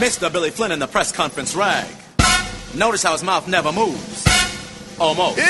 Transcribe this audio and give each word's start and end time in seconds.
Mr. 0.00 0.32
Billy 0.32 0.48
Flynn 0.48 0.72
in 0.72 0.78
the 0.78 0.86
press 0.86 1.12
conference 1.12 1.54
rag. 1.54 1.86
Notice 2.74 3.02
how 3.02 3.12
his 3.12 3.22
mouth 3.22 3.46
never 3.46 3.70
moves. 3.70 4.29
Almost. 5.00 5.40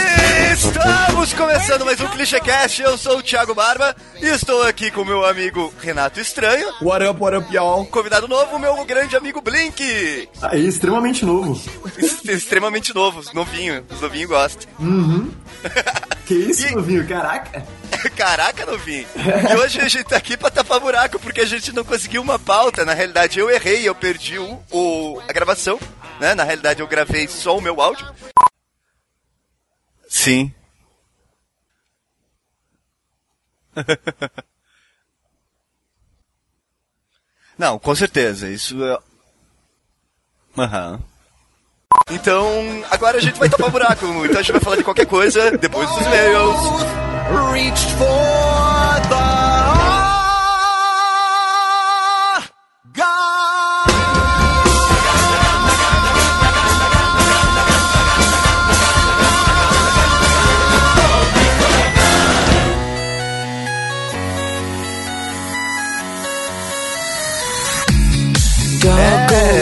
Estamos 0.53 1.33
começando 1.35 1.85
mais 1.85 2.01
um 2.01 2.07
ClichêCast. 2.07 2.83
Eu 2.83 2.97
sou 2.97 3.19
o 3.19 3.23
Thiago 3.23 3.53
Barba 3.53 3.97
e 4.23 4.27
estou 4.27 4.63
aqui 4.63 4.93
com 4.93 5.05
meu 5.05 5.25
amigo 5.27 5.75
Renato 5.81 6.21
Estranho. 6.21 6.69
What 6.81 7.05
up, 7.05 7.21
what 7.21 7.37
up, 7.37 7.53
y'all? 7.53 7.85
Convidado 7.87 8.29
novo, 8.29 8.59
meu 8.61 8.85
grande 8.85 9.17
amigo 9.17 9.41
Blink. 9.41 10.29
Aí, 10.43 10.67
extremamente 10.69 11.25
novo. 11.25 11.61
Extremamente 12.25 12.95
novo, 12.95 13.23
novinho. 13.35 13.85
Os 13.91 14.01
novinhos 14.01 14.29
gostam. 14.31 14.71
Uhum. 14.79 15.33
que 16.27 16.35
isso, 16.35 16.69
E- 16.69 16.71
novinho? 16.77 17.07
Caraca. 17.09 17.65
Caraca, 18.17 18.65
novinho. 18.65 19.07
E 19.51 19.57
hoje 19.57 19.81
a 19.81 19.89
gente 19.89 20.05
tá 20.05 20.17
aqui 20.17 20.37
pra 20.37 20.51
tapar 20.51 20.79
buraco 20.79 21.19
porque 21.19 21.41
a 21.41 21.47
gente 21.47 21.73
não 21.73 21.83
conseguiu 21.83 22.23
uma 22.23 22.39
pauta. 22.39 22.85
Na 22.85 22.95
realidade, 22.95 23.41
eu 23.41 23.51
errei, 23.51 23.89
eu 23.89 23.97
perdi 23.97 24.39
o, 24.39 24.61
o- 24.71 25.21
a 25.29 25.33
gravação. 25.33 25.77
Né? 26.21 26.35
Na 26.37 26.45
realidade, 26.45 26.81
eu 26.81 26.87
gravei 26.87 27.27
só 27.27 27.57
o 27.57 27.61
meu 27.61 27.81
áudio. 27.81 28.07
Sim. 30.11 30.53
Não, 37.57 37.79
com 37.79 37.95
certeza. 37.95 38.49
Isso 38.49 38.85
é. 38.85 38.99
Aham. 40.59 41.01
Então, 42.11 42.45
agora 42.91 43.19
a 43.19 43.21
gente 43.21 43.39
vai 43.39 43.49
tapar 43.49 43.71
buraco. 43.71 44.05
Então 44.27 44.41
a 44.41 44.43
gente 44.43 44.53
vai 44.53 44.61
falar 44.61 44.77
de 44.77 44.83
qualquer 44.83 45.07
coisa 45.07 45.57
depois 45.57 45.89
dos 45.89 46.05
e-mails. 46.05 46.59
Reached 47.53 47.95
for 47.95 49.01
the 49.09 49.40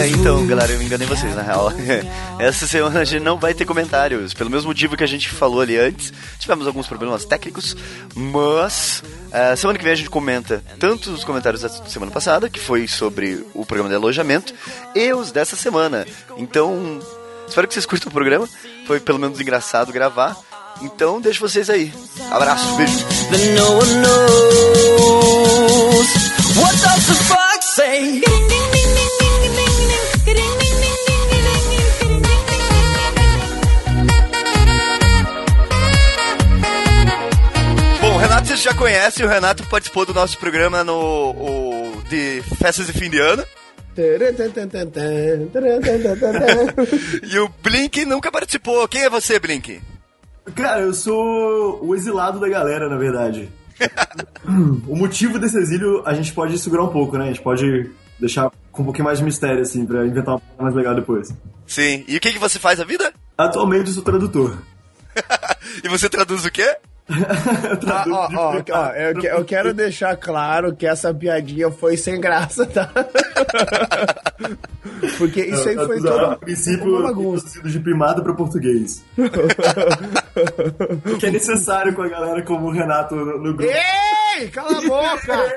então, 0.09 0.47
galera, 0.47 0.73
eu 0.73 0.83
enganei 0.83 1.07
vocês, 1.07 1.35
na 1.35 1.43
real. 1.43 1.73
Essa 2.39 2.67
semana 2.67 3.01
a 3.01 3.05
gente 3.05 3.23
não 3.23 3.39
vai 3.39 3.53
ter 3.53 3.65
comentários, 3.65 4.33
pelo 4.33 4.51
mesmo 4.51 4.69
motivo 4.69 4.97
que 4.97 5.05
a 5.05 5.09
gente 5.09 5.29
falou 5.29 5.61
ali 5.61 5.77
antes. 5.77 6.13
Tivemos 6.39 6.67
alguns 6.67 6.87
problemas 6.87 7.25
técnicos, 7.25 7.77
mas 8.15 9.03
é, 9.31 9.55
semana 9.57 9.79
que 9.79 9.85
vem 9.85 9.93
a 9.93 9.97
gente 9.97 10.11
comenta 10.11 10.63
tanto 10.79 11.11
os 11.11 11.25
comentários 11.25 11.63
da 11.63 11.69
semana 11.69 12.11
passada, 12.11 12.49
que 12.49 12.59
foi 12.59 12.89
sobre 12.89 13.45
o 13.55 13.67
programa 13.67 13.91
de 13.91 13.97
alojamento, 13.97 14.55
e 14.95 15.13
os 15.13 15.31
dessa 15.31 15.57
semana. 15.57 16.07
Então, 16.37 16.99
espero 17.47 17.69
que 17.69 17.75
vocês 17.75 17.87
curtam 17.87 18.09
o 18.09 18.13
programa. 18.13 18.49
Foi 18.87 19.01
pelo 19.01 19.19
menos 19.19 19.41
engraçado 19.41 19.93
gravar. 19.93 20.37
Então, 20.81 21.21
deixo 21.21 21.41
vocês 21.41 21.69
aí. 21.69 21.93
Abraço, 22.31 22.77
beijo. 22.77 23.05
What 26.57 26.77
does 26.77 27.07
the 27.07 27.15
fox 27.25 27.67
say? 27.75 28.78
Já 38.69 38.75
conhecem, 38.75 39.25
o 39.25 39.29
Renato 39.29 39.67
participou 39.69 40.05
do 40.05 40.13
nosso 40.13 40.37
programa 40.39 40.85
no 40.85 40.93
o, 40.93 42.03
de 42.09 42.43
festas 42.59 42.87
de 42.87 42.93
fim 42.93 43.09
de 43.09 43.19
ano. 43.19 43.43
E 47.25 47.39
o 47.39 47.49
Blink 47.63 48.05
nunca 48.05 48.31
participou. 48.31 48.87
Quem 48.87 49.05
é 49.05 49.11
você, 49.11 49.39
Blink? 49.39 49.81
Cara, 50.55 50.83
eu 50.83 50.93
sou 50.93 51.83
o 51.83 51.95
exilado 51.95 52.39
da 52.39 52.49
galera, 52.49 52.89
na 52.89 52.97
verdade. 52.97 53.49
o 54.87 54.95
motivo 54.95 55.39
desse 55.39 55.59
exílio 55.59 56.03
a 56.05 56.13
gente 56.13 56.33
pode 56.33 56.59
segurar 56.59 56.85
um 56.85 56.93
pouco, 56.93 57.17
né? 57.17 57.25
A 57.25 57.29
gente 57.29 57.41
pode 57.41 57.91
deixar 58.21 58.51
com 58.71 58.83
um 58.83 58.85
pouquinho 58.85 59.07
mais 59.07 59.19
de 59.19 59.25
mistério, 59.25 59.63
assim, 59.63 59.87
pra 59.87 60.07
inventar 60.07 60.35
uma 60.35 60.41
coisa 60.41 60.63
mais 60.63 60.75
legal 60.75 60.95
depois. 60.95 61.33
Sim. 61.67 62.05
E 62.07 62.17
o 62.17 62.21
que, 62.21 62.33
que 62.33 62.39
você 62.39 62.59
faz 62.59 62.81
a 62.81 62.85
vida? 62.85 63.13
Atualmente 63.37 63.89
eu 63.89 63.95
sou 63.95 64.03
tradutor. 64.03 64.59
e 65.83 65.89
você 65.89 66.09
traduz 66.09 66.45
o 66.45 66.51
quê? 66.51 66.77
Ah, 67.71 67.77
Traduzo 67.77 68.15
ó, 68.15 68.29
ó, 68.35 68.63
ó, 68.71 68.91
eu, 68.93 69.23
eu 69.23 69.45
quero 69.45 69.73
deixar 69.73 70.15
claro 70.17 70.77
que 70.77 70.87
essa 70.87 71.13
piadinha 71.15 71.71
foi 71.71 71.97
sem 71.97 72.21
graça, 72.21 72.67
tá? 72.67 72.91
Porque 75.17 75.41
isso 75.43 75.69
aí 75.69 75.75
foi 75.75 76.01
Traduzo, 76.01 76.09
toda 76.09 76.33
A 76.33 76.37
princípio, 76.37 77.03
bagunça. 77.03 77.63
de 77.63 77.81
primado 77.81 78.23
pra 78.23 78.35
português. 78.35 79.03
O 81.13 81.19
que 81.19 81.27
é 81.27 81.31
necessário 81.33 81.93
com 81.95 82.03
a 82.03 82.09
galera 82.09 82.43
como 82.43 82.67
o 82.69 82.71
Renato 82.71 83.17
no, 83.17 83.39
no 83.39 83.55
grupo. 83.55 83.65
Ei, 83.65 84.47
cala 84.49 84.79
a 84.79 84.81
boca! 84.83 85.53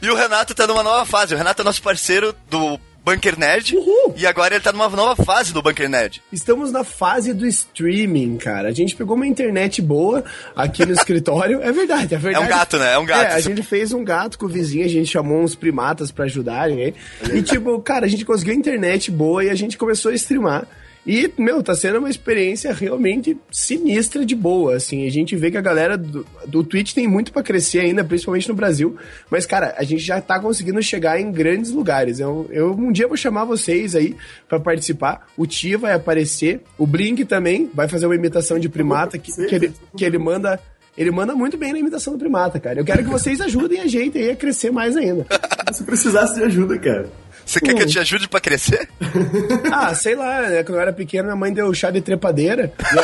E 0.00 0.08
o 0.08 0.14
Renato 0.14 0.54
tá 0.54 0.68
numa 0.68 0.82
nova 0.84 1.04
fase. 1.04 1.34
O 1.34 1.36
Renato 1.38 1.62
é 1.62 1.64
nosso 1.64 1.82
parceiro 1.82 2.32
do 2.48 2.78
Bunker 3.04 3.38
Nerd. 3.38 3.74
Uhul. 3.76 4.14
E 4.16 4.26
agora 4.26 4.54
ele 4.54 4.62
tá 4.62 4.72
numa 4.72 4.88
nova 4.88 5.22
fase 5.24 5.52
do 5.52 5.62
Bunker 5.62 5.88
Nerd. 5.88 6.22
Estamos 6.32 6.70
na 6.70 6.84
fase 6.84 7.32
do 7.32 7.46
streaming, 7.46 8.36
cara. 8.36 8.68
A 8.68 8.72
gente 8.72 8.94
pegou 8.94 9.16
uma 9.16 9.26
internet 9.26 9.80
boa 9.80 10.24
aqui 10.54 10.84
no 10.84 10.92
escritório. 10.94 11.60
É 11.62 11.72
verdade, 11.72 12.14
é 12.14 12.18
verdade. 12.18 12.44
É 12.44 12.46
um 12.46 12.48
gato, 12.48 12.78
né? 12.78 12.94
É 12.94 12.98
um 12.98 13.06
gato. 13.06 13.32
É, 13.32 13.34
a 13.34 13.40
gente 13.40 13.62
fez 13.62 13.92
um 13.92 14.04
gato 14.04 14.38
com 14.38 14.46
o 14.46 14.48
vizinho, 14.48 14.84
a 14.84 14.88
gente 14.88 15.10
chamou 15.10 15.42
uns 15.42 15.54
primatas 15.54 16.10
pra 16.10 16.26
ajudarem 16.26 16.82
aí. 16.82 16.94
E 17.32 17.42
tipo, 17.42 17.80
cara, 17.80 18.06
a 18.06 18.08
gente 18.08 18.24
conseguiu 18.24 18.54
internet 18.54 19.10
boa 19.10 19.44
e 19.44 19.50
a 19.50 19.54
gente 19.54 19.78
começou 19.78 20.10
a 20.10 20.14
streamar. 20.14 20.66
E, 21.06 21.32
meu, 21.38 21.62
tá 21.62 21.74
sendo 21.74 21.98
uma 21.98 22.10
experiência 22.10 22.72
realmente 22.72 23.36
sinistra 23.50 24.24
de 24.24 24.34
boa, 24.34 24.76
assim. 24.76 25.06
A 25.06 25.10
gente 25.10 25.34
vê 25.34 25.50
que 25.50 25.56
a 25.56 25.62
galera 25.62 25.96
do, 25.96 26.26
do 26.46 26.62
Twitch 26.62 26.92
tem 26.92 27.08
muito 27.08 27.32
pra 27.32 27.42
crescer 27.42 27.80
ainda, 27.80 28.04
principalmente 28.04 28.48
no 28.48 28.54
Brasil. 28.54 28.96
Mas, 29.30 29.46
cara, 29.46 29.74
a 29.78 29.82
gente 29.82 30.02
já 30.02 30.20
tá 30.20 30.38
conseguindo 30.38 30.82
chegar 30.82 31.18
em 31.18 31.32
grandes 31.32 31.70
lugares. 31.70 32.20
Eu, 32.20 32.46
eu 32.50 32.72
um 32.72 32.92
dia 32.92 33.08
vou 33.08 33.16
chamar 33.16 33.44
vocês 33.44 33.94
aí 33.94 34.14
pra 34.46 34.60
participar. 34.60 35.26
O 35.36 35.46
Tia 35.46 35.78
vai 35.78 35.94
aparecer, 35.94 36.60
o 36.76 36.86
Blink 36.86 37.24
também 37.24 37.70
vai 37.72 37.88
fazer 37.88 38.04
uma 38.04 38.14
imitação 38.14 38.58
de 38.58 38.68
primata 38.68 39.18
que, 39.18 39.32
que, 39.32 39.54
ele, 39.54 39.72
que 39.96 40.04
ele 40.04 40.18
manda... 40.18 40.60
Ele 40.98 41.10
manda 41.12 41.34
muito 41.34 41.56
bem 41.56 41.72
na 41.72 41.78
imitação 41.78 42.12
do 42.12 42.18
primata, 42.18 42.58
cara. 42.60 42.80
Eu 42.80 42.84
quero 42.84 43.02
que 43.02 43.08
vocês 43.08 43.40
ajudem 43.40 43.80
a 43.80 43.86
gente 43.86 44.18
aí 44.18 44.32
a 44.32 44.36
crescer 44.36 44.70
mais 44.70 44.96
ainda. 44.96 45.24
Se 45.72 45.84
precisasse 45.84 46.34
de 46.34 46.42
ajuda, 46.42 46.78
cara. 46.78 47.08
Você 47.50 47.60
quer 47.60 47.74
que 47.74 47.82
eu 47.82 47.86
te 47.86 47.98
ajude 47.98 48.28
pra 48.28 48.38
crescer? 48.40 48.88
Ah, 49.72 49.92
sei 49.94 50.14
lá, 50.14 50.42
né? 50.42 50.62
Quando 50.62 50.76
eu 50.76 50.80
era 50.80 50.92
pequeno, 50.92 51.24
minha 51.24 51.36
mãe 51.36 51.52
deu 51.52 51.72
chá 51.74 51.90
de 51.90 52.00
trepadeira. 52.00 52.72
E 52.78 52.96
eu, 52.96 53.02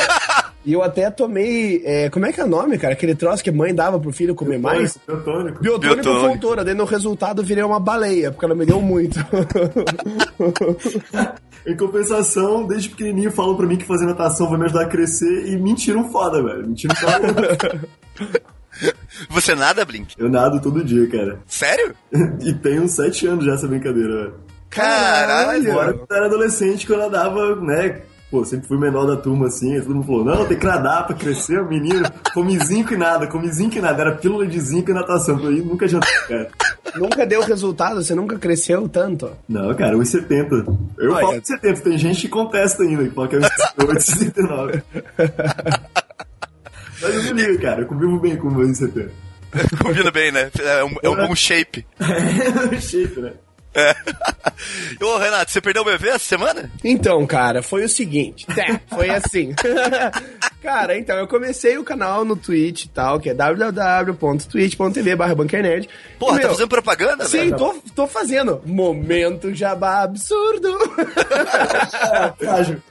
e 0.65 0.73
eu 0.73 0.81
até 0.83 1.09
tomei. 1.11 1.81
é, 1.85 2.09
como 2.09 2.25
é 2.25 2.31
que 2.31 2.39
é 2.39 2.43
o 2.43 2.47
nome, 2.47 2.77
cara? 2.77 2.93
Aquele 2.93 3.15
troço 3.15 3.43
que 3.43 3.49
a 3.49 3.53
mãe 3.53 3.73
dava 3.75 3.99
pro 3.99 4.11
filho 4.11 4.33
comer 4.35 4.57
mais? 4.57 4.97
Biotônico. 5.05 5.61
Biotônico 5.61 6.03
Biotônico. 6.03 6.33
fontora. 6.33 6.63
Daí 6.63 6.73
no 6.73 6.85
resultado 6.85 7.43
virei 7.43 7.63
uma 7.63 7.79
baleia, 7.79 8.31
porque 8.31 8.45
ela 8.45 8.55
me 8.55 8.65
deu 8.65 8.79
muito. 8.81 9.19
Em 11.65 11.75
compensação, 11.75 12.65
desde 12.65 12.89
pequenininho 12.89 13.31
falam 13.31 13.57
pra 13.57 13.65
mim 13.65 13.75
que 13.75 13.85
fazer 13.85 14.05
natação 14.05 14.49
vai 14.49 14.57
me 14.57 14.65
ajudar 14.65 14.83
a 14.83 14.87
crescer 14.87 15.47
e 15.47 15.57
mentiram 15.57 16.09
foda, 16.09 16.41
velho. 16.41 16.65
Mentiram 16.67 16.95
foda. 16.95 17.81
Você 19.29 19.55
nada, 19.55 19.83
Blink? 19.85 20.15
Eu 20.17 20.29
nado 20.29 20.61
todo 20.61 20.83
dia, 20.83 21.07
cara. 21.09 21.39
Sério? 21.47 21.95
E 22.41 22.53
tenho 22.53 22.83
uns 22.83 22.91
7 22.91 23.27
anos 23.27 23.45
já 23.45 23.53
essa 23.53 23.67
brincadeira, 23.67 24.15
velho. 24.15 24.33
Caralho. 24.69 25.71
Agora, 25.71 25.93
quando 25.93 26.11
eu 26.11 26.17
era 26.17 26.25
adolescente, 26.25 26.85
que 26.85 26.91
eu 26.91 26.97
nadava, 26.97 27.55
né? 27.55 28.01
Pô, 28.29 28.43
sempre 28.43 28.67
fui 28.67 28.77
menor 28.77 29.05
da 29.05 29.15
turma 29.15 29.47
assim, 29.47 29.73
aí 29.73 29.81
todo 29.81 29.95
mundo 29.95 30.05
falou, 30.05 30.25
não, 30.25 30.45
tem 30.45 30.59
que 30.59 30.65
nadar 30.65 31.07
pra 31.07 31.15
crescer, 31.15 31.63
menino. 31.63 32.05
Come 32.33 32.59
zinco 32.59 32.93
e 32.93 32.97
nada, 32.97 33.25
come 33.25 33.49
zinco 33.49 33.77
e 33.77 33.81
nada. 33.81 34.01
Era 34.01 34.15
pílula 34.15 34.45
de 34.45 34.59
zinco 34.59 34.91
e 34.91 34.93
natação. 34.93 35.37
Por 35.37 35.47
aí 35.47 35.61
nunca 35.61 35.85
adiantou, 35.85 36.09
cara. 36.27 36.49
nunca 36.95 37.25
deu 37.25 37.41
resultado, 37.41 38.03
você 38.03 38.13
nunca 38.13 38.37
cresceu 38.37 38.87
tanto. 38.89 39.31
Não, 39.47 39.73
cara, 39.73 39.95
1,70. 39.95 40.77
Eu 40.97 41.13
Olha. 41.13 41.25
falo 41.25 41.41
1,70, 41.41 41.79
tem 41.79 41.97
gente 41.97 42.21
que 42.21 42.27
contesta 42.27 42.83
ainda, 42.83 43.05
que 43.05 43.11
fala 43.11 43.27
que 43.29 43.35
é 43.37 43.39
1,69. 43.39 44.83
Mas 47.01 47.15
eu 47.15 47.23
não 47.23 47.31
ligo, 47.33 47.61
cara, 47.61 47.81
eu 47.81 47.87
convivo 47.87 48.19
bem 48.19 48.35
com 48.35 48.49
1,70. 48.49 49.09
Combina 49.81 50.11
bem, 50.11 50.31
né? 50.31 50.51
É 50.59 50.83
um, 50.83 50.95
é 51.03 51.09
um 51.09 51.27
bom 51.27 51.35
shape. 51.35 51.85
É 52.71 52.79
shape, 52.81 53.19
né? 53.21 53.33
É. 53.73 53.95
Ô, 55.03 55.17
Renato, 55.17 55.51
você 55.51 55.61
perdeu 55.61 55.83
o 55.83 55.85
bebê 55.85 56.09
essa 56.09 56.25
semana? 56.25 56.71
Então, 56.83 57.25
cara, 57.27 57.61
foi 57.61 57.85
o 57.85 57.89
seguinte. 57.89 58.45
É, 58.57 58.79
foi 58.93 59.09
assim. 59.11 59.53
cara, 60.63 60.97
então, 60.97 61.15
eu 61.17 61.27
comecei 61.27 61.77
o 61.77 61.83
canal 61.83 62.25
no 62.25 62.35
Twitch 62.35 62.85
e 62.85 62.89
tal, 62.89 63.19
que 63.19 63.29
é 63.29 63.33
www.twitch.tv 63.35 65.15
barra 65.15 65.35
bunkernerd. 65.35 65.87
Porra, 66.17 66.37
E, 66.37 66.41
tá 66.41 66.47
meu, 66.47 66.55
fazendo 66.55 66.69
propaganda, 66.69 67.25
Sim, 67.25 67.37
velho? 67.37 67.57
tô, 67.57 67.75
tô 67.95 68.07
fazendo. 68.07 68.61
Momento 68.65 69.53
jabá 69.53 70.01
absurdo. 70.01 70.75
Frágil. 72.39 72.81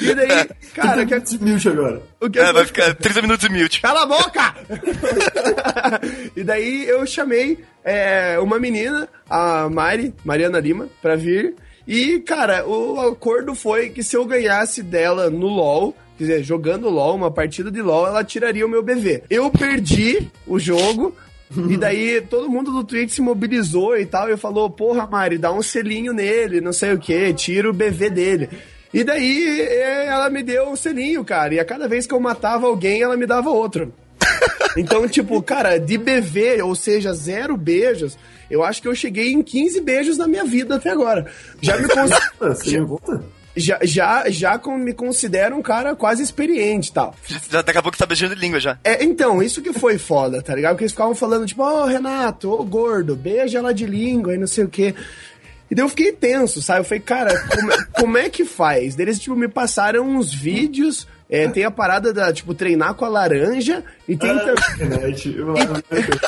E 0.00 0.14
daí, 0.14 0.48
cara, 0.74 1.02
o 1.02 1.06
que, 1.06 1.14
Esse 1.14 1.38
mute 1.38 1.68
agora. 1.68 2.02
o 2.20 2.28
que 2.30 2.38
É, 2.38 2.52
vai 2.52 2.64
ficar 2.64 2.94
30 2.94 3.22
minutos 3.22 3.48
de 3.48 3.54
mute. 3.54 3.80
Cala 3.80 4.02
a 4.02 4.06
boca! 4.06 4.54
e 6.36 6.42
daí 6.42 6.88
eu 6.88 7.06
chamei 7.06 7.58
é, 7.84 8.38
uma 8.38 8.58
menina, 8.58 9.08
a 9.28 9.68
Mari, 9.68 10.12
Mariana 10.24 10.58
Lima, 10.60 10.88
pra 11.00 11.16
vir. 11.16 11.54
E, 11.86 12.18
cara, 12.20 12.66
o 12.66 13.00
acordo 13.00 13.54
foi 13.54 13.90
que 13.90 14.02
se 14.02 14.16
eu 14.16 14.24
ganhasse 14.24 14.82
dela 14.82 15.30
no 15.30 15.46
LoL, 15.46 15.94
quer 16.18 16.24
dizer, 16.24 16.42
jogando 16.42 16.90
LoL, 16.90 17.14
uma 17.14 17.30
partida 17.30 17.70
de 17.70 17.80
LoL, 17.80 18.08
ela 18.08 18.24
tiraria 18.24 18.66
o 18.66 18.68
meu 18.68 18.82
BV. 18.82 19.22
Eu 19.30 19.50
perdi 19.50 20.28
o 20.46 20.58
jogo. 20.58 21.14
E 21.70 21.76
daí 21.76 22.20
todo 22.22 22.50
mundo 22.50 22.72
do 22.72 22.82
Twitch 22.82 23.10
se 23.10 23.22
mobilizou 23.22 23.96
e 23.96 24.04
tal, 24.04 24.28
e 24.28 24.36
falou, 24.36 24.68
porra, 24.68 25.06
Mari, 25.06 25.38
dá 25.38 25.52
um 25.52 25.62
selinho 25.62 26.12
nele, 26.12 26.60
não 26.60 26.72
sei 26.72 26.92
o 26.92 26.98
que, 26.98 27.32
tira 27.34 27.70
o 27.70 27.72
BV 27.72 28.10
dele. 28.10 28.48
E 28.98 29.04
daí 29.04 29.60
é, 29.60 30.06
ela 30.06 30.30
me 30.30 30.42
deu 30.42 30.70
um 30.70 30.74
selinho, 30.76 31.22
cara, 31.22 31.52
e 31.54 31.60
a 31.60 31.64
cada 31.66 31.86
vez 31.86 32.06
que 32.06 32.14
eu 32.14 32.20
matava 32.20 32.66
alguém, 32.66 33.02
ela 33.02 33.16
me 33.16 33.26
dava 33.26 33.50
outro. 33.50 33.92
Então, 34.78 35.08
tipo, 35.08 35.40
cara, 35.42 35.78
de 35.78 35.96
BV, 35.96 36.60
ou 36.62 36.74
seja, 36.74 37.10
zero 37.14 37.56
beijos, 37.56 38.18
eu 38.50 38.62
acho 38.62 38.82
que 38.82 38.86
eu 38.88 38.94
cheguei 38.94 39.32
em 39.32 39.42
15 39.42 39.80
beijos 39.80 40.18
na 40.18 40.28
minha 40.28 40.44
vida 40.44 40.76
até 40.76 40.90
agora. 40.90 41.26
Já 41.62 41.78
me, 41.78 41.88
cons- 41.88 42.10
Você 42.38 42.78
me 42.80 42.86
conta? 42.86 43.24
já, 43.56 43.78
já, 43.82 44.28
já 44.28 44.58
com- 44.58 44.76
me 44.76 44.92
considero 44.92 45.56
um 45.56 45.62
cara 45.62 45.96
quase 45.96 46.22
experiente 46.22 46.90
e 46.90 46.92
tal. 46.92 47.14
Já, 47.50 47.62
daqui 47.62 47.78
a 47.78 47.82
pouco 47.82 47.96
tá 47.96 48.04
beijando 48.04 48.34
de 48.34 48.40
língua 48.42 48.60
já. 48.60 48.78
É, 48.84 49.02
então, 49.02 49.42
isso 49.42 49.62
que 49.62 49.72
foi 49.72 49.96
foda, 49.96 50.42
tá 50.42 50.54
ligado? 50.54 50.72
Porque 50.72 50.84
eles 50.84 50.92
ficavam 50.92 51.14
falando, 51.14 51.46
tipo, 51.46 51.62
ô 51.62 51.86
Renato, 51.86 52.50
ô 52.52 52.62
gordo, 52.62 53.16
beija 53.16 53.56
ela 53.56 53.72
de 53.72 53.86
língua 53.86 54.34
e 54.34 54.38
não 54.38 54.46
sei 54.46 54.64
o 54.64 54.68
quê. 54.68 54.94
E 55.70 55.74
daí 55.74 55.84
eu 55.84 55.88
fiquei 55.88 56.12
tenso, 56.12 56.62
sabe? 56.62 56.80
Eu 56.80 56.84
falei, 56.84 57.00
cara, 57.00 57.38
como, 57.48 57.72
como 57.92 58.18
é 58.18 58.28
que 58.28 58.44
faz? 58.44 58.94
Daí 58.94 59.04
eles, 59.06 59.18
tipo, 59.18 59.34
me 59.34 59.48
passaram 59.48 60.08
uns 60.08 60.32
vídeos, 60.32 61.06
é, 61.28 61.48
tem 61.48 61.64
a 61.64 61.70
parada 61.72 62.12
da, 62.12 62.32
tipo, 62.32 62.54
treinar 62.54 62.94
com 62.94 63.04
a 63.04 63.08
laranja, 63.08 63.82
e 64.08 64.16
tem 64.16 64.30
também. 64.38 64.54
Internet. 64.74 65.36
eu- 65.36 65.54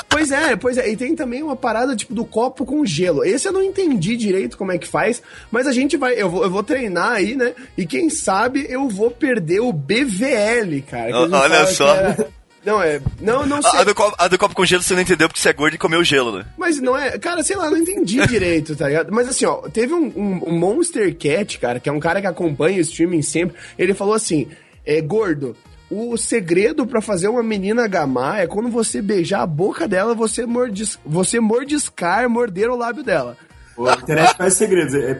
Pois 0.09 0.31
é, 0.31 0.55
pois 0.57 0.77
é. 0.77 0.89
E 0.89 0.97
tem 0.97 1.15
também 1.15 1.41
uma 1.41 1.55
parada, 1.55 1.95
tipo, 1.95 2.13
do 2.13 2.25
copo 2.25 2.65
com 2.65 2.85
gelo. 2.85 3.23
Esse 3.23 3.47
eu 3.47 3.53
não 3.53 3.63
entendi 3.63 4.17
direito 4.17 4.57
como 4.57 4.73
é 4.73 4.77
que 4.77 4.85
faz, 4.87 5.21
mas 5.49 5.65
a 5.67 5.71
gente 5.71 5.95
vai. 5.95 6.21
Eu 6.21 6.29
vou, 6.29 6.43
eu 6.43 6.49
vou 6.51 6.61
treinar 6.63 7.13
aí, 7.13 7.35
né? 7.35 7.53
E 7.77 7.85
quem 7.85 8.09
sabe 8.09 8.65
eu 8.69 8.89
vou 8.89 9.09
perder 9.09 9.61
o 9.61 9.71
BVL, 9.71 10.81
cara. 10.81 11.15
Olha 11.17 11.65
só. 11.67 11.95
era- 11.95 12.27
Não, 12.65 12.81
é. 12.81 12.99
Não, 13.21 13.45
não 13.45 13.61
sei. 13.61 13.79
A, 13.79 13.81
a 13.81 13.83
do 13.85 13.95
copo, 13.95 14.15
a 14.17 14.27
do 14.27 14.37
copo 14.37 14.53
com 14.55 14.65
gelo 14.65 14.83
você 14.83 14.93
não 14.93 15.01
entendeu 15.01 15.27
porque 15.27 15.41
você 15.41 15.49
é 15.49 15.53
gordo 15.53 15.75
e 15.75 15.77
comeu 15.77 16.03
gelo, 16.03 16.37
né? 16.37 16.45
Mas 16.57 16.79
não 16.81 16.97
é. 16.97 17.17
Cara, 17.17 17.41
sei 17.43 17.55
lá, 17.55 17.69
não 17.69 17.77
entendi 17.77 18.19
direito, 18.27 18.75
tá 18.75 18.87
ligado? 18.87 19.11
Mas 19.11 19.29
assim, 19.29 19.45
ó, 19.45 19.57
teve 19.69 19.93
um, 19.93 20.05
um- 20.15 20.41
um 20.47 20.57
Monster 20.59 21.15
Cat, 21.17 21.57
cara, 21.59 21.79
que 21.79 21.87
é 21.89 21.91
um 21.91 21.99
cara 21.99 22.19
que 22.21 22.27
acompanha 22.27 22.77
o 22.77 22.81
streaming 22.81 23.21
sempre. 23.21 23.55
Ele 23.77 23.93
falou 23.93 24.13
assim: 24.13 24.47
é, 24.85 25.01
gordo. 25.01 25.55
O 25.91 26.15
segredo 26.17 26.85
pra 26.85 27.01
fazer 27.01 27.29
uma 27.29 27.41
menina 27.41 27.87
gamar 27.87 28.39
é 28.41 28.45
quando 28.45 28.69
você 28.69 29.01
beijar 29.01 29.41
a 29.41 29.47
boca 29.47 29.87
dela, 29.87 30.13
você, 30.13 30.45
mordis, 30.45 30.99
você 31.03 31.39
mordiscar, 31.39 32.29
morder 32.29 32.69
o 32.69 32.75
lábio 32.75 33.03
dela. 33.03 33.35
A 33.87 33.93
internet 33.93 34.35
faz 34.37 34.53
segredos. 34.55 34.93
É, 34.93 35.11
é- 35.11 35.13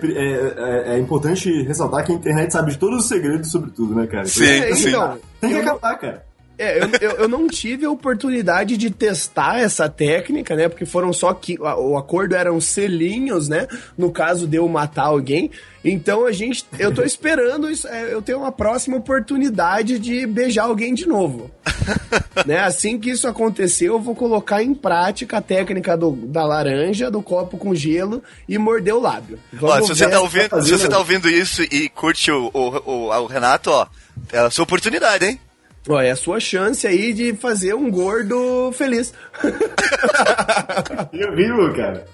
é- 0.92 0.96
é 0.96 1.00
importante 1.00 1.50
ressaltar 1.64 2.06
que 2.06 2.12
a 2.12 2.16
internet 2.16 2.52
sabe 2.52 2.72
de 2.72 2.78
todos 2.78 3.00
os 3.04 3.08
segredos 3.08 3.50
sobre 3.50 3.72
tudo, 3.72 3.96
né, 3.96 4.06
cara? 4.06 4.26
Sim, 4.26 4.44
É, 4.46 4.76
sim. 4.76 4.90
então, 4.90 5.18
Tem 5.42 5.50
que 5.54 5.58
acabar, 5.60 5.98
cara. 5.98 6.24
É, 6.60 6.84
eu, 6.84 6.90
eu, 7.00 7.12
eu 7.20 7.28
não 7.30 7.48
tive 7.48 7.86
a 7.86 7.90
oportunidade 7.90 8.76
de 8.76 8.90
testar 8.90 9.62
essa 9.62 9.88
técnica, 9.88 10.58
né? 10.58 10.68
Porque 10.68 10.86
foram 10.86 11.14
só 11.14 11.34
que. 11.34 11.58
O 11.58 11.98
acordo 11.98 12.36
eram 12.36 12.60
selinhos, 12.60 13.48
né? 13.48 13.66
No 13.98 14.12
caso 14.12 14.46
de 14.46 14.58
eu 14.58 14.68
matar 14.68 15.06
alguém. 15.06 15.50
Então 15.86 16.26
a 16.26 16.34
gente. 16.34 16.66
Eu 16.78 16.94
tô 16.94 17.02
esperando 17.02 17.72
isso, 17.72 17.88
é, 17.88 18.14
eu 18.14 18.22
ter 18.22 18.36
uma 18.36 18.52
próxima 18.52 18.98
oportunidade 18.98 19.98
de 19.98 20.28
beijar 20.28 20.66
alguém 20.66 20.94
de 20.94 21.08
novo. 21.08 21.50
né? 22.46 22.60
Assim 22.60 23.00
que 23.00 23.10
isso 23.10 23.26
acontecer, 23.26 23.88
eu 23.88 23.98
vou 23.98 24.14
colocar 24.14 24.62
em 24.62 24.74
prática 24.74 25.38
a 25.38 25.42
técnica 25.42 25.96
do, 25.96 26.12
da 26.12 26.46
laranja, 26.46 27.10
do 27.10 27.22
copo 27.22 27.58
com 27.58 27.74
gelo 27.74 28.22
e 28.50 28.58
morder 28.58 28.96
o 28.96 29.00
lábio. 29.00 29.40
Ó, 29.62 29.82
se 29.82 29.88
você, 29.88 30.06
ver. 30.06 30.12
tá 30.12 30.20
ouvindo, 30.20 30.62
se 30.62 30.72
você 30.72 30.90
tá 30.90 30.98
ouvindo 30.98 31.30
isso 31.30 31.64
e 31.64 31.88
curte 31.88 32.30
o, 32.30 32.52
o, 32.54 32.92
o, 32.92 33.22
o 33.22 33.26
Renato, 33.28 33.72
ó, 33.72 33.88
é 34.34 34.40
a 34.40 34.50
sua 34.50 34.64
oportunidade, 34.64 35.26
hein? 35.26 35.40
Ó, 35.88 36.00
é 36.00 36.12
a 36.12 36.16
sua 36.16 36.40
chance 36.40 36.86
aí 36.86 37.14
de 37.14 37.34
fazer 37.34 37.74
um 37.74 37.90
gordo 37.90 38.72
feliz. 38.74 39.14
Eu 41.14 41.36
vivo, 41.36 41.74
cara. 41.74 42.06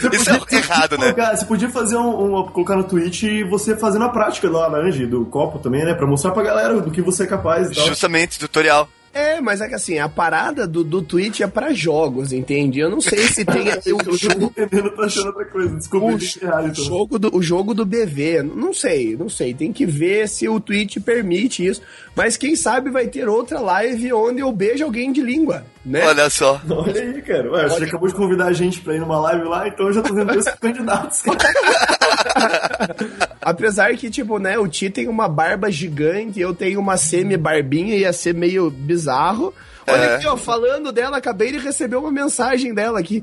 Você 0.00 0.16
Isso 0.16 0.30
é 0.30 0.56
errado, 0.56 0.98
né? 0.98 1.12
Cara, 1.14 1.36
você 1.36 1.44
podia 1.46 1.68
fazer 1.70 1.96
um, 1.96 2.38
um- 2.40 2.46
colocar 2.48 2.76
no 2.76 2.84
Twitch 2.84 3.24
você 3.48 3.74
fazendo 3.76 4.04
a 4.04 4.08
prática 4.10 4.50
da 4.50 4.58
laranja 4.68 5.02
e 5.02 5.06
do 5.06 5.24
copo 5.26 5.58
também, 5.58 5.84
né? 5.84 5.94
Pra 5.94 6.06
mostrar 6.06 6.32
pra 6.32 6.42
galera 6.42 6.80
do 6.80 6.90
que 6.90 7.00
você 7.00 7.22
é 7.22 7.26
capaz 7.26 7.70
e 7.70 7.74
tal. 7.74 7.86
Justamente, 7.86 8.38
tutorial. 8.38 8.88
É, 9.16 9.40
mas 9.40 9.62
é 9.62 9.68
que 9.68 9.74
assim, 9.74 9.98
a 9.98 10.10
parada 10.10 10.66
do, 10.66 10.84
do 10.84 11.00
Twitch 11.00 11.40
é 11.40 11.46
pra 11.46 11.72
jogos, 11.72 12.34
entende? 12.34 12.80
Eu 12.80 12.90
não 12.90 13.00
sei 13.00 13.20
se 13.28 13.46
tem 13.46 13.62
o 13.72 13.80
Eu 13.86 13.96
tô 13.96 14.14
jogo, 14.14 14.52
entendendo, 14.56 14.90
tô 14.90 15.02
achando 15.02 15.28
outra 15.28 15.46
coisa. 15.46 15.74
Desculpa, 15.74 16.06
o, 16.06 16.10
eu 16.10 16.66
então. 16.66 16.84
jogo 16.84 17.18
do, 17.18 17.34
o 17.34 17.42
jogo 17.42 17.72
do 17.72 17.86
BV. 17.86 18.42
Não 18.42 18.74
sei, 18.74 19.16
não 19.16 19.30
sei. 19.30 19.54
Tem 19.54 19.72
que 19.72 19.86
ver 19.86 20.28
se 20.28 20.46
o 20.46 20.60
Twitch 20.60 20.98
permite 20.98 21.64
isso. 21.64 21.80
Mas 22.14 22.36
quem 22.36 22.54
sabe 22.54 22.90
vai 22.90 23.06
ter 23.06 23.26
outra 23.26 23.58
live 23.58 24.12
onde 24.12 24.40
eu 24.40 24.52
beijo 24.52 24.84
alguém 24.84 25.10
de 25.10 25.22
língua, 25.22 25.64
né? 25.84 26.06
Olha 26.06 26.28
só. 26.28 26.60
Olha 26.68 27.00
aí, 27.00 27.22
cara. 27.22 27.50
Ué, 27.50 27.68
você 27.70 27.84
acabou 27.84 28.08
de 28.08 28.14
convidar 28.14 28.46
a 28.46 28.52
gente 28.52 28.80
pra 28.80 28.94
ir 28.94 29.00
numa 29.00 29.18
live 29.18 29.48
lá, 29.48 29.66
então 29.66 29.86
eu 29.86 29.94
já 29.94 30.02
tô 30.02 30.12
vendo 30.12 30.30
dois 30.30 30.44
candidatos. 30.60 31.22
Apesar 33.40 33.94
que, 33.96 34.10
tipo, 34.10 34.38
né, 34.38 34.58
o 34.58 34.66
Ti 34.66 34.90
tem 34.90 35.08
uma 35.08 35.28
barba 35.28 35.70
gigante, 35.70 36.40
eu 36.40 36.52
tenho 36.54 36.80
uma 36.80 36.96
semi-barbinha, 36.96 37.96
ia 37.96 38.12
ser 38.12 38.34
meio 38.34 38.70
bizarro. 38.70 39.54
Olha 39.86 40.00
É. 40.02 40.14
aqui, 40.16 40.26
ó, 40.26 40.36
falando 40.36 40.90
dela, 40.90 41.16
acabei 41.18 41.52
de 41.52 41.58
receber 41.58 41.96
uma 41.96 42.10
mensagem 42.10 42.74
dela 42.74 42.98
aqui. 42.98 43.22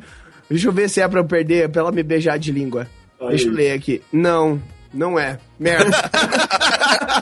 Deixa 0.49 0.67
eu 0.67 0.71
ver 0.71 0.89
se 0.89 1.01
é 1.01 1.07
pra 1.07 1.19
eu 1.19 1.25
perder, 1.25 1.67
pra 1.69 1.81
ela 1.81 1.91
me 1.91 2.03
beijar 2.03 2.37
de 2.39 2.51
língua. 2.51 2.87
Olha 3.19 3.31
Deixa 3.31 3.45
eu 3.47 3.51
aí. 3.51 3.57
ler 3.57 3.71
aqui. 3.73 4.01
Não, 4.11 4.61
não 4.93 5.19
é. 5.19 5.37
Merda. 5.59 5.91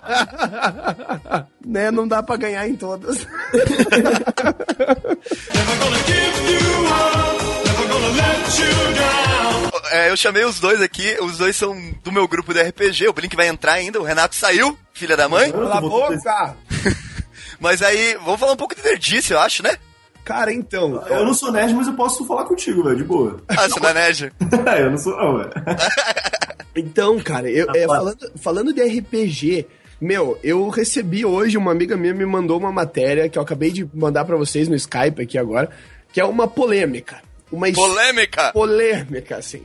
né, 1.65 1.89
não 1.91 2.07
dá 2.07 2.21
pra 2.21 2.35
ganhar 2.35 2.67
em 2.67 2.75
todas. 2.75 3.25
É, 9.91 10.09
eu 10.09 10.15
chamei 10.15 10.45
os 10.45 10.59
dois 10.59 10.81
aqui, 10.81 11.17
os 11.21 11.37
dois 11.37 11.55
são 11.55 11.75
do 12.03 12.11
meu 12.11 12.27
grupo 12.27 12.53
de 12.53 12.61
RPG, 12.61 13.09
o 13.09 13.13
Blink 13.13 13.35
vai 13.35 13.47
entrar 13.47 13.73
ainda, 13.73 13.99
o 13.99 14.03
Renato 14.03 14.35
saiu, 14.35 14.77
filha 14.93 15.17
da 15.17 15.27
mãe. 15.27 15.51
Cala 15.51 15.77
a 15.77 15.81
boca! 15.81 16.55
Mas 17.59 17.81
aí, 17.81 18.17
vamos 18.23 18.39
falar 18.39 18.53
um 18.53 18.57
pouco 18.57 18.75
de 18.75 18.81
nerdice, 18.81 19.33
eu 19.33 19.39
acho, 19.39 19.61
né? 19.61 19.77
Cara, 20.23 20.53
então. 20.53 21.03
Eu 21.07 21.25
não 21.25 21.33
sou 21.33 21.51
nerd, 21.51 21.73
mas 21.73 21.87
eu 21.87 21.93
posso 21.93 22.25
falar 22.25 22.45
contigo, 22.45 22.83
velho, 22.83 22.95
de 22.95 23.03
boa. 23.03 23.41
Ah, 23.47 23.67
você 23.67 23.79
não 23.79 23.89
é 23.89 23.93
nerd? 23.93 24.31
eu 24.79 24.91
não 24.91 24.97
sou, 24.97 25.17
não, 25.17 25.37
velho. 25.37 25.51
Então, 26.73 27.19
cara, 27.19 27.49
eu, 27.49 27.67
é, 27.75 27.85
fala. 27.85 27.97
falando, 27.97 28.31
falando 28.37 28.73
de 28.73 28.81
RPG, 28.81 29.67
meu, 29.99 30.39
eu 30.41 30.69
recebi 30.69 31.25
hoje, 31.25 31.57
uma 31.57 31.71
amiga 31.71 31.97
minha 31.97 32.13
me 32.13 32.25
mandou 32.25 32.57
uma 32.57 32.71
matéria 32.71 33.27
que 33.27 33.37
eu 33.37 33.41
acabei 33.41 33.71
de 33.71 33.85
mandar 33.93 34.23
pra 34.23 34.37
vocês 34.37 34.69
no 34.69 34.75
Skype 34.75 35.21
aqui 35.21 35.37
agora, 35.37 35.69
que 36.13 36.21
é 36.21 36.23
uma 36.23 36.47
polêmica. 36.47 37.17
Uma 37.51 37.71
Polêmica! 37.71 38.51
polêmica, 38.53 39.37
assim. 39.37 39.63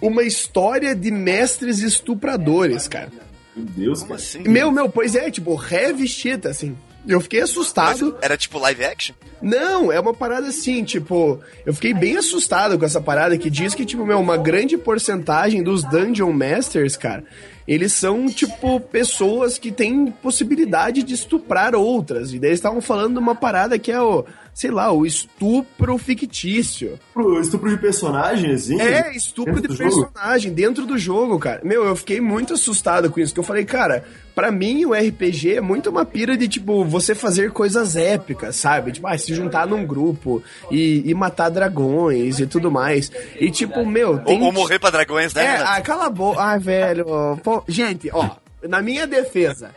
Uma 0.00 0.22
história 0.22 0.94
de 0.94 1.10
mestres 1.10 1.80
estupradores, 1.80 2.88
cara. 2.88 3.10
Meu 3.54 3.66
Deus, 3.66 3.98
Como 4.00 4.10
cara. 4.10 4.20
assim? 4.20 4.38
Meu, 4.40 4.70
meu, 4.72 4.88
pois 4.88 5.14
é, 5.14 5.30
tipo, 5.30 5.54
revestida, 5.54 6.50
assim. 6.50 6.76
Eu 7.06 7.20
fiquei 7.20 7.40
assustado. 7.40 8.16
Era 8.22 8.36
tipo 8.36 8.58
live 8.58 8.84
action? 8.84 9.14
Não, 9.40 9.90
é 9.90 9.98
uma 9.98 10.14
parada 10.14 10.46
assim, 10.46 10.84
tipo, 10.84 11.40
eu 11.66 11.74
fiquei 11.74 11.92
bem 11.92 12.16
assustado 12.16 12.78
com 12.78 12.84
essa 12.84 13.00
parada 13.00 13.36
que 13.36 13.50
diz 13.50 13.74
que, 13.74 13.84
tipo, 13.84 14.06
meu, 14.06 14.20
uma 14.20 14.36
grande 14.36 14.78
porcentagem 14.78 15.64
dos 15.64 15.82
Dungeon 15.82 16.30
Masters, 16.32 16.96
cara, 16.96 17.24
eles 17.66 17.92
são, 17.92 18.26
tipo, 18.26 18.78
pessoas 18.78 19.58
que 19.58 19.72
têm 19.72 20.12
possibilidade 20.22 21.02
de 21.02 21.14
estuprar 21.14 21.74
outras. 21.74 22.32
E 22.32 22.38
daí 22.38 22.50
eles 22.50 22.60
estavam 22.60 22.80
falando 22.80 23.14
de 23.14 23.18
uma 23.18 23.34
parada 23.34 23.76
que 23.80 23.90
é 23.90 24.00
o, 24.00 24.24
sei 24.54 24.70
lá, 24.70 24.92
o 24.92 25.06
estupro 25.06 25.96
fictício. 25.96 26.98
Pro 27.12 27.40
estupro 27.40 27.70
de 27.70 27.78
personagem, 27.78 28.52
assim? 28.52 28.80
É, 28.80 29.14
estupro 29.16 29.54
dentro 29.54 29.68
de 29.74 29.78
do 29.78 29.90
jogo? 29.90 30.06
personagem 30.06 30.52
dentro 30.52 30.86
do 30.86 30.98
jogo, 30.98 31.38
cara. 31.38 31.60
Meu, 31.64 31.84
eu 31.84 31.96
fiquei 31.96 32.20
muito 32.20 32.54
assustado 32.54 33.10
com 33.10 33.18
isso, 33.20 33.32
que 33.32 33.40
eu 33.40 33.44
falei, 33.44 33.64
cara, 33.64 34.04
pra 34.34 34.50
mim 34.50 34.84
o 34.84 34.92
RPG 34.92 35.56
é 35.56 35.60
muito 35.60 35.88
uma 35.88 36.04
pira 36.04 36.36
de, 36.36 36.48
tipo, 36.48 36.84
você 36.84 37.14
fazer 37.14 37.50
coisas 37.50 37.96
épicas, 37.96 38.56
sabe? 38.56 38.92
Tipo, 38.92 39.06
ah, 39.06 39.16
se 39.16 39.34
juntar 39.34 39.66
num 39.66 39.86
grupo 39.86 40.42
e, 40.70 41.02
e 41.08 41.14
matar 41.14 41.48
dragões 41.48 42.38
e 42.38 42.46
tudo 42.46 42.70
mais. 42.70 43.10
E, 43.40 43.50
tipo, 43.50 43.84
meu, 43.86 44.18
tem... 44.18 44.38
Ou, 44.38 44.46
ou 44.46 44.52
morrer 44.52 44.78
pra 44.78 44.90
dragões, 44.90 45.32
né? 45.32 45.44
É, 45.44 45.56
ah, 45.56 45.80
cala 45.80 46.06
a 46.06 46.10
boca. 46.10 46.40
Ai, 46.40 46.58
velho. 46.58 47.06
Pô, 47.42 47.62
gente, 47.66 48.10
ó, 48.12 48.30
na 48.68 48.82
minha 48.82 49.06
defesa, 49.06 49.70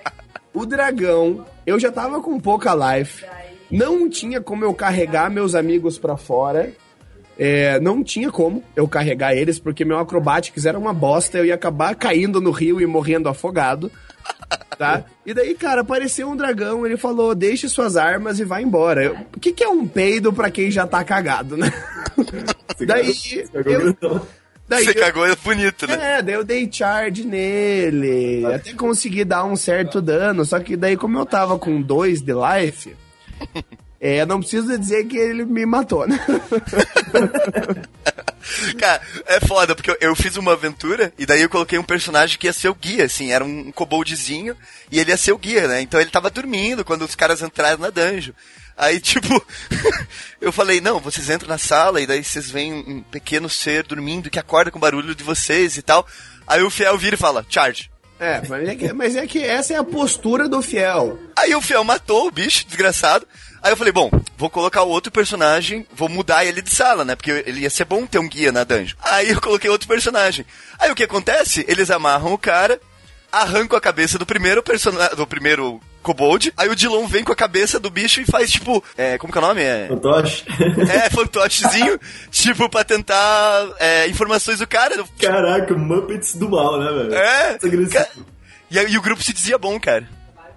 o 0.53 0.65
dragão, 0.65 1.45
eu 1.65 1.79
já 1.79 1.91
tava 1.91 2.21
com 2.21 2.39
pouca 2.39 2.73
life. 2.73 3.25
Não 3.69 4.09
tinha 4.09 4.41
como 4.41 4.63
eu 4.63 4.73
carregar 4.73 5.29
meus 5.29 5.55
amigos 5.55 5.97
pra 5.97 6.17
fora. 6.17 6.73
É, 7.37 7.79
não 7.81 8.03
tinha 8.03 8.31
como 8.31 8.63
eu 8.75 8.87
carregar 8.87 9.35
eles, 9.35 9.59
porque 9.59 9.83
meu 9.83 9.99
acrobatics 9.99 10.65
era 10.65 10.79
uma 10.79 10.93
bosta, 10.93 11.37
eu 11.37 11.45
ia 11.45 11.55
acabar 11.55 11.93
caindo 11.95 12.39
no 12.39 12.51
rio 12.51 12.79
e 12.79 12.85
morrendo 12.85 13.27
afogado. 13.27 13.91
tá? 14.77 15.03
E 15.25 15.33
daí, 15.33 15.53
cara, 15.53 15.81
apareceu 15.81 16.29
um 16.29 16.35
dragão, 16.35 16.85
ele 16.85 16.97
falou, 16.97 17.35
deixe 17.35 17.67
suas 17.67 17.97
armas 17.97 18.39
e 18.39 18.45
vá 18.45 18.61
embora. 18.61 19.03
Eu, 19.03 19.17
o 19.35 19.39
que, 19.39 19.51
que 19.51 19.63
é 19.63 19.67
um 19.67 19.85
peido 19.85 20.31
pra 20.31 20.49
quem 20.49 20.71
já 20.71 20.87
tá 20.87 21.03
cagado, 21.03 21.57
né? 21.57 21.71
daí, 22.85 23.13
eu, 23.53 24.21
daí 24.67 24.85
Você 24.85 24.91
eu, 24.91 24.95
cagou 24.95 25.25
é 25.25 25.35
bonito, 25.35 25.87
né? 25.87 26.17
É, 26.17 26.21
daí 26.21 26.35
eu 26.35 26.43
dei 26.43 26.69
charge 26.71 27.25
nele, 27.25 28.45
até 28.45 28.73
consegui 28.73 29.25
dar 29.25 29.43
um 29.43 29.55
certo 29.55 30.01
dano, 30.01 30.45
só 30.45 30.59
que 30.59 30.77
daí 30.77 30.95
como 30.95 31.17
eu 31.17 31.25
tava 31.25 31.59
com 31.59 31.81
dois 31.81 32.21
de 32.21 32.33
life... 32.33 32.95
É, 33.99 34.25
não 34.25 34.39
preciso 34.39 34.77
dizer 34.77 35.05
que 35.05 35.17
ele 35.17 35.45
me 35.45 35.65
matou, 35.65 36.07
né? 36.07 36.19
Cara, 38.77 39.01
é 39.25 39.39
foda, 39.39 39.75
porque 39.75 39.97
eu, 39.99 40.15
fiz 40.15 40.37
uma 40.37 40.53
aventura 40.53 41.11
e 41.17 41.25
daí 41.25 41.41
eu 41.41 41.49
coloquei 41.49 41.79
um 41.79 41.83
personagem 41.83 42.37
que 42.37 42.45
ia 42.45 42.53
ser 42.53 42.69
o 42.69 42.75
guia, 42.75 43.05
assim, 43.05 43.31
era 43.31 43.43
um 43.43 43.71
koboldzinho 43.71 44.55
e 44.91 44.99
ele 44.99 45.09
ia 45.09 45.17
ser 45.17 45.31
o 45.31 45.37
guia, 45.37 45.67
né? 45.67 45.81
Então 45.81 45.99
ele 45.99 46.11
tava 46.11 46.29
dormindo 46.29 46.85
quando 46.85 47.03
os 47.03 47.15
caras 47.15 47.41
entraram 47.41 47.79
na 47.79 47.89
dungeon. 47.89 48.33
Aí, 48.77 48.99
tipo, 49.01 49.43
eu 50.39 50.51
falei, 50.51 50.79
não, 50.81 50.99
vocês 50.99 51.29
entram 51.29 51.49
na 51.49 51.57
sala 51.57 51.99
e 51.99 52.05
daí 52.05 52.23
vocês 52.23 52.51
veem 52.51 52.73
um 52.73 53.01
pequeno 53.01 53.49
ser 53.49 53.83
dormindo 53.83 54.29
que 54.29 54.37
acorda 54.37 54.69
com 54.69 54.77
o 54.77 54.81
barulho 54.81 55.15
de 55.15 55.23
vocês 55.23 55.77
e 55.77 55.81
tal. 55.81 56.05
Aí 56.45 56.61
o 56.61 56.69
fiel 56.69 56.95
vira 56.97 57.15
e 57.15 57.19
fala, 57.19 57.43
charge. 57.49 57.89
É, 58.19 58.41
mas 58.47 58.67
é, 58.67 58.75
que, 58.75 58.93
mas 58.93 59.15
é 59.15 59.27
que 59.27 59.43
essa 59.43 59.73
é 59.73 59.77
a 59.77 59.83
postura 59.83 60.47
do 60.47 60.61
fiel. 60.61 61.19
Aí 61.35 61.53
o 61.53 61.61
fiel 61.61 61.83
matou 61.83 62.27
o 62.27 62.31
bicho, 62.31 62.65
desgraçado. 62.65 63.27
Aí 63.61 63.71
eu 63.71 63.77
falei, 63.77 63.91
bom, 63.91 64.11
vou 64.37 64.49
colocar 64.49 64.83
outro 64.83 65.11
personagem, 65.11 65.85
vou 65.91 66.07
mudar 66.07 66.45
ele 66.45 66.61
de 66.61 66.69
sala, 66.69 67.03
né? 67.03 67.15
Porque 67.15 67.43
ele 67.45 67.61
ia 67.61 67.69
ser 67.69 67.85
bom 67.85 68.05
ter 68.05 68.19
um 68.19 68.29
guia 68.29 68.51
na 68.51 68.63
dungeon. 68.63 68.95
Aí 69.01 69.31
eu 69.31 69.41
coloquei 69.41 69.69
outro 69.69 69.87
personagem. 69.87 70.45
Aí 70.79 70.91
o 70.91 70.95
que 70.95 71.03
acontece? 71.03 71.65
Eles 71.67 71.89
amarram 71.89 72.31
o 72.31 72.37
cara, 72.37 72.79
arrancam 73.31 73.77
a 73.77 73.81
cabeça 73.81 74.17
do 74.17 74.25
primeiro 74.25 74.63
personagem, 74.63 75.15
do 75.15 75.27
primeiro 75.27 75.81
kobold, 76.05 76.53
aí 76.55 76.69
o 76.69 76.75
Dilon 76.75 77.07
vem 77.07 77.23
com 77.23 77.31
a 77.31 77.35
cabeça 77.35 77.79
do 77.79 77.89
bicho 77.89 78.21
e 78.21 78.25
faz, 78.25 78.51
tipo, 78.51 78.83
é, 78.95 79.17
como 79.17 79.33
que 79.33 79.39
é 79.39 79.41
o 79.41 79.47
nome? 79.47 79.61
É... 79.61 79.87
Fantoche? 79.87 80.45
É, 80.93 81.09
fantochezinho, 81.09 81.99
tipo, 82.29 82.69
pra 82.69 82.83
tentar 82.83 83.67
é, 83.79 84.07
informações 84.07 84.59
do 84.59 84.67
cara. 84.67 85.03
Caraca, 85.19 85.73
Muppets 85.75 86.35
do 86.35 86.47
mal, 86.47 86.79
né, 86.79 86.91
velho? 86.91 87.15
É, 87.15 87.57
cara... 87.91 88.09
e, 88.69 88.77
e 88.77 88.97
o 88.97 89.01
grupo 89.01 89.23
se 89.23 89.33
dizia 89.33 89.57
bom, 89.57 89.79
cara. 89.79 90.07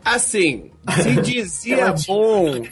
Assim, 0.05 0.71
se 1.03 1.17
dizia 1.23 1.95
bom, 2.07 2.63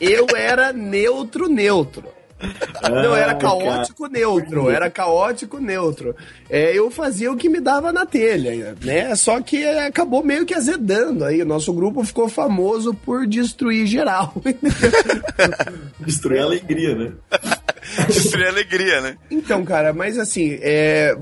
eu 0.00 0.26
era 0.34 0.72
neutro, 0.72 1.46
neutro. 1.46 2.15
Não, 2.82 3.16
era 3.16 3.34
caótico 3.34 4.06
neutro, 4.08 4.70
era 4.70 4.90
caótico 4.90 5.58
neutro. 5.58 6.14
É, 6.50 6.76
eu 6.76 6.90
fazia 6.90 7.32
o 7.32 7.36
que 7.36 7.48
me 7.48 7.60
dava 7.60 7.92
na 7.92 8.04
telha, 8.04 8.74
né? 8.82 9.14
Só 9.16 9.40
que 9.40 9.64
acabou 9.64 10.22
meio 10.22 10.44
que 10.44 10.54
azedando 10.54 11.24
aí. 11.24 11.40
O 11.42 11.46
nosso 11.46 11.72
grupo 11.72 12.04
ficou 12.04 12.28
famoso 12.28 12.92
por 12.92 13.26
destruir 13.26 13.86
geral. 13.86 14.34
destruir 16.00 16.40
a 16.40 16.44
alegria, 16.44 16.94
né? 16.94 17.12
destruir 18.06 18.46
a 18.46 18.50
alegria, 18.50 19.00
né? 19.00 19.16
Então, 19.30 19.64
cara, 19.64 19.92
mas 19.92 20.18
assim, 20.18 20.58
é, 20.60 21.16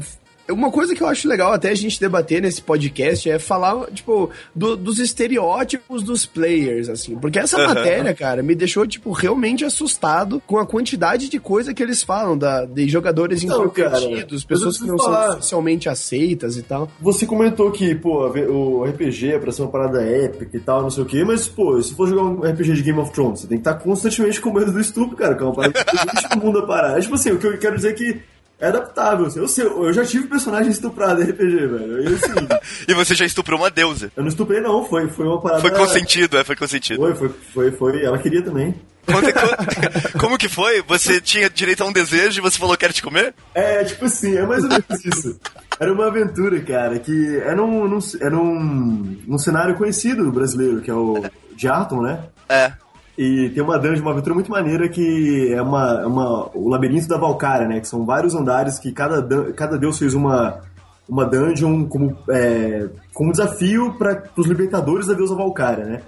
uma 0.50 0.70
coisa 0.70 0.94
que 0.94 1.02
eu 1.02 1.06
acho 1.06 1.28
legal 1.28 1.52
até 1.52 1.70
a 1.70 1.74
gente 1.74 1.98
debater 1.98 2.42
nesse 2.42 2.60
podcast 2.60 3.28
é 3.30 3.38
falar, 3.38 3.86
tipo, 3.92 4.30
do, 4.54 4.76
dos 4.76 4.98
estereótipos 4.98 6.02
dos 6.02 6.26
players, 6.26 6.88
assim. 6.88 7.16
Porque 7.16 7.38
essa 7.38 7.58
uhum. 7.58 7.66
matéria, 7.66 8.14
cara, 8.14 8.42
me 8.42 8.54
deixou, 8.54 8.86
tipo, 8.86 9.12
realmente 9.12 9.64
assustado 9.64 10.42
com 10.46 10.58
a 10.58 10.66
quantidade 10.66 11.28
de 11.28 11.38
coisa 11.38 11.72
que 11.72 11.82
eles 11.82 12.02
falam, 12.02 12.36
da, 12.36 12.64
de 12.64 12.88
jogadores 12.88 13.42
então, 13.42 13.64
introvertidos, 13.64 14.44
pessoas 14.44 14.78
que 14.78 14.86
não 14.86 14.98
falar. 14.98 15.26
são 15.26 15.36
oficialmente 15.38 15.88
aceitas 15.88 16.56
e 16.56 16.62
tal. 16.62 16.90
Você 17.00 17.26
comentou 17.26 17.70
que, 17.70 17.94
pô, 17.94 18.28
o 18.28 18.84
RPG 18.84 19.32
é 19.32 19.38
pra 19.38 19.52
ser 19.52 19.62
uma 19.62 19.70
parada 19.70 20.02
épica 20.02 20.56
e 20.56 20.60
tal, 20.60 20.82
não 20.82 20.90
sei 20.90 21.02
o 21.02 21.06
quê, 21.06 21.24
mas, 21.24 21.48
pô, 21.48 21.80
se 21.80 21.94
for 21.94 22.08
jogar 22.08 22.22
um 22.22 22.40
RPG 22.40 22.74
de 22.74 22.82
Game 22.82 22.98
of 22.98 23.12
Thrones, 23.12 23.40
você 23.40 23.46
tem 23.46 23.58
que 23.58 23.68
estar 23.68 23.74
constantemente 23.74 24.40
com 24.40 24.52
medo 24.52 24.72
do 24.72 24.80
estupro, 24.80 25.16
cara, 25.16 25.34
que 25.34 25.42
é 25.42 25.46
uma 25.46 25.54
parada 25.54 25.84
que 25.84 26.36
o 26.36 26.40
mundo 26.40 26.66
parar. 26.66 26.98
É, 26.98 27.00
tipo 27.00 27.14
assim, 27.14 27.30
o 27.30 27.38
que 27.38 27.46
eu 27.46 27.58
quero 27.58 27.76
dizer 27.76 27.90
é 27.90 27.92
que 27.92 28.33
é 28.64 28.68
adaptável. 28.68 29.26
Assim. 29.26 29.38
Eu, 29.38 29.48
sei, 29.48 29.64
eu 29.64 29.92
já 29.92 30.04
tive 30.04 30.26
personagem 30.26 30.70
estuprado 30.70 31.22
em 31.22 31.26
RPG, 31.26 31.66
velho. 31.66 32.02
E, 32.02 32.14
assim, 32.14 32.32
e 32.88 32.94
você 32.94 33.14
já 33.14 33.24
estuprou 33.24 33.58
uma 33.58 33.70
deusa? 33.70 34.10
Eu 34.16 34.22
não 34.22 34.30
estuprei, 34.30 34.60
não. 34.60 34.84
Foi, 34.84 35.08
foi 35.08 35.26
uma 35.26 35.40
parada. 35.40 35.60
Foi 35.60 35.70
consentido, 35.70 36.38
é, 36.38 36.44
foi 36.44 36.56
consentido. 36.56 36.98
Foi, 36.98 37.14
foi, 37.14 37.28
foi, 37.52 37.70
foi. 37.72 38.04
Ela 38.04 38.18
queria 38.18 38.42
também. 38.42 38.74
Como 40.18 40.38
que 40.38 40.48
foi? 40.48 40.80
Você 40.82 41.20
tinha 41.20 41.50
direito 41.50 41.82
a 41.82 41.86
um 41.86 41.92
desejo 41.92 42.40
e 42.40 42.42
você 42.42 42.58
falou 42.58 42.74
que 42.74 42.86
quer 42.86 42.92
te 42.92 43.02
comer? 43.02 43.34
É, 43.54 43.84
tipo 43.84 44.06
assim, 44.06 44.34
é 44.34 44.46
mais 44.46 44.62
ou 44.62 44.70
menos 44.70 45.04
isso. 45.04 45.38
Era 45.78 45.92
uma 45.92 46.06
aventura, 46.06 46.58
cara, 46.62 46.98
que 46.98 47.36
era 47.36 47.62
um, 47.62 47.86
num, 47.86 47.98
era 48.18 48.34
um, 48.34 49.18
um 49.28 49.38
cenário 49.38 49.74
conhecido 49.74 50.32
brasileiro, 50.32 50.80
que 50.80 50.90
é 50.90 50.94
o 50.94 51.22
de 51.54 51.68
Arton, 51.68 52.00
né? 52.00 52.24
É. 52.48 52.72
E 53.16 53.50
tem 53.50 53.62
uma 53.62 53.78
dungeon, 53.78 54.02
uma 54.02 54.10
aventura 54.10 54.34
muito 54.34 54.50
maneira 54.50 54.88
que 54.88 55.52
é 55.52 55.62
uma, 55.62 56.00
é 56.02 56.06
uma, 56.06 56.50
o 56.52 56.68
labirinto 56.68 57.06
da 57.06 57.16
Valkyria, 57.16 57.68
né? 57.68 57.80
Que 57.80 57.86
são 57.86 58.04
vários 58.04 58.34
andares 58.34 58.78
que 58.78 58.90
cada, 58.92 59.22
cada 59.52 59.78
deus 59.78 59.98
fez 59.98 60.14
uma, 60.14 60.60
uma 61.08 61.24
dungeon 61.24 61.86
como, 61.86 62.16
é, 62.28 62.88
como 63.12 63.30
desafio 63.30 63.94
para 63.94 64.24
os 64.36 64.46
libertadores 64.46 65.06
da 65.06 65.14
deusa 65.14 65.34
Valkyria, 65.34 65.84
né? 65.84 66.02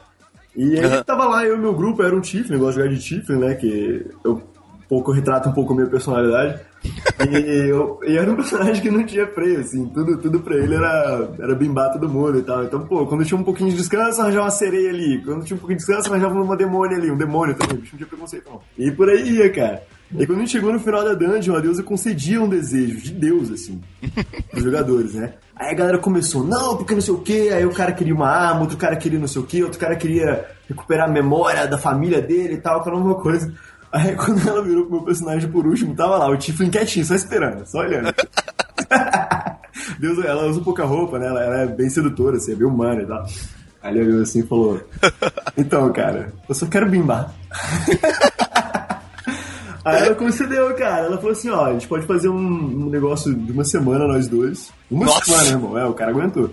E 0.56 0.78
aí 0.78 0.96
uhum. 0.96 1.04
tava 1.04 1.26
lá, 1.26 1.44
eu 1.44 1.54
e 1.54 1.58
meu 1.58 1.74
grupo, 1.74 2.02
era 2.02 2.16
um 2.16 2.20
Tiflin, 2.20 2.54
eu 2.54 2.60
gosto 2.60 2.78
de 2.78 2.82
jogar 2.82 2.94
de 2.94 3.00
Tiflin, 3.00 3.36
né? 3.36 3.54
Que 3.54 4.06
eu 4.24 4.42
pouco 4.88 5.12
retrata 5.12 5.48
um 5.48 5.52
pouco 5.52 5.72
a 5.72 5.76
minha 5.76 5.88
personalidade. 5.88 6.60
e, 7.30 7.68
eu, 7.68 8.00
e 8.06 8.16
era 8.16 8.30
um 8.30 8.36
personagem 8.36 8.80
que 8.80 8.90
não 8.90 9.04
tinha 9.04 9.26
freio, 9.26 9.60
assim, 9.60 9.86
tudo, 9.86 10.16
tudo 10.18 10.40
pra 10.40 10.56
ele 10.56 10.74
era, 10.74 11.30
era 11.38 11.54
bimbar 11.54 11.92
todo 11.92 12.08
mundo 12.08 12.38
e 12.38 12.42
tal. 12.42 12.64
Então, 12.64 12.86
pô, 12.86 13.06
quando 13.06 13.24
tinha 13.24 13.38
um 13.38 13.44
pouquinho 13.44 13.70
de 13.70 13.76
descanso, 13.76 14.20
arranjava 14.20 14.44
uma 14.44 14.50
sereia 14.50 14.90
ali. 14.90 15.22
Quando 15.22 15.44
tinha 15.44 15.56
um 15.56 15.60
pouquinho 15.60 15.78
de 15.78 15.84
descanso, 15.84 16.10
arranjava 16.10 16.40
uma 16.40 16.56
demônia 16.56 16.96
ali, 16.96 17.10
um 17.10 17.16
demônio 17.16 17.54
também, 17.54 17.76
o 17.76 17.80
bicho 17.80 17.94
não 17.94 17.98
tinha 17.98 18.08
preconceito 18.08 18.48
não. 18.48 18.60
E 18.78 18.90
por 18.90 19.08
aí 19.08 19.28
ia, 19.28 19.50
cara. 19.52 19.82
E 20.14 20.24
quando 20.24 20.38
a 20.38 20.40
gente 20.42 20.52
chegou 20.52 20.72
no 20.72 20.78
final 20.78 21.04
da 21.04 21.14
dungeon, 21.14 21.56
a 21.56 21.60
deusa 21.60 21.82
concedia 21.82 22.40
um 22.40 22.48
desejo 22.48 23.00
de 23.00 23.10
Deus, 23.10 23.50
assim, 23.50 23.80
pros 24.50 24.62
jogadores, 24.62 25.14
né? 25.14 25.34
Aí 25.56 25.70
a 25.70 25.74
galera 25.74 25.98
começou, 25.98 26.44
não, 26.44 26.76
porque 26.76 26.94
não 26.94 27.00
sei 27.00 27.14
o 27.14 27.18
quê. 27.18 27.50
Aí 27.52 27.64
o 27.64 27.72
cara 27.72 27.90
queria 27.90 28.14
uma 28.14 28.28
arma, 28.28 28.60
outro 28.60 28.76
cara 28.76 28.94
queria 28.94 29.18
não 29.18 29.26
sei 29.26 29.42
o 29.42 29.46
quê, 29.46 29.64
outro 29.64 29.80
cara 29.80 29.96
queria 29.96 30.46
recuperar 30.68 31.08
a 31.08 31.12
memória 31.12 31.66
da 31.66 31.78
família 31.78 32.20
dele 32.20 32.54
e 32.54 32.60
tal, 32.60 32.80
aquela 32.80 32.96
uma 32.96 33.16
coisa. 33.16 33.52
Aí 33.96 34.14
quando 34.14 34.46
ela 34.46 34.62
virou 34.62 34.84
pro 34.84 34.96
meu 34.96 35.04
personagem 35.04 35.50
por 35.50 35.66
último, 35.66 35.94
tava 35.94 36.18
lá, 36.18 36.28
o 36.28 36.36
Tiflin 36.36 36.68
quietinho, 36.68 37.06
só 37.06 37.14
esperando, 37.14 37.66
só 37.66 37.78
olhando. 37.78 38.12
Deus, 39.98 40.22
ela 40.22 40.46
usa 40.46 40.60
pouca 40.60 40.84
roupa, 40.84 41.18
né? 41.18 41.26
Ela, 41.26 41.42
ela, 41.42 41.56
é 41.62 41.66
bem 41.66 41.88
sedutora, 41.88 42.36
assim, 42.36 42.52
é 42.52 42.56
bem 42.56 42.66
humana 42.66 43.02
e 43.02 43.06
tal. 43.06 43.24
Aí 43.82 43.96
ele 43.96 44.10
olhou 44.10 44.22
assim 44.22 44.40
e 44.40 44.46
falou: 44.46 44.82
Então, 45.56 45.90
cara, 45.94 46.30
eu 46.46 46.54
só 46.54 46.66
quero 46.66 46.90
bimbar. 46.90 47.32
Aí 49.82 50.02
ela 50.02 50.14
concedeu, 50.14 50.74
cara. 50.74 51.06
Ela 51.06 51.16
falou 51.16 51.32
assim: 51.32 51.48
ó, 51.48 51.64
a 51.64 51.72
gente 51.72 51.88
pode 51.88 52.06
fazer 52.06 52.28
um, 52.28 52.36
um 52.36 52.90
negócio 52.90 53.34
de 53.34 53.52
uma 53.52 53.64
semana, 53.64 54.06
nós 54.06 54.28
dois. 54.28 54.70
Uma 54.90 55.06
Nossa. 55.06 55.24
semana, 55.24 55.48
irmão. 55.48 55.78
É, 55.78 55.86
o 55.86 55.94
cara 55.94 56.10
aguentou. 56.10 56.50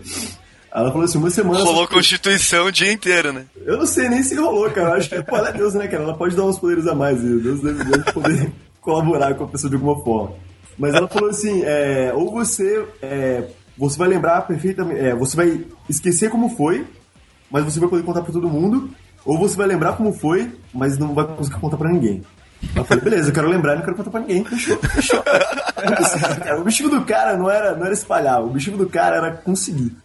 Ela 0.73 0.91
falou 0.91 1.05
assim, 1.05 1.19
uma 1.19 1.29
semana... 1.29 1.63
Rolou 1.63 1.87
Constituição 1.87 2.65
o 2.65 2.71
dia 2.71 2.91
inteiro, 2.91 3.31
né? 3.31 3.45
Eu 3.63 3.77
não 3.77 3.85
sei 3.85 4.09
nem 4.09 4.23
se 4.23 4.33
rolou, 4.33 4.67
cara. 4.71 4.89
Eu 4.89 4.93
acho 4.95 5.09
que, 5.09 5.21
pô, 5.21 5.37
ela 5.37 5.49
é 5.49 5.53
Deus, 5.53 5.75
né, 5.75 5.87
cara? 5.87 6.01
Ela 6.01 6.17
pode 6.17 6.35
dar 6.35 6.45
uns 6.45 6.57
poderes 6.57 6.87
a 6.87 6.95
mais. 6.95 7.21
Deus 7.21 7.61
deve, 7.61 7.83
deve 7.83 8.11
poder 8.11 8.51
colaborar 8.81 9.35
com 9.35 9.43
a 9.43 9.47
pessoa 9.47 9.69
de 9.69 9.75
alguma 9.75 10.03
forma. 10.03 10.35
Mas 10.75 10.95
ela 10.95 11.07
falou 11.07 11.29
assim, 11.29 11.61
é, 11.63 12.11
ou 12.15 12.31
você... 12.31 12.87
É, 13.03 13.43
você 13.77 13.97
vai 13.99 14.07
lembrar 14.07 14.41
perfeitamente... 14.41 14.99
É, 14.99 15.13
você 15.13 15.37
vai 15.37 15.63
esquecer 15.87 16.31
como 16.31 16.49
foi, 16.49 16.87
mas 17.51 17.63
você 17.63 17.79
vai 17.79 17.87
poder 17.87 18.03
contar 18.03 18.23
pra 18.23 18.33
todo 18.33 18.49
mundo. 18.49 18.89
Ou 19.23 19.37
você 19.37 19.55
vai 19.55 19.67
lembrar 19.67 19.93
como 19.93 20.11
foi, 20.11 20.51
mas 20.73 20.97
não 20.97 21.13
vai 21.13 21.27
conseguir 21.27 21.59
contar 21.59 21.77
pra 21.77 21.91
ninguém. 21.91 22.23
Eu 22.75 22.83
falei, 22.83 23.03
beleza, 23.03 23.29
eu 23.29 23.33
quero 23.33 23.47
lembrar 23.47 23.73
e 23.73 23.75
não 23.75 23.83
quero 23.83 23.97
contar 23.97 24.09
pra 24.09 24.21
ninguém. 24.21 24.43
Fechou, 24.43 24.77
fechou. 24.77 25.21
o 26.57 26.61
objetivo 26.61 26.89
do 26.89 27.05
cara 27.05 27.37
não 27.37 27.49
era, 27.49 27.75
não 27.75 27.85
era 27.85 27.93
espalhar, 27.93 28.41
o 28.41 28.47
objetivo 28.47 28.77
do 28.77 28.89
cara 28.89 29.17
era 29.17 29.31
conseguir. 29.33 29.95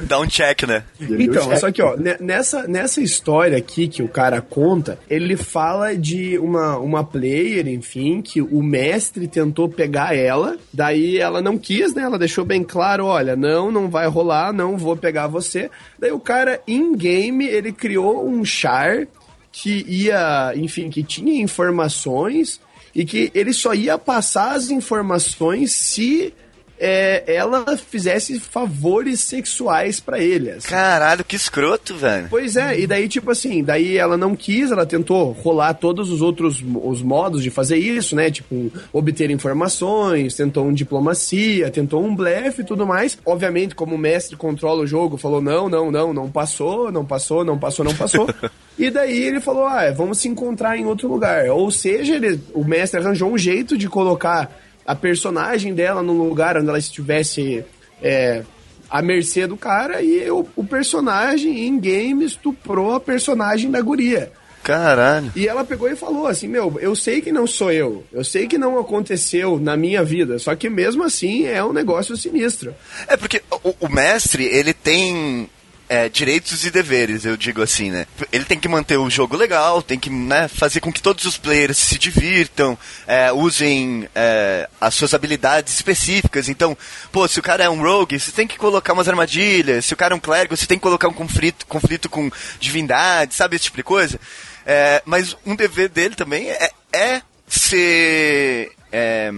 Dá 0.00 0.18
um 0.18 0.26
check, 0.26 0.64
né? 0.64 0.84
Então, 1.00 1.56
só 1.56 1.70
que, 1.70 1.82
ó, 1.82 1.96
nessa, 2.20 2.66
nessa 2.66 3.00
história 3.00 3.56
aqui 3.56 3.88
que 3.88 4.02
o 4.02 4.08
cara 4.08 4.40
conta, 4.40 4.98
ele 5.08 5.36
fala 5.36 5.96
de 5.96 6.38
uma, 6.38 6.78
uma 6.78 7.04
player, 7.04 7.68
enfim, 7.68 8.20
que 8.20 8.40
o 8.40 8.62
mestre 8.62 9.28
tentou 9.28 9.68
pegar 9.68 10.16
ela, 10.16 10.56
daí 10.72 11.18
ela 11.18 11.40
não 11.40 11.58
quis, 11.58 11.94
né? 11.94 12.02
Ela 12.02 12.18
deixou 12.18 12.44
bem 12.44 12.64
claro, 12.64 13.06
olha, 13.06 13.36
não, 13.36 13.70
não 13.70 13.88
vai 13.88 14.06
rolar, 14.06 14.52
não 14.52 14.76
vou 14.76 14.96
pegar 14.96 15.26
você. 15.26 15.70
Daí 15.98 16.10
o 16.10 16.20
cara, 16.20 16.60
in-game, 16.66 17.46
ele 17.46 17.72
criou 17.72 18.28
um 18.28 18.44
char 18.44 19.06
que 19.52 19.84
ia, 19.88 20.52
enfim, 20.56 20.90
que 20.90 21.02
tinha 21.02 21.42
informações 21.42 22.60
e 22.94 23.04
que 23.04 23.30
ele 23.34 23.52
só 23.52 23.74
ia 23.74 23.98
passar 23.98 24.52
as 24.52 24.70
informações 24.70 25.72
se 25.72 26.34
é, 26.78 27.24
ela 27.26 27.76
fizesse 27.76 28.38
favores 28.38 29.20
sexuais 29.20 30.00
para 30.00 30.18
ele. 30.18 30.50
Assim. 30.50 30.68
Caralho, 30.68 31.24
que 31.24 31.36
escroto, 31.36 31.96
velho. 31.96 32.28
Pois 32.30 32.56
é, 32.56 32.78
e 32.78 32.86
daí, 32.86 33.08
tipo 33.08 33.30
assim, 33.30 33.62
daí 33.62 33.96
ela 33.96 34.16
não 34.16 34.36
quis, 34.36 34.70
ela 34.70 34.86
tentou 34.86 35.32
rolar 35.32 35.74
todos 35.74 36.10
os 36.10 36.22
outros 36.22 36.62
os 36.82 37.02
modos 37.02 37.42
de 37.42 37.50
fazer 37.50 37.76
isso, 37.76 38.14
né? 38.14 38.30
Tipo, 38.30 38.70
obter 38.92 39.30
informações, 39.30 40.34
tentou 40.34 40.66
um 40.66 40.72
diplomacia, 40.72 41.70
tentou 41.70 42.02
um 42.02 42.14
blefe 42.14 42.62
e 42.62 42.64
tudo 42.64 42.86
mais. 42.86 43.18
Obviamente, 43.24 43.74
como 43.74 43.94
o 43.94 43.98
mestre 43.98 44.36
controla 44.36 44.82
o 44.82 44.86
jogo, 44.86 45.16
falou: 45.16 45.40
não, 45.40 45.68
não, 45.68 45.90
não, 45.90 46.12
não 46.12 46.30
passou, 46.30 46.92
não 46.92 47.04
passou, 47.04 47.44
não 47.44 47.58
passou, 47.58 47.84
não 47.84 47.94
passou. 47.94 48.28
e 48.78 48.90
daí 48.90 49.22
ele 49.24 49.40
falou: 49.40 49.66
ah, 49.66 49.90
vamos 49.90 50.18
se 50.18 50.28
encontrar 50.28 50.76
em 50.76 50.86
outro 50.86 51.08
lugar. 51.08 51.48
Ou 51.50 51.70
seja, 51.70 52.14
ele, 52.14 52.40
o 52.54 52.64
mestre 52.64 53.00
arranjou 53.00 53.32
um 53.32 53.38
jeito 53.38 53.76
de 53.76 53.88
colocar 53.88 54.50
a 54.88 54.94
personagem 54.94 55.74
dela 55.74 56.02
num 56.02 56.26
lugar 56.26 56.56
onde 56.56 56.66
ela 56.66 56.78
estivesse 56.78 57.62
é, 58.02 58.42
à 58.88 59.02
mercê 59.02 59.46
do 59.46 59.54
cara 59.54 60.00
e 60.00 60.30
o, 60.30 60.48
o 60.56 60.64
personagem 60.64 61.66
em 61.66 61.78
game 61.78 62.24
estuprou 62.24 62.94
a 62.94 63.00
personagem 63.00 63.70
da 63.70 63.82
guria. 63.82 64.32
Caralho. 64.62 65.30
E 65.36 65.46
ela 65.46 65.62
pegou 65.62 65.90
e 65.90 65.94
falou 65.94 66.26
assim: 66.26 66.48
Meu, 66.48 66.78
eu 66.80 66.96
sei 66.96 67.20
que 67.20 67.30
não 67.30 67.46
sou 67.46 67.70
eu. 67.70 68.02
Eu 68.10 68.24
sei 68.24 68.46
que 68.46 68.56
não 68.56 68.78
aconteceu 68.78 69.58
na 69.58 69.76
minha 69.76 70.02
vida. 70.02 70.38
Só 70.38 70.54
que 70.54 70.70
mesmo 70.70 71.04
assim 71.04 71.44
é 71.44 71.62
um 71.62 71.72
negócio 71.72 72.16
sinistro. 72.16 72.74
É 73.06 73.16
porque 73.16 73.42
o, 73.62 73.74
o 73.80 73.88
mestre, 73.90 74.44
ele 74.44 74.72
tem 74.72 75.50
é, 75.88 76.08
direitos 76.08 76.64
e 76.64 76.70
deveres, 76.70 77.24
eu 77.24 77.36
digo 77.36 77.62
assim, 77.62 77.90
né? 77.90 78.06
Ele 78.30 78.44
tem 78.44 78.60
que 78.60 78.68
manter 78.68 78.98
o 78.98 79.08
jogo 79.08 79.36
legal, 79.36 79.80
tem 79.80 79.98
que 79.98 80.10
né, 80.10 80.46
fazer 80.46 80.80
com 80.80 80.92
que 80.92 81.00
todos 81.00 81.24
os 81.24 81.38
players 81.38 81.78
se 81.78 81.98
divirtam, 81.98 82.78
é, 83.06 83.32
usem 83.32 84.06
é, 84.14 84.68
as 84.80 84.94
suas 84.94 85.14
habilidades 85.14 85.74
específicas. 85.74 86.48
Então, 86.48 86.76
pô, 87.10 87.26
se 87.26 87.40
o 87.40 87.42
cara 87.42 87.64
é 87.64 87.70
um 87.70 87.80
rogue, 87.80 88.20
você 88.20 88.30
tem 88.30 88.46
que 88.46 88.58
colocar 88.58 88.92
umas 88.92 89.08
armadilhas. 89.08 89.86
Se 89.86 89.94
o 89.94 89.96
cara 89.96 90.12
é 90.12 90.16
um 90.16 90.20
clérigo, 90.20 90.56
você 90.56 90.66
tem 90.66 90.78
que 90.78 90.82
colocar 90.82 91.08
um 91.08 91.14
conflito, 91.14 91.66
conflito 91.66 92.08
com 92.10 92.30
divindade, 92.60 93.34
sabe? 93.34 93.56
Esse 93.56 93.64
tipo 93.64 93.78
de 93.78 93.82
coisa. 93.82 94.20
É, 94.66 95.02
mas 95.06 95.34
um 95.46 95.56
dever 95.56 95.88
dele 95.88 96.14
também 96.14 96.50
é, 96.50 96.70
é 96.92 97.22
ser. 97.46 98.72
É, 98.92 99.30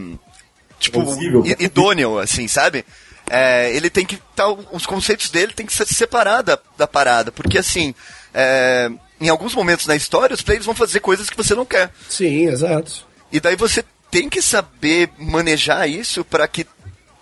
tipo, 0.80 1.00
idôneo, 1.60 2.18
assim, 2.18 2.48
sabe? 2.48 2.84
É, 3.30 3.74
ele 3.74 3.88
tem 3.88 4.04
que. 4.04 4.18
Tá, 4.34 4.48
os 4.72 4.84
conceitos 4.84 5.30
dele 5.30 5.52
tem 5.52 5.64
que 5.64 5.72
se 5.72 5.86
separar 5.86 6.42
da, 6.42 6.58
da 6.76 6.86
parada. 6.86 7.30
Porque 7.30 7.56
assim. 7.56 7.94
É, 8.34 8.90
em 9.20 9.28
alguns 9.28 9.54
momentos 9.54 9.86
na 9.86 9.94
história, 9.94 10.34
os 10.34 10.42
players 10.42 10.64
vão 10.64 10.74
fazer 10.74 11.00
coisas 11.00 11.28
que 11.28 11.36
você 11.36 11.54
não 11.54 11.66
quer. 11.66 11.90
Sim, 12.08 12.48
exato. 12.48 13.06
E 13.30 13.38
daí 13.38 13.54
você 13.54 13.84
tem 14.10 14.28
que 14.28 14.40
saber 14.42 15.10
manejar 15.18 15.88
isso 15.88 16.24
para 16.24 16.48
que 16.48 16.66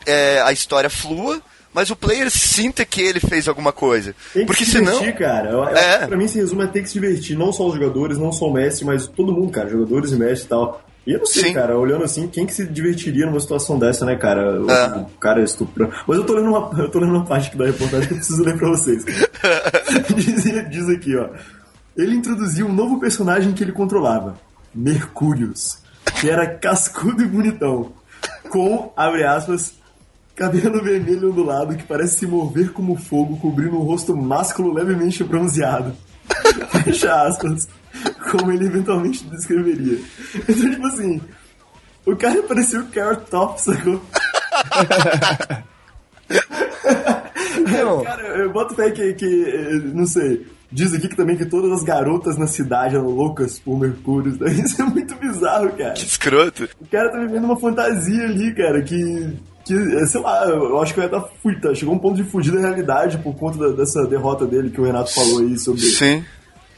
é, 0.06 0.40
a 0.40 0.52
história 0.52 0.88
flua, 0.88 1.42
mas 1.74 1.90
o 1.90 1.96
player 1.96 2.30
sinta 2.30 2.84
que 2.84 3.02
ele 3.02 3.20
fez 3.20 3.48
alguma 3.48 3.72
coisa. 3.72 4.14
Tem 4.32 4.42
que 4.42 4.46
Porque 4.46 4.64
se 4.64 4.72
senão. 4.72 4.98
divertir, 4.98 5.18
cara. 5.18 5.50
Eu, 5.50 5.64
É. 5.64 6.06
Pra 6.06 6.16
mim 6.16 6.28
se 6.28 6.38
resume 6.38 6.64
a 6.64 6.68
ter 6.68 6.82
que 6.82 6.88
se 6.88 6.94
divertir. 6.94 7.36
Não 7.36 7.52
só 7.52 7.66
os 7.66 7.74
jogadores, 7.74 8.16
não 8.16 8.32
só 8.32 8.46
o 8.46 8.52
Messi, 8.52 8.84
mas 8.84 9.06
todo 9.06 9.32
mundo, 9.32 9.50
cara. 9.52 9.68
Jogadores 9.68 10.12
e 10.12 10.16
Messi 10.16 10.44
e 10.44 10.48
tal. 10.48 10.82
E 11.08 11.12
eu 11.14 11.20
não 11.20 11.26
sei, 11.26 11.44
Sim. 11.44 11.54
cara, 11.54 11.78
olhando 11.78 12.04
assim, 12.04 12.28
quem 12.28 12.44
que 12.44 12.52
se 12.54 12.66
divertiria 12.66 13.24
numa 13.24 13.40
situação 13.40 13.78
dessa, 13.78 14.04
né, 14.04 14.14
cara? 14.14 14.60
O, 14.60 14.70
É. 14.70 14.86
o 14.98 15.04
cara 15.18 15.42
estuprando. 15.42 15.90
Mas 16.06 16.18
eu 16.18 16.24
tô 16.26 16.34
lendo 16.34 16.50
uma, 16.50 16.70
eu 16.82 16.90
tô 16.90 16.98
lendo 16.98 17.14
uma 17.14 17.24
parte 17.24 17.48
aqui 17.48 17.56
da 17.56 17.64
reportagem 17.64 18.08
que 18.08 18.12
eu 18.12 18.18
preciso 18.18 18.42
ler 18.44 18.58
pra 18.58 18.68
vocês. 18.68 19.06
diz, 20.14 20.44
diz 20.68 20.88
aqui, 20.90 21.16
ó. 21.16 21.30
Ele 21.96 22.14
introduziu 22.14 22.66
um 22.66 22.72
novo 22.74 23.00
personagem 23.00 23.54
que 23.54 23.64
ele 23.64 23.72
controlava. 23.72 24.34
Mercúrios. 24.74 25.78
Que 26.20 26.28
era 26.28 26.46
cascudo 26.46 27.22
e 27.22 27.26
bonitão. 27.26 27.90
Com, 28.50 28.92
abre 28.94 29.24
aspas, 29.24 29.72
cabelo 30.36 30.84
vermelho 30.84 31.30
ondulado 31.30 31.74
que 31.74 31.84
parece 31.84 32.16
se 32.18 32.26
mover 32.26 32.70
como 32.72 32.96
fogo, 32.96 33.38
cobrindo 33.38 33.76
um 33.78 33.82
rosto 33.82 34.14
másculo 34.14 34.74
levemente 34.74 35.24
bronzeado. 35.24 35.92
Fecha 36.84 37.22
aspas. 37.22 37.66
Como 38.30 38.52
ele 38.52 38.66
eventualmente 38.66 39.24
descreveria. 39.24 39.98
Então, 40.34 40.70
tipo 40.70 40.86
assim, 40.86 41.20
o 42.06 42.16
cara 42.16 42.42
parecia 42.42 42.80
o 42.80 42.86
Carrot 42.88 43.30
Top, 43.30 43.60
sacou? 43.60 44.02
Então, 47.58 48.02
Cara, 48.04 48.22
eu 48.38 48.52
boto 48.52 48.74
fé 48.74 48.90
que, 48.90 49.14
que, 49.14 49.44
eh, 49.44 49.80
não 49.94 50.06
sei, 50.06 50.46
diz 50.70 50.92
aqui 50.94 51.08
que 51.08 51.16
também 51.16 51.36
que 51.36 51.46
todas 51.46 51.72
as 51.72 51.82
garotas 51.82 52.36
na 52.36 52.46
cidade 52.46 52.96
eram 52.96 53.08
loucas 53.10 53.58
por 53.58 53.78
Mercúrio. 53.78 54.36
Isso 54.46 54.82
é 54.82 54.84
muito 54.84 55.14
bizarro, 55.16 55.70
cara. 55.72 55.92
Que 55.92 56.04
escroto. 56.04 56.68
O 56.80 56.86
cara 56.86 57.10
tá 57.10 57.18
vivendo 57.18 57.44
uma 57.44 57.58
fantasia 57.58 58.24
ali, 58.24 58.54
cara, 58.54 58.82
que. 58.82 59.36
que 59.64 59.74
eh, 59.74 60.06
sei 60.06 60.20
lá, 60.20 60.44
eu 60.46 60.80
acho 60.80 60.92
que 60.94 61.00
vai 61.00 61.08
estar 61.08 61.20
tá, 61.20 61.74
chegou 61.74 61.94
um 61.94 61.98
ponto 61.98 62.16
de 62.16 62.24
fugir 62.24 62.52
da 62.52 62.60
realidade 62.60 63.18
por 63.18 63.34
conta 63.36 63.58
da- 63.58 63.76
dessa 63.76 64.06
derrota 64.06 64.46
dele 64.46 64.70
que 64.70 64.80
o 64.80 64.84
Renato 64.84 65.12
falou 65.12 65.40
aí 65.40 65.58
sobre. 65.58 65.80
Sim. 65.80 66.24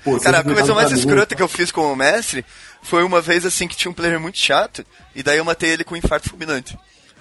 Pô, 0.04 0.18
Cara, 0.18 0.38
a 0.38 0.44
coisa 0.44 0.74
mais 0.74 0.90
escrota 0.92 1.34
que 1.34 1.42
eu 1.42 1.48
fiz 1.48 1.70
com 1.70 1.92
o 1.92 1.96
mestre 1.96 2.44
foi 2.82 3.02
uma 3.04 3.20
vez 3.20 3.44
assim 3.44 3.68
que 3.68 3.76
tinha 3.76 3.90
um 3.90 3.94
player 3.94 4.18
muito 4.18 4.38
chato, 4.38 4.84
e 5.14 5.22
daí 5.22 5.38
eu 5.38 5.44
matei 5.44 5.70
ele 5.70 5.84
com 5.84 5.94
um 5.94 5.98
infarto 5.98 6.28
fulminante. 6.28 6.78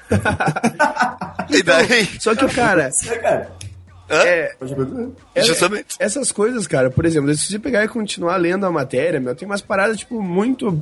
e 1.49 1.61
daí. 1.61 2.09
só 2.19 2.33
que, 2.33 2.47
cara, 2.47 2.89
É, 3.07 3.15
cara. 3.17 3.51
Hã? 4.09 4.23
é? 4.23 4.55
É, 5.35 5.43
Justamente. 5.43 5.95
Essas 5.99 6.31
coisas, 6.31 6.65
cara, 6.65 6.89
por 6.89 7.05
exemplo, 7.05 7.33
se 7.35 7.45
você 7.45 7.59
pegar 7.59 7.83
e 7.83 7.87
continuar 7.87 8.37
lendo 8.37 8.65
a 8.65 8.71
matéria, 8.71 9.19
meu, 9.19 9.35
tem 9.35 9.45
umas 9.47 9.61
paradas, 9.61 9.97
tipo, 9.97 10.21
muito, 10.21 10.81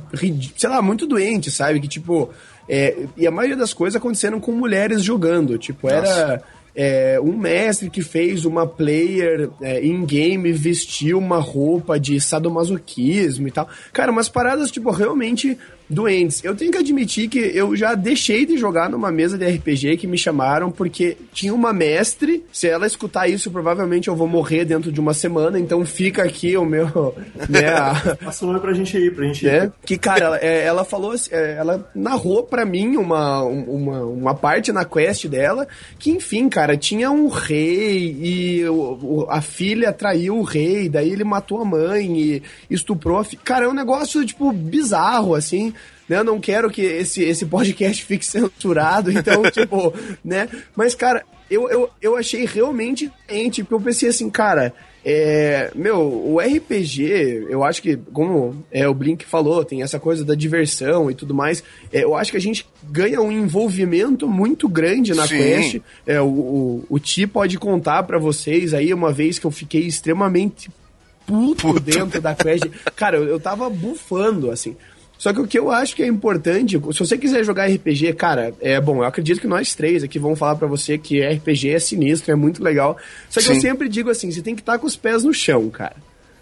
sei 0.56 0.70
lá, 0.70 0.80
muito 0.80 1.06
doentes, 1.06 1.54
sabe? 1.54 1.78
Que, 1.78 1.88
tipo, 1.88 2.32
é, 2.68 2.96
e 3.16 3.26
a 3.26 3.30
maioria 3.30 3.56
das 3.56 3.74
coisas 3.74 3.96
aconteceram 3.96 4.40
com 4.40 4.52
mulheres 4.52 5.02
jogando. 5.02 5.58
Tipo, 5.58 5.90
era 5.90 6.42
é, 6.80 7.18
um 7.20 7.36
mestre 7.36 7.90
que 7.90 8.02
fez 8.02 8.44
uma 8.44 8.64
player 8.64 9.50
é, 9.60 9.84
in-game 9.84 10.52
vestir 10.52 11.12
uma 11.12 11.38
roupa 11.38 11.98
de 11.98 12.20
sadomasoquismo 12.20 13.48
e 13.48 13.50
tal. 13.50 13.68
Cara, 13.92 14.12
umas 14.12 14.28
paradas, 14.28 14.70
tipo, 14.70 14.88
realmente 14.92 15.58
doentes. 15.88 16.42
Eu 16.44 16.54
tenho 16.54 16.70
que 16.72 16.78
admitir 16.78 17.28
que 17.28 17.38
eu 17.38 17.74
já 17.76 17.94
deixei 17.94 18.44
de 18.44 18.56
jogar 18.58 18.88
numa 18.90 19.10
mesa 19.10 19.38
de 19.38 19.46
RPG 19.46 19.96
que 19.96 20.06
me 20.06 20.18
chamaram 20.18 20.70
porque 20.70 21.16
tinha 21.32 21.54
uma 21.54 21.72
mestre. 21.72 22.44
Se 22.52 22.68
ela 22.68 22.86
escutar 22.86 23.28
isso, 23.28 23.50
provavelmente 23.50 24.08
eu 24.08 24.16
vou 24.16 24.28
morrer 24.28 24.64
dentro 24.64 24.92
de 24.92 25.00
uma 25.00 25.14
semana. 25.14 25.58
Então 25.58 25.84
fica 25.86 26.22
aqui 26.22 26.56
o 26.56 26.64
meu. 26.64 26.88
Né, 27.48 27.68
a- 27.68 28.16
Passa 28.22 28.44
o 28.44 28.48
nome 28.48 28.60
pra 28.60 28.72
gente 28.74 28.96
aí, 28.96 29.10
pra 29.10 29.24
gente. 29.26 29.46
né? 29.46 29.72
Que, 29.84 29.96
cara, 29.96 30.24
ela, 30.24 30.38
é, 30.38 30.64
ela 30.64 30.84
falou, 30.84 31.12
assim, 31.12 31.30
é, 31.32 31.54
ela 31.58 31.88
narrou 31.94 32.42
pra 32.42 32.64
mim 32.66 32.96
uma, 32.96 33.42
uma, 33.42 34.00
uma 34.04 34.34
parte 34.34 34.70
na 34.72 34.84
quest 34.84 35.26
dela, 35.26 35.66
que, 35.98 36.10
enfim, 36.10 36.48
cara, 36.48 36.76
tinha 36.76 37.10
um 37.10 37.28
rei 37.28 38.16
e 38.20 38.64
o- 38.68 38.98
o- 39.02 39.26
a 39.30 39.40
filha 39.40 39.92
traiu 39.92 40.36
o 40.38 40.42
rei, 40.42 40.88
daí 40.88 41.10
ele 41.10 41.24
matou 41.24 41.60
a 41.62 41.64
mãe 41.64 42.18
e 42.20 42.42
estuprou 42.68 43.18
a 43.18 43.24
filha. 43.24 43.40
Cara, 43.44 43.64
é 43.64 43.68
um 43.68 43.74
negócio, 43.74 44.24
tipo, 44.26 44.52
bizarro, 44.52 45.34
assim. 45.34 45.72
Né? 46.08 46.18
Eu 46.18 46.24
não 46.24 46.40
quero 46.40 46.70
que 46.70 46.82
esse, 46.82 47.22
esse 47.22 47.46
podcast 47.46 48.04
fique 48.04 48.24
censurado, 48.24 49.10
então, 49.10 49.42
tipo, 49.50 49.92
né? 50.24 50.48
Mas, 50.74 50.94
cara, 50.94 51.24
eu, 51.50 51.68
eu, 51.68 51.90
eu 52.00 52.16
achei 52.16 52.44
realmente 52.44 53.10
doente, 53.28 53.62
porque 53.62 53.74
eu 53.74 53.80
pensei 53.80 54.08
assim, 54.08 54.28
cara, 54.30 54.72
é, 55.04 55.70
meu, 55.74 56.00
o 56.00 56.38
RPG, 56.38 57.46
eu 57.48 57.64
acho 57.64 57.80
que, 57.80 57.96
como 58.12 58.64
é, 58.70 58.86
o 58.88 58.92
Blink 58.92 59.24
falou, 59.24 59.64
tem 59.64 59.82
essa 59.82 59.98
coisa 59.98 60.24
da 60.24 60.34
diversão 60.34 61.10
e 61.10 61.14
tudo 61.14 61.34
mais. 61.34 61.62
é, 61.92 62.04
eu 62.04 62.14
acho 62.14 62.30
que 62.30 62.36
a 62.36 62.40
gente 62.40 62.66
ganha 62.82 63.20
um 63.20 63.32
envolvimento 63.32 64.28
muito 64.28 64.68
grande 64.68 65.14
na 65.14 65.26
Sim. 65.26 65.38
quest. 65.38 65.80
É, 66.06 66.20
o, 66.20 66.26
o, 66.26 66.84
o 66.90 66.98
Ti 66.98 67.26
pode 67.26 67.58
contar 67.58 68.02
pra 68.02 68.18
vocês 68.18 68.74
aí 68.74 68.92
uma 68.92 69.12
vez 69.12 69.38
que 69.38 69.46
eu 69.46 69.50
fiquei 69.50 69.82
extremamente 69.86 70.70
puto, 71.24 71.68
Puto. 71.68 71.80
dentro 71.80 72.20
da 72.20 72.34
quest. 72.34 72.64
Cara, 72.96 73.16
eu, 73.16 73.24
eu 73.24 73.40
tava 73.40 73.70
bufando, 73.70 74.50
assim. 74.50 74.76
Só 75.18 75.32
que 75.32 75.40
o 75.40 75.46
que 75.48 75.58
eu 75.58 75.70
acho 75.70 75.96
que 75.96 76.02
é 76.02 76.06
importante, 76.06 76.78
se 76.78 76.98
você 77.00 77.18
quiser 77.18 77.44
jogar 77.44 77.66
RPG, 77.66 78.12
cara, 78.12 78.54
é 78.60 78.80
bom, 78.80 78.98
eu 78.98 79.04
acredito 79.04 79.40
que 79.40 79.48
nós 79.48 79.74
três 79.74 80.04
aqui 80.04 80.16
vão 80.16 80.36
falar 80.36 80.54
pra 80.54 80.68
você 80.68 80.96
que 80.96 81.20
RPG 81.20 81.70
é 81.70 81.78
sinistro, 81.80 82.30
é 82.30 82.36
muito 82.36 82.62
legal. 82.62 82.96
Só 83.28 83.40
que 83.40 83.48
eu 83.48 83.54
Sim. 83.56 83.60
sempre 83.60 83.88
digo 83.88 84.10
assim, 84.10 84.30
você 84.30 84.40
tem 84.40 84.54
que 84.54 84.62
estar 84.62 84.78
com 84.78 84.86
os 84.86 84.94
pés 84.94 85.24
no 85.24 85.34
chão, 85.34 85.68
cara. 85.70 85.96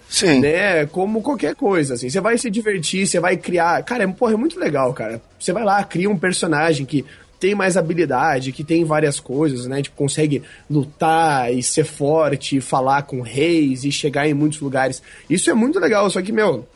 Sim. 0.09 0.41
Né? 0.41 0.85
Como 0.87 1.23
qualquer 1.23 1.55
coisa, 1.55 1.95
assim. 1.95 2.11
Você 2.11 2.21
vai 2.21 2.37
se 2.37 2.51
divertir, 2.51 3.07
você 3.07 3.19
vai 3.19 3.37
criar. 3.37 3.83
Cara, 3.83 4.05
é, 4.05 4.07
porra, 4.07 4.35
é 4.35 4.37
muito 4.37 4.61
legal, 4.61 4.93
cara. 4.93 5.23
Você 5.41 5.53
vai 5.53 5.65
lá, 5.65 5.83
cria 5.83 6.09
um 6.09 6.19
personagem 6.19 6.85
que 6.85 7.05
tem 7.41 7.55
mais 7.55 7.77
habilidade, 7.77 8.53
que 8.53 8.62
tem 8.62 8.85
várias 8.85 9.19
coisas, 9.19 9.67
né? 9.67 9.83
Tipo, 9.83 9.97
consegue 9.97 10.43
lutar 10.71 11.53
e 11.53 11.62
ser 11.62 11.85
forte, 11.85 12.59
e 12.59 12.61
falar 12.61 13.03
com 13.03 13.21
reis 13.21 13.85
e 13.85 13.91
chegar 13.91 14.29
em 14.29 14.35
muitos 14.35 14.61
lugares. 14.61 15.03
Isso 15.29 15.51
é 15.51 15.55
muito 15.55 15.79
legal, 15.81 16.09
só 16.11 16.23
que, 16.23 16.33
meu, 16.33 16.67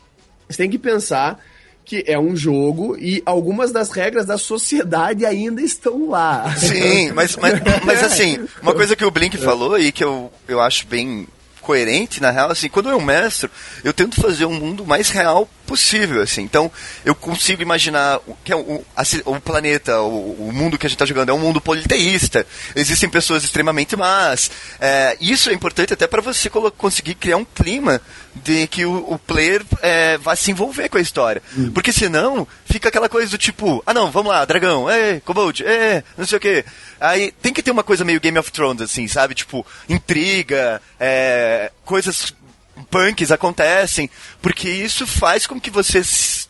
você 0.47 0.57
tem 0.57 0.69
que 0.69 0.77
pensar 0.77 1.39
que 1.85 2.03
é 2.07 2.17
um 2.17 2.35
jogo 2.35 2.95
e 2.97 3.21
algumas 3.25 3.71
das 3.71 3.91
regras 3.91 4.25
da 4.25 4.37
sociedade 4.37 5.25
ainda 5.25 5.61
estão 5.61 6.09
lá. 6.09 6.53
Sim, 6.55 7.11
mas, 7.11 7.35
mas, 7.35 7.59
mas 7.83 8.03
assim, 8.03 8.47
uma 8.61 8.73
coisa 8.73 8.95
que 8.95 9.05
o 9.05 9.11
Blink 9.11 9.37
falou 9.37 9.77
e 9.77 9.91
que 9.91 10.03
eu, 10.03 10.31
eu 10.47 10.61
acho 10.61 10.87
bem 10.87 11.27
coerente, 11.61 12.21
na 12.21 12.31
real, 12.31 12.51
assim, 12.51 12.67
quando 12.67 12.89
eu 12.89 12.99
mestre, 12.99 13.49
eu 13.83 13.93
tento 13.93 14.19
fazer 14.19 14.45
um 14.45 14.53
mundo 14.53 14.85
mais 14.85 15.09
real 15.09 15.47
possível, 15.71 16.21
assim. 16.21 16.41
Então, 16.41 16.69
eu 17.05 17.15
consigo 17.15 17.61
imaginar 17.61 18.19
que 18.43 18.51
é 18.51 18.55
o, 18.55 18.59
o, 18.59 18.85
o 19.25 19.39
planeta, 19.39 20.01
o, 20.01 20.49
o, 20.49 20.51
mundo 20.51 20.77
que 20.77 20.85
a 20.85 20.89
gente 20.89 20.97
está 20.97 21.05
jogando 21.05 21.29
é 21.29 21.33
um 21.33 21.39
mundo 21.39 21.61
politeísta. 21.61 22.45
Existem 22.75 23.09
pessoas 23.09 23.45
extremamente 23.45 23.95
más. 23.95 24.51
É, 24.81 25.15
isso 25.21 25.49
é 25.49 25.53
importante 25.53 25.93
até 25.93 26.07
para 26.07 26.21
você 26.21 26.49
conseguir 26.77 27.15
criar 27.15 27.37
um 27.37 27.45
clima 27.45 28.01
de 28.35 28.67
que 28.67 28.83
o, 28.85 29.13
o 29.13 29.17
player 29.17 29.63
é, 29.81 30.17
vai 30.17 30.35
se 30.35 30.51
envolver 30.51 30.89
com 30.89 30.97
a 30.97 31.01
história. 31.01 31.41
Hum. 31.57 31.71
Porque 31.71 31.93
senão, 31.93 32.45
fica 32.65 32.89
aquela 32.89 33.07
coisa 33.07 33.31
do 33.31 33.37
tipo, 33.37 33.81
ah 33.85 33.93
não, 33.93 34.11
vamos 34.11 34.29
lá, 34.29 34.43
dragão, 34.43 34.89
é, 34.89 35.21
kobold, 35.21 35.63
é, 35.65 36.03
não 36.17 36.25
sei 36.25 36.37
o 36.37 36.41
que. 36.41 36.65
Aí 36.99 37.31
tem 37.41 37.53
que 37.53 37.63
ter 37.63 37.71
uma 37.71 37.83
coisa 37.83 38.03
meio 38.03 38.19
Game 38.19 38.37
of 38.37 38.51
Thrones, 38.51 38.81
assim, 38.81 39.07
sabe? 39.07 39.35
Tipo, 39.35 39.65
intriga, 39.87 40.81
é, 40.99 41.71
coisas 41.85 42.33
punks 42.81 43.31
acontecem, 43.31 44.09
porque 44.41 44.69
isso 44.69 45.05
faz 45.05 45.45
com 45.47 45.59
que 45.59 45.69
você 45.69 46.01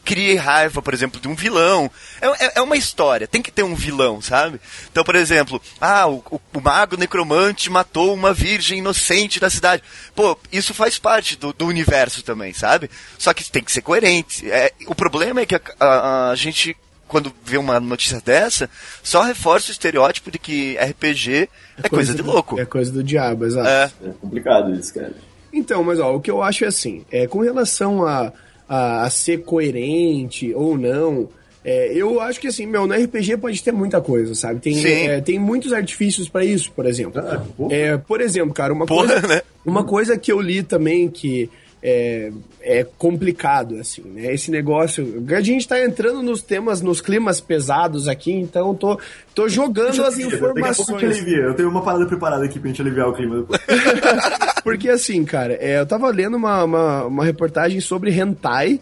crie 0.04 0.36
raiva, 0.36 0.82
por 0.82 0.94
exemplo, 0.94 1.20
de 1.20 1.28
um 1.28 1.36
vilão. 1.36 1.90
É, 2.22 2.46
é, 2.46 2.52
é 2.56 2.62
uma 2.62 2.76
história, 2.76 3.28
tem 3.28 3.42
que 3.42 3.52
ter 3.52 3.64
um 3.64 3.76
vilão, 3.76 4.22
sabe? 4.22 4.60
Então, 4.92 5.04
por 5.04 5.16
exemplo, 5.16 5.62
ah, 5.80 6.08
o, 6.08 6.24
o, 6.30 6.42
o, 6.54 6.62
mago 6.62 6.98
necromante 6.98 7.70
matou 7.70 8.14
uma 8.14 8.34
virgem 8.34 8.80
inocente 8.80 9.40
da 9.40 9.50
cidade. 9.50 9.84
Pô, 10.16 10.38
isso 10.52 10.74
faz 10.74 10.98
parte 10.98 11.38
do, 11.38 11.54
do 11.54 11.66
universo 11.66 12.24
também, 12.24 12.54
sabe? 12.54 12.90
Só 13.18 13.34
que 13.34 13.50
tem 13.50 13.64
que 13.64 13.72
ser 13.72 13.82
coerente. 13.82 14.50
É, 14.52 14.72
o 14.88 14.96
problema 14.96 15.42
é 15.42 15.46
que 15.46 15.56
a, 15.56 15.62
a, 15.80 16.30
a 16.32 16.36
gente 16.36 16.76
quando 17.12 17.34
vê 17.44 17.58
uma 17.58 17.78
notícia 17.78 18.22
dessa, 18.22 18.70
só 19.04 19.22
reforça 19.22 19.68
o 19.68 19.72
estereótipo 19.74 20.32
de 20.32 20.40
que 20.40 20.78
RPG 20.78 21.30
é, 21.34 21.42
é 21.42 21.90
coisa, 21.90 21.90
coisa, 21.90 22.16
de 22.16 22.22
louco. 22.22 22.58
É 22.58 22.66
coisa 22.66 22.90
do 22.90 23.04
diabo, 23.04 23.46
exato. 23.46 23.68
É, 23.68 23.92
é 24.08 24.14
complicado 24.14 24.74
isso, 24.74 24.94
cara. 24.94 25.14
Então, 25.54 25.84
mas 25.84 26.00
ó, 26.00 26.16
o 26.16 26.22
que 26.22 26.32
eu 26.32 26.42
acho 26.42 26.64
é 26.64 26.68
assim, 26.68 27.04
é, 27.12 27.28
com 27.28 27.40
relação 27.40 28.06
a, 28.06 28.32
a, 28.68 29.04
a 29.04 29.10
ser 29.10 29.44
coerente 29.44 30.54
ou 30.54 30.78
não, 30.78 31.30
é, 31.64 31.94
eu 31.94 32.20
acho 32.20 32.40
que 32.40 32.48
assim, 32.48 32.66
meu, 32.66 32.88
no 32.88 32.94
RPG 32.94 33.38
pode 33.38 33.62
ter 33.62 33.72
muita 33.72 34.02
coisa, 34.02 34.34
sabe? 34.34 34.60
Tem, 34.60 34.84
é, 34.86 35.22
tem 35.22 35.38
muitos 35.38 35.74
artifícios 35.74 36.28
para 36.28 36.44
isso, 36.44 36.72
por 36.72 36.86
exemplo. 36.86 37.22
Ah, 37.22 37.44
é, 37.70 37.98
por 37.98 38.20
exemplo, 38.20 38.54
cara, 38.54 38.74
uma 38.74 38.86
porra, 38.86 39.08
coisa, 39.08 39.28
né? 39.28 39.42
uma 39.66 39.84
coisa 39.84 40.18
que 40.18 40.32
eu 40.32 40.42
li 40.42 40.64
também 40.64 41.08
que 41.08 41.50
é, 41.84 42.32
é 42.62 42.86
complicado, 42.98 43.78
assim, 43.78 44.02
né? 44.02 44.34
Esse 44.34 44.52
negócio. 44.52 45.24
A 45.36 45.42
gente 45.42 45.68
tá 45.68 45.84
entrando 45.84 46.22
nos 46.22 46.42
temas, 46.42 46.82
nos 46.82 47.02
climas 47.02 47.42
pesados 47.42 48.08
aqui, 48.08 48.32
então 48.32 48.76
tô, 48.76 49.00
tô 49.34 49.50
jogando 49.50 50.04
as 50.04 50.18
informações. 50.20 51.28
Eu 51.28 51.56
tenho 51.56 51.70
uma 51.70 51.82
parada 51.82 52.06
preparada 52.06 52.46
aqui 52.46 52.60
pra 52.60 52.70
gente 52.70 52.82
aliviar 52.82 53.10
o 53.10 53.14
clima 53.14 53.38
depois. 53.38 53.60
Porque 54.64 54.90
assim, 54.90 55.26
cara, 55.26 55.54
é, 55.54 55.80
eu 55.80 55.86
tava 55.86 56.10
lendo 56.12 56.38
uma, 56.38 56.64
uma, 56.64 57.06
uma 57.06 57.26
reportagem 57.26 57.82
sobre 57.82 58.12
hentai. 58.12 58.80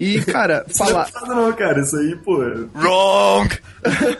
E, 0.00 0.18
cara, 0.22 0.64
falar. 0.68 1.10
Não, 1.26 1.36
não, 1.36 1.52
cara, 1.52 1.82
isso 1.82 1.94
aí, 1.96 2.16
pô. 2.16 2.38
Wrong! 2.74 3.54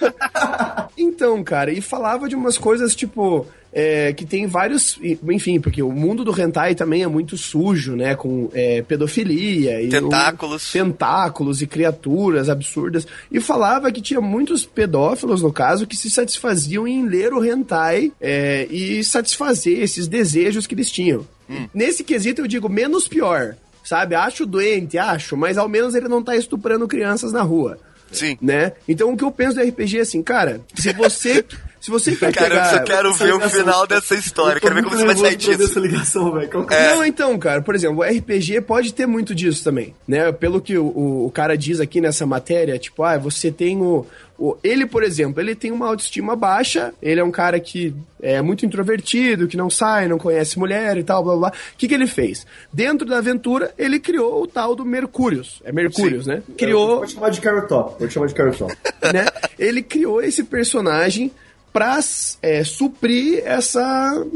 então, 0.96 1.42
cara, 1.42 1.72
e 1.72 1.80
falava 1.80 2.28
de 2.28 2.36
umas 2.36 2.58
coisas 2.58 2.94
tipo 2.94 3.46
é, 3.72 4.12
que 4.12 4.26
tem 4.26 4.46
vários. 4.46 4.98
Enfim, 5.02 5.60
porque 5.60 5.82
o 5.82 5.90
mundo 5.90 6.24
do 6.24 6.38
hentai 6.38 6.74
também 6.74 7.02
é 7.02 7.06
muito 7.06 7.36
sujo, 7.36 7.94
né? 7.94 8.14
Com 8.14 8.50
é, 8.52 8.82
pedofilia 8.82 9.80
e. 9.80 9.88
Tentáculos. 9.88 10.70
tentáculos 10.70 11.62
e 11.62 11.66
criaturas 11.66 12.48
absurdas. 12.48 13.06
E 13.30 13.40
falava 13.40 13.90
que 13.92 14.02
tinha 14.02 14.20
muitos 14.20 14.66
pedófilos, 14.66 15.40
no 15.40 15.52
caso, 15.52 15.86
que 15.86 15.96
se 15.96 16.10
satisfaziam 16.10 16.86
em 16.86 17.06
ler 17.06 17.32
o 17.32 17.44
hentai 17.44 18.12
é, 18.20 18.66
e 18.70 19.02
satisfazer 19.04 19.78
esses 19.80 20.08
desejos 20.08 20.66
que 20.66 20.74
eles 20.74 20.90
tinham. 20.90 21.26
Hum. 21.48 21.68
Nesse 21.72 22.04
quesito 22.04 22.42
eu 22.42 22.46
digo 22.46 22.68
menos 22.68 23.08
pior. 23.08 23.56
Sabe? 23.82 24.14
Acho 24.14 24.46
doente, 24.46 24.98
acho, 24.98 25.36
mas 25.36 25.58
ao 25.58 25.68
menos 25.68 25.94
ele 25.94 26.08
não 26.08 26.22
tá 26.22 26.36
estuprando 26.36 26.88
crianças 26.88 27.32
na 27.32 27.42
rua. 27.42 27.78
Sim. 28.12 28.36
Né? 28.40 28.72
Então 28.88 29.12
o 29.12 29.16
que 29.16 29.24
eu 29.24 29.30
penso 29.30 29.56
do 29.56 29.62
RPG 29.62 29.98
é 29.98 30.00
assim, 30.02 30.22
cara, 30.22 30.60
se 30.74 30.92
você 30.92 31.44
Se 31.80 31.90
você 31.90 32.14
quer 32.14 32.32
Cara, 32.34 32.50
pegar... 32.50 32.64
eu 32.64 32.78
só 32.78 32.84
quero 32.84 33.14
ver 33.14 33.34
o 33.34 33.40
final 33.48 33.86
dessa 33.86 34.14
história. 34.14 34.60
Quero 34.60 34.74
ver 34.74 34.84
como 34.84 34.96
você 34.96 35.04
vai 35.04 35.16
sair 35.16 35.36
disso. 35.36 35.62
Essa 35.62 35.80
ligação, 35.80 36.32
velho. 36.32 36.66
É. 36.70 36.94
Não, 36.94 37.04
então, 37.04 37.38
cara, 37.38 37.62
por 37.62 37.74
exemplo, 37.74 38.00
o 38.00 38.02
RPG 38.02 38.60
pode 38.62 38.92
ter 38.92 39.06
muito 39.06 39.34
disso 39.34 39.64
também, 39.64 39.94
né? 40.06 40.30
Pelo 40.32 40.60
que 40.60 40.76
o, 40.76 41.26
o 41.26 41.30
cara 41.32 41.56
diz 41.56 41.80
aqui 41.80 42.00
nessa 42.00 42.26
matéria, 42.26 42.78
tipo, 42.78 43.02
ah, 43.02 43.16
você 43.16 43.50
tem 43.50 43.80
o, 43.80 44.06
o, 44.40 44.56
ele, 44.64 44.86
por 44.86 45.02
exemplo, 45.02 45.40
ele 45.40 45.54
tem 45.54 45.70
uma 45.70 45.86
autoestima 45.86 46.34
baixa, 46.34 46.94
ele 47.02 47.20
é 47.20 47.24
um 47.24 47.30
cara 47.30 47.60
que 47.60 47.94
é 48.22 48.40
muito 48.40 48.64
introvertido, 48.64 49.46
que 49.46 49.56
não 49.56 49.68
sai, 49.68 50.08
não 50.08 50.18
conhece 50.18 50.58
mulher 50.58 50.96
e 50.96 51.04
tal, 51.04 51.22
blá 51.22 51.36
blá. 51.36 51.48
O 51.48 51.52
que, 51.76 51.86
que 51.86 51.94
ele 51.94 52.06
fez? 52.06 52.46
Dentro 52.72 53.06
da 53.06 53.18
aventura, 53.18 53.74
ele 53.76 54.00
criou 54.00 54.42
o 54.42 54.46
tal 54.46 54.74
do 54.74 54.84
Mercúrios. 54.84 55.60
É 55.62 55.70
Mercúrios, 55.70 56.26
né? 56.26 56.42
Criou. 56.56 57.00
Pode 57.00 57.12
chamar 57.12 57.30
de 57.30 57.40
Carrot 57.40 57.68
Top. 57.68 57.98
Pode 57.98 58.12
chamar 58.12 58.26
de 58.26 58.34
Carrot 58.34 58.58
Top. 58.58 58.74
né? 59.12 59.26
Ele 59.58 59.82
criou 59.82 60.22
esse 60.22 60.42
personagem 60.44 61.30
para 61.72 61.98
é, 62.42 62.64
suprir 62.64 63.42
essa 63.44 64.26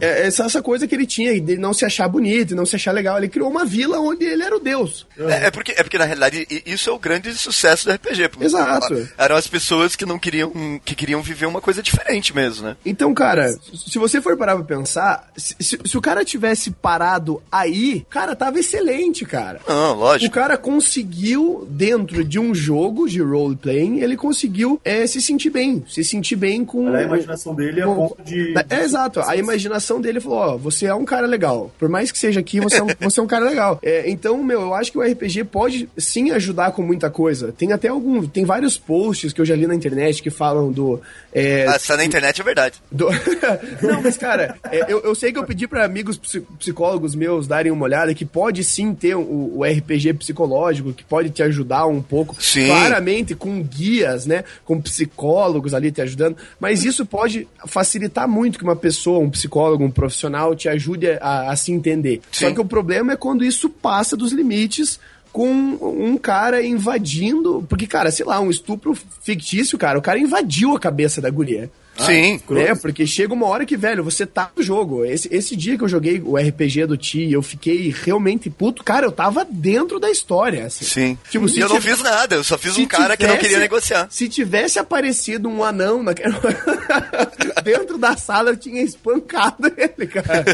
é, 0.00 0.26
essa, 0.26 0.44
essa 0.44 0.62
coisa 0.62 0.86
que 0.86 0.94
ele 0.94 1.06
tinha 1.06 1.40
de 1.40 1.56
não 1.56 1.72
se 1.72 1.84
achar 1.84 2.08
bonito, 2.08 2.52
e 2.52 2.54
não 2.54 2.66
se 2.66 2.76
achar 2.76 2.92
legal. 2.92 3.16
Ele 3.18 3.28
criou 3.28 3.48
uma 3.48 3.64
vila 3.64 3.98
onde 3.98 4.24
ele 4.24 4.42
era 4.42 4.56
o 4.56 4.60
deus. 4.60 5.06
É, 5.18 5.46
é, 5.46 5.50
porque, 5.50 5.72
é 5.72 5.82
porque, 5.82 5.98
na 5.98 6.04
realidade, 6.04 6.46
isso 6.66 6.90
é 6.90 6.92
o 6.92 6.98
grande 6.98 7.32
sucesso 7.34 7.86
do 7.86 7.92
RPG. 7.92 8.30
Exato. 8.40 9.08
Eram 9.16 9.36
as 9.36 9.46
pessoas 9.46 9.96
que 9.96 10.04
não 10.04 10.18
queriam, 10.18 10.52
que 10.84 10.94
queriam 10.94 11.22
viver 11.22 11.46
uma 11.46 11.60
coisa 11.60 11.82
diferente 11.82 12.34
mesmo, 12.34 12.66
né? 12.66 12.76
Então, 12.84 13.12
cara, 13.14 13.48
se 13.48 13.98
você 13.98 14.20
for 14.20 14.36
parar 14.36 14.56
pra 14.56 14.64
pensar, 14.64 15.30
se, 15.36 15.56
se, 15.60 15.78
se 15.84 15.98
o 15.98 16.00
cara 16.00 16.24
tivesse 16.24 16.70
parado 16.70 17.42
aí, 17.50 18.04
cara, 18.10 18.34
tava 18.36 18.58
excelente, 18.58 19.24
cara. 19.24 19.60
Não, 19.66 19.94
lógico. 19.94 20.30
O 20.30 20.34
cara 20.34 20.56
conseguiu, 20.56 21.66
dentro 21.70 22.24
de 22.24 22.38
um 22.38 22.54
jogo 22.54 23.08
de 23.08 23.22
role-playing, 23.22 24.00
ele 24.00 24.16
conseguiu 24.16 24.80
é, 24.84 25.06
se 25.06 25.20
sentir 25.20 25.50
bem. 25.50 25.84
Se 25.88 26.04
sentir 26.04 26.36
bem 26.36 26.64
com... 26.64 26.92
a 26.92 27.02
imaginação 27.02 27.54
dele 27.54 27.80
é 27.80 27.84
ponto 27.84 28.22
de... 28.22 28.54
É, 28.68 28.82
exato. 28.82 29.20
A 29.20 29.36
imaginação 29.36 29.53
dele 30.00 30.20
falou: 30.20 30.38
Ó, 30.38 30.56
você 30.56 30.86
é 30.86 30.94
um 30.94 31.04
cara 31.04 31.26
legal. 31.26 31.70
Por 31.78 31.88
mais 31.88 32.10
que 32.10 32.18
seja 32.18 32.40
aqui, 32.40 32.60
você 32.60 32.76
é 32.76 32.82
um, 32.82 32.88
você 33.00 33.20
é 33.20 33.22
um 33.22 33.26
cara 33.26 33.44
legal. 33.44 33.78
É, 33.82 34.08
então, 34.10 34.42
meu, 34.42 34.60
eu 34.60 34.74
acho 34.74 34.92
que 34.92 34.98
o 34.98 35.02
RPG 35.02 35.44
pode 35.44 35.88
sim 35.96 36.30
ajudar 36.30 36.72
com 36.72 36.82
muita 36.82 37.10
coisa. 37.10 37.52
Tem 37.52 37.72
até 37.72 37.88
algum. 37.88 38.26
Tem 38.26 38.44
vários 38.44 38.76
posts 38.76 39.32
que 39.32 39.40
eu 39.40 39.44
já 39.44 39.54
li 39.54 39.66
na 39.66 39.74
internet 39.74 40.22
que 40.22 40.30
falam 40.30 40.70
do. 40.70 41.00
É, 41.32 41.66
ah, 41.66 41.78
tá 41.78 41.96
na 41.96 42.04
internet 42.04 42.40
é 42.40 42.44
verdade. 42.44 42.82
Do... 42.90 43.08
Não, 43.82 44.02
mas, 44.02 44.16
cara, 44.16 44.56
é, 44.70 44.92
eu, 44.92 45.00
eu 45.00 45.14
sei 45.14 45.32
que 45.32 45.38
eu 45.38 45.44
pedi 45.44 45.66
para 45.66 45.84
amigos 45.84 46.16
psicólogos 46.58 47.14
meus 47.14 47.46
darem 47.46 47.72
uma 47.72 47.84
olhada 47.84 48.14
que 48.14 48.24
pode 48.24 48.62
sim 48.64 48.94
ter 48.94 49.14
o, 49.14 49.58
o 49.58 49.64
RPG 49.64 50.14
psicológico, 50.14 50.92
que 50.92 51.04
pode 51.04 51.30
te 51.30 51.42
ajudar 51.42 51.86
um 51.86 52.02
pouco. 52.02 52.36
Sim. 52.40 52.66
Claramente 52.66 53.34
com 53.34 53.62
guias, 53.62 54.26
né? 54.26 54.44
Com 54.64 54.80
psicólogos 54.80 55.74
ali 55.74 55.90
te 55.90 56.00
ajudando. 56.00 56.36
Mas 56.58 56.84
isso 56.84 57.04
pode 57.04 57.48
facilitar 57.66 58.28
muito 58.28 58.58
que 58.58 58.64
uma 58.64 58.76
pessoa, 58.76 59.18
um 59.18 59.30
psicólogo, 59.34 59.84
um 59.84 59.90
profissional 59.90 60.54
te 60.54 60.68
ajude 60.68 61.10
a, 61.20 61.50
a 61.50 61.56
se 61.56 61.72
entender. 61.72 62.20
Sim. 62.32 62.46
Só 62.46 62.54
que 62.54 62.60
o 62.60 62.64
problema 62.64 63.12
é 63.12 63.16
quando 63.16 63.44
isso 63.44 63.68
passa 63.68 64.16
dos 64.16 64.32
limites 64.32 64.98
com 65.32 65.50
um 65.50 66.16
cara 66.16 66.64
invadindo. 66.64 67.64
Porque, 67.68 67.86
cara, 67.86 68.10
sei 68.10 68.24
lá, 68.24 68.40
um 68.40 68.50
estupro 68.50 68.96
fictício, 69.20 69.76
cara, 69.76 69.98
o 69.98 70.02
cara 70.02 70.18
invadiu 70.18 70.74
a 70.74 70.80
cabeça 70.80 71.20
da 71.20 71.28
guria. 71.28 71.70
Sim. 71.98 72.40
É, 72.56 72.74
porque 72.74 73.06
chega 73.06 73.32
uma 73.32 73.46
hora 73.46 73.64
que, 73.64 73.76
velho, 73.76 74.02
você 74.02 74.26
tá 74.26 74.50
no 74.56 74.62
jogo. 74.62 75.04
Esse, 75.04 75.28
esse 75.34 75.54
dia 75.56 75.78
que 75.78 75.84
eu 75.84 75.88
joguei 75.88 76.20
o 76.24 76.36
RPG 76.36 76.86
do 76.86 76.96
Ti, 76.96 77.30
eu 77.30 77.42
fiquei 77.42 77.94
realmente 78.04 78.50
puto. 78.50 78.82
Cara, 78.82 79.06
eu 79.06 79.12
tava 79.12 79.46
dentro 79.48 80.00
da 80.00 80.10
história. 80.10 80.66
Assim. 80.66 80.84
Sim. 80.84 81.18
Tipo, 81.30 81.48
e 81.48 81.60
eu 81.60 81.68
não 81.68 81.80
fiz 81.80 82.02
nada, 82.02 82.36
eu 82.36 82.44
só 82.44 82.58
fiz 82.58 82.76
um 82.76 82.86
cara 82.86 83.16
tivesse, 83.16 83.18
que 83.18 83.26
não 83.26 83.36
queria 83.36 83.58
negociar. 83.58 84.06
Se 84.10 84.28
tivesse 84.28 84.78
aparecido 84.78 85.48
um 85.48 85.62
anão 85.62 86.02
na... 86.02 86.12
dentro 87.62 87.96
da 87.96 88.16
sala, 88.16 88.50
eu 88.50 88.56
tinha 88.56 88.82
espancado 88.82 89.72
ele, 89.76 90.06
cara. 90.08 90.44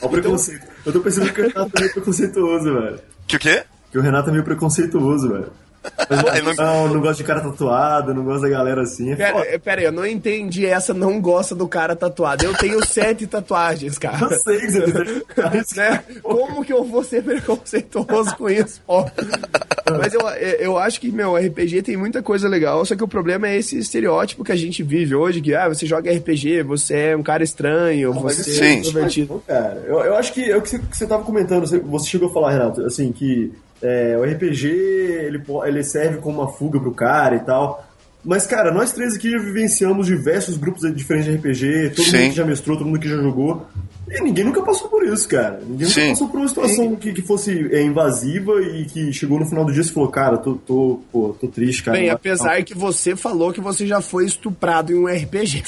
Olha 0.00 0.08
o 0.08 0.08
preconceito. 0.08 0.66
Eu 0.86 0.92
tô 0.92 1.00
pensando 1.00 1.32
que 1.32 1.40
o 1.40 1.48
Renato 1.48 1.72
é 1.76 1.80
meio 1.80 1.92
preconceituoso, 1.92 2.74
velho. 2.74 3.00
Que 3.26 3.36
o 3.36 3.38
quê? 3.38 3.64
Que 3.90 3.98
o 3.98 4.00
Renato 4.00 4.28
é 4.28 4.32
meio 4.32 4.44
preconceituoso, 4.44 5.28
velho. 5.28 5.52
Não, 6.10 6.54
não, 6.54 6.94
não 6.94 7.00
gosta 7.00 7.22
de 7.22 7.24
cara 7.24 7.40
tatuado, 7.40 8.14
não 8.14 8.24
gosta 8.24 8.42
da 8.42 8.48
galera 8.48 8.82
assim. 8.82 9.12
É 9.12 9.16
pera, 9.16 9.58
pera 9.58 9.80
aí, 9.80 9.86
eu 9.86 9.92
não 9.92 10.06
entendi 10.06 10.66
essa 10.66 10.94
não 10.94 11.20
gosta 11.20 11.54
do 11.54 11.68
cara 11.68 11.94
tatuado. 11.94 12.44
Eu 12.44 12.54
tenho 12.54 12.84
sete 12.86 13.26
tatuagens, 13.26 13.98
cara. 13.98 14.18
Eu 14.24 14.38
sei 14.38 14.60
que 14.60 14.70
você 14.70 14.92
tem 14.92 15.22
né? 15.76 16.04
Como 16.22 16.64
que 16.64 16.72
eu 16.72 16.84
vou 16.84 17.02
ser 17.04 17.22
preconceituoso 17.22 18.36
com 18.36 18.48
isso? 18.48 18.80
Ó. 18.86 19.06
Mas 19.98 20.12
eu, 20.12 20.20
eu 20.60 20.78
acho 20.78 21.00
que, 21.00 21.10
meu, 21.10 21.36
RPG 21.36 21.82
tem 21.82 21.96
muita 21.96 22.22
coisa 22.22 22.48
legal, 22.48 22.84
só 22.84 22.94
que 22.94 23.04
o 23.04 23.08
problema 23.08 23.48
é 23.48 23.56
esse 23.56 23.78
estereótipo 23.78 24.44
que 24.44 24.52
a 24.52 24.56
gente 24.56 24.82
vive 24.82 25.14
hoje, 25.14 25.40
que, 25.40 25.54
ah, 25.54 25.68
você 25.68 25.86
joga 25.86 26.12
RPG, 26.12 26.62
você 26.62 26.94
é 26.94 27.16
um 27.16 27.22
cara 27.22 27.42
estranho, 27.42 28.14
não, 28.14 28.22
você 28.22 28.42
sim. 28.44 28.64
é 28.64 28.74
introvertido. 28.74 29.42
Cara, 29.46 29.82
eu, 29.86 30.00
eu 30.00 30.14
acho 30.16 30.32
que 30.32 30.50
é 30.50 30.56
o 30.56 30.62
que 30.62 30.68
você, 30.68 30.78
que 30.78 30.96
você 30.96 31.06
tava 31.06 31.22
comentando, 31.22 31.66
você, 31.66 31.78
você 31.78 32.08
chegou 32.08 32.28
a 32.28 32.32
falar, 32.32 32.52
Renato, 32.52 32.84
assim, 32.84 33.10
que 33.12 33.52
é, 33.82 34.16
o 34.16 34.24
RPG 34.24 34.66
ele, 34.66 35.42
ele 35.66 35.82
serve 35.84 36.18
como 36.18 36.40
uma 36.40 36.48
fuga 36.48 36.80
pro 36.80 36.92
cara 36.92 37.36
e 37.36 37.40
tal. 37.40 37.86
Mas, 38.24 38.46
cara, 38.46 38.72
nós 38.72 38.92
três 38.92 39.14
aqui 39.14 39.30
já 39.30 39.38
vivenciamos 39.38 40.06
diversos 40.06 40.56
grupos 40.56 40.82
diferentes 40.94 41.30
de 41.30 41.36
RPG, 41.36 41.90
todo 41.94 42.04
Sim. 42.04 42.18
mundo 42.18 42.30
que 42.30 42.36
já 42.36 42.44
mestrou, 42.44 42.76
todo 42.76 42.86
mundo 42.86 42.98
que 42.98 43.08
já 43.08 43.16
jogou. 43.16 43.66
E 44.10 44.20
ninguém 44.22 44.44
nunca 44.44 44.62
passou 44.62 44.88
por 44.88 45.04
isso, 45.06 45.28
cara. 45.28 45.60
Ninguém 45.66 45.88
Sim. 45.88 46.00
nunca 46.00 46.10
passou 46.12 46.28
por 46.28 46.38
uma 46.38 46.48
situação 46.48 46.96
que, 46.96 47.12
que 47.12 47.22
fosse 47.22 47.68
é, 47.72 47.82
invasiva 47.82 48.60
e 48.62 48.84
que 48.86 49.12
chegou 49.12 49.38
no 49.38 49.46
final 49.46 49.64
do 49.64 49.72
dia 49.72 49.82
e 49.82 49.88
falou, 49.88 50.08
cara, 50.08 50.36
tô, 50.38 50.54
tô, 50.54 51.00
pô, 51.12 51.36
tô 51.40 51.46
triste, 51.48 51.82
cara. 51.84 51.96
Bem, 51.98 52.08
Não- 52.08 52.14
apesar 52.14 52.62
que 52.62 52.74
você 52.74 53.14
falou 53.14 53.52
que 53.52 53.60
você 53.60 53.86
já 53.86 54.00
foi 54.00 54.24
estuprado 54.26 54.92
em 54.92 54.96
um 54.96 55.06
RPG. 55.06 55.62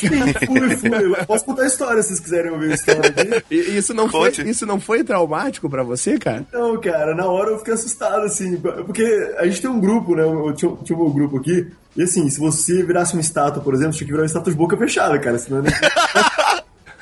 Fui, 0.46 0.76
fui. 0.76 0.90
Eu 1.20 1.26
posso 1.26 1.44
contar 1.44 1.62
a 1.62 1.66
história 1.66 2.02
se 2.02 2.08
vocês 2.08 2.20
quiserem 2.20 2.50
ouvir 2.50 2.72
a 2.72 2.74
história 2.74 3.00
aqui. 3.10 3.44
E 3.54 3.76
isso 3.76 3.92
não 3.94 4.08
foi, 4.08 4.30
isso 4.46 4.66
não 4.66 4.80
foi 4.80 5.04
traumático 5.04 5.68
pra 5.68 5.82
você, 5.82 6.18
cara? 6.18 6.44
Não, 6.52 6.80
cara, 6.80 7.14
na 7.14 7.26
hora 7.26 7.50
eu 7.50 7.58
fiquei 7.58 7.74
assustado, 7.74 8.22
assim, 8.24 8.56
porque 8.86 9.04
a 9.38 9.46
gente 9.46 9.60
tem 9.60 9.70
um 9.70 9.80
grupo, 9.80 10.14
né? 10.14 10.22
Eu 10.24 10.52
tinha, 10.54 10.72
tinha 10.84 10.98
um 10.98 11.10
grupo 11.12 11.38
aqui, 11.38 11.66
e 11.96 12.02
assim, 12.02 12.28
se 12.30 12.38
você 12.38 12.82
virasse 12.82 13.14
uma 13.14 13.20
estátua, 13.20 13.62
por 13.62 13.74
exemplo, 13.74 13.92
tinha 13.92 14.06
que 14.06 14.12
virar 14.12 14.22
uma 14.22 14.26
estátua 14.26 14.52
de 14.52 14.58
boca 14.58 14.76
fechada, 14.76 15.18
cara, 15.18 15.38
senão 15.38 15.62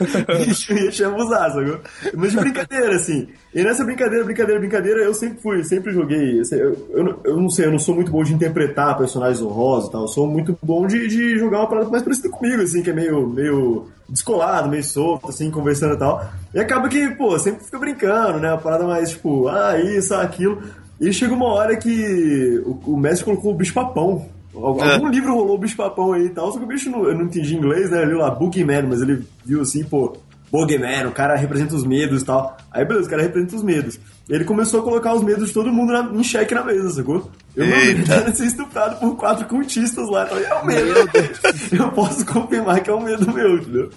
ia, 0.01 0.85
ia 0.85 0.91
te 0.91 1.05
abusar, 1.05 1.51
sacou? 1.53 1.81
Mas 2.15 2.33
de 2.33 2.39
brincadeira, 2.39 2.97
assim. 2.97 3.29
E 3.55 3.63
nessa 3.63 3.85
brincadeira, 3.85 4.25
brincadeira, 4.25 4.61
brincadeira, 4.61 5.01
eu 5.01 5.15
sempre 5.15 5.41
fui, 5.41 5.65
sempre 5.65 5.93
joguei. 5.93 6.41
Eu, 6.53 6.89
eu, 6.91 7.21
eu 7.25 7.37
não 7.37 7.51
sei, 7.51 7.67
eu 7.67 7.73
não 7.73 7.79
sou 7.79 7.95
muito 7.95 8.11
bom 8.11 8.23
de 8.23 8.35
interpretar 8.35 8.97
personagens 8.97 9.43
honrosos 9.43 9.89
e 9.89 9.93
tal, 9.93 10.03
eu 10.03 10.09
sou 10.09 10.27
muito 10.27 10.59
bom 10.63 10.87
de, 10.87 11.09
de 11.09 11.39
jogar 11.39 11.61
uma 11.61 11.69
parada 11.69 11.89
mais 11.89 12.03
parecida 12.03 12.29
comigo, 12.29 12.63
assim, 12.63 12.83
que 12.83 12.91
é 12.91 12.93
meio, 12.93 13.29
meio 13.29 13.87
descolado, 14.09 14.69
meio 14.69 14.85
solto, 14.85 15.29
assim, 15.29 15.51
conversando 15.51 15.95
e 15.95 15.99
tal. 15.99 16.25
E 16.55 16.61
acaba 16.61 16.89
que, 16.89 17.09
pô, 17.11 17.39
sempre 17.39 17.65
fica 17.65 17.79
brincando, 17.79 18.39
né? 18.39 18.51
Uma 18.51 18.59
parada 18.59 18.85
mais 18.85 19.11
tipo, 19.11 19.49
ah, 19.49 19.79
isso, 19.79 20.15
aquilo. 20.15 20.63
E 21.01 21.13
chega 21.13 21.33
uma 21.33 21.47
hora 21.47 21.77
que 21.77 22.61
o, 22.65 22.95
o 22.95 22.97
mestre 22.97 23.25
colocou 23.25 23.53
o 23.53 23.57
bicho-papão. 23.57 24.27
Algum 24.65 24.83
algum 24.95 25.09
livro 25.09 25.33
rolou 25.35 25.55
o 25.57 25.59
bicho-papão 25.59 26.13
aí 26.13 26.27
e 26.27 26.31
tal, 26.31 26.51
só 26.53 26.59
que 26.59 26.65
o 26.65 26.69
bicho 26.69 26.91
não, 26.91 27.05
eu 27.07 27.15
não 27.15 27.25
entendi 27.25 27.57
inglês, 27.57 27.91
né? 27.91 27.99
Ele 28.03 28.11
viu 28.11 28.19
lá, 28.19 28.31
Boogeyman, 28.31 28.83
mas 28.89 29.01
ele 29.01 29.25
viu 29.45 29.61
assim, 29.61 29.85
pô, 29.85 30.17
Bogeyman, 30.51 31.07
o 31.07 31.13
cara 31.13 31.37
representa 31.37 31.75
os 31.75 31.85
medos 31.85 32.23
e 32.23 32.25
tal. 32.25 32.57
Aí 32.73 32.85
beleza, 32.85 33.07
o 33.07 33.11
cara 33.11 33.23
representa 33.23 33.57
os 33.57 33.63
medos. 33.63 33.99
Ele 34.29 34.45
começou 34.45 34.81
a 34.81 34.83
colocar 34.83 35.15
os 35.15 35.23
medos 35.23 35.49
de 35.49 35.55
todo 35.55 35.73
mundo 35.73 35.93
na- 35.93 36.11
em 36.13 36.23
xeque 36.23 36.55
na 36.55 36.65
mesa, 36.65 36.91
sacou? 36.91 37.31
Eu 37.59 37.67
não 37.67 37.77
Eita. 37.77 38.35
ser 38.35 38.47
estuprado 38.47 38.97
por 39.01 39.17
quatro 39.17 39.45
cultistas 39.47 40.09
lá. 40.09 40.27
Falei, 40.27 40.45
é 40.45 40.55
o 40.55 40.65
medo. 40.65 40.95
Eu 41.73 41.91
posso 41.91 42.25
confirmar 42.25 42.81
que 42.81 42.89
é 42.89 42.93
o 42.93 43.01
medo 43.01 43.33
meu, 43.33 43.57
entendeu? 43.57 43.91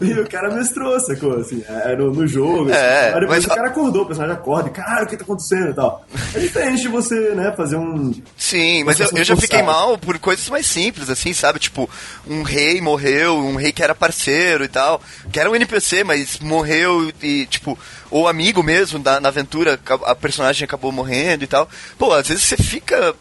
e 0.00 0.12
o 0.20 0.28
cara 0.28 0.52
mestrou, 0.52 0.98
sacou? 0.98 1.38
Assim, 1.38 1.62
é, 1.68 1.94
no, 1.94 2.10
no 2.12 2.26
jogo. 2.26 2.70
É, 2.70 2.74
assim. 2.74 3.14
Aí 3.14 3.20
depois 3.20 3.28
mas- 3.28 3.44
o 3.44 3.48
cara 3.56 3.68
acordou, 3.68 4.02
o 4.02 4.06
personagem 4.06 4.36
acorda 4.36 4.68
e, 4.68 4.72
caralho, 4.72 5.06
o 5.06 5.08
que 5.08 5.16
tá 5.16 5.22
acontecendo 5.22 5.70
e 5.70 5.74
tal. 5.74 6.04
É 6.34 6.38
diferente 6.40 6.82
de 6.82 6.88
você, 6.88 7.14
né, 7.30 7.52
fazer 7.56 7.76
um. 7.76 8.12
Sim, 8.36 8.82
mas 8.82 8.98
eu, 8.98 9.08
eu 9.14 9.24
já 9.24 9.36
fiquei 9.36 9.62
mal 9.62 9.96
por 9.96 10.18
coisas 10.18 10.48
mais 10.48 10.66
simples, 10.66 11.08
assim, 11.08 11.32
sabe? 11.32 11.60
Tipo, 11.60 11.88
um 12.26 12.42
rei 12.42 12.80
morreu, 12.80 13.36
um 13.36 13.54
rei 13.54 13.70
que 13.72 13.82
era 13.84 13.94
parceiro 13.94 14.64
e 14.64 14.68
tal, 14.68 15.00
que 15.32 15.38
era 15.38 15.48
um 15.48 15.54
NPC, 15.54 16.02
mas 16.02 16.40
morreu 16.40 17.12
e, 17.22 17.46
tipo, 17.46 17.78
ou 18.10 18.26
amigo 18.26 18.62
mesmo 18.64 18.98
da, 18.98 19.20
na 19.20 19.28
aventura, 19.28 19.78
a 19.86 20.10
a 20.10 20.14
personagem 20.14 20.64
acabou 20.64 20.90
morrendo 20.92 21.44
e 21.44 21.46
tal. 21.46 21.68
Pô, 21.98 22.12
às 22.12 22.28
vezes 22.28 22.44
você 22.44 22.56
fica. 22.64 23.14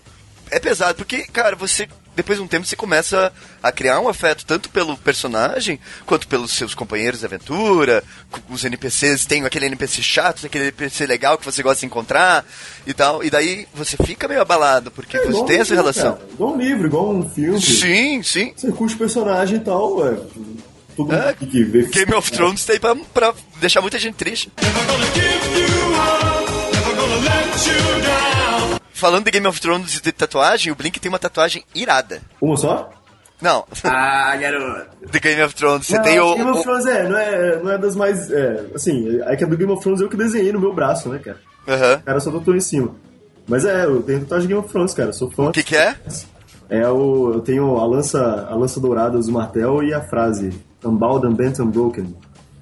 É 0.51 0.60
pesado, 0.60 0.95
porque, 0.95 1.23
cara, 1.32 1.56
você. 1.56 1.88
Depois 2.15 2.38
de 2.38 2.43
um 2.43 2.47
tempo 2.47 2.63
você 2.63 2.75
começa 2.75 3.34
a 3.62 3.71
criar 3.71 3.99
um 3.99 4.08
afeto 4.08 4.45
tanto 4.45 4.69
pelo 4.69 4.95
personagem 4.95 5.79
quanto 6.06 6.27
pelos 6.27 6.51
seus 6.51 6.75
companheiros 6.75 7.21
de 7.21 7.25
aventura, 7.25 8.03
os 8.51 8.63
NPCs, 8.63 9.25
tem 9.25 9.43
aquele 9.43 9.65
NPC 9.65 10.03
chato, 10.03 10.41
tem 10.41 10.47
aquele 10.47 10.65
NPC 10.65 11.08
legal 11.08 11.39
que 11.39 11.45
você 11.45 11.63
gosta 11.63 11.79
de 11.79 11.88
encontrar 11.88 12.45
e 12.86 12.93
tal. 12.93 13.23
E 13.23 13.32
daí 13.32 13.67
você 13.73 13.97
fica 13.97 14.27
meio 14.27 14.41
abalado, 14.41 14.91
porque 14.91 15.17
você 15.17 15.29
igual 15.29 15.45
tem 15.45 15.56
essa 15.60 15.73
livro, 15.73 15.75
relação. 15.91 16.13
cara. 16.17 16.27
Igual 16.34 16.53
um 16.53 16.58
livro, 16.60 16.86
igual 16.88 17.10
um 17.15 17.27
filme. 17.32 17.60
Sim, 17.60 18.21
sim. 18.21 18.53
Você 18.56 18.71
curte 18.71 18.93
o 18.93 18.97
personagem 18.99 19.56
e 19.58 19.62
tal, 19.62 19.95
ué. 19.97 20.12
Todo 20.95 21.08
mundo 21.12 21.15
É, 21.15 21.34
tem 21.34 21.49
que 21.49 21.63
ver. 21.63 21.89
Game 21.89 22.13
of 22.13 22.32
Thrones 22.32 22.63
tá 22.63 22.73
aí 22.73 22.79
pra, 22.79 22.95
pra 22.95 23.34
deixar 23.60 23.82
muita 23.82 23.97
gente 23.97 24.13
triste. 24.13 24.51
Falando 28.93 29.25
de 29.25 29.32
Game 29.32 29.47
of 29.47 29.60
Thrones 29.60 29.95
e 29.97 30.01
de 30.01 30.12
tatuagem, 30.12 30.71
o 30.71 30.75
Blink 30.75 30.99
tem 30.99 31.10
uma 31.10 31.19
tatuagem 31.19 31.63
irada. 31.73 32.21
Uma 32.39 32.56
só? 32.56 32.89
Não, 33.41 33.65
Ah, 33.84 34.36
garoto. 34.38 34.88
de 35.12 35.19
Game 35.19 35.41
of 35.43 35.53
Thrones. 35.56 35.88
Você 35.88 35.97
Não, 35.97 36.03
tem 36.03 36.19
o. 36.19 36.36
Game 36.36 36.49
of 36.51 36.63
Thrones 36.63 36.86
é, 36.86 37.10
não 37.10 37.17
é, 37.17 37.56
não 37.62 37.71
é 37.71 37.77
das 37.77 37.95
mais. 37.95 38.32
É, 38.32 38.67
assim, 38.73 39.19
é 39.25 39.36
que 39.36 39.43
a 39.43 39.47
do 39.47 39.58
Game 39.58 39.71
of 39.71 39.82
Thrones 39.82 39.99
eu 39.99 40.08
que 40.08 40.15
desenhei 40.15 40.53
no 40.53 40.60
meu 40.62 40.73
braço, 40.73 41.10
né, 41.10 41.19
cara? 41.19 41.38
Aham. 41.67 41.95
O 41.97 42.03
cara 42.03 42.19
só 42.21 42.32
tatuou 42.32 42.56
em 42.56 42.62
cima. 42.62 42.95
Mas 43.47 43.65
é, 43.65 43.84
eu 43.84 44.01
tenho 44.03 44.21
tatuagem 44.21 44.47
de 44.47 44.53
Game 44.53 44.63
of 44.65 44.71
Thrones, 44.71 44.93
cara. 44.93 45.10
eu 45.10 45.13
Sou 45.13 45.29
fã. 45.29 45.49
O 45.49 45.51
que, 45.51 45.63
que 45.63 45.75
é? 45.75 45.95
É 46.69 46.88
o. 46.88 47.34
Eu 47.34 47.41
tenho 47.41 47.77
a 47.77 47.86
lança, 47.86 48.47
a 48.49 48.56
lança 48.56 48.79
dourada 48.79 49.19
do 49.19 49.32
martel 49.32 49.84
e 49.84 49.93
a 49.93 50.01
frase 50.01 50.51
Unbound, 50.86 51.25
Unbent, 51.27 51.60
Unbroken. 51.60 52.15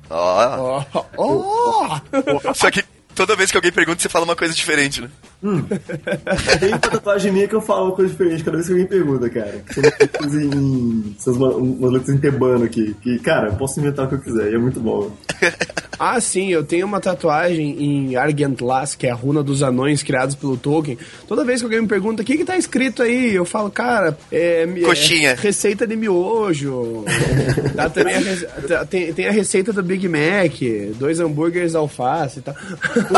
Ó. 0.09 0.83
Oh, 0.93 1.05
oh! 1.17 2.53
Só 2.55 2.71
que 2.71 2.83
toda 3.21 3.35
vez 3.35 3.51
que 3.51 3.57
alguém 3.57 3.71
pergunta, 3.71 4.01
você 4.01 4.09
fala 4.09 4.25
uma 4.25 4.35
coisa 4.35 4.51
diferente, 4.51 4.99
né? 4.99 5.09
Tem 6.59 6.69
uma 6.69 6.79
tatuagem 6.79 7.31
minha 7.31 7.47
que 7.47 7.53
eu 7.53 7.61
falo 7.61 7.85
uma 7.85 7.95
coisa 7.95 8.11
diferente 8.11 8.43
cada 8.43 8.57
vez 8.57 8.65
que 8.65 8.73
alguém 8.73 8.87
pergunta, 8.87 9.29
cara. 9.29 9.63
São 9.69 9.83
umas 9.83 9.99
letras 9.99 10.33
em. 10.33 11.15
São 11.19 11.33
umas, 11.33 11.91
letras 11.91 12.15
em 12.15 12.17
tebano 12.17 12.65
aqui. 12.65 12.95
Que, 13.01 13.19
cara, 13.19 13.49
eu 13.49 13.55
posso 13.55 13.79
inventar 13.79 14.05
o 14.05 14.09
que 14.09 14.15
eu 14.15 14.21
quiser, 14.21 14.51
e 14.51 14.55
é 14.55 14.57
muito 14.57 14.79
bom. 14.79 15.11
Ah, 16.03 16.19
sim, 16.19 16.49
eu 16.49 16.63
tenho 16.63 16.87
uma 16.87 16.99
tatuagem 16.99 17.79
em 17.79 18.15
Argentlas, 18.15 18.95
que 18.95 19.05
é 19.05 19.11
a 19.11 19.13
runa 19.13 19.43
dos 19.43 19.61
anões 19.61 20.01
criados 20.01 20.33
pelo 20.33 20.57
Tolkien. 20.57 20.97
Toda 21.27 21.45
vez 21.45 21.59
que 21.61 21.65
alguém 21.65 21.79
me 21.79 21.87
pergunta 21.87 22.23
o 22.23 22.25
que 22.25 22.37
que 22.37 22.43
tá 22.43 22.57
escrito 22.57 23.03
aí, 23.03 23.35
eu 23.35 23.45
falo, 23.45 23.69
cara, 23.69 24.17
é, 24.31 24.63
é 24.63 24.81
Coxinha. 24.81 25.35
receita 25.35 25.85
de 25.85 25.95
miojo. 25.95 27.05
Tá, 27.75 27.89
também 27.89 28.15
a 28.15 28.67
tá- 28.67 28.85
tem, 28.85 29.13
tem 29.13 29.27
a 29.27 29.31
receita 29.31 29.71
do 29.71 29.81
Big 29.83 30.07
Mac, 30.07 30.53
dois 30.97 31.19
hambúrgueres 31.19 31.75
alface 31.75 32.39
e 32.39 32.41
tal. 32.41 32.55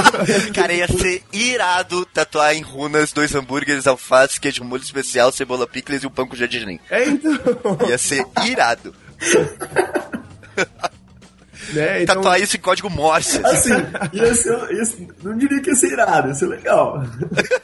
Cara, 0.54 0.74
ia 0.74 0.88
ser 0.88 1.24
irado 1.32 2.06
tatuar 2.06 2.56
em 2.56 2.62
runas 2.62 3.12
dois 3.12 3.34
hambúrgueres, 3.34 3.88
alface, 3.88 4.40
queijo 4.40 4.64
molho 4.64 4.84
especial, 4.84 5.32
cebola 5.32 5.68
picles 5.68 6.04
e 6.04 6.08
um 6.08 6.12
pão 6.12 6.28
com 6.28 6.36
jardim. 6.36 6.80
É, 6.90 7.06
então. 7.06 7.34
Ia 7.88 7.98
ser 7.98 8.26
irado. 8.46 8.94
né, 11.72 12.02
então 12.04 12.16
Tatuar 12.16 12.42
isso 12.42 12.58
em 12.58 12.60
código 12.60 12.90
Morse. 12.90 13.40
Assim, 13.46 13.74
ia 14.14 14.34
ser, 14.34 14.72
ia 14.72 14.86
ser- 14.86 15.08
não 15.24 15.38
diria 15.38 15.62
que 15.62 15.70
ia 15.70 15.76
ser 15.76 15.92
irado, 15.94 16.28
ia 16.30 16.34
ser 16.34 16.48
legal. 16.48 17.04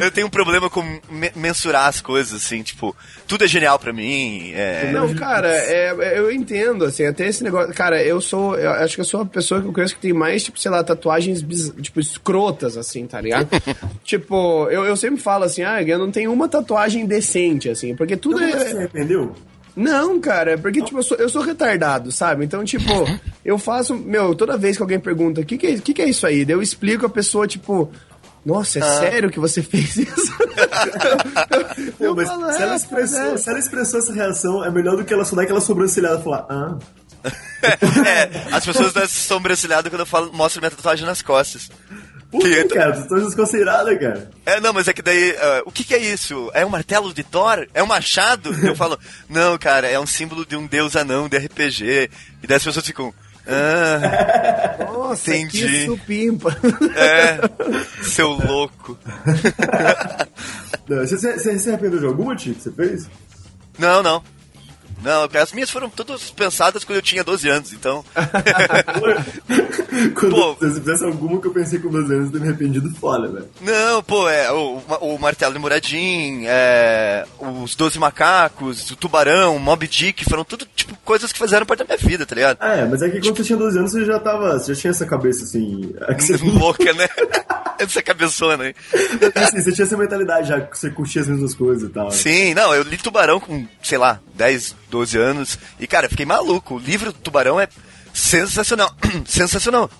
Eu 0.00 0.10
tenho 0.10 0.26
um 0.26 0.30
problema 0.30 0.68
com 0.70 0.82
me- 1.10 1.32
mensurar 1.34 1.88
as 1.88 2.00
coisas, 2.00 2.34
assim, 2.44 2.62
tipo, 2.62 2.94
tudo 3.26 3.44
é 3.44 3.48
genial 3.48 3.78
pra 3.78 3.92
mim. 3.92 4.52
É... 4.54 4.90
Não, 4.92 5.12
cara, 5.14 5.48
é, 5.48 5.94
é, 5.98 6.18
eu 6.18 6.30
entendo, 6.30 6.84
assim, 6.84 7.04
até 7.04 7.26
esse 7.26 7.42
negócio. 7.42 7.72
Cara, 7.74 8.02
eu 8.02 8.20
sou. 8.20 8.56
Eu 8.56 8.70
acho 8.72 8.94
que 8.94 9.00
eu 9.00 9.04
sou 9.04 9.22
a 9.22 9.26
pessoa 9.26 9.60
que 9.60 9.68
eu 9.68 9.72
conheço 9.72 9.94
que 9.94 10.00
tem 10.00 10.12
mais, 10.12 10.44
tipo, 10.44 10.58
sei 10.58 10.70
lá, 10.70 10.82
tatuagens, 10.84 11.44
tipo, 11.80 12.00
escrotas, 12.00 12.76
assim, 12.76 13.06
tá 13.06 13.20
ligado? 13.20 13.48
tipo, 14.04 14.68
eu, 14.70 14.84
eu 14.84 14.96
sempre 14.96 15.20
falo 15.20 15.44
assim, 15.44 15.62
ah, 15.62 15.82
eu 15.82 15.98
não 15.98 16.10
tenho 16.10 16.32
uma 16.32 16.48
tatuagem 16.48 17.06
decente, 17.06 17.68
assim, 17.68 17.94
porque 17.94 18.16
tudo 18.16 18.42
Então, 18.42 18.58
você 18.60 18.68
se 18.68 18.74
é. 18.74 18.78
arrependeu? 18.78 19.34
Não, 19.76 20.18
cara, 20.18 20.52
é 20.52 20.56
porque, 20.56 20.80
tipo, 20.82 20.98
eu 20.98 21.02
sou, 21.02 21.16
eu 21.18 21.28
sou 21.28 21.42
retardado, 21.42 22.10
sabe? 22.10 22.44
Então, 22.46 22.64
tipo, 22.64 22.90
eu 23.44 23.58
faço. 23.58 23.94
Meu, 23.94 24.34
toda 24.34 24.56
vez 24.56 24.74
que 24.76 24.82
alguém 24.82 24.98
pergunta 24.98 25.42
o 25.42 25.44
que, 25.44 25.58
que, 25.58 25.66
é, 25.66 25.78
que, 25.78 25.92
que 25.92 26.00
é 26.02 26.08
isso 26.08 26.26
aí, 26.26 26.44
daí 26.46 26.56
eu 26.56 26.62
explico 26.62 27.04
a 27.04 27.10
pessoa, 27.10 27.46
tipo. 27.46 27.90
Nossa, 28.44 28.78
é 28.78 28.82
sério 28.82 29.28
que 29.28 29.40
você 29.40 29.60
fez 29.62 29.96
isso? 29.96 30.32
Pô, 31.98 32.04
Eu 32.04 32.14
mas 32.14 32.28
falo, 32.28 32.52
se, 32.52 32.62
ela 32.62 32.72
"É, 32.72 32.76
expressou, 32.76 33.34
é." 33.34 33.36
se 33.36 33.50
ela 33.50 33.58
expressou 33.58 33.98
essa 34.00 34.12
reação, 34.12 34.64
é 34.64 34.70
melhor 34.70 34.96
do 34.96 35.04
que 35.04 35.12
ela 35.12 35.24
só 35.24 35.34
dar 35.36 35.42
aquela 35.42 35.60
sobrancelhada 35.60 36.20
e 36.20 36.24
falar, 36.24 36.46
ah. 36.48 36.78
É, 38.06 38.54
as 38.54 38.64
pessoas 38.64 38.92
dão 38.92 39.06
sobrancelhado 39.08 39.90
quando 39.90 40.00
eu 40.00 40.06
falo, 40.06 40.32
mostro 40.32 40.60
minha 40.60 40.70
tatuagem 40.70 41.04
nas 41.04 41.20
costas. 41.22 41.68
Por 42.40 42.50
Que 42.50 42.64
cara? 42.64 42.92
Tu 42.92 43.08
tá 43.08 43.16
desconsiderada, 43.16 43.96
cara. 43.98 44.30
É, 44.44 44.60
não, 44.60 44.72
mas 44.72 44.86
é 44.88 44.92
que 44.92 45.02
daí, 45.02 45.36
ah, 45.40 45.62
o 45.64 45.72
que, 45.72 45.84
que 45.84 45.94
é 45.94 45.98
isso? 45.98 46.50
É 46.54 46.64
um 46.64 46.68
martelo 46.68 47.12
de 47.14 47.22
Thor? 47.22 47.66
É 47.72 47.82
um 47.82 47.86
machado? 47.86 48.54
Eu 48.64 48.76
falo, 48.76 48.98
não, 49.28 49.56
cara, 49.58 49.88
é 49.88 49.98
um 49.98 50.06
símbolo 50.06 50.44
de 50.44 50.56
um 50.56 50.66
deus 50.66 50.96
anão 50.96 51.28
de 51.28 51.38
RPG. 51.38 52.10
E 52.42 52.46
daí 52.46 52.56
as 52.56 52.64
pessoas 52.64 52.86
ficam, 52.86 53.12
ah, 53.46 54.76
Nossa, 54.92 55.34
Entendi. 55.36 55.66
que 55.66 55.84
supimpa. 55.86 56.56
é, 56.96 57.38
seu 58.02 58.30
louco. 58.30 58.98
Não, 60.88 60.98
Você, 60.98 61.16
você, 61.16 61.32
você 61.38 61.58
se 61.58 61.68
arrependeu 61.68 61.98
de 61.98 62.06
alguma, 62.06 62.36
Tio, 62.36 62.54
que 62.54 62.62
você 62.62 62.70
fez? 62.70 63.08
Não, 63.78 64.02
não. 64.02 64.22
Não, 65.02 65.28
as 65.40 65.52
minhas 65.52 65.70
foram 65.70 65.88
todas 65.88 66.30
pensadas 66.30 66.84
quando 66.84 66.96
eu 66.96 67.02
tinha 67.02 67.22
12 67.22 67.48
anos, 67.48 67.72
então. 67.72 68.04
Quando 70.14 70.34
Pô. 70.34 70.54
se 70.54 70.68
você 70.68 70.80
fizesse 70.80 71.04
alguma 71.04 71.40
que 71.40 71.46
eu 71.46 71.52
pensei 71.52 71.78
com 71.78 71.88
12 71.88 72.14
anos, 72.14 72.34
eu 72.34 72.40
me 72.40 72.48
arrependido 72.48 72.90
foda, 72.96 73.28
velho. 73.28 73.48
Não, 73.60 74.02
pô, 74.02 74.28
é 74.28 74.52
o, 74.52 74.82
o 75.00 75.18
martelo 75.18 75.54
de 75.54 75.58
Moradin, 75.58 76.42
é, 76.46 77.24
os 77.38 77.74
Doze 77.74 77.98
Macacos, 77.98 78.90
o 78.90 78.96
Tubarão, 78.96 79.56
o 79.56 79.60
Mob 79.60 79.86
Dick, 79.86 80.24
foram 80.24 80.44
tudo, 80.44 80.66
tipo, 80.74 80.94
coisas 81.04 81.32
que 81.32 81.38
fizeram 81.38 81.64
parte 81.64 81.78
da 81.80 81.84
minha 81.86 81.96
vida, 81.96 82.26
tá 82.26 82.34
ligado? 82.34 82.58
Ah, 82.60 82.74
é, 82.74 82.84
mas 82.84 83.00
é 83.00 83.08
que 83.08 83.20
quando 83.20 83.36
você 83.36 83.44
tinha 83.44 83.58
12 83.58 83.78
anos, 83.78 83.92
você 83.92 84.04
já 84.04 84.18
tava. 84.18 84.58
Você 84.58 84.74
já 84.74 84.80
tinha 84.80 84.90
essa 84.90 85.06
cabeça 85.06 85.44
assim. 85.44 85.94
É 86.08 86.14
que 86.14 86.24
você, 86.24 86.36
Louca, 86.44 86.92
né? 86.92 87.08
Essa 87.84 88.02
cabeçona 88.02 88.64
aí. 88.64 88.74
assim, 89.34 89.60
você 89.60 89.72
tinha 89.72 89.84
essa 89.84 89.96
mentalidade 89.96 90.48
já 90.48 90.60
que 90.60 90.76
você 90.78 90.90
curtia 90.90 91.22
as 91.22 91.28
mesmas 91.28 91.54
coisas 91.54 91.88
e 91.88 91.92
tal. 91.92 92.10
Sim, 92.10 92.54
não, 92.54 92.74
eu 92.74 92.82
li 92.82 92.96
Tubarão 92.96 93.40
com, 93.40 93.66
sei 93.82 93.98
lá, 93.98 94.20
10, 94.34 94.74
12 94.90 95.18
anos. 95.18 95.58
E, 95.78 95.86
cara, 95.86 96.08
fiquei 96.08 96.26
maluco. 96.26 96.76
O 96.76 96.78
livro 96.78 97.12
do 97.12 97.18
Tubarão 97.18 97.60
é 97.60 97.68
sensacional. 98.12 98.94
sensacional. 99.26 99.90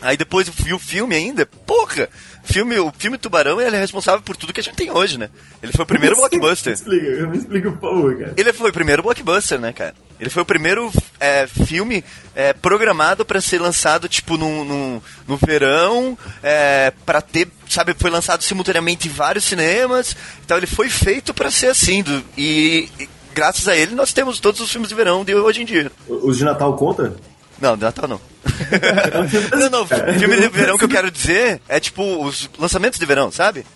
Aí 0.00 0.18
depois 0.18 0.46
eu 0.46 0.54
vi 0.54 0.74
o 0.74 0.78
filme 0.78 1.14
ainda, 1.14 1.46
porra! 1.46 2.10
Filme, 2.44 2.78
o 2.78 2.92
filme 2.98 3.16
Tubarão 3.16 3.58
ele 3.58 3.74
é 3.74 3.80
responsável 3.80 4.20
por 4.20 4.36
tudo 4.36 4.52
que 4.52 4.60
a 4.60 4.62
gente 4.62 4.76
tem 4.76 4.90
hoje, 4.90 5.16
né? 5.16 5.30
Ele 5.62 5.72
foi 5.72 5.82
o 5.82 5.88
primeiro 5.88 6.14
blockbuster. 6.16 6.74
Explica, 6.74 7.26
me 7.26 7.38
explica 7.38 7.72
por 7.72 7.80
favor, 7.80 8.18
cara. 8.18 8.34
Ele 8.36 8.52
foi 8.52 8.68
o 8.68 8.72
primeiro 8.72 9.02
blockbuster, 9.02 9.58
né, 9.58 9.72
cara? 9.72 9.94
Ele 10.18 10.30
foi 10.30 10.42
o 10.42 10.46
primeiro 10.46 10.92
é, 11.18 11.46
filme 11.46 12.04
é, 12.34 12.52
programado 12.52 13.24
pra 13.24 13.40
ser 13.40 13.60
lançado, 13.60 14.08
tipo, 14.08 14.36
no, 14.36 14.64
no, 14.64 15.02
no 15.26 15.36
verão, 15.36 16.16
é, 16.42 16.92
para 17.04 17.20
ter, 17.20 17.48
sabe, 17.68 17.94
foi 17.98 18.10
lançado 18.10 18.42
simultaneamente 18.42 19.08
em 19.08 19.10
vários 19.10 19.44
cinemas. 19.44 20.16
Então 20.44 20.56
ele 20.56 20.66
foi 20.66 20.88
feito 20.88 21.34
pra 21.34 21.50
ser 21.50 21.68
assim, 21.68 22.02
do, 22.02 22.22
e, 22.36 22.88
e 22.98 23.08
graças 23.34 23.66
a 23.66 23.76
ele 23.76 23.94
nós 23.94 24.12
temos 24.12 24.38
todos 24.38 24.60
os 24.60 24.70
filmes 24.70 24.88
de 24.88 24.94
verão 24.94 25.24
de 25.24 25.34
hoje 25.34 25.62
em 25.62 25.64
dia. 25.64 25.90
Os 26.08 26.38
de 26.38 26.44
Natal 26.44 26.76
conta? 26.76 27.14
Não, 27.60 27.76
de 27.76 27.82
Natal 27.82 28.08
não. 28.08 28.20
não, 29.58 29.70
não, 29.70 29.86
filme 29.86 30.40
de 30.40 30.48
verão 30.48 30.78
que 30.78 30.84
eu 30.84 30.88
quero 30.88 31.10
dizer 31.10 31.60
é 31.68 31.80
tipo 31.80 32.24
os 32.24 32.48
lançamentos 32.58 32.98
de 32.98 33.06
verão, 33.06 33.30
sabe? 33.32 33.66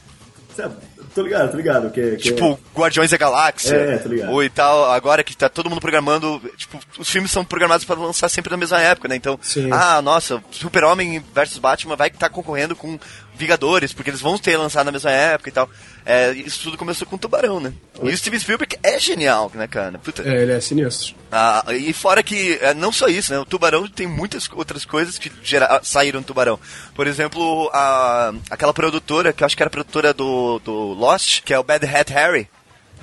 Sabe, 0.54 0.76
Tô 1.14 1.22
ligado, 1.22 1.50
tô 1.50 1.56
ligado. 1.56 1.90
Que, 1.90 2.16
que 2.16 2.16
Tipo, 2.16 2.58
Guardiões 2.74 3.10
da 3.10 3.16
Galáxia. 3.16 3.76
É, 3.76 3.98
tô 3.98 4.08
ligado. 4.08 4.32
Ou 4.32 4.42
e 4.42 4.50
tal, 4.50 4.90
agora 4.90 5.24
que 5.24 5.36
tá 5.36 5.48
todo 5.48 5.68
mundo 5.68 5.80
programando. 5.80 6.40
Tipo, 6.56 6.78
os 6.98 7.08
filmes 7.08 7.30
são 7.30 7.44
programados 7.44 7.84
para 7.84 7.98
lançar 7.98 8.28
sempre 8.28 8.50
na 8.50 8.56
mesma 8.56 8.80
época, 8.80 9.08
né? 9.08 9.16
Então, 9.16 9.38
Sim. 9.42 9.70
ah, 9.72 10.00
nossa, 10.02 10.42
Super-Homem 10.50 11.22
versus 11.34 11.58
Batman 11.58 11.96
vai 11.96 12.08
estar 12.08 12.28
concorrendo 12.28 12.76
com 12.76 12.98
Vingadores, 13.38 13.92
porque 13.92 14.10
eles 14.10 14.20
vão 14.20 14.36
ter 14.36 14.56
lançado 14.56 14.86
na 14.86 14.92
mesma 14.92 15.10
época 15.10 15.48
e 15.48 15.52
tal. 15.52 15.70
É, 16.04 16.32
isso 16.32 16.62
tudo 16.62 16.76
começou 16.76 17.06
com 17.06 17.16
Tubarão, 17.16 17.60
né? 17.60 17.72
E 18.02 18.08
o 18.08 18.16
Steven 18.16 18.40
Spielberg 18.40 18.76
é 18.82 18.98
genial, 18.98 19.50
né, 19.54 19.66
cara? 19.66 19.98
Puta. 19.98 20.22
É, 20.22 20.42
ele 20.42 20.52
é 20.52 20.60
sinistro. 20.60 21.14
Ah, 21.30 21.64
e 21.70 21.92
fora 21.92 22.22
que, 22.22 22.58
é, 22.60 22.74
não 22.74 22.90
só 22.90 23.08
isso, 23.08 23.32
né? 23.32 23.38
O 23.38 23.46
Tubarão 23.46 23.86
tem 23.86 24.06
muitas 24.06 24.48
outras 24.52 24.84
coisas 24.84 25.18
que 25.18 25.30
gera, 25.42 25.80
saíram 25.82 26.20
do 26.20 26.26
Tubarão. 26.26 26.58
Por 26.94 27.06
exemplo, 27.06 27.70
a, 27.72 28.32
aquela 28.50 28.74
produtora, 28.74 29.32
que 29.32 29.42
eu 29.42 29.46
acho 29.46 29.56
que 29.56 29.62
era 29.62 29.68
a 29.68 29.70
produtora 29.70 30.12
do, 30.12 30.58
do 30.60 30.72
Lost, 30.94 31.42
que 31.42 31.54
é 31.54 31.58
o 31.58 31.64
Bad 31.64 31.86
Hat 31.86 32.12
Harry. 32.12 32.48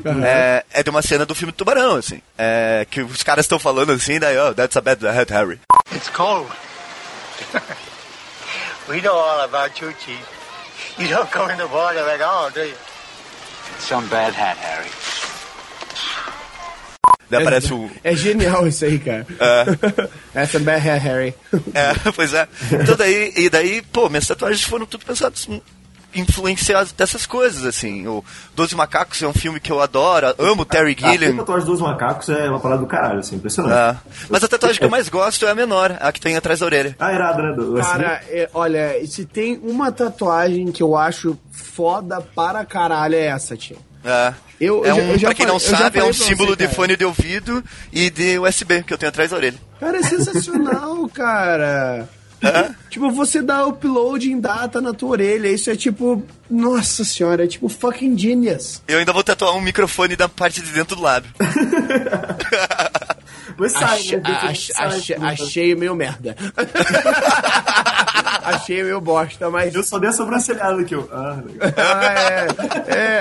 Aham. 0.05 0.25
É, 0.25 0.65
é 0.73 0.83
de 0.83 0.89
uma 0.89 1.01
cena 1.01 1.25
do 1.25 1.35
filme 1.35 1.51
do 1.51 1.55
Tubarão, 1.55 1.95
assim. 1.95 2.21
É, 2.37 2.85
que 2.89 3.01
os 3.01 3.23
caras 3.23 3.45
estão 3.45 3.59
falando 3.59 3.91
assim, 3.91 4.19
daí, 4.19 4.37
oh, 4.37 4.53
that's 4.53 4.75
a 4.75 4.81
Bad 4.81 5.07
Hat 5.07 5.31
Harry. 5.31 5.59
It's 5.93 6.09
cold. 6.09 6.49
We 8.89 9.01
know 9.01 9.15
all 9.15 9.43
about 9.45 9.79
you, 9.81 9.93
Chief. 9.93 10.95
You 10.97 11.07
don't 11.07 11.31
go 11.31 11.47
in 11.47 11.57
the 11.57 11.67
water 11.67 11.99
at 11.99 12.21
all, 12.21 12.49
do 12.49 12.61
you? 12.61 12.75
Some 13.79 14.07
bad 14.09 14.33
hat, 14.33 14.57
Harry. 14.57 14.89
Daí 17.29 17.41
aparece 17.41 17.73
o... 17.73 17.89
É 18.03 18.15
genial 18.15 18.67
isso 18.67 18.85
aí, 18.85 18.99
cara. 18.99 19.25
Essa 20.33 20.57
é 20.57 20.59
Bad 20.59 20.87
hat, 20.87 21.01
Harry. 21.01 21.33
É, 21.73 21.91
uh, 22.07 22.13
pois 22.13 22.33
é. 22.33 22.47
Então 22.71 22.95
daí, 22.95 23.33
e 23.35 23.49
daí, 23.49 23.81
pô, 23.81 24.09
minhas 24.09 24.27
tatuagens 24.27 24.63
foram 24.63 24.85
tudo 24.85 25.05
pensadas 25.05 25.47
influenciadas 26.15 26.91
dessas 26.91 27.25
coisas, 27.25 27.65
assim. 27.65 28.07
O 28.07 28.23
Doze 28.55 28.75
Macacos 28.75 29.21
é 29.21 29.27
um 29.27 29.33
filme 29.33 29.59
que 29.59 29.71
eu 29.71 29.81
adoro, 29.81 30.33
amo 30.39 30.65
Terry 30.65 30.95
A 31.03 31.11
Gilliam. 31.11 31.37
tatuagem 31.37 31.65
dos 31.67 31.81
macacos 31.81 32.29
é 32.29 32.49
uma 32.49 32.59
parada 32.59 32.81
do 32.81 32.87
caralho, 32.87 33.19
assim, 33.19 33.35
impressionante. 33.35 33.75
É. 33.75 34.11
Mas 34.29 34.43
a 34.43 34.47
tatuagem 34.47 34.79
que 34.79 34.85
eu 34.85 34.89
mais 34.89 35.09
gosto 35.09 35.45
é 35.45 35.51
a 35.51 35.55
menor, 35.55 35.97
a 35.99 36.11
que 36.11 36.19
tem 36.21 36.35
atrás 36.35 36.59
da 36.59 36.65
orelha. 36.65 36.95
Ah, 36.99 37.13
irado, 37.13 37.41
né? 37.43 37.53
Do, 37.53 37.75
Cara, 37.75 38.21
é, 38.29 38.49
olha, 38.53 39.05
se 39.07 39.25
tem 39.25 39.59
uma 39.63 39.91
tatuagem 39.91 40.71
que 40.71 40.81
eu 40.81 40.95
acho 40.95 41.37
foda 41.51 42.21
para 42.21 42.63
caralho 42.65 43.15
é 43.15 43.25
essa, 43.27 43.55
tio. 43.57 43.77
É. 44.03 44.33
Eu- 44.61 44.85
é 44.85 44.93
um, 44.93 45.11
eu 45.11 45.17
já 45.17 45.27
pra 45.27 45.35
quem 45.35 45.45
não 45.45 45.59
falei- 45.59 45.77
sabe, 45.79 45.99
é 45.99 46.03
um 46.05 46.13
símbolo 46.13 46.51
você, 46.51 46.55
de 46.67 46.73
fone 46.73 46.95
de 46.95 47.03
ouvido 47.03 47.61
e 47.91 48.09
de 48.09 48.39
USB 48.39 48.83
que 48.83 48.93
eu 48.93 48.97
tenho 48.97 49.09
atrás 49.09 49.31
da 49.31 49.35
orelha. 49.35 49.57
Cara, 49.79 49.97
é 49.97 50.03
sensacional, 50.03 51.09
cara. 51.13 52.07
Tipo, 52.89 53.11
você 53.11 53.41
dá 53.41 53.65
upload 53.65 54.31
em 54.31 54.39
data 54.39 54.79
na 54.81 54.93
tua 54.93 55.09
orelha, 55.11 55.47
isso 55.49 55.69
é 55.69 55.75
tipo, 55.75 56.23
nossa 56.49 57.03
senhora, 57.03 57.43
é 57.43 57.47
tipo 57.47 57.67
fucking 57.69 58.17
genius. 58.17 58.81
Eu 58.87 58.99
ainda 58.99 59.11
vou 59.11 59.23
tatuar 59.23 59.55
um 59.55 59.61
microfone 59.61 60.15
da 60.15 60.29
parte 60.29 60.61
de 60.61 60.71
dentro 60.71 60.95
do 60.95 61.01
lábio. 61.01 61.31
Mas 63.57 63.71
sai, 63.71 63.83
Ache- 63.99 64.17
né? 64.17 64.23
Ache- 64.43 64.73
ache- 64.75 65.13
achei 65.15 65.75
meio 65.75 65.95
merda. 65.95 66.35
achei 68.43 68.83
meio 68.83 68.99
bosta, 68.99 69.49
mas. 69.49 69.73
Eu 69.73 69.83
só 69.83 69.97
dei 69.97 70.09
a 70.09 70.13
sobrancelhada 70.13 70.81
aqui, 70.81 70.93
ó. 70.95 71.03
Ah, 71.11 71.41
legal. 71.45 71.71
Ah, 71.77 72.13
é, 72.13 72.47
é, 72.97 73.14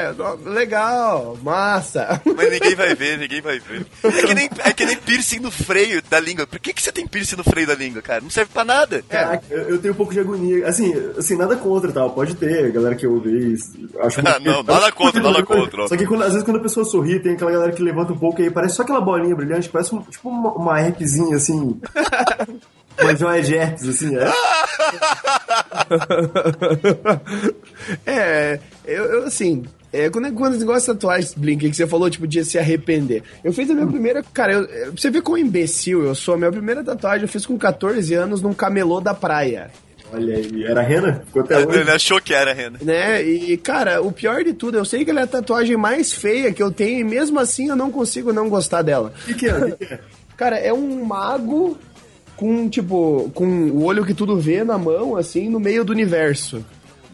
legal, 0.44 1.36
massa. 1.42 2.20
Mas 2.36 2.50
ninguém 2.50 2.74
vai 2.74 2.94
ver, 2.94 3.18
ninguém 3.18 3.40
vai 3.40 3.58
ver. 3.58 3.86
É 4.04 4.22
que 4.26 4.34
nem, 4.34 4.50
é 4.64 4.72
que 4.72 4.84
nem 4.84 4.96
piercing 4.96 5.40
no 5.40 5.50
freio 5.50 6.02
da 6.10 6.18
língua. 6.20 6.46
Por 6.46 6.58
que, 6.58 6.72
que 6.72 6.82
você 6.82 6.92
tem 6.92 7.06
piercing 7.06 7.36
no 7.36 7.44
freio 7.44 7.66
da 7.66 7.74
língua, 7.74 8.00
cara? 8.02 8.20
Não 8.20 8.30
serve 8.30 8.50
pra 8.52 8.64
nada. 8.64 9.02
Caraca, 9.08 9.44
eu, 9.50 9.70
eu 9.70 9.78
tenho 9.78 9.94
um 9.94 9.96
pouco 9.96 10.12
de 10.12 10.20
agonia. 10.20 10.66
Assim, 10.68 10.92
assim, 11.18 11.36
nada 11.36 11.56
contra 11.56 11.90
tal. 11.92 12.10
Pode 12.10 12.34
ter, 12.34 12.70
galera 12.72 12.94
que 12.94 13.06
ouve 13.06 13.52
isso. 13.54 13.72
Acho 14.00 14.20
Ah, 14.26 14.38
não, 14.40 14.62
nada 14.62 14.90
contra, 14.92 15.22
nada 15.22 15.42
contra. 15.44 15.86
Só 15.88 15.96
que 15.96 16.06
quando- 16.06 16.22
às 16.22 16.30
vezes 16.32 16.44
quando 16.44 16.56
a 16.58 16.62
pessoa 16.62 16.84
sorri, 16.84 17.20
tem 17.20 17.32
aquela 17.34 17.50
galera 17.52 17.72
que 17.72 17.82
levanta 17.82 18.12
um 18.12 18.18
pouco 18.18 18.40
e 18.40 18.44
aí 18.44 18.50
parece 18.50 18.74
só 18.76 18.82
aquela 18.82 19.00
bolinha 19.00 19.34
brilhante, 19.36 19.68
parece 19.68 19.94
um- 19.94 20.02
tipo 20.02 20.28
uma, 20.28 20.52
uma 20.52 20.80
herpesinha 20.80 21.36
assim. 21.36 21.80
uma 23.00 23.14
joia 23.16 23.42
de 23.42 23.54
herpes, 23.54 23.88
assim, 23.88 24.16
é. 24.16 24.24
É, 28.06 28.58
eu, 28.84 29.04
eu, 29.04 29.24
assim, 29.24 29.64
é, 29.94 30.10
quando, 30.10 30.32
quando 30.32 30.58
você 30.58 30.64
gosta 30.64 30.92
de 30.92 30.98
tatuagens, 30.98 31.34
Blink, 31.34 31.70
que 31.70 31.76
você 31.76 31.86
falou, 31.86 32.10
tipo, 32.10 32.26
de 32.26 32.44
se 32.44 32.58
arrepender. 32.58 33.22
Eu 33.44 33.52
fiz 33.52 33.70
a 33.70 33.74
minha 33.74 33.86
primeira, 33.86 34.24
cara, 34.24 34.54
eu, 34.54 34.66
pra 34.66 34.90
você 34.96 35.08
ver 35.08 35.22
como 35.22 35.38
imbecil 35.38 36.04
eu 36.04 36.16
sou, 36.16 36.34
a 36.34 36.36
minha 36.36 36.50
primeira 36.50 36.82
tatuagem 36.82 37.22
eu 37.22 37.28
fiz 37.28 37.46
com 37.46 37.56
14 37.56 38.12
anos 38.12 38.42
num 38.42 38.52
camelô 38.52 39.00
da 39.00 39.14
praia. 39.14 39.70
Olha 40.12 40.36
aí, 40.36 40.64
era 40.64 40.82
rena? 40.82 41.22
Ficou 41.26 41.42
até 41.42 41.62
Ele 41.62 41.90
achou 41.90 42.20
que 42.20 42.34
era, 42.34 42.52
Rena. 42.52 42.78
Né? 42.82 43.22
E, 43.22 43.56
cara, 43.56 44.02
o 44.02 44.12
pior 44.12 44.44
de 44.44 44.52
tudo, 44.52 44.78
eu 44.78 44.84
sei 44.84 45.04
que 45.04 45.10
ela 45.10 45.20
é 45.20 45.24
a 45.24 45.28
tatuagem 45.28 45.76
mais 45.76 46.12
feia 46.12 46.52
que 46.52 46.62
eu 46.62 46.70
tenho 46.70 47.00
e 47.00 47.04
mesmo 47.04 47.38
assim 47.38 47.68
eu 47.68 47.76
não 47.76 47.90
consigo 47.90 48.32
não 48.32 48.48
gostar 48.48 48.82
dela. 48.82 49.12
O 49.22 49.26
que, 49.26 49.34
que 49.34 49.46
é? 49.46 49.70
Que, 49.70 49.86
que 49.86 49.94
é? 49.94 50.00
Cara, 50.36 50.58
é 50.58 50.72
um 50.72 51.04
mago 51.04 51.78
com, 52.36 52.68
tipo, 52.68 53.30
com 53.34 53.46
o 53.46 53.84
olho 53.84 54.04
que 54.04 54.14
tudo 54.14 54.36
vê 54.38 54.64
na 54.64 54.76
mão, 54.76 55.16
assim, 55.16 55.48
no 55.48 55.60
meio 55.60 55.84
do 55.84 55.92
universo. 55.92 56.64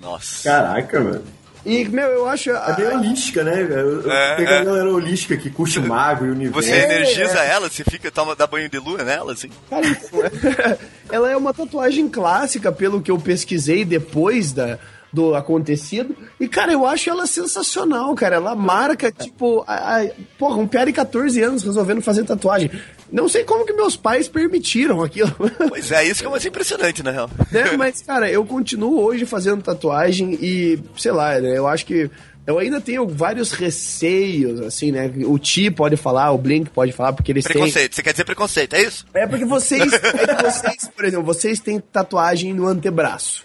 Nossa. 0.01 0.49
Caraca, 0.49 1.01
mano. 1.01 1.40
E, 1.65 1.85
meu, 1.89 2.07
eu 2.09 2.29
acho. 2.29 2.51
É 2.51 2.73
bem 2.75 2.87
holística, 2.87 3.45
né? 3.45 3.63
Eu- 3.63 4.11
É, 4.11 4.37
tem 4.37 4.45
aquela 4.47 4.61
é. 4.61 4.65
galera 4.65 4.89
holística 4.93 5.37
que 5.37 5.51
curte 5.51 5.79
o 5.79 5.87
mago 5.87 6.25
e 6.25 6.29
o 6.31 6.33
universo. 6.33 6.69
Você 6.69 6.75
energiza 6.75 7.39
ela, 7.41 7.69
você 7.69 7.85
fica, 7.85 8.11
toma, 8.11 8.35
dá 8.35 8.47
banho 8.47 8.69
de 8.69 8.79
lua 8.79 9.05
nela, 9.05 9.33
assim. 9.35 9.51
Cara, 9.69 9.87
então, 9.87 10.21
ela 11.13 11.31
é 11.31 11.37
uma 11.37 11.53
tatuagem 11.53 12.09
clássica, 12.09 12.73
pelo 12.73 13.03
que 13.03 13.11
eu 13.11 13.19
pesquisei 13.19 13.85
depois 13.85 14.53
da, 14.53 14.79
do 15.13 15.35
acontecido. 15.35 16.17
E, 16.39 16.47
cara, 16.47 16.73
eu 16.73 16.87
acho 16.87 17.11
ela 17.11 17.27
sensacional, 17.27 18.15
cara. 18.15 18.37
Ela 18.37 18.55
marca, 18.55 19.11
tipo, 19.11 19.65
a, 19.67 20.01
a- 20.03 20.11
porra, 20.39 20.57
um 20.57 20.67
piá 20.69 20.85
de 20.85 20.93
14 20.93 21.43
anos 21.43 21.63
resolvendo 21.65 22.01
fazer 22.01 22.25
tatuagem. 22.25 22.71
Não 23.11 23.29
sei 23.29 23.43
como 23.43 23.67
que 23.67 23.73
meus 23.73 23.97
pais 23.97 24.29
permitiram 24.29 25.03
aquilo. 25.03 25.35
Pois 25.69 25.91
é, 25.91 26.05
isso 26.07 26.21
que 26.23 26.27
é 26.29 26.31
mais 26.31 26.47
impressionante, 26.47 27.03
na 27.03 27.11
real. 27.11 27.31
né? 27.51 27.73
Mas, 27.77 28.03
cara, 28.03 28.31
eu 28.31 28.45
continuo 28.45 29.01
hoje 29.03 29.27
fazendo 29.27 29.63
tatuagem 29.63 30.39
e, 30.41 30.79
sei 30.97 31.11
lá, 31.11 31.39
né? 31.41 31.59
Eu 31.59 31.67
acho 31.67 31.85
que. 31.87 32.09
Eu 32.47 32.59
ainda 32.59 32.81
tenho 32.81 33.07
vários 33.07 33.53
receios, 33.53 34.61
assim, 34.61 34.91
né? 34.91 35.11
O 35.27 35.39
Ti 35.39 35.71
pode 35.71 35.97
falar, 35.97 36.31
o 36.33 36.39
Blink 36.39 36.71
pode 36.71 36.91
falar, 36.93 37.13
porque 37.13 37.31
eles 37.33 37.45
têm. 37.45 37.53
Preconceito, 37.53 37.95
você 37.95 38.03
quer 38.03 38.13
dizer 38.13 38.25
preconceito, 38.25 38.75
é 38.75 38.83
isso? 38.83 39.05
É 39.13 39.27
porque 39.27 39.45
vocês, 39.45 39.93
é 39.93 40.43
vocês, 40.43 40.91
por 40.95 41.05
exemplo, 41.05 41.25
vocês 41.27 41.61
têm 41.61 41.79
tatuagem 41.81 42.53
no 42.55 42.67
antebraço. 42.67 43.45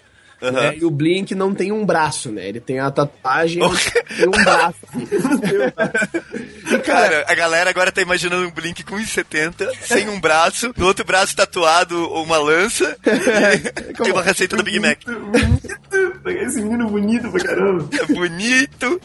Né? 0.50 0.76
E 0.76 0.84
o 0.84 0.90
Blink 0.90 1.34
não 1.34 1.54
tem 1.54 1.72
um 1.72 1.84
braço, 1.84 2.30
né? 2.30 2.48
Ele 2.48 2.60
tem 2.60 2.78
a 2.78 2.90
tatuagem 2.90 3.62
tem 4.16 4.26
um 4.26 4.44
braço. 4.44 4.78
e, 6.70 6.78
cara, 6.78 7.06
Cara, 7.06 7.24
a 7.28 7.34
galera 7.34 7.70
agora 7.70 7.92
tá 7.92 8.02
imaginando 8.02 8.46
um 8.46 8.50
Blink 8.50 8.82
com 8.84 8.96
1,70, 8.96 9.70
sem 9.82 10.08
um 10.08 10.20
braço, 10.20 10.72
no 10.76 10.86
outro 10.86 11.04
braço 11.04 11.36
tatuado 11.36 12.08
uma 12.12 12.38
lança 12.38 12.96
e, 13.06 14.08
e 14.08 14.12
uma 14.12 14.22
receita 14.22 14.56
do 14.56 14.62
Big 14.62 14.80
Mac. 14.80 14.98
Esse 16.26 16.60
menino 16.60 16.88
bonito 16.88 17.30
pra 17.30 17.44
caramba. 17.44 17.88
É 18.00 18.06
bonito. 18.12 19.00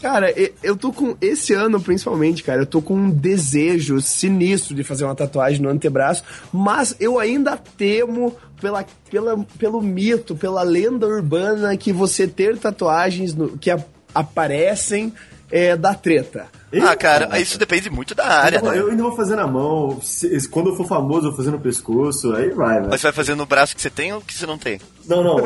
cara, 0.00 0.30
e- 0.30 0.52
eu 0.62 0.76
tô 0.76 0.92
com. 0.92 1.16
Esse 1.20 1.52
ano, 1.52 1.80
principalmente, 1.80 2.42
cara, 2.42 2.62
eu 2.62 2.66
tô 2.66 2.80
com 2.80 2.94
um 2.94 3.10
desejo 3.10 4.00
sinistro 4.00 4.74
de 4.74 4.82
fazer 4.82 5.04
uma 5.04 5.14
tatuagem 5.14 5.60
no 5.60 5.68
antebraço, 5.68 6.24
mas 6.52 6.96
eu 6.98 7.18
ainda 7.18 7.56
temo 7.56 8.36
pela, 8.60 8.86
pela, 9.10 9.44
pelo 9.58 9.82
mito, 9.82 10.36
pela 10.42 10.64
lenda 10.64 11.06
urbana 11.06 11.76
que 11.76 11.92
você 11.92 12.26
ter 12.26 12.58
tatuagens 12.58 13.32
no- 13.32 13.56
que 13.56 13.70
a- 13.70 13.78
aparecem 14.12 15.12
é, 15.52 15.76
dar 15.76 15.94
treta? 15.94 16.46
Ah, 16.82 16.96
cara, 16.96 17.38
isso 17.38 17.58
depende 17.58 17.90
muito 17.90 18.14
da 18.14 18.24
área, 18.26 18.56
Eu, 18.56 18.62
né? 18.62 18.78
eu 18.80 18.86
ainda 18.88 19.02
vou 19.02 19.14
fazer 19.14 19.36
na 19.36 19.46
mão. 19.46 20.00
se- 20.02 20.48
quando 20.48 20.70
eu 20.70 20.74
for 20.74 20.86
famoso, 20.86 21.26
eu 21.26 21.30
vou 21.30 21.36
fazer 21.36 21.50
no 21.50 21.60
pescoço. 21.60 22.34
Aí 22.34 22.48
vai, 22.48 22.76
velho. 22.78 22.88
Mas 22.90 23.02
você 23.02 23.08
vai 23.08 23.12
fazer 23.12 23.34
no 23.34 23.44
braço 23.44 23.76
que 23.76 23.82
você 23.82 23.90
tem 23.90 24.10
ou 24.14 24.22
que 24.22 24.32
você 24.32 24.46
não 24.46 24.56
tem? 24.56 24.80
Não, 25.06 25.22
não. 25.22 25.36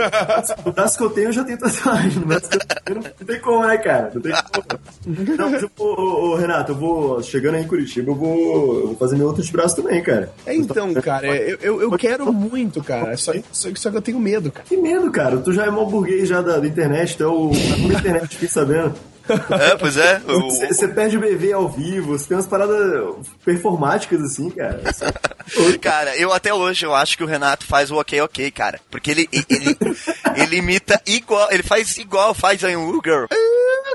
O 0.64 0.70
braço 0.70 0.97
que 0.97 1.03
eu 1.03 1.11
tenho 1.11 1.26
eu 1.28 1.33
já 1.33 1.43
tenho 1.43 1.59
tatuagem. 1.59 2.20
No 2.20 2.26
braço 2.26 2.49
que 2.49 2.57
eu 2.57 2.61
tenho 2.85 3.01
não 3.18 3.26
tem 3.26 3.41
como, 3.41 3.66
né, 3.66 3.76
cara? 3.78 4.12
Não 4.14 4.22
tem 4.22 4.33
como. 4.33 5.37
Não, 5.37 5.51
mas 5.51 5.62
eu 5.64 5.70
vou, 5.76 5.99
ô, 5.99 6.30
ô, 6.30 6.37
Renato, 6.37 6.70
eu 6.70 6.76
vou. 6.76 7.20
Chegando 7.24 7.57
aí 7.57 7.62
em 7.64 7.66
Curitiba, 7.66 8.12
eu 8.12 8.14
vou, 8.14 8.80
eu 8.83 8.87
vou 8.89 8.97
fazer 8.97 9.16
meu 9.16 9.26
outro 9.26 9.45
braço 9.51 9.74
também, 9.74 10.01
cara. 10.05 10.33
É, 10.47 10.55
então, 10.55 10.95
cara, 10.95 11.26
eu, 11.26 11.59
eu, 11.61 11.83
eu 11.83 11.91
quero 11.99 12.33
muito, 12.33 12.85
cara. 12.85 13.16
Só, 13.16 13.33
só, 13.51 13.68
só 13.74 13.91
que 13.91 13.97
eu 13.97 14.03
tenho 14.03 14.20
medo, 14.20 14.53
cara. 14.53 14.64
Que 14.68 14.76
medo, 14.76 15.11
cara. 15.11 15.39
Tu 15.39 15.53
já 15.53 15.66
é 15.66 15.70
mal 15.72 15.87
burguês 15.87 16.28
já 16.28 16.41
da, 16.41 16.59
da 16.61 16.66
internet, 16.68 17.16
tu 17.16 17.24
é 17.24 17.26
o. 17.26 17.51
Da 17.51 17.99
internet, 17.99 18.28
fiquei 18.28 18.49
sabendo. 18.49 18.95
É, 19.29 19.77
pois 19.77 19.97
é. 19.97 20.20
Você 20.20 20.89
perde 20.89 21.16
o 21.16 21.20
BV 21.20 21.53
ao 21.53 21.68
vivo, 21.68 22.16
você 22.18 22.29
tem 22.29 22.37
umas 22.37 22.47
paradas 22.47 23.27
performáticas 23.45 24.20
assim, 24.22 24.51
cara. 24.51 24.81
Cara, 25.81 26.16
eu 26.16 26.33
até 26.33 26.53
hoje 26.53 26.85
eu 26.85 26.93
acho 26.95 27.16
que 27.16 27.22
o 27.22 27.27
Renato 27.27 27.64
faz 27.64 27.91
o 27.93 27.97
ok 28.01 28.20
ok, 28.20 28.51
cara. 28.51 28.81
Porque 28.91 29.12
ele, 29.12 29.29
ele, 29.33 29.77
ele 30.35 30.57
imita 30.57 31.01
igual, 31.07 31.49
ele 31.53 31.62
faz 31.62 31.97
igual, 31.99 32.35
faz 32.35 32.64
aí 32.64 32.77
um 32.77 32.89
"Uh, 32.91 33.01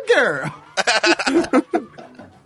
girl. 0.07 0.47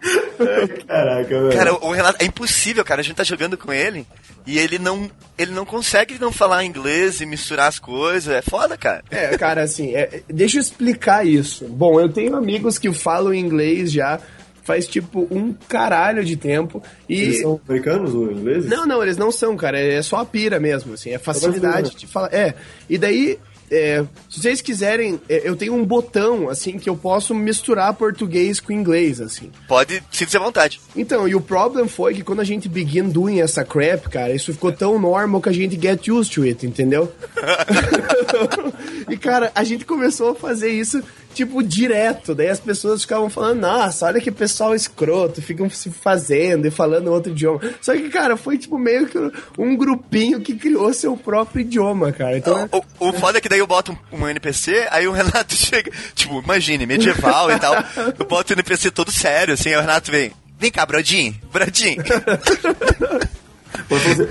Caraca, 0.87 1.41
velho. 1.41 1.57
Cara, 1.57 1.73
o 1.73 1.91
Renato, 1.91 2.23
é 2.23 2.25
impossível, 2.25 2.83
cara. 2.83 3.01
A 3.01 3.03
gente 3.03 3.15
tá 3.15 3.23
jogando 3.23 3.57
com 3.57 3.73
ele 3.73 4.05
e 4.45 4.59
ele 4.59 4.77
não, 4.77 5.09
ele 5.37 5.51
não 5.51 5.65
consegue 5.65 6.19
não 6.19 6.31
falar 6.31 6.63
inglês 6.63 7.21
e 7.21 7.25
misturar 7.25 7.67
as 7.67 7.79
coisas. 7.79 8.33
É 8.33 8.41
foda, 8.41 8.77
cara. 8.77 9.03
É, 9.09 9.37
cara, 9.37 9.63
assim, 9.63 9.95
é, 9.95 10.21
deixa 10.27 10.57
eu 10.57 10.61
explicar 10.61 11.25
isso. 11.25 11.65
Bom, 11.65 11.99
eu 11.99 12.09
tenho 12.09 12.35
amigos 12.35 12.77
que 12.77 12.91
falam 12.93 13.33
inglês 13.33 13.91
já 13.91 14.19
faz 14.63 14.87
tipo 14.87 15.27
um 15.29 15.53
caralho 15.53 16.25
de 16.25 16.35
tempo 16.35 16.81
e. 17.07 17.21
Eles 17.21 17.41
são 17.41 17.61
americanos 17.67 18.13
ou 18.13 18.31
ingleses? 18.31 18.69
Não, 18.69 18.85
não, 18.85 19.01
eles 19.01 19.15
não 19.15 19.31
são, 19.31 19.55
cara. 19.55 19.79
É 19.79 20.01
só 20.01 20.17
a 20.17 20.25
pira 20.25 20.59
mesmo, 20.59 20.93
assim. 20.95 21.11
É 21.11 21.19
facilidade 21.19 21.95
de 21.95 22.07
falar. 22.07 22.33
É. 22.33 22.55
E 22.89 22.97
daí, 22.97 23.39
é, 23.69 24.03
se 24.29 24.41
vocês 24.41 24.61
quiserem, 24.61 25.19
é, 25.27 25.47
eu 25.47 25.55
tenho 25.55 25.73
um 25.73 25.85
botão, 25.85 26.49
assim, 26.49 26.77
que 26.77 26.89
eu 26.89 26.95
posso 26.95 27.33
misturar 27.33 27.93
português 27.93 28.59
com 28.59 28.71
inglês, 28.71 29.19
assim. 29.19 29.51
Pode 29.67 30.03
sinta-se 30.11 30.37
à 30.37 30.39
vontade. 30.39 30.79
Então, 30.95 31.27
e 31.27 31.35
o 31.35 31.41
problem 31.41 31.87
foi 31.87 32.13
que 32.13 32.23
quando 32.23 32.41
a 32.41 32.43
gente 32.43 32.69
begin 32.69 33.09
doing 33.09 33.41
essa 33.41 33.63
crap, 33.63 34.09
cara, 34.09 34.33
isso 34.33 34.53
ficou 34.53 34.71
tão 34.71 34.99
normal 34.99 35.41
que 35.41 35.49
a 35.49 35.53
gente 35.53 35.79
get 35.79 36.07
used 36.07 36.33
to 36.33 36.43
it, 36.43 36.65
entendeu? 36.65 37.11
e, 39.09 39.17
cara, 39.17 39.51
a 39.55 39.63
gente 39.63 39.85
começou 39.85 40.31
a 40.31 40.35
fazer 40.35 40.69
isso, 40.69 41.03
tipo, 41.35 41.61
direto. 41.61 42.33
Daí 42.33 42.47
as 42.47 42.59
pessoas 42.59 43.01
ficavam 43.01 43.29
falando, 43.29 43.59
nossa, 43.59 44.05
olha 44.05 44.21
que 44.21 44.31
pessoal 44.31 44.73
escroto, 44.73 45.41
ficam 45.41 45.69
se 45.69 45.91
fazendo 45.91 46.65
e 46.65 46.71
falando 46.71 47.11
outro 47.11 47.31
idioma. 47.31 47.59
Só 47.81 47.93
que, 47.93 48.09
cara, 48.09 48.37
foi, 48.37 48.57
tipo, 48.57 48.77
meio 48.77 49.05
que 49.07 49.17
um 49.57 49.75
grupinho 49.75 50.39
que 50.39 50.55
criou 50.55 50.93
seu 50.93 51.15
próprio 51.17 51.61
idioma, 51.61 52.11
cara. 52.11 52.37
Então, 52.37 52.69
O, 52.71 53.09
o 53.09 53.13
foda 53.13 53.37
é 53.37 53.41
que 53.41 53.49
daí 53.49 53.59
eu 53.59 53.67
boto 53.67 53.97
um, 54.11 54.21
um 54.21 54.27
NPC, 54.29 54.87
aí 54.89 55.07
o 55.07 55.11
Renato 55.11 55.53
chega, 55.55 55.91
tipo, 56.13 56.41
imagine, 56.41 56.85
medieval 56.85 57.51
e 57.51 57.59
tal. 57.59 57.75
Eu 58.17 58.25
boto 58.25 58.53
o 58.53 58.55
NPC 58.55 58.89
todo 58.91 59.11
sério, 59.11 59.53
assim, 59.53 59.69
aí 59.69 59.77
o 59.77 59.81
Renato 59.81 60.09
vem. 60.11 60.31
Vem 60.57 60.71
cá, 60.71 60.85
Brodinho, 60.85 61.35
Brodinho. 61.51 62.01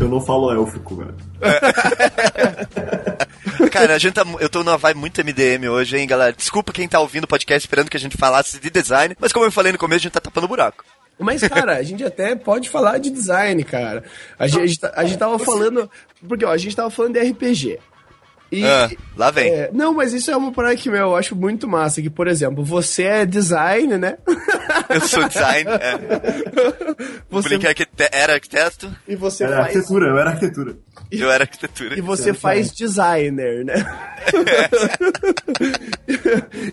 Eu 0.01 0.09
não 0.09 0.21
falo 0.21 0.53
élfico, 0.53 0.97
velho. 0.97 1.15
Cara, 3.71 3.95
a 3.95 3.99
gente 3.99 4.15
tá, 4.15 4.25
eu 4.41 4.49
tô 4.49 4.65
numa 4.65 4.77
vibe 4.79 4.99
muito 4.99 5.21
MDM 5.25 5.69
hoje, 5.69 5.97
hein, 5.97 6.07
galera. 6.07 6.33
Desculpa 6.33 6.73
quem 6.73 6.89
tá 6.89 7.01
ouvindo 7.01 7.25
o 7.25 7.29
podcast 7.29 7.67
esperando 7.67 7.91
que 7.91 7.97
a 7.97 8.01
gente 8.01 8.17
falasse 8.17 8.59
de 8.59 8.71
design, 8.71 9.17
mas 9.19 9.33
como 9.33 9.45
eu 9.47 9.53
falei 9.53 9.73
no 9.73 9.79
começo, 9.79 10.01
a 10.01 10.03
gente 10.03 10.13
tá 10.13 10.21
tapando 10.21 10.49
buraco. 10.49 10.85
Mas, 11.19 11.43
cara, 11.47 11.77
a 11.77 11.83
gente 11.83 12.03
até 12.05 12.35
pode 12.35 12.69
falar 12.69 12.99
de 12.99 13.11
design, 13.11 13.63
cara. 13.63 14.03
A 14.37 14.49
gente, 14.49 14.63
a 14.63 14.67
gente, 14.67 14.81
tá- 14.81 14.93
a 14.97 15.05
gente 15.05 15.19
tava 15.19 15.39
falando. 15.39 15.89
Porque, 16.29 16.45
ó, 16.45 16.51
a 16.51 16.57
gente 16.57 16.75
tava 16.75 16.91
falando 16.91 17.13
de 17.13 17.21
RPG. 17.21 17.79
E, 18.53 18.65
Ah, 18.65 18.89
lá 19.17 19.31
vem. 19.33 19.51
é, 19.53 19.71
não, 19.73 19.93
mas 19.95 20.13
isso 20.13 20.31
é 20.31 20.37
uma 20.37 20.53
parada 20.53 20.77
que, 20.77 20.89
meu, 20.89 21.01
eu 21.01 21.17
acho 21.17 21.35
muito 21.35 21.67
massa. 21.67 22.01
Que, 22.01 22.09
por 22.11 22.29
exemplo, 22.29 22.63
você 22.65 23.03
é 23.05 23.27
design, 23.27 23.99
né? 23.99 24.17
Eu 24.89 25.01
sou 25.01 25.27
design, 25.29 25.69
é. 25.71 26.95
Você, 27.31 27.49
Blink 27.49 27.67
arquite- 27.67 27.91
era 28.13 28.35
arquiteto, 28.35 28.95
e 29.09 29.17
você 29.17 29.43
Era 29.43 29.57
faz. 29.57 29.67
arquitetura, 29.69 30.07
eu 30.09 30.19
era 30.19 30.31
arquitetura. 30.31 30.77
eu 31.11 31.33
era 31.33 31.43
arquitetura. 31.45 31.99
E 31.99 32.01
você 32.01 32.33
faz 32.33 32.71
designer, 32.73 33.65
né? 33.65 33.75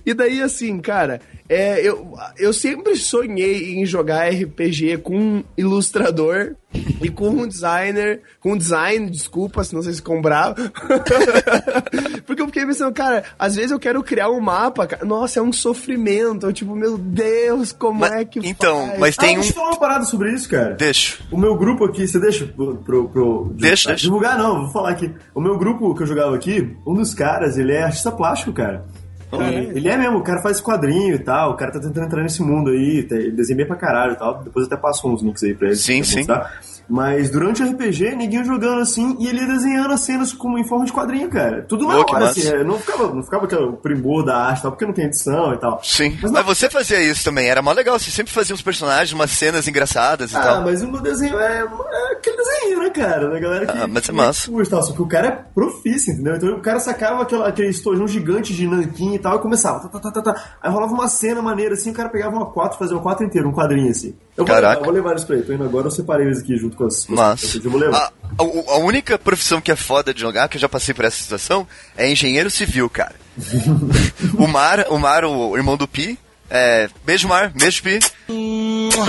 e 0.05 0.13
daí, 0.13 0.41
assim, 0.41 0.79
cara, 0.79 1.19
é, 1.49 1.81
eu, 1.81 2.13
eu 2.37 2.53
sempre 2.53 2.95
sonhei 2.95 3.75
em 3.75 3.85
jogar 3.85 4.29
RPG 4.29 4.97
com 4.99 5.17
um 5.17 5.43
ilustrador 5.57 6.55
e 6.73 7.09
com 7.09 7.29
um 7.29 7.47
designer, 7.47 8.21
com 8.39 8.53
um 8.53 8.57
design, 8.57 9.09
desculpa, 9.09 9.63
se 9.63 9.73
não 9.75 9.81
sei 9.81 9.91
se 9.93 9.99
ficam 9.99 10.21
bravos. 10.21 10.69
Porque 12.25 12.41
eu 12.41 12.45
fiquei 12.47 12.65
pensando, 12.65 12.93
cara, 12.93 13.23
às 13.37 13.55
vezes 13.55 13.71
eu 13.71 13.79
quero 13.79 14.01
criar 14.03 14.29
um 14.29 14.39
mapa, 14.39 14.87
cara, 14.87 15.05
nossa, 15.05 15.39
é 15.39 15.41
um 15.43 15.51
sofrimento, 15.51 16.45
eu, 16.45 16.53
tipo, 16.53 16.75
meu 16.75 16.97
Deus, 16.97 17.71
como 17.71 17.99
Mas- 17.99 18.11
é 18.13 18.25
que 18.25 18.39
então, 18.47 18.87
faz? 18.87 18.99
mas 18.99 19.15
Ah, 19.17 19.21
tem 19.21 19.37
um. 19.37 19.41
deixa 19.41 19.51
eu 19.51 19.55
falar 19.55 19.69
uma 19.71 19.79
parada 19.79 20.05
sobre 20.05 20.31
isso, 20.33 20.47
cara. 20.49 20.73
Deixa. 20.75 21.17
O 21.31 21.37
meu 21.37 21.55
grupo 21.57 21.85
aqui, 21.85 22.07
você 22.07 22.19
deixa 22.19 22.45
pro, 22.45 22.77
pro, 22.77 23.09
pro- 23.09 23.51
Deixa, 23.57 23.89
deixa. 23.89 24.03
divulgar? 24.03 24.37
Não, 24.37 24.61
vou 24.63 24.71
falar 24.71 24.91
aqui. 24.91 25.13
O 25.35 25.41
meu 25.41 25.57
grupo 25.57 25.93
que 25.95 26.03
eu 26.03 26.07
jogava 26.07 26.35
aqui, 26.35 26.75
um 26.87 26.93
dos 26.93 27.13
caras, 27.13 27.57
ele 27.57 27.73
é 27.73 27.83
artista 27.83 28.11
plástico, 28.11 28.53
cara. 28.53 28.85
Ele, 29.33 29.77
ele 29.77 29.89
é 29.89 29.97
mesmo, 29.97 30.17
o 30.17 30.23
cara 30.23 30.41
faz 30.41 30.59
quadrinho 30.59 31.15
e 31.15 31.19
tal, 31.19 31.51
o 31.51 31.55
cara 31.55 31.71
tá 31.71 31.79
tentando 31.79 32.05
entrar 32.05 32.21
nesse 32.21 32.41
mundo 32.41 32.71
aí, 32.71 33.07
ele 33.09 33.31
desenha 33.31 33.57
bem 33.57 33.67
pra 33.67 33.75
caralho 33.75 34.13
e 34.13 34.17
tal. 34.17 34.43
Depois 34.43 34.65
eu 34.65 34.73
até 34.73 34.81
passo 34.81 35.07
uns 35.07 35.21
links 35.21 35.43
aí 35.43 35.53
pra 35.53 35.67
ele. 35.67 35.75
Sim, 35.77 35.99
pra 35.99 36.05
sim. 36.09 36.17
mostrar. 36.17 36.61
Mas 36.89 37.29
durante 37.29 37.61
o 37.63 37.65
RPG, 37.71 38.15
ninguém 38.15 38.43
jogando 38.43 38.81
assim 38.81 39.15
e 39.19 39.27
ele 39.27 39.45
desenhando 39.45 39.93
as 39.93 40.01
cenas 40.01 40.33
como 40.33 40.57
em 40.57 40.67
forma 40.67 40.85
de 40.85 40.91
quadrinho, 40.91 41.29
cara. 41.29 41.61
Tudo 41.67 41.87
na 41.87 41.95
hora, 41.97 42.25
assim, 42.25 42.47
é, 42.47 42.63
não 42.63 42.77
ficava, 42.79 43.13
não 43.13 43.23
ficava 43.23 43.45
aquele 43.45 43.71
primor 43.77 44.23
da 44.25 44.37
arte 44.37 44.61
tal, 44.61 44.71
porque 44.71 44.85
não 44.85 44.93
tem 44.93 45.05
edição 45.05 45.53
e 45.53 45.57
tal. 45.57 45.79
Sim. 45.83 46.17
Mas 46.21 46.31
Mas, 46.31 46.45
você 46.45 46.69
fazia 46.69 46.99
isso 47.01 47.23
também, 47.23 47.47
era 47.47 47.61
mó 47.61 47.71
legal. 47.71 47.97
Você 47.97 48.11
sempre 48.11 48.31
fazia 48.33 48.53
uns 48.53 48.61
personagens, 48.61 49.13
umas 49.13 49.31
cenas 49.31 49.67
engraçadas 49.67 50.31
e 50.31 50.35
Ah, 50.35 50.41
tal. 50.41 50.61
mas 50.63 50.81
o 50.81 50.87
meu 50.91 51.01
desenho 51.01 51.39
é, 51.39 51.59
é 51.59 52.11
aquele 52.13 52.37
desenho, 52.37 52.79
né, 52.79 52.89
cara? 52.89 53.29
Da 53.29 53.39
galera 53.39 53.65
que. 53.65 53.77
Ah, 53.77 53.87
mas 53.87 54.09
é 54.09 54.11
massa. 54.11 54.51
curte, 54.51 54.69
tal. 54.69 54.83
Só 54.83 54.93
que 54.93 55.01
o 55.01 55.07
cara 55.07 55.27
é 55.27 55.31
profício, 55.31 56.13
entendeu? 56.13 56.35
Então 56.35 56.49
o 56.55 56.61
cara 56.61 56.79
sacava 56.79 57.21
aquela, 57.21 57.47
aquele 57.47 57.69
estojão 57.69 58.07
gigante 58.07 58.53
de 58.53 58.67
nanquim 58.67 59.15
e 59.15 59.19
tal 59.19 59.37
e 59.37 59.39
começava. 59.39 59.79
Tá, 59.87 59.99
tá, 59.99 60.11
tá, 60.11 60.21
tá, 60.21 60.33
tá. 60.33 60.43
Aí 60.61 60.71
rolava 60.71 60.93
uma 60.93 61.07
cena 61.07 61.41
maneira 61.41 61.73
assim, 61.75 61.91
o 61.91 61.93
cara 61.93 62.09
pegava 62.09 62.35
uma 62.35 62.47
quatro, 62.51 62.77
fazia 62.77 62.95
uma 62.95 63.01
quatro 63.03 63.25
inteira, 63.25 63.47
um 63.47 63.53
quadrinho 63.53 63.89
assim. 63.91 64.13
Eu 64.37 64.45
vou, 64.45 64.55
Caraca. 64.55 64.73
levar, 64.79 64.85
vou 64.85 64.93
levar 64.93 65.11
eles 65.11 65.23
pra 65.23 65.35
ele. 65.35 65.45
Tô 65.45 65.53
indo 65.53 65.63
agora, 65.63 65.87
eu 65.87 65.91
separei 65.91 66.25
eles 66.27 66.39
aqui 66.39 66.55
junto 66.57 66.75
com 66.77 66.85
as. 66.85 67.05
com 67.05 67.13
as- 67.13 67.19
Mas 67.43 67.55
Eu 67.63 67.69
vou 67.69 67.79
levar. 67.79 67.97
a, 67.97 68.43
a- 68.43 68.73
a 68.75 68.77
única 68.77 69.19
profissão 69.19 69.59
que 69.61 69.71
é 69.71 69.75
foda 69.75 70.13
de 70.13 70.21
jogar, 70.21 70.47
que 70.47 70.57
eu 70.57 70.61
já 70.61 70.69
passei 70.69 70.93
por 70.93 71.05
essa 71.05 71.17
situação, 71.21 71.67
é 71.97 72.09
engenheiro 72.09 72.49
civil, 72.49 72.89
cara. 72.89 73.15
o 74.37 74.47
Mar, 74.47 74.85
o 74.89 74.97
Mar, 74.97 75.25
o 75.25 75.55
irmão 75.57 75.75
do 75.77 75.87
Pi, 75.87 76.17
é, 76.49 76.89
beijo 77.05 77.27
Mar, 77.27 77.49
beijo 77.49 77.81
Pi. 77.83 77.99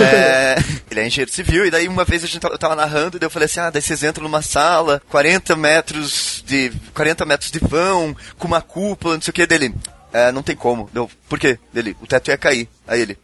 É, 0.01 0.55
ele 0.89 0.99
é 0.99 1.07
engenheiro 1.07 1.31
civil, 1.31 1.65
e 1.65 1.71
daí 1.71 1.87
uma 1.87 2.03
vez 2.05 2.23
a 2.23 2.27
gente 2.27 2.39
tava, 2.39 2.53
eu 2.53 2.57
tava 2.59 2.75
narrando, 2.75 3.17
e 3.17 3.19
daí 3.19 3.25
eu 3.27 3.31
falei 3.31 3.45
assim, 3.45 3.59
ah, 3.59 3.69
daí 3.69 3.81
vocês 3.81 4.03
entram 4.03 4.23
numa 4.23 4.41
sala, 4.41 5.01
40 5.09 5.55
metros 5.55 6.43
de. 6.45 6.71
40 6.93 7.25
metros 7.25 7.51
de 7.51 7.59
vão, 7.59 8.15
com 8.37 8.47
uma 8.47 8.61
cúpula, 8.61 9.15
não 9.15 9.21
sei 9.21 9.31
o 9.31 9.33
que 9.33 9.45
dele. 9.45 9.73
É, 10.11 10.31
não 10.31 10.43
tem 10.43 10.55
como. 10.55 10.89
Deu, 10.93 11.09
por 11.27 11.39
quê? 11.39 11.57
Dele, 11.73 11.97
o 12.01 12.05
teto 12.07 12.29
ia 12.29 12.37
cair. 12.37 12.69
Aí 12.87 13.01
ele. 13.01 13.17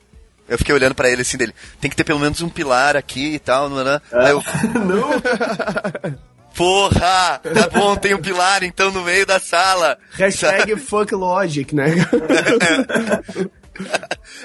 Eu 0.50 0.58
fiquei 0.58 0.74
olhando 0.74 0.96
pra 0.96 1.10
ele 1.10 1.22
assim 1.22 1.38
dele. 1.38 1.54
Tem 1.80 1.90
que 1.90 1.96
ter 1.96 2.04
pelo 2.04 2.20
menos 2.20 2.42
um 2.42 2.50
pilar 2.50 2.98
aqui 2.98 3.36
e 3.36 3.40
tal, 3.40 3.70
não, 3.70 3.84
não. 3.84 4.02
Aí 4.12 4.32
eu, 4.32 4.44
não, 4.86 6.20
Porra! 6.56 7.40
Tá 7.54 7.70
bom, 7.72 7.96
tem 7.96 8.14
um 8.14 8.22
pilar 8.22 8.64
então 8.64 8.92
no 8.92 9.02
meio 9.04 9.26
da 9.26 9.40
sala. 9.40 9.98
Hashtag 10.12 10.76
fuck 10.82 11.14
logic, 11.16 11.74
né? 11.74 11.86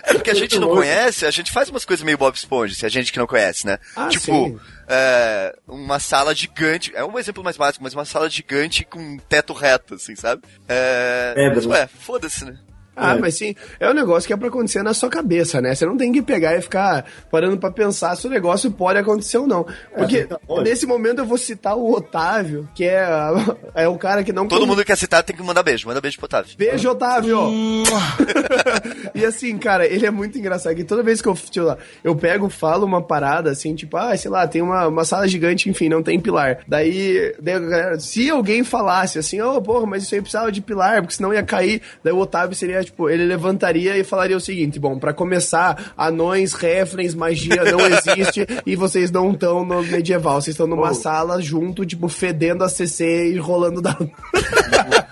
É 0.04 0.14
porque 0.14 0.30
a 0.30 0.34
gente 0.34 0.58
não 0.60 0.68
conhece, 0.68 1.26
a 1.26 1.30
gente 1.30 1.50
faz 1.50 1.68
umas 1.68 1.84
coisas 1.84 2.04
meio 2.04 2.16
Bob 2.16 2.34
Esponja, 2.36 2.74
se 2.74 2.86
a 2.86 2.88
gente 2.88 3.12
que 3.12 3.18
não 3.18 3.26
conhece, 3.26 3.66
né? 3.66 3.78
Ah, 3.96 4.06
tipo, 4.08 4.24
sim. 4.26 4.58
é, 4.86 5.52
uma 5.66 5.98
sala 5.98 6.32
gigante, 6.34 6.92
é 6.94 7.04
um 7.04 7.18
exemplo 7.18 7.42
mais 7.42 7.56
básico, 7.56 7.82
mas 7.82 7.94
uma 7.94 8.04
sala 8.04 8.30
gigante 8.30 8.84
com 8.84 9.00
um 9.00 9.18
teto 9.18 9.52
reto, 9.52 9.94
assim, 9.94 10.14
sabe? 10.14 10.42
É, 10.68 11.34
É, 11.36 11.48
mas, 11.48 11.66
mas- 11.66 11.80
ué, 11.80 11.88
foda-se, 11.98 12.44
né? 12.44 12.56
Ah, 12.96 13.14
É. 13.14 13.18
mas 13.18 13.36
sim, 13.36 13.54
é 13.80 13.88
um 13.90 13.94
negócio 13.94 14.26
que 14.26 14.32
é 14.32 14.36
pra 14.36 14.48
acontecer 14.48 14.82
na 14.82 14.94
sua 14.94 15.08
cabeça, 15.08 15.60
né? 15.60 15.74
Você 15.74 15.84
não 15.86 15.96
tem 15.96 16.12
que 16.12 16.22
pegar 16.22 16.56
e 16.56 16.60
ficar 16.62 17.04
parando 17.30 17.56
pra 17.58 17.70
pensar 17.70 18.16
se 18.16 18.26
o 18.26 18.30
negócio 18.30 18.70
pode 18.70 18.98
acontecer 18.98 19.38
ou 19.38 19.46
não. 19.46 19.66
Porque 19.96 20.24
tá, 20.24 20.38
pode. 20.46 20.68
nesse 20.68 20.86
momento 20.86 21.18
eu 21.20 21.24
vou 21.26 21.38
citar 21.38 21.76
o 21.76 21.92
Otávio, 21.92 22.68
que 22.74 22.84
é, 22.84 23.06
é 23.74 23.88
o 23.88 23.98
cara 23.98 24.22
que 24.22 24.32
não... 24.32 24.46
Todo 24.46 24.66
mundo 24.66 24.78
que 24.78 24.84
quer 24.86 24.96
citar 24.96 25.22
tem 25.22 25.34
que 25.36 25.42
mandar 25.42 25.62
beijo, 25.62 25.86
manda 25.88 26.00
beijo 26.00 26.16
pro 26.18 26.26
Otávio. 26.26 26.54
Beijo, 26.56 26.88
Otávio! 26.90 27.38
e 29.14 29.24
assim, 29.24 29.56
cara, 29.58 29.86
ele 29.86 30.06
é 30.06 30.10
muito 30.10 30.38
engraçado. 30.38 30.74
Que 30.74 30.84
toda 30.84 31.02
vez 31.02 31.20
que 31.20 31.28
eu, 31.28 31.34
tipo, 31.34 31.66
lá, 31.66 31.78
eu 32.02 32.14
pego, 32.14 32.48
falo 32.48 32.86
uma 32.86 33.02
parada 33.02 33.50
assim, 33.50 33.74
tipo, 33.74 33.96
ah, 33.96 34.16
sei 34.16 34.30
lá, 34.30 34.46
tem 34.46 34.62
uma, 34.62 34.86
uma 34.88 35.04
sala 35.04 35.26
gigante, 35.28 35.68
enfim, 35.68 35.88
não 35.88 36.02
tem 36.02 36.18
pilar. 36.20 36.60
Daí, 36.66 37.34
daí 37.40 37.54
a 37.54 37.58
galera, 37.58 38.00
se 38.00 38.28
alguém 38.30 38.64
falasse 38.64 39.18
assim, 39.18 39.40
ô, 39.40 39.60
porra, 39.60 39.86
mas 39.86 40.02
isso 40.02 40.14
aí 40.14 40.20
precisava 40.20 40.50
de 40.52 40.60
pilar, 40.60 41.00
porque 41.02 41.14
senão 41.16 41.32
ia 41.32 41.42
cair, 41.42 41.80
daí 42.02 42.12
o 42.12 42.18
Otávio 42.18 42.54
seria 42.56 42.83
tipo, 42.84 43.08
ele 43.10 43.24
levantaria 43.24 43.96
e 43.96 44.04
falaria 44.04 44.36
o 44.36 44.40
seguinte: 44.40 44.78
bom, 44.78 44.98
pra 44.98 45.12
começar, 45.12 45.92
anões, 45.96 46.52
refrens, 46.52 47.14
magia 47.14 47.64
não 47.64 47.80
existe 47.86 48.46
e 48.66 48.76
vocês 48.76 49.10
não 49.10 49.32
estão 49.32 49.64
no 49.64 49.82
medieval, 49.82 50.40
vocês 50.40 50.54
estão 50.54 50.66
numa 50.66 50.90
Oh. 50.90 50.94
sala 50.94 51.40
junto, 51.40 51.84
tipo, 51.84 52.08
fedendo 52.08 52.62
a 52.62 52.68
CC 52.68 53.32
e 53.32 53.38
rolando 53.38 53.80
da. 53.82 53.96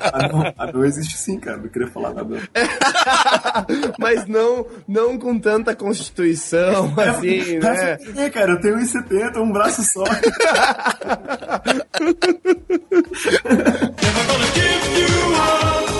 Ah, 0.00 0.28
não, 0.28 0.54
ah, 0.58 0.72
não 0.72 0.84
existe 0.84 1.16
sim, 1.16 1.38
cara. 1.38 1.56
Não 1.56 1.68
queria 1.68 1.88
falar 1.88 2.12
nada. 2.12 2.36
Mas 3.98 4.26
não, 4.26 4.66
não 4.86 5.18
com 5.18 5.38
tanta 5.38 5.74
constituição, 5.74 6.92
assim, 6.96 7.58
né? 7.58 7.98
É, 8.16 8.30
cara, 8.30 8.52
eu 8.52 8.60
tenho 8.60 8.76
1,70, 8.78 9.36
um 9.38 9.52
braço 9.52 9.82
só. 9.82 10.04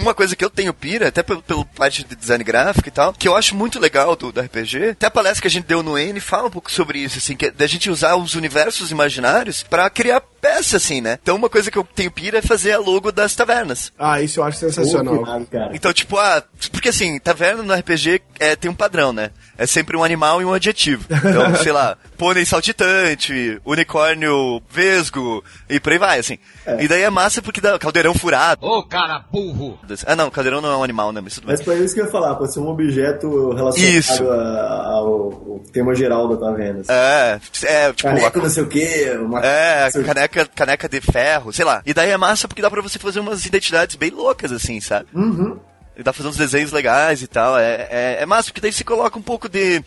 Uma 0.00 0.14
coisa 0.14 0.34
que 0.34 0.44
eu 0.44 0.48
tenho 0.48 0.72
pira, 0.72 1.08
até 1.08 1.22
pelo, 1.22 1.42
pelo 1.42 1.64
parte 1.64 2.04
de 2.04 2.16
design 2.16 2.42
gráfico 2.42 2.88
e 2.88 2.90
tal, 2.90 3.12
que 3.12 3.28
eu 3.28 3.36
acho 3.36 3.54
muito 3.54 3.78
legal 3.78 4.16
do, 4.16 4.32
do 4.32 4.40
RPG, 4.40 4.90
até 4.90 5.06
a 5.06 5.10
palestra 5.10 5.42
que 5.42 5.46
a 5.46 5.50
gente 5.50 5.66
deu 5.66 5.82
no 5.82 5.98
N 5.98 6.18
fala 6.20 6.48
um 6.48 6.50
pouco 6.50 6.70
sobre 6.72 6.98
isso, 6.98 7.18
assim, 7.18 7.36
que 7.36 7.46
é 7.46 7.50
da 7.50 7.66
gente 7.66 7.90
usar 7.90 8.16
os 8.16 8.34
universos 8.34 8.90
imaginários 8.90 9.62
pra 9.62 9.90
criar 9.90 10.22
peça, 10.40 10.78
assim, 10.78 11.02
né? 11.02 11.18
Então 11.22 11.36
uma 11.36 11.50
coisa 11.50 11.70
que 11.70 11.76
eu 11.76 11.84
tenho 11.84 12.10
pira 12.10 12.38
é 12.38 12.42
fazer 12.42 12.72
a 12.72 12.78
logo 12.78 13.12
das 13.12 13.34
tavernas. 13.34 13.92
Ah, 13.98 14.22
isso 14.22 14.40
eu 14.40 14.44
acho 14.44 14.58
sensacional. 14.58 15.16
Cuidado, 15.18 15.46
cara. 15.46 15.70
Então, 15.74 15.92
tipo, 15.92 16.16
ah, 16.16 16.42
porque 16.72 16.88
assim, 16.88 17.18
taverna 17.18 17.62
no 17.62 17.74
RPG 17.74 18.22
é, 18.38 18.56
tem 18.56 18.70
um 18.70 18.74
padrão, 18.74 19.12
né? 19.12 19.30
É 19.58 19.66
sempre 19.66 19.96
um 19.98 20.02
animal 20.02 20.40
e 20.40 20.46
um 20.46 20.54
adjetivo. 20.54 21.04
Então, 21.10 21.54
sei 21.62 21.72
lá, 21.72 21.98
pônei 22.20 22.44
saltitante, 22.44 23.58
unicórnio 23.64 24.62
vesgo, 24.68 25.42
e 25.70 25.80
por 25.80 25.92
aí 25.92 25.98
vai, 25.98 26.18
assim. 26.18 26.38
E 26.78 26.86
daí 26.86 27.00
é 27.02 27.08
massa 27.10 27.40
porque 27.40 27.60
dá 27.62 27.78
caldeirão 27.78 28.12
furado. 28.14 28.66
Ô, 28.66 28.82
cara 28.82 29.24
burro! 29.32 29.78
Ah, 30.06 30.14
não, 30.14 30.30
caldeirão 30.30 30.60
não 30.60 30.70
é 30.70 30.76
um 30.76 30.84
animal, 30.84 31.12
né? 31.12 31.20
Mas 31.22 31.34
tudo 31.34 31.46
bem. 31.46 31.56
Mas 31.56 31.64
foi 31.64 31.78
isso 31.78 31.94
que 31.94 32.00
eu 32.00 32.04
ia 32.04 32.10
falar, 32.10 32.34
pode 32.34 32.52
ser 32.52 32.60
um 32.60 32.68
objeto 32.68 33.52
relacionado 33.54 33.94
Isso. 33.96 34.30
a- 34.30 34.86
ao, 34.92 35.06
ao 35.06 35.60
tema 35.72 35.94
geral 35.94 36.28
da 36.28 36.36
taverna. 36.36 36.80
assim. 36.80 36.92
É, 36.92 37.40
é, 37.64 37.92
tipo, 37.92 38.02
Caneca 38.10 38.38
a- 38.38 38.42
não 38.42 38.50
sei 38.50 38.62
o 38.62 38.68
quê, 38.68 39.18
uma... 39.20 39.40
É, 39.44 39.90
caneca, 40.04 40.46
caneca 40.54 40.88
de 40.88 41.00
ferro, 41.00 41.52
sei 41.54 41.64
lá. 41.64 41.82
E 41.86 41.94
daí 41.94 42.10
é 42.10 42.16
massa 42.18 42.46
porque 42.46 42.60
dá 42.62 42.70
pra 42.70 42.82
você 42.82 42.98
fazer 42.98 43.20
umas 43.20 43.46
identidades 43.46 43.96
bem 43.96 44.10
loucas, 44.10 44.52
assim, 44.52 44.78
sabe? 44.80 45.06
Uhum. 45.14 45.58
E 45.96 46.02
dá 46.02 46.12
pra 46.12 46.18
fazer 46.18 46.28
uns 46.28 46.36
desenhos 46.36 46.70
legais 46.72 47.22
e 47.22 47.26
tal. 47.26 47.58
É, 47.58 47.88
é, 47.90 48.18
é 48.20 48.26
massa, 48.26 48.48
porque 48.50 48.60
daí 48.60 48.72
você 48.72 48.84
coloca 48.84 49.18
um 49.18 49.22
pouco 49.22 49.48
de, 49.48 49.82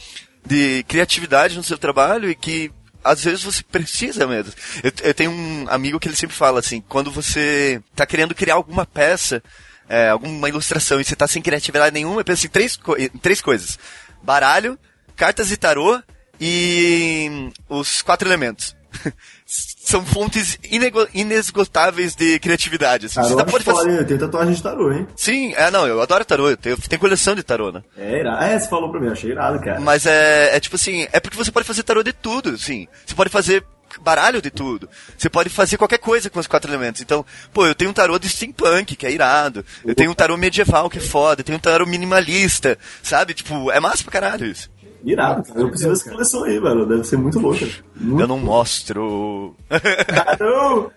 de 0.46 0.84
criatividade 0.88 1.56
no 1.56 1.64
seu 1.64 1.78
trabalho 1.78 2.30
e 2.30 2.36
que 2.36 2.72
às 3.04 3.24
vezes 3.24 3.44
você 3.44 3.62
precisa 3.64 4.26
mesmo. 4.28 4.54
Eu, 4.82 4.92
eu 5.04 5.14
tenho 5.14 5.32
um 5.32 5.66
amigo 5.70 6.00
que 6.00 6.08
ele 6.08 6.16
sempre 6.16 6.36
fala 6.36 6.60
assim, 6.60 6.82
quando 6.88 7.12
você 7.12 7.82
tá 7.96 8.06
querendo 8.06 8.34
criar 8.34 8.56
alguma 8.56 8.86
peça, 8.86 9.44
é, 9.90 10.10
alguma 10.10 10.48
ilustração 10.48 11.00
e 11.02 11.04
você 11.04 11.16
tá 11.16 11.28
sem 11.28 11.42
criatividade 11.42 11.94
nenhuma, 11.94 12.24
pensa 12.24 12.46
em 12.46 12.50
três, 12.50 12.78
co- 12.78 12.96
em 12.98 13.10
três 13.10 13.42
coisas. 13.42 13.78
Baralho, 14.22 14.80
cartas 15.16 15.50
de 15.50 15.58
tarô 15.58 16.02
e 16.40 17.52
os 17.68 18.02
quatro 18.02 18.28
elementos. 18.28 18.76
São 19.86 20.06
fontes 20.06 20.58
inesgotáveis 21.14 22.16
de 22.16 22.40
criatividade. 22.40 23.08
Assim. 23.08 23.16
Você 23.22 23.36
Tarô, 23.36 23.38
tá- 23.38 23.52
pode 23.52 23.66
pode 23.66 23.78
fazer... 23.78 23.90
falar, 23.90 24.02
eu 24.02 24.08
tenho 24.08 24.20
tatuagem 24.20 24.54
de 24.54 24.64
tarô, 24.64 24.92
hein? 24.94 25.08
Sim, 25.16 25.54
é, 25.56 25.70
não, 25.70 25.86
eu 25.86 26.02
adoro 26.02 26.24
tarô, 26.24 26.50
eu 26.50 26.58
tenho, 26.58 26.78
tenho 26.78 27.00
coleção 27.00 27.36
de 27.36 27.44
tarô, 27.44 27.72
né? 27.72 27.84
É, 27.98 28.20
irado. 28.20 28.44
É, 28.44 28.58
você 28.60 28.70
falou 28.70 28.90
pra 28.90 29.00
mim, 29.00 29.08
eu 29.08 29.12
achei 29.12 29.32
irado, 29.32 29.60
cara. 29.60 29.80
Mas 29.82 30.06
é, 30.06 30.56
é 30.56 30.60
tipo 30.60 30.76
assim, 30.78 31.06
é 31.12 31.20
porque 31.20 31.36
você 31.38 31.52
pode 31.52 31.68
fazer 31.68 31.84
tarô 31.84 32.02
de 32.02 32.14
tudo, 32.14 32.52
assim. 32.52 32.88
Você 33.06 33.14
pode 33.14 33.30
fazer 33.30 33.64
baralho 34.02 34.42
de 34.42 34.50
tudo. 34.50 34.90
Você 35.18 35.30
pode 35.30 35.50
fazer 35.50 35.78
qualquer 35.78 36.00
coisa 36.00 36.30
com 36.30 36.40
os 36.40 36.48
quatro 36.48 36.72
elementos. 36.72 37.02
Então, 37.02 37.26
pô, 37.54 37.66
eu 37.68 37.76
tenho 37.76 37.92
um 37.92 37.94
tarô 37.94 38.18
de 38.18 38.28
steampunk, 38.30 38.96
que 38.96 39.06
é 39.06 39.12
irado. 39.12 39.64
Eu 39.86 39.94
tenho 39.94 40.10
um 40.12 40.16
tarô 40.16 40.36
medieval, 40.38 40.90
que 40.90 40.98
é 40.98 41.02
foda. 41.02 41.42
Eu 41.42 41.46
tenho 41.46 41.58
um 41.58 41.62
tarô 41.62 41.86
minimalista, 41.86 42.78
sabe? 43.04 43.34
Tipo, 43.34 43.70
é 43.70 43.80
massa 43.80 44.02
pra 44.04 44.12
caralho 44.14 44.46
isso. 44.48 44.72
Irado, 45.04 45.44
cara. 45.44 45.60
Eu 45.60 45.70
preciso 45.70 45.90
dessa 45.90 46.10
coleção 46.10 46.44
aí, 46.46 46.60
velho. 46.60 46.86
Deve 46.86 47.04
ser 47.04 47.18
muito 47.18 47.40
louca. 47.40 47.66
Muito 47.96 48.22
Eu 48.22 48.28
não 48.28 48.38
mostro. 48.40 49.56
caro! 50.08 50.92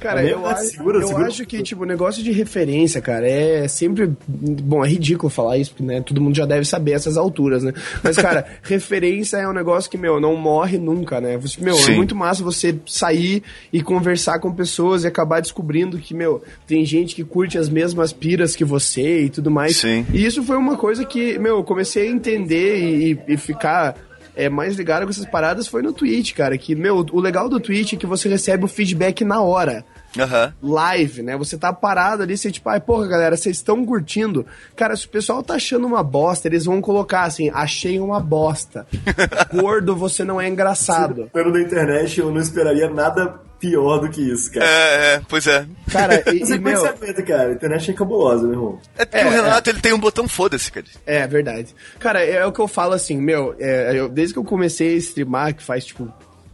Cara, 0.00 0.24
eu, 0.24 0.46
é 0.46 0.52
acho, 0.52 0.64
segura, 0.64 0.98
eu 0.98 1.08
segura. 1.08 1.26
acho 1.26 1.46
que, 1.46 1.62
tipo, 1.62 1.82
o 1.82 1.86
negócio 1.86 2.22
de 2.22 2.30
referência, 2.30 3.00
cara, 3.00 3.26
é 3.26 3.66
sempre. 3.66 4.10
Bom, 4.28 4.84
é 4.84 4.88
ridículo 4.88 5.30
falar 5.30 5.58
isso, 5.58 5.70
porque, 5.70 5.84
né, 5.84 6.00
todo 6.00 6.20
mundo 6.20 6.36
já 6.36 6.46
deve 6.46 6.64
saber 6.64 6.92
essas 6.92 7.16
alturas, 7.16 7.62
né? 7.62 7.72
Mas, 8.02 8.16
cara, 8.16 8.46
referência 8.62 9.38
é 9.38 9.48
um 9.48 9.52
negócio 9.52 9.90
que, 9.90 9.96
meu, 9.96 10.20
não 10.20 10.36
morre 10.36 10.78
nunca, 10.78 11.20
né? 11.20 11.38
Você, 11.38 11.60
meu, 11.60 11.74
Sim. 11.74 11.92
é 11.92 11.96
muito 11.96 12.14
massa 12.14 12.42
você 12.42 12.76
sair 12.86 13.42
e 13.72 13.82
conversar 13.82 14.38
com 14.38 14.52
pessoas 14.52 15.04
e 15.04 15.06
acabar 15.06 15.40
descobrindo 15.40 15.98
que, 15.98 16.14
meu, 16.14 16.42
tem 16.66 16.84
gente 16.84 17.14
que 17.14 17.24
curte 17.24 17.56
as 17.56 17.68
mesmas 17.68 18.12
piras 18.12 18.54
que 18.54 18.64
você 18.64 19.24
e 19.24 19.30
tudo 19.30 19.50
mais. 19.50 19.76
Sim. 19.76 20.06
E 20.12 20.24
isso 20.24 20.42
foi 20.42 20.56
uma 20.56 20.76
coisa 20.76 21.04
que, 21.04 21.38
meu, 21.38 21.56
eu 21.56 21.64
comecei 21.64 22.08
a 22.08 22.10
entender 22.10 22.78
e, 22.78 23.18
e 23.28 23.36
ficar 23.36 23.96
é, 24.44 24.48
mais 24.48 24.76
ligado 24.76 25.04
com 25.04 25.10
essas 25.10 25.26
paradas 25.26 25.68
foi 25.68 25.82
no 25.82 25.92
Twitch, 25.92 26.34
cara. 26.34 26.56
Que, 26.56 26.74
meu, 26.74 27.04
o 27.12 27.20
legal 27.20 27.48
do 27.48 27.60
Twitch 27.60 27.92
é 27.92 27.96
que 27.96 28.06
você 28.06 28.28
recebe 28.28 28.64
o 28.64 28.68
feedback 28.68 29.24
na 29.24 29.42
hora 29.42 29.84
Aham. 30.18 30.52
live, 30.62 31.22
né? 31.22 31.36
Você 31.36 31.56
tá 31.56 31.72
parado 31.72 32.22
ali, 32.22 32.36
você 32.36 32.50
tipo, 32.50 32.68
ai, 32.68 32.80
porra, 32.80 33.06
galera, 33.06 33.36
vocês 33.36 33.56
estão 33.56 33.84
curtindo? 33.86 34.44
Cara, 34.74 34.96
se 34.96 35.06
o 35.06 35.08
pessoal 35.08 35.42
tá 35.42 35.54
achando 35.54 35.86
uma 35.86 36.02
bosta, 36.02 36.48
eles 36.48 36.64
vão 36.64 36.80
colocar 36.80 37.22
assim, 37.24 37.50
achei 37.54 37.98
uma 38.00 38.18
bosta. 38.20 38.86
Gordo, 39.54 39.94
você 39.94 40.24
não 40.24 40.40
é 40.40 40.48
engraçado. 40.48 41.30
Pelo 41.32 41.52
da 41.52 41.60
internet, 41.60 42.18
eu 42.20 42.30
não 42.32 42.40
esperaria 42.40 42.88
nada 42.90 43.40
pior 43.60 43.98
do 43.98 44.08
que 44.08 44.22
isso, 44.22 44.50
cara. 44.52 44.64
É, 44.66 45.14
é, 45.16 45.22
pois 45.28 45.46
é. 45.46 45.66
Cara, 45.92 46.22
e, 46.34 46.46
sei 46.46 46.56
e 46.56 46.58
é 46.58 46.62
meu, 46.62 46.80
você 46.80 46.88
aguenta, 46.88 47.22
cara. 47.22 47.48
A 47.50 47.52
internet 47.52 47.90
é 47.90 47.94
cabulosa, 47.94 48.42
meu 48.44 48.52
irmão. 48.52 48.78
É 48.96 49.04
porque 49.04 49.24
o 49.24 49.30
Renato, 49.30 49.68
ele 49.70 49.80
tem 49.80 49.92
um 49.92 49.98
botão 49.98 50.26
foda-se, 50.26 50.72
cara. 50.72 50.86
é 51.06 51.26
verdade. 51.26 51.74
Cara, 51.98 52.24
é 52.24 52.44
o 52.46 52.52
que 52.52 52.60
eu 52.60 52.66
falo 52.66 52.94
assim, 52.94 53.18
meu, 53.20 53.54
é, 53.58 53.92
eu- 53.94 54.08
desde 54.08 54.32
que 54.32 54.38
eu 54.40 54.44
comecei 54.44 54.94
a 54.94 54.98
streamar, 54.98 55.54
que 55.54 55.62
faz 55.62 55.84
tipo 55.84 56.10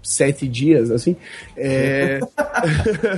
sete 0.07 0.47
dias, 0.47 0.91
assim, 0.91 1.17
é... 1.57 2.21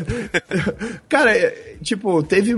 Cara, 1.08 1.36
é, 1.36 1.76
tipo, 1.82 2.22
teve, 2.22 2.54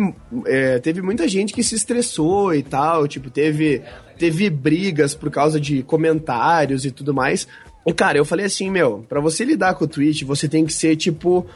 é, 0.47 0.79
teve 0.79 1.03
muita 1.03 1.27
gente 1.29 1.53
que 1.53 1.63
se 1.63 1.75
estressou 1.75 2.55
e 2.55 2.63
tal, 2.63 3.07
tipo, 3.09 3.31
teve, 3.31 3.83
teve 4.19 4.49
brigas 4.51 5.15
por 5.15 5.31
causa 5.31 5.61
de 5.61 5.83
comentários 5.83 6.85
e 6.85 6.91
tudo 6.91 7.13
mais. 7.13 7.47
E, 7.87 7.93
cara, 7.93 8.19
eu 8.19 8.25
falei 8.25 8.47
assim, 8.47 8.71
meu, 8.71 9.05
pra 9.09 9.21
você 9.21 9.45
lidar 9.45 9.75
com 9.75 9.85
o 9.85 9.89
Twitch, 9.89 10.23
você 10.23 10.49
tem 10.49 10.65
que 10.65 10.73
ser, 10.73 10.97
tipo, 10.97 11.47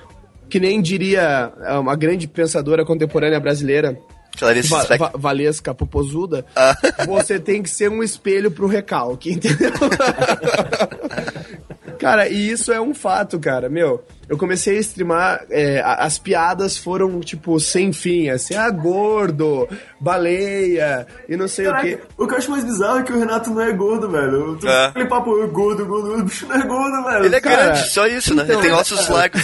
que 0.48 0.58
nem 0.58 0.80
diria 0.80 1.52
é, 1.62 1.74
uma 1.74 1.96
grande 1.96 2.26
pensadora 2.26 2.84
contemporânea 2.84 3.40
brasileira, 3.40 3.98
Clarice 4.36 4.68
Va. 4.68 4.82
Va 4.96 5.12
Valesca 5.14 5.72
Popozuda, 5.74 6.44
Ah. 6.56 6.76
você 7.06 7.38
tem 7.38 7.62
que 7.62 7.70
ser 7.70 7.88
um 7.88 8.02
espelho 8.02 8.50
pro 8.50 8.66
recalque, 8.66 9.32
entendeu? 9.32 9.70
cara, 12.04 12.28
e 12.28 12.50
isso 12.50 12.72
é 12.72 12.80
um 12.80 12.94
fato, 12.94 13.38
cara. 13.38 13.68
Meu, 13.68 14.04
eu 14.28 14.36
comecei 14.38 14.76
a 14.76 14.80
streamar, 14.80 15.44
é, 15.50 15.82
as 15.84 16.18
piadas 16.18 16.76
foram, 16.78 17.20
tipo, 17.20 17.58
sem 17.60 17.92
fim, 17.92 18.28
assim, 18.30 18.54
ah, 18.54 18.70
gordo, 18.70 19.68
baleia, 20.00 21.06
e 21.28 21.36
não 21.36 21.48
sei 21.48 21.66
o 21.68 21.76
quê. 21.80 21.98
o 22.16 22.26
que 22.26 22.34
eu 22.34 22.38
acho 22.38 22.50
mais 22.50 22.64
bizarro 22.64 22.98
é 23.00 23.02
que 23.02 23.12
o 23.12 23.18
Renato 23.18 23.50
não 23.50 23.60
é 23.60 23.72
gordo, 23.72 24.08
velho. 24.10 24.56
Tô 24.58 24.68
É. 24.68 24.86
aquele 24.86 25.06
papo, 25.06 25.30
"Ô, 25.30 25.46
gordo, 25.48 25.84
gordo, 25.86 26.14
o 26.14 26.22
bicho 26.24 26.46
não 26.46 26.56
é 26.56 26.62
gordo, 26.66 27.04
velho. 27.04 27.24
Ele 27.26 27.36
é 27.36 27.40
Cara, 27.40 27.56
grande, 27.72 27.88
só 27.90 28.06
isso, 28.06 28.34
né? 28.34 28.44
então- 28.44 28.54
ele 28.60 28.68
tem 28.68 28.72
ossos 28.76 29.06
largos. 29.08 29.42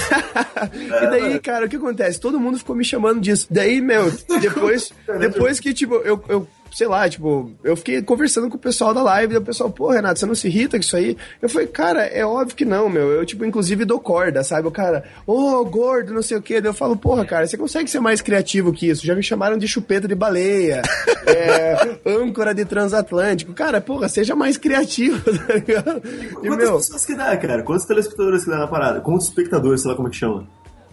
e 1.02 1.06
daí, 1.10 1.38
cara, 1.40 1.66
o 1.66 1.68
que 1.68 1.76
acontece? 1.76 2.20
Todo 2.20 2.38
mundo 2.40 2.58
ficou 2.58 2.74
me 2.76 2.84
chamando 2.84 3.20
disso. 3.20 3.46
Daí, 3.50 3.80
meu, 3.80 4.10
depois, 4.40 4.92
depois 5.18 5.60
que, 5.60 5.72
tipo, 5.74 5.96
eu, 5.96 6.22
eu 6.28 6.46
sei 6.72 6.86
lá, 6.86 7.08
tipo, 7.08 7.50
eu 7.64 7.76
fiquei 7.76 8.00
conversando 8.02 8.48
com 8.48 8.56
o 8.56 8.60
pessoal 8.60 8.94
da 8.94 9.02
live, 9.02 9.34
e 9.34 9.36
o 9.38 9.42
pessoal, 9.42 9.70
pô, 9.70 9.90
Renato, 9.90 10.18
você 10.18 10.26
não 10.26 10.34
se 10.34 10.46
irrita 10.48 10.76
com 10.76 10.82
isso 10.82 10.96
aí? 10.96 11.16
Eu 11.42 11.48
falei, 11.48 11.66
cara, 11.66 12.04
é 12.06 12.24
óbvio 12.24 12.56
que 12.56 12.64
não, 12.64 12.88
meu. 12.88 13.10
Eu, 13.10 13.26
tipo, 13.26 13.44
inclusive 13.44 13.84
dou 13.84 13.98
corda, 14.00 14.42
sabe? 14.44 14.68
O 14.68 14.70
cara, 14.70 15.04
ô, 15.26 15.64
gordo, 15.64 16.12
não 16.14 16.22
sei 16.22 16.36
o 16.36 16.42
quê. 16.42 16.60
Daí 16.60 16.70
eu 16.70 16.74
falo, 16.74 16.96
porra, 16.96 17.24
cara, 17.24 17.46
você 17.46 17.56
consegue 17.56 17.90
ser 17.90 18.00
mais 18.00 18.20
criativo 18.20 18.72
que 18.72 18.88
isso? 18.88 19.04
Já 19.06 19.14
me 19.14 19.22
chamaram 19.22 19.58
de 19.58 19.66
chupeta 19.68 20.06
de 20.08 20.14
baleia, 20.14 20.82
é, 21.26 21.98
âncora 22.06 22.54
de 22.54 22.64
transatlântico. 22.64 23.52
Cara, 23.52 23.80
porra, 23.80 24.08
seja 24.08 24.34
mais 24.36 24.56
criativo, 24.56 25.20
tá 25.46 25.54
ligado? 25.54 26.02
E, 26.04 26.28
Quantas 26.34 26.56
meu, 26.56 26.76
pessoas 26.76 27.04
que 27.06 27.14
dá, 27.14 27.36
cara? 27.36 27.62
Quantos 27.62 27.84
telespectadores 27.86 28.44
que 28.44 28.50
dá 28.50 28.58
na 28.58 28.66
parada? 28.66 29.00
Quantos 29.00 29.26
espectadores, 29.28 29.82
sei 29.82 29.90
lá 29.90 29.96
como 29.96 30.08
é 30.08 30.10
que 30.10 30.16
chama? 30.16 30.46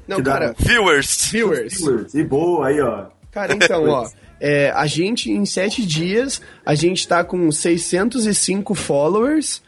não, 0.07 0.17
que 0.17 0.23
dá- 0.23 0.33
cara, 0.33 0.55
Viewers. 0.57 1.29
viewers. 1.31 1.77
Viewers. 1.77 2.13
E 2.13 2.23
boa, 2.23 2.67
aí, 2.67 2.79
ó. 2.81 3.05
Cara, 3.31 3.53
então, 3.53 3.87
ó. 3.89 4.07
é, 4.39 4.71
a 4.75 4.85
gente, 4.85 5.31
em 5.31 5.45
sete 5.45 5.85
dias, 5.85 6.41
a 6.65 6.75
gente 6.75 7.07
tá 7.07 7.23
com 7.23 7.49
605 7.51 8.73
followers. 8.75 9.61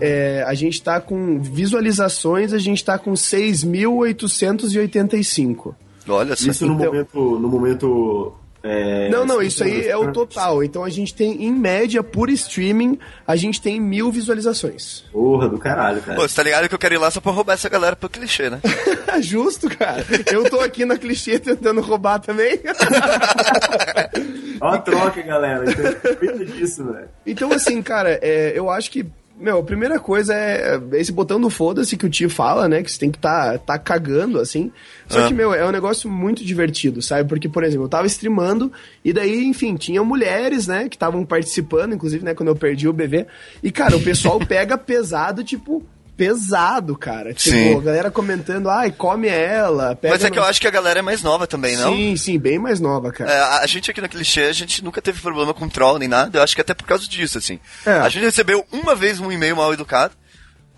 é, 0.00 0.42
a 0.46 0.54
gente 0.54 0.80
tá 0.82 0.98
com 1.00 1.38
visualizações, 1.40 2.52
a 2.54 2.58
gente 2.58 2.82
tá 2.82 2.96
com 2.98 3.12
6.885. 3.14 5.74
Olha 6.08 6.34
só. 6.36 6.50
Isso 6.50 6.66
no 6.66 6.74
Então- 6.74 6.86
momento, 6.86 7.38
no 7.38 7.48
momento 7.48 8.32
É, 8.62 9.08
Não, 9.08 9.24
não, 9.24 9.40
sim, 9.40 9.46
isso 9.46 9.64
aí 9.64 9.88
é 9.88 9.96
o 9.96 10.12
total. 10.12 10.62
Então 10.62 10.84
a 10.84 10.90
gente 10.90 11.14
tem, 11.14 11.44
em 11.44 11.52
média, 11.52 12.02
por 12.02 12.28
streaming, 12.28 12.98
a 13.26 13.34
gente 13.34 13.60
tem 13.60 13.80
mil 13.80 14.12
visualizações. 14.12 15.04
Porra 15.12 15.48
do 15.48 15.58
caralho, 15.58 16.02
cara. 16.02 16.20
Pô, 16.20 16.28
você 16.28 16.36
tá 16.36 16.42
ligado 16.42 16.68
que 16.68 16.74
eu 16.74 16.78
quero 16.78 16.94
ir 16.94 16.98
lá 16.98 17.10
só 17.10 17.20
pra 17.20 17.32
roubar 17.32 17.54
essa 17.54 17.68
galera 17.68 17.96
pro 17.96 18.08
clichê, 18.08 18.50
né? 18.50 18.60
Justo, 19.20 19.68
cara. 19.74 20.04
Eu 20.30 20.48
tô 20.50 20.60
aqui 20.60 20.84
na 20.84 20.98
clichê 20.98 21.38
tentando 21.38 21.80
roubar 21.80 22.18
também. 22.18 22.60
Ó 24.60 24.68
a 24.68 24.78
troca, 24.78 25.22
galera. 25.22 25.64
Então, 25.66 26.44
disso, 26.44 26.84
velho. 26.84 27.08
Então, 27.26 27.52
assim, 27.52 27.82
cara, 27.82 28.18
é, 28.20 28.52
eu 28.54 28.68
acho 28.68 28.90
que. 28.90 29.06
Meu, 29.40 29.58
a 29.58 29.62
primeira 29.62 29.98
coisa 29.98 30.34
é 30.34 30.78
esse 30.92 31.10
botão 31.10 31.40
do 31.40 31.48
foda-se 31.48 31.96
que 31.96 32.04
o 32.04 32.10
tio 32.10 32.28
fala, 32.28 32.68
né? 32.68 32.82
Que 32.82 32.92
você 32.92 32.98
tem 32.98 33.10
que 33.10 33.18
tá, 33.18 33.56
tá 33.56 33.78
cagando, 33.78 34.38
assim. 34.38 34.70
Só 35.08 35.24
Ah. 35.24 35.28
que, 35.28 35.32
meu, 35.32 35.54
é 35.54 35.66
um 35.66 35.70
negócio 35.72 36.10
muito 36.10 36.44
divertido, 36.44 37.00
sabe? 37.00 37.26
Porque, 37.26 37.48
por 37.48 37.64
exemplo, 37.64 37.86
eu 37.86 37.88
tava 37.88 38.06
streamando 38.06 38.70
e 39.02 39.14
daí, 39.14 39.42
enfim, 39.46 39.76
tinha 39.76 40.04
mulheres, 40.04 40.66
né? 40.66 40.90
Que 40.90 40.96
estavam 40.96 41.24
participando, 41.24 41.94
inclusive, 41.94 42.22
né? 42.22 42.34
Quando 42.34 42.50
eu 42.50 42.56
perdi 42.56 42.86
o 42.86 42.92
bebê. 42.92 43.26
E, 43.62 43.72
cara, 43.72 43.96
o 43.96 44.02
pessoal 44.02 44.38
pega 44.46 44.76
pesado, 44.76 45.42
tipo, 45.42 45.82
pesado, 46.20 46.94
cara. 46.98 47.32
Tipo, 47.32 47.56
Sim. 47.56 47.78
a 47.78 47.80
galera 47.80 48.10
comentando, 48.10 48.68
ai, 48.68 48.92
come 48.92 49.26
ela. 49.26 49.96
Pega 49.96 50.12
Mas 50.12 50.22
é 50.22 50.28
que 50.30 50.36
no- 50.36 50.42
eu 50.42 50.46
acho 50.48 50.60
que 50.60 50.66
a 50.66 50.70
galera 50.70 50.98
é 50.98 51.02
mais 51.02 51.22
nova 51.22 51.46
também, 51.46 51.78
não? 51.78 51.94
Sim, 51.96 52.14
sim, 52.14 52.38
bem 52.38 52.58
mais 52.58 52.78
nova, 52.78 53.10
cara. 53.10 53.30
É, 53.32 53.40
a 53.62 53.66
gente 53.66 53.90
aqui 53.90 54.02
no 54.02 54.08
clichê, 54.08 54.42
a 54.42 54.52
gente 54.52 54.84
nunca 54.84 55.00
teve 55.00 55.18
problema 55.18 55.54
com 55.54 55.66
troll 55.66 55.98
nem 55.98 56.08
nada. 56.08 56.36
Eu 56.38 56.42
acho 56.42 56.54
que 56.54 56.60
até 56.60 56.74
por 56.74 56.84
causa 56.86 57.08
disso, 57.08 57.38
assim. 57.38 57.58
É. 57.86 57.92
A 57.92 58.08
gente 58.10 58.22
recebeu 58.24 58.66
uma 58.70 58.94
vez 58.94 59.18
um 59.18 59.32
e-mail 59.32 59.56
mal 59.56 59.72
educado. 59.72 60.12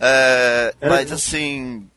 é, 0.00 0.72
mas 0.80 1.10
assim. 1.10 1.88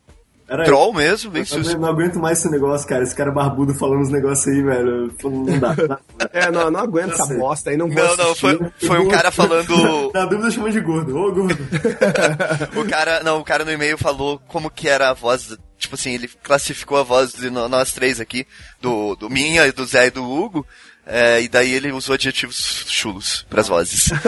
Era 0.48 0.64
Troll 0.64 0.94
mesmo, 0.94 1.32
bem 1.32 1.42
Eu 1.42 1.46
sus... 1.46 1.74
não, 1.74 1.88
aguento 1.90 2.20
mais 2.20 2.38
esse 2.38 2.50
negócio, 2.52 2.88
cara. 2.88 3.04
Esse 3.04 3.16
cara 3.16 3.32
barbudo 3.32 3.74
falando 3.74 4.02
uns 4.02 4.12
negócios 4.12 4.48
aí, 4.48 4.62
velho. 4.62 5.12
Eu 5.24 5.30
Não 5.32 5.60
dá. 5.60 5.76
não 5.76 5.88
dá. 5.88 6.00
É, 6.32 6.52
não, 6.52 6.70
não 6.70 6.80
aguento 6.80 7.14
essa 7.14 7.26
sei. 7.26 7.38
bosta 7.38 7.70
aí, 7.72 7.78
não 7.78 7.88
Não, 7.88 8.16
não, 8.18 8.36
foi, 8.36 8.60
foi 8.80 9.00
um 9.00 9.08
cara 9.08 9.32
falando. 9.32 10.12
Na 10.14 10.26
dúvida 10.26 10.52
chama 10.52 10.72
de 10.72 10.80
gordo. 10.82 11.18
Ô, 11.18 11.32
gordo. 11.32 11.58
O 12.76 12.86
cara, 12.88 13.24
não, 13.24 13.40
o 13.40 13.44
cara 13.44 13.66
no 13.66 13.72
e-mail 13.72 13.98
falou 13.98 14.40
como 14.48 14.70
que 14.70 14.88
era 14.88 15.10
a 15.10 15.14
voz, 15.14 15.58
tipo 15.78 15.96
assim, 15.96 16.12
ele 16.12 16.28
classificou 16.44 16.98
a 16.98 17.04
voz 17.04 17.34
de 17.34 17.50
nós 17.50 17.92
três 17.94 18.20
aqui, 18.20 18.46
do, 18.82 19.16
do 19.16 19.30
minha, 19.30 19.72
do 19.72 19.86
Zé 19.86 20.08
e 20.08 20.12
do 20.12 20.24
Hugo, 20.24 20.66
é, 21.06 21.42
e 21.42 21.48
daí 21.48 21.72
ele 21.74 21.92
usou 21.92 22.16
adjetivos 22.16 22.86
chulos 22.88 23.46
pras 23.50 23.68
vozes. 23.68 24.10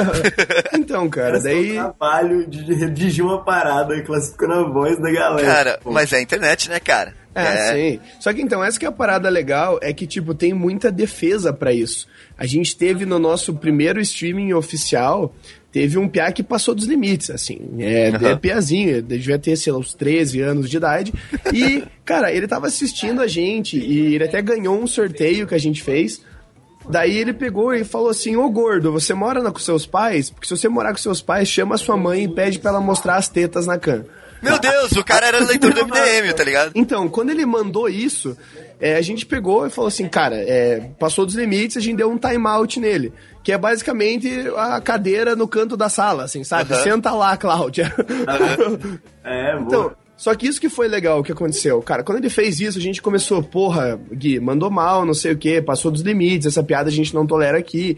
Então, 0.74 1.10
cara, 1.10 1.40
Parece 1.40 1.48
daí. 1.48 1.72
um 1.72 1.76
trabalho 1.76 2.48
de 2.48 2.74
redigir 2.74 3.26
uma 3.26 3.44
parada 3.44 4.00
classificando 4.04 4.54
a 4.54 4.64
voz 4.70 4.98
da 5.02 5.12
galera. 5.12 5.48
cara, 5.48 5.80
Pô. 5.84 5.92
mas 5.92 6.14
é 6.14 6.18
a 6.18 6.22
internet, 6.22 6.70
né, 6.70 6.80
cara? 6.80 7.14
É, 7.36 7.74
sim. 7.74 8.00
Só 8.20 8.34
que 8.34 8.42
então, 8.42 8.64
essa 8.64 8.80
que 8.80 8.86
é 8.86 8.90
a 8.90 8.92
parada 8.92 9.30
legal, 9.30 9.80
é 9.82 9.94
que, 9.94 10.08
tipo, 10.08 10.34
tem 10.34 10.54
muita 10.54 10.92
defesa 10.92 11.52
pra 11.54 11.72
isso. 11.74 12.08
A 12.38 12.46
gente 12.46 12.76
teve 12.76 13.06
no 13.06 13.20
nosso 13.20 13.54
primeiro 13.54 14.00
streaming 14.02 14.54
oficial, 14.54 15.36
teve 15.72 15.98
um 16.00 16.08
piá 16.08 16.32
que 16.32 16.42
passou 16.42 16.74
dos 16.74 16.86
limites, 16.86 17.30
assim. 17.30 17.60
É, 17.80 18.10
Aham. 18.10 18.30
é 18.32 18.36
piazinho, 18.36 19.02
devia 19.02 19.38
ter, 19.38 19.56
sei 19.56 19.72
lá, 19.74 19.80
uns 19.80 19.94
13 19.94 20.42
anos 20.42 20.70
de 20.70 20.78
idade. 20.78 21.14
E, 21.54 21.84
cara, 22.06 22.32
ele 22.32 22.48
tava 22.48 22.68
assistindo 22.68 23.22
a 23.22 23.28
gente 23.28 23.78
e 23.78 24.16
ele 24.16 24.24
até 24.24 24.42
ganhou 24.42 24.80
um 24.82 24.88
sorteio 24.88 25.46
que 25.46 25.56
a 25.56 25.60
gente 25.60 25.84
fez. 25.84 26.22
Daí 26.90 27.18
ele 27.18 27.34
pegou 27.34 27.74
e 27.74 27.84
falou 27.84 28.10
assim: 28.10 28.36
Ô 28.36 28.50
gordo, 28.50 28.92
você 28.92 29.14
mora 29.14 29.42
com 29.52 29.60
seus 29.60 29.86
pais? 29.86 30.30
Porque 30.30 30.48
se 30.48 30.56
você 30.56 30.70
morar 30.70 30.92
com 30.92 30.98
seus 30.98 31.22
pais, 31.22 31.48
chama 31.48 31.78
sua 31.78 31.98
mãe 31.98 32.24
e 32.24 32.28
pede 32.28 32.60
pra 32.60 32.72
ela 32.72 32.82
mostrar 32.82 33.16
as 33.16 33.28
tetas 33.28 33.68
na 33.68 33.78
cama. 33.78 34.06
Meu 34.42 34.60
Deus, 34.60 34.92
o 34.92 35.04
cara 35.04 35.28
era 35.28 35.40
leitor 35.40 35.74
do 35.74 35.86
MDM, 35.86 36.34
tá 36.36 36.44
ligado? 36.44 36.72
Então, 36.76 37.10
quando 37.10 37.32
ele 37.32 37.46
mandou 37.46 37.90
isso, 37.90 38.38
é, 38.80 38.96
a 38.96 39.02
gente 39.02 39.26
pegou 39.26 39.66
e 39.66 39.70
falou 39.70 39.88
assim, 39.88 40.08
cara, 40.08 40.36
é, 40.36 40.92
passou 41.00 41.26
dos 41.26 41.36
limites, 41.36 41.78
a 41.78 41.80
gente 41.80 41.98
deu 41.98 42.10
um 42.10 42.18
timeout 42.18 42.80
nele. 42.80 43.12
Que 43.44 43.52
é 43.52 43.58
basicamente 43.58 44.30
a 44.56 44.80
cadeira 44.82 45.36
no 45.36 45.48
canto 45.48 45.76
da 45.76 45.90
sala, 45.90 46.26
assim, 46.26 46.44
sabe? 46.44 46.76
Senta 46.84 47.12
lá, 47.12 47.36
Cláudia. 47.38 47.94
É, 49.30 49.58
boa. 49.58 49.66
Então, 49.68 49.92
só 50.18 50.34
que 50.34 50.48
isso 50.48 50.60
que 50.60 50.68
foi 50.68 50.88
legal 50.88 51.24
que 51.24 51.32
aconteceu. 51.32 51.80
Cara, 51.84 52.04
quando 52.04 52.18
ele 52.18 52.30
fez 52.30 52.60
isso, 52.60 52.80
a 52.80 52.82
gente 52.82 53.02
começou, 53.02 53.44
porra, 53.44 54.00
Gui, 54.12 54.40
mandou 54.40 54.72
mal, 54.72 55.06
não 55.06 55.14
sei 55.14 55.34
o 55.34 55.38
quê, 55.38 55.62
passou 55.62 55.92
dos 55.92 56.02
limites, 56.02 56.48
essa 56.48 56.64
piada 56.64 56.90
a 56.90 56.92
gente 56.92 57.14
não 57.14 57.28
tolera 57.28 57.60
aqui. 57.60 57.98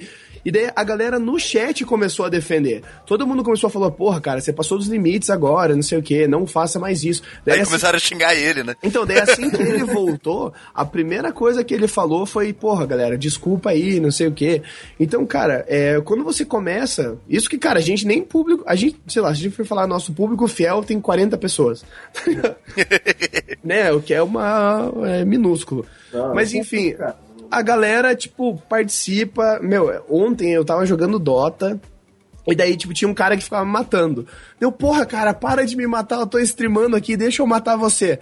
E 0.50 0.52
daí 0.52 0.72
a 0.76 0.84
galera 0.84 1.20
no 1.20 1.38
chat 1.40 1.86
começou 1.86 2.26
a 2.26 2.30
defender. 2.30 2.82
Todo 3.06 3.28
mundo 3.28 3.44
começou 3.44 3.68
a 3.68 3.70
falar, 3.70 3.92
porra, 3.92 4.20
cara, 4.20 4.42
você 4.42 4.52
passou 4.52 4.80
dos 4.80 4.88
limites 4.88 5.30
agora, 5.30 5.76
não 5.76 5.84
sei 5.84 6.00
o 6.00 6.02
quê, 6.02 6.28
não 6.28 6.48
faça 6.48 6.80
mais 6.80 7.04
isso. 7.04 7.22
Daí, 7.46 7.54
Aí 7.54 7.62
assim- 7.62 7.70
começaram 7.70 7.96
a 7.98 8.00
xingar 8.00 8.34
ele, 8.34 8.64
né? 8.64 8.76
então, 8.82 9.06
daí 9.06 9.20
assim 9.20 9.48
que 9.52 9.62
ele 9.62 9.84
voltou, 9.86 10.52
a 10.74 10.84
primeira 10.84 11.32
coisa 11.32 11.64
que 11.64 11.72
ele 11.72 11.88
falou 11.88 12.26
foi, 12.26 12.52
porra, 12.52 12.88
galera, 12.88 13.16
desculpa 13.16 13.70
aí, 13.70 14.00
não 14.00 14.10
sei 14.10 14.26
o 14.26 14.32
quê. 14.32 14.64
Então, 15.00 15.24
cara, 15.24 15.64
é, 15.68 16.02
quando 16.02 16.24
você 16.24 16.44
começa, 16.44 17.16
isso 17.30 17.48
que, 17.48 17.60
cara, 17.60 17.78
a 17.78 17.84
gente 17.84 18.08
nem 18.08 18.24
público, 18.24 18.64
a 18.66 18.74
gente, 18.74 19.00
sei 19.08 19.22
lá, 19.22 19.32
se 19.36 19.42
a 19.42 19.44
gente 19.44 19.56
for 19.56 19.68
falar 19.68 19.86
nosso 19.86 20.12
público 20.14 20.48
fiel, 20.48 20.84
tem 20.84 21.00
40 21.00 21.38
pessoas. 21.38 21.86
né, 23.64 23.92
o 23.92 24.02
que 24.02 24.16
é 24.16 24.22
uma, 24.24 24.92
é 25.06 25.24
minúsculo. 25.26 25.86
Não, 26.12 26.34
Mas 26.34 26.52
é 26.54 26.58
enfim, 26.58 26.94
cara. 26.94 27.16
A 27.50 27.62
galera, 27.62 28.16
tipo, 28.16 28.58
participa, 28.70 29.60
meu, 29.62 30.04
ontem 30.10 30.54
eu 30.54 30.66
tava 30.66 30.86
jogando 30.86 31.20
Dota, 31.20 31.80
e 32.48 32.56
daí, 32.56 32.76
tipo, 32.76 32.94
tinha 32.94 33.08
um 33.08 33.14
cara 33.14 33.38
que 33.38 33.44
ficava 33.44 33.66
me 33.66 33.72
matando. 33.72 34.26
Deu, 34.60 34.72
porra, 34.72 35.06
cara, 35.06 35.34
para 35.34 35.66
de 35.66 35.76
me 35.76 35.86
matar, 35.86 36.20
eu 36.20 36.28
tô 36.28 36.40
streamando 36.40 36.96
aqui, 36.96 37.16
deixa 37.16 37.42
eu 37.42 37.48
matar 37.48 37.76
você. 37.76 38.20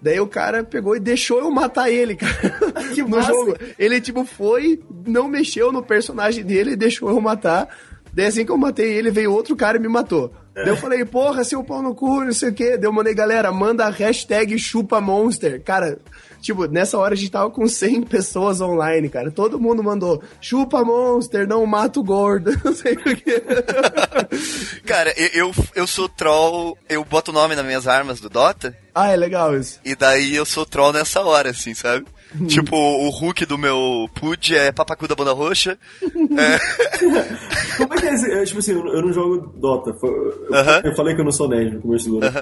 Daí 0.00 0.18
o 0.18 0.26
cara 0.26 0.64
pegou 0.64 0.96
e 0.96 1.00
deixou 1.00 1.38
eu 1.38 1.50
matar 1.50 1.88
ele, 1.90 2.16
cara. 2.16 2.32
Que 2.92 3.02
no 3.02 3.10
massa. 3.10 3.28
jogo. 3.28 3.56
Ele, 3.78 4.00
tipo, 4.00 4.24
foi, 4.24 4.82
não 5.06 5.28
mexeu 5.28 5.70
no 5.72 5.82
personagem 5.82 6.44
dele 6.44 6.72
e 6.72 6.76
deixou 6.76 7.08
eu 7.08 7.20
matar. 7.20 7.68
Daí 8.12 8.26
assim 8.26 8.44
que 8.44 8.50
eu 8.50 8.58
matei 8.58 8.92
ele, 8.92 9.10
veio 9.10 9.32
outro 9.32 9.56
cara 9.56 9.78
e 9.78 9.80
me 9.80 9.88
matou. 9.88 10.32
Daí 10.54 10.68
eu 10.68 10.76
falei, 10.76 11.02
porra, 11.04 11.44
seu 11.44 11.64
pau 11.64 11.80
no 11.80 11.94
cu, 11.94 12.24
não 12.24 12.32
sei 12.32 12.50
o 12.50 12.52
quê. 12.52 12.76
Daí 12.76 12.84
eu 12.84 12.92
mandei, 12.92 13.14
galera, 13.14 13.50
manda 13.52 13.86
a 13.86 13.90
hashtag 13.90 14.58
chupa 14.58 15.00
monster. 15.00 15.62
Cara, 15.62 15.98
tipo, 16.42 16.66
nessa 16.66 16.98
hora 16.98 17.14
a 17.14 17.16
gente 17.16 17.30
tava 17.30 17.50
com 17.50 17.66
100 17.66 18.02
pessoas 18.02 18.60
online, 18.60 19.08
cara. 19.08 19.30
Todo 19.30 19.58
mundo 19.60 19.82
mandou, 19.82 20.22
chupa 20.40 20.84
monster, 20.84 21.46
não 21.48 21.64
mata 21.64 22.00
o 22.00 22.04
gordo. 22.04 22.52
Não 22.62 22.74
sei 22.74 22.94
o 22.94 22.96
quê. 22.96 23.42
Cara, 24.84 25.12
eu, 25.16 25.46
eu, 25.46 25.52
eu 25.74 25.86
sou 25.86 26.08
troll, 26.08 26.76
eu 26.88 27.04
boto 27.04 27.30
o 27.30 27.34
nome 27.34 27.54
nas 27.54 27.64
minhas 27.64 27.86
armas 27.86 28.20
do 28.20 28.28
Dota, 28.28 28.76
ah, 28.94 29.10
é 29.10 29.16
legal 29.16 29.56
isso. 29.56 29.80
e 29.84 29.94
daí 29.94 30.34
eu 30.34 30.44
sou 30.44 30.66
troll 30.66 30.92
nessa 30.92 31.20
hora, 31.22 31.50
assim, 31.50 31.72
sabe? 31.74 32.04
Uhum. 32.38 32.46
tipo, 32.46 32.74
o 32.76 33.10
Hulk 33.10 33.44
do 33.44 33.58
meu 33.58 34.08
Pud 34.14 34.56
é 34.56 34.72
papacu 34.72 35.06
da 35.06 35.14
banda 35.14 35.32
roxa. 35.32 35.78
Como 37.76 37.94
é 37.94 37.96
que 37.98 38.06
é 38.06 38.14
esse? 38.14 38.30
é, 38.32 38.44
tipo 38.44 38.58
assim, 38.58 38.72
eu 38.72 38.86
eu 38.86 39.02
não 39.02 39.12
jogo 39.12 39.52
Dota. 39.58 39.90
Eu, 40.02 40.54
Aham. 40.54 40.80
eu 40.84 40.96
falei 40.96 41.14
que 41.14 41.20
eu 41.20 41.24
não 41.24 41.32
sou 41.32 41.48
nerd 41.48 41.74
no 41.74 41.82
começo 41.82 42.08
do 42.08 42.24
ano. 42.24 42.32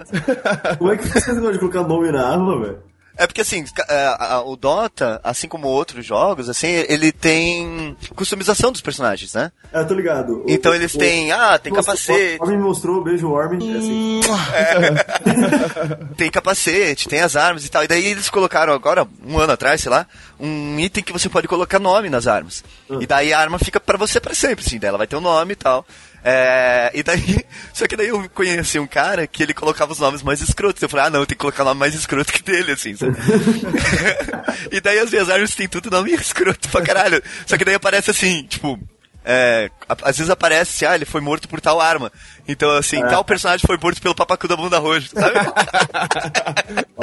Como 0.78 0.92
é 0.92 0.96
que 0.96 1.06
faz 1.08 1.26
esse 1.26 1.34
negócio 1.34 1.54
de 1.54 1.58
colocar 1.58 1.82
nome 1.82 2.12
na 2.12 2.24
arma, 2.26 2.60
velho? 2.60 2.78
É 3.22 3.26
porque 3.26 3.42
assim, 3.42 3.64
é, 3.88 4.36
o 4.46 4.56
Dota, 4.56 5.20
assim 5.22 5.46
como 5.46 5.68
outros 5.68 6.06
jogos, 6.06 6.48
assim, 6.48 6.68
ele 6.88 7.12
tem 7.12 7.94
customização 8.16 8.72
dos 8.72 8.80
personagens, 8.80 9.34
né? 9.34 9.52
É, 9.72 9.80
eu 9.80 9.86
tô 9.86 9.92
ligado. 9.92 10.38
O- 10.42 10.46
Então 10.48 10.74
eles 10.74 10.94
o- 10.94 10.98
têm, 10.98 11.30
ah, 11.30 11.58
tem 11.58 11.70
Nossa, 11.70 11.86
capacete. 11.90 12.38
O 12.40 12.44
Armin 12.44 12.56
me 12.56 12.62
mostrou, 12.62 13.04
beijo 13.04 13.28
o 13.28 13.36
Armin. 13.38 13.74
É 13.74 13.78
assim. 13.78 14.20
tem 16.16 16.30
capacete, 16.30 17.08
tem 17.08 17.20
as 17.20 17.36
armas 17.36 17.64
e 17.64 17.68
tal. 17.70 17.84
E 17.84 17.88
daí 17.88 18.06
eles 18.06 18.28
colocaram 18.30 18.72
agora, 18.72 19.06
um 19.26 19.38
ano 19.38 19.52
atrás, 19.52 19.80
sei 19.80 19.90
lá, 19.90 20.06
um 20.38 20.78
item 20.78 21.02
que 21.04 21.12
você 21.12 21.28
pode 21.28 21.46
colocar 21.48 21.78
nome 21.78 22.08
nas 22.08 22.26
armas. 22.26 22.64
E 23.00 23.06
daí 23.06 23.32
a 23.32 23.38
arma 23.38 23.58
fica 23.58 23.78
pra 23.78 23.96
você 23.98 24.20
pra 24.20 24.34
sempre, 24.34 24.64
assim, 24.64 24.78
daí 24.78 24.88
ela 24.88 24.98
vai 24.98 25.06
ter 25.06 25.16
um 25.16 25.20
nome 25.20 25.52
e 25.52 25.56
tal. 25.56 25.86
É, 26.24 26.90
e 26.94 27.02
daí, 27.02 27.44
só 27.72 27.86
que 27.86 27.96
daí 27.96 28.08
eu 28.08 28.28
conheci 28.30 28.78
um 28.78 28.86
cara 28.86 29.26
que 29.26 29.42
ele 29.42 29.54
colocava 29.54 29.92
os 29.92 29.98
nomes 29.98 30.22
mais 30.22 30.40
escrotos. 30.40 30.82
Eu 30.82 30.88
falei, 30.88 31.06
ah 31.06 31.10
não, 31.10 31.26
tem 31.26 31.36
que 31.36 31.40
colocar 31.40 31.62
o 31.62 31.66
nome 31.66 31.80
mais 31.80 31.94
escroto 31.94 32.32
que 32.32 32.42
dele, 32.42 32.72
assim, 32.72 32.94
sabe? 32.96 33.16
e 34.70 34.80
daí 34.80 34.98
as 34.98 35.10
minhas 35.10 35.30
armas 35.30 35.54
tem 35.54 35.68
tudo 35.68 35.90
nome 35.90 36.12
escroto 36.12 36.68
pra 36.68 36.82
caralho. 36.82 37.22
Só 37.46 37.56
que 37.56 37.64
daí 37.64 37.74
aparece 37.74 38.10
assim, 38.10 38.44
tipo, 38.44 38.78
é, 39.24 39.70
às 39.88 40.16
vezes 40.16 40.30
aparece, 40.30 40.86
ah, 40.86 40.94
ele 40.94 41.04
foi 41.04 41.20
morto 41.20 41.48
por 41.48 41.60
tal 41.60 41.80
arma. 41.80 42.10
Então, 42.48 42.70
assim, 42.72 43.00
tal 43.02 43.24
personagem 43.24 43.66
foi 43.66 43.78
morto 43.80 44.00
pelo 44.00 44.14
papacu 44.14 44.48
da 44.48 44.56
bunda 44.56 44.78
roxa, 44.78 45.08
sabe? 45.14 45.34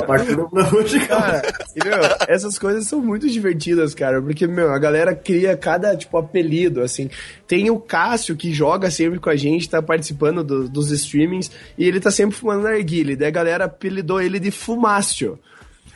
Partir 0.06 0.36
da 0.36 0.44
hoje, 0.76 1.00
cara. 1.08 1.42
Cara, 1.42 1.54
e, 1.76 1.84
meu, 1.86 2.00
essas 2.28 2.58
coisas 2.58 2.88
são 2.88 3.00
muito 3.02 3.30
divertidas, 3.30 3.94
cara, 3.94 4.22
porque, 4.22 4.48
meu, 4.48 4.72
a 4.72 4.80
galera 4.80 5.14
cria 5.16 5.56
cada, 5.58 5.96
tipo, 5.96 6.18
apelido, 6.18 6.82
assim. 6.82 7.10
Tem 7.48 7.70
o 7.70 7.80
Cássio, 7.80 8.36
que 8.36 8.54
joga 8.54 8.90
sempre 8.92 9.20
com 9.20 9.30
a 9.30 9.36
gente, 9.36 9.70
tá 9.70 9.82
participando 9.82 10.44
do- 10.44 10.70
dos 10.70 10.92
streamings, 10.92 11.52
e 11.78 11.86
ele 11.88 12.00
tá 12.00 12.12
sempre 12.12 12.36
fumando 12.38 12.64
narguile, 12.64 13.16
daí 13.16 13.28
a 13.28 13.32
galera 13.32 13.66
apelidou 13.66 14.22
ele 14.22 14.40
de 14.40 14.52
Fumácio. 14.52 15.40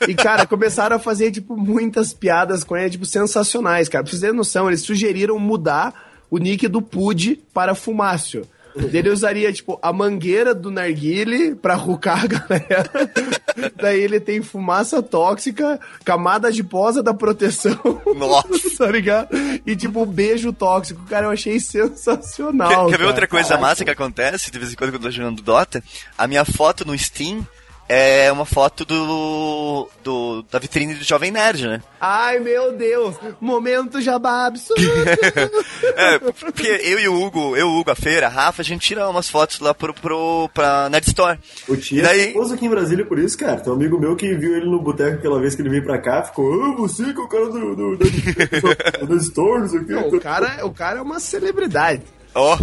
E, 0.08 0.16
cara, 0.16 0.46
começaram 0.48 0.96
a 0.96 1.00
fazer, 1.00 1.32
tipo, 1.32 1.56
muitas 1.56 2.12
piadas 2.14 2.64
com 2.64 2.76
ele, 2.76 2.90
tipo, 2.90 3.06
sensacionais, 3.06 3.88
cara. 3.88 4.04
Pra 4.04 4.10
vocês 4.10 4.22
terem 4.22 4.36
noção, 4.36 4.68
eles 4.68 4.82
sugeriram 4.82 5.38
mudar 5.38 6.11
o 6.32 6.38
nick 6.38 6.68
do 6.68 6.82
Pud 6.82 7.40
para 7.54 7.76
Fumácio. 7.76 8.48
Ele 8.74 9.10
usaria, 9.10 9.52
tipo, 9.52 9.78
a 9.82 9.92
mangueira 9.92 10.56
do 10.56 10.72
narguile 10.72 11.56
pra 11.56 11.76
rucar 11.76 12.24
a 12.24 12.28
galera. 12.28 12.90
Daí 13.76 14.00
ele 14.00 14.18
tem 14.20 14.42
fumaça 14.42 15.04
tóxica, 15.04 15.78
camada 16.06 16.50
de 16.50 16.64
posa 16.64 17.04
da 17.04 17.14
proteção. 17.14 17.78
Nossa. 18.16 18.78
tá 18.86 18.90
ligado? 18.90 19.28
E 19.66 19.76
tipo, 19.76 20.06
beijo 20.06 20.54
tóxico. 20.54 21.04
Cara, 21.06 21.26
eu 21.26 21.32
achei 21.32 21.60
sensacional. 21.60 22.86
Quer, 22.86 22.92
quer 22.92 22.98
ver 23.00 23.08
outra 23.08 23.28
coisa 23.28 23.58
massa 23.58 23.84
que 23.84 23.92
acontece 23.92 24.50
de 24.50 24.58
vez 24.58 24.72
em 24.72 24.76
quando 24.76 24.92
quando 24.92 25.04
eu 25.04 25.10
tô 25.10 25.12
jogando 25.12 25.42
Dota? 25.42 25.84
A 26.18 26.28
minha 26.28 26.46
foto 26.46 26.86
no 26.86 26.98
Steam 26.98 27.46
é 27.94 28.32
uma 28.32 28.46
foto 28.46 28.86
do, 28.86 29.90
do 30.04 30.46
da 30.50 30.58
vitrine 30.60 30.94
do 30.96 31.04
Jovem 31.04 31.30
Nerd, 31.32 31.68
né? 31.68 31.82
Ai, 32.00 32.40
meu 32.40 32.72
Deus. 32.72 33.16
Momento 33.40 34.00
jabá 34.02 34.46
absoluto. 34.48 34.82
É, 35.94 36.20
porque 36.20 36.68
eu 36.84 37.00
e 37.00 37.08
o 37.08 37.22
Hugo, 37.22 37.56
eu, 37.58 37.68
o 37.68 37.80
Hugo, 37.80 37.92
a 37.92 37.96
Feira, 37.96 38.28
a 38.28 38.30
Rafa, 38.30 38.62
a 38.62 38.66
gente 38.66 38.82
tira 38.88 39.10
umas 39.10 39.30
fotos 39.30 39.60
lá 39.60 39.74
pro, 39.74 39.94
pro, 39.94 40.50
pra 40.54 40.88
Nerd 40.90 41.08
Store. 41.08 41.38
O 41.68 41.76
tio 41.76 42.00
E 42.00 42.02
daí- 42.02 42.30
é 42.30 42.34
famoso 42.34 42.54
aqui 42.54 42.66
em 42.66 42.70
Brasília 42.70 43.06
por 43.06 43.20
isso, 43.20 43.38
cara. 43.38 43.60
Tem 43.60 43.72
um 43.74 43.76
amigo 43.76 44.00
meu 44.00 44.16
que 44.16 44.34
viu 44.36 44.56
ele 44.56 44.66
no 44.70 44.82
boteco 44.82 45.18
aquela 45.18 45.40
vez 45.40 45.54
que 45.56 45.62
ele 45.62 45.70
veio 45.70 45.84
pra 45.84 46.00
cá, 46.00 46.24
ficou, 46.24 46.64
ah, 46.64 46.76
você 46.78 47.14
que 47.14 47.20
é 47.20 47.24
o 47.24 47.28
cara 47.28 47.46
do, 47.50 47.76
do, 47.76 47.98
do, 47.98 49.06
do 49.08 49.16
store, 49.18 49.62
não 49.62 49.68
sei 49.68 49.80
o 49.80 50.08
o, 50.16 50.20
cara, 50.22 50.66
o 50.66 50.72
cara 50.72 51.00
é 51.00 51.02
uma 51.02 51.20
celebridade. 51.20 52.04
Ó, 52.34 52.58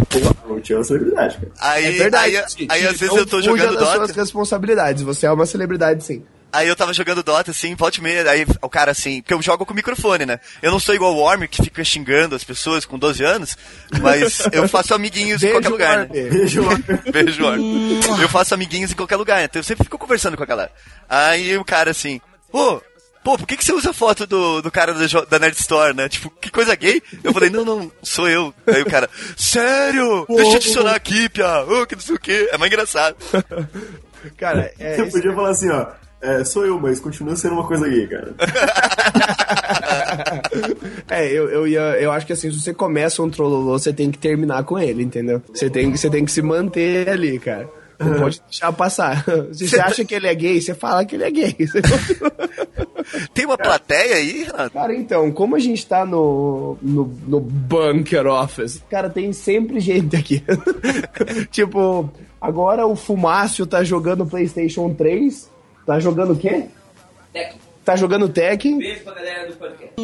O 0.49 0.59
tio 0.59 0.75
é 0.75 0.77
uma 0.79 0.83
celebridade, 0.83 1.37
cara. 1.37 1.51
aí, 1.59 1.85
É 1.85 1.91
verdade. 1.91 2.37
aí, 2.37 2.67
aí 2.69 2.87
às 2.87 2.99
vezes 2.99 3.15
eu 3.15 3.25
tô 3.25 3.41
jogando 3.41 3.75
das 3.77 3.89
suas 3.89 4.07
Dota, 4.07 4.21
responsabilidades. 4.21 5.03
Você 5.03 5.25
é 5.25 5.31
uma 5.31 5.45
celebridade, 5.45 6.03
sim. 6.03 6.23
aí 6.51 6.67
eu 6.67 6.75
tava 6.75 6.91
jogando 6.91 7.21
Dota, 7.21 7.51
assim, 7.51 7.75
volte 7.75 7.97
e 7.99 8.01
meia, 8.01 8.27
aí 8.31 8.45
o 8.61 8.67
cara 8.69 8.89
assim, 8.91 9.21
porque 9.21 9.33
eu 9.35 9.41
jogo 9.43 9.65
com 9.67 9.73
microfone, 9.75 10.25
né? 10.25 10.39
Eu 10.61 10.71
não 10.71 10.79
sou 10.79 10.95
igual 10.95 11.13
o 11.13 11.19
Warmer, 11.21 11.47
que 11.47 11.61
fica 11.61 11.83
xingando 11.83 12.35
as 12.35 12.43
pessoas 12.43 12.83
com 12.85 12.97
12 12.97 13.23
anos, 13.23 13.55
mas 14.01 14.41
eu 14.51 14.67
faço 14.67 14.95
amiguinhos 14.95 15.43
em 15.43 15.51
qualquer 15.51 15.69
lugar, 15.69 15.97
né? 15.99 16.05
Beijo, 16.05 16.63
Beijo, 17.13 17.43
Warner. 17.45 18.21
Eu 18.21 18.29
faço 18.29 18.53
amiguinhos 18.55 18.91
em 18.91 18.95
qualquer 18.95 19.17
lugar, 19.17 19.37
né? 19.37 19.43
Então 19.43 19.59
eu 19.59 19.63
sempre 19.63 19.83
fico 19.83 19.99
conversando 19.99 20.35
com 20.35 20.41
a 20.43 20.47
galera. 20.47 20.71
Aí 21.07 21.55
o 21.57 21.63
cara 21.63 21.91
assim, 21.91 22.19
pô, 22.51 22.81
pô, 23.23 23.37
por 23.37 23.47
que, 23.47 23.57
que 23.57 23.65
você 23.65 23.73
usa 23.73 23.91
a 23.91 23.93
foto 23.93 24.25
do, 24.25 24.61
do 24.61 24.71
cara 24.71 24.93
da, 24.93 25.05
da 25.29 25.39
Nerd 25.39 25.57
Store, 25.57 25.95
né? 25.95 26.09
Tipo, 26.09 26.29
que 26.29 26.51
coisa 26.51 26.75
gay? 26.75 27.01
Eu 27.23 27.33
falei, 27.33 27.49
não, 27.49 27.65
não, 27.65 27.91
sou 28.01 28.29
eu. 28.29 28.53
Aí 28.67 28.81
o 28.81 28.85
cara, 28.85 29.09
sério? 29.35 30.25
Deixa 30.27 30.51
eu 30.51 30.55
adicionar 30.55 30.95
aqui, 30.95 31.29
Pia. 31.29 31.63
Ô, 31.63 31.85
que 31.85 31.95
não 31.95 32.01
sei 32.01 32.15
o 32.15 32.19
quê. 32.19 32.49
É 32.51 32.57
mais 32.57 32.71
engraçado. 32.71 33.15
Cara, 34.37 34.71
é, 34.77 34.97
Você 34.97 35.05
podia 35.05 35.33
falar 35.33 35.49
assim, 35.49 35.69
ó. 35.69 35.87
É, 36.21 36.43
sou 36.43 36.65
eu, 36.65 36.77
mas 36.77 36.99
continua 36.99 37.33
sendo 37.37 37.53
uma 37.53 37.65
coisa 37.65 37.87
gay, 37.87 38.05
cara. 38.05 38.33
é 41.09 41.31
eu, 41.31 41.49
eu, 41.49 41.65
ia, 41.65 41.79
eu 42.01 42.11
acho 42.11 42.25
que 42.25 42.33
assim, 42.33 42.51
se 42.51 42.59
você 42.59 42.73
começa 42.73 43.23
um 43.23 43.29
trollolô, 43.29 43.79
você 43.79 43.93
tem 43.93 44.11
que 44.11 44.17
terminar 44.17 44.65
com 44.65 44.77
ele, 44.77 45.01
entendeu? 45.01 45.41
Você 45.47 45.69
tem, 45.69 45.95
você 45.95 46.09
tem 46.09 46.25
que 46.25 46.31
se 46.31 46.41
manter 46.41 47.07
ali, 47.07 47.39
cara. 47.39 47.69
Não 47.99 48.17
pode 48.17 48.41
deixar 48.41 48.71
passar. 48.71 49.25
Se 49.51 49.67
você 49.67 49.79
acha 49.79 50.05
que 50.05 50.15
ele 50.15 50.27
é 50.27 50.33
gay, 50.33 50.61
você 50.61 50.73
fala 50.73 51.03
que 51.03 51.15
ele 51.15 51.25
é 51.25 51.31
gay. 51.31 51.55
Tem 53.33 53.45
uma 53.45 53.57
plateia 53.57 54.15
aí, 54.15 54.43
Renato? 54.43 54.71
Cara, 54.71 54.95
então, 54.95 55.31
como 55.31 55.55
a 55.55 55.59
gente 55.59 55.85
tá 55.85 56.05
no, 56.05 56.77
no, 56.81 57.05
no 57.27 57.39
bunker 57.39 58.27
office, 58.27 58.83
cara, 58.89 59.09
tem 59.09 59.33
sempre 59.33 59.79
gente 59.79 60.15
aqui. 60.15 60.43
tipo, 61.49 62.09
agora 62.39 62.85
o 62.85 62.95
Fumácio 62.95 63.65
tá 63.65 63.83
jogando 63.83 64.25
PlayStation 64.25 64.93
3. 64.93 65.49
Tá 65.85 65.99
jogando 65.99 66.33
o 66.33 66.37
quê? 66.37 66.65
Tá 67.83 67.95
jogando 67.95 68.29
Tekken. 68.29 68.77
Beijo 68.77 69.01
pra 69.01 69.15
galera 69.15 69.47
do 69.47 69.55
podcast. 69.55 69.95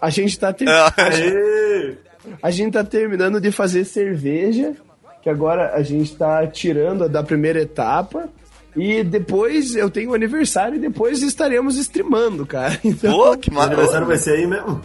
A 0.00 0.10
gente 0.10 0.38
tá 0.38 0.52
ter... 0.52 0.66
Aê! 0.68 1.98
A 2.42 2.50
gente 2.50 2.72
tá 2.72 2.84
terminando 2.84 3.40
de 3.40 3.50
fazer 3.50 3.84
cerveja, 3.84 4.74
que 5.22 5.28
agora 5.30 5.72
a 5.74 5.82
gente 5.82 6.16
tá 6.16 6.46
tirando 6.46 7.08
da 7.08 7.22
primeira 7.22 7.60
etapa. 7.60 8.28
E 8.76 9.02
depois 9.02 9.74
eu 9.74 9.90
tenho 9.90 10.10
um 10.12 10.14
aniversário 10.14 10.76
e 10.76 10.78
depois 10.78 11.22
estaremos 11.22 11.76
streamando, 11.76 12.46
cara. 12.46 12.78
Então, 12.84 13.12
Pô, 13.12 13.36
que 13.36 13.52
O 13.52 13.60
aniversário 13.60 14.06
maravilha. 14.06 14.06
vai 14.06 14.18
ser 14.18 14.30
aí 14.36 14.46
mesmo? 14.46 14.80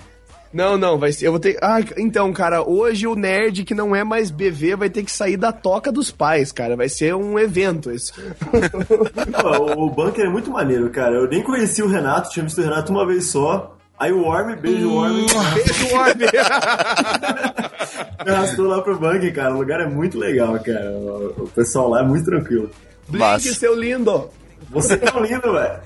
Não, 0.51 0.77
não, 0.77 0.97
vai 0.97 1.11
ser. 1.11 1.27
Eu 1.27 1.31
vou 1.31 1.39
ter. 1.39 1.57
Ah, 1.61 1.79
então, 1.97 2.31
cara, 2.31 2.63
hoje 2.63 3.05
o 3.05 3.13
nerd 3.13 3.63
que 3.65 3.75
não 3.75 3.93
é 3.95 4.03
mais 4.05 4.31
BV 4.31 4.77
vai 4.77 4.89
ter 4.89 5.03
que 5.03 5.11
sair 5.11 5.35
da 5.35 5.51
toca 5.51 5.91
dos 5.91 6.11
pais, 6.11 6.51
cara. 6.51 6.75
Vai 6.77 6.87
ser 6.87 7.13
um 7.13 7.37
evento 7.37 7.91
isso. 7.91 8.13
Pô, 9.41 9.83
o 9.83 9.89
bunker 9.89 10.25
é 10.25 10.29
muito 10.29 10.49
maneiro, 10.49 10.89
cara. 10.89 11.13
Eu 11.15 11.27
nem 11.27 11.43
conheci 11.43 11.83
o 11.83 11.87
Renato, 11.87 12.29
tinha 12.31 12.43
visto 12.43 12.59
o 12.59 12.63
Renato 12.63 12.91
uma 12.91 13.05
vez 13.05 13.29
só. 13.29 13.75
Aí 13.99 14.11
o 14.11 14.23
Worm, 14.23 14.55
beijo 14.59 14.89
Worm, 14.91 15.25
Beijo, 15.55 15.93
Warner. 15.93 16.31
me 18.23 18.31
arrastou 18.31 18.67
lá 18.67 18.81
pro 18.81 18.97
bunker, 18.99 19.33
cara. 19.33 19.53
O 19.53 19.57
lugar 19.59 19.81
é 19.81 19.87
muito 19.87 20.17
legal, 20.17 20.57
cara. 20.59 20.91
O 20.91 21.49
pessoal 21.55 21.89
lá 21.89 22.01
é 22.01 22.03
muito 22.03 22.25
tranquilo. 22.25 22.69
Blink, 23.07 23.19
Massa. 23.19 23.53
seu 23.53 23.75
lindo. 23.75 24.29
Você 24.69 24.93
é 24.93 24.97
tão 24.97 25.23
lindo, 25.23 25.51
velho. 25.53 25.79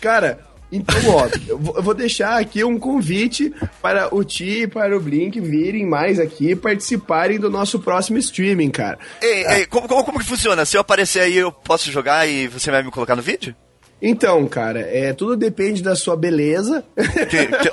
Cara, 0.00 0.38
então, 0.70 0.96
ó, 1.08 1.28
eu 1.48 1.58
vou- 1.58 1.94
deixar 1.94 2.38
aqui 2.38 2.62
um 2.62 2.78
convite 2.78 3.52
para 3.82 4.14
o 4.14 4.22
Ti 4.22 4.62
e 4.62 4.66
para 4.66 4.96
o 4.96 5.00
Blink 5.00 5.40
virem 5.40 5.84
mais 5.86 6.20
aqui 6.20 6.50
e 6.50 6.56
participarem 6.56 7.38
do 7.38 7.50
nosso 7.50 7.80
próximo 7.80 8.18
streaming, 8.18 8.70
cara. 8.70 8.98
Ei, 9.20 9.46
ei, 9.46 9.66
como, 9.66 9.88
como, 9.88 10.04
como 10.04 10.18
que 10.20 10.24
funciona? 10.26 10.64
Se 10.64 10.76
eu 10.76 10.80
aparecer 10.80 11.20
aí, 11.20 11.36
eu 11.36 11.50
posso 11.50 11.90
jogar 11.90 12.26
e 12.28 12.46
você 12.48 12.70
vai 12.70 12.82
me 12.82 12.90
colocar 12.90 13.16
no 13.16 13.22
vídeo? 13.22 13.54
Então, 14.00 14.46
cara, 14.46 14.80
é, 14.80 15.12
tudo 15.12 15.36
depende 15.36 15.82
da 15.82 15.96
sua 15.96 16.16
beleza. 16.16 16.84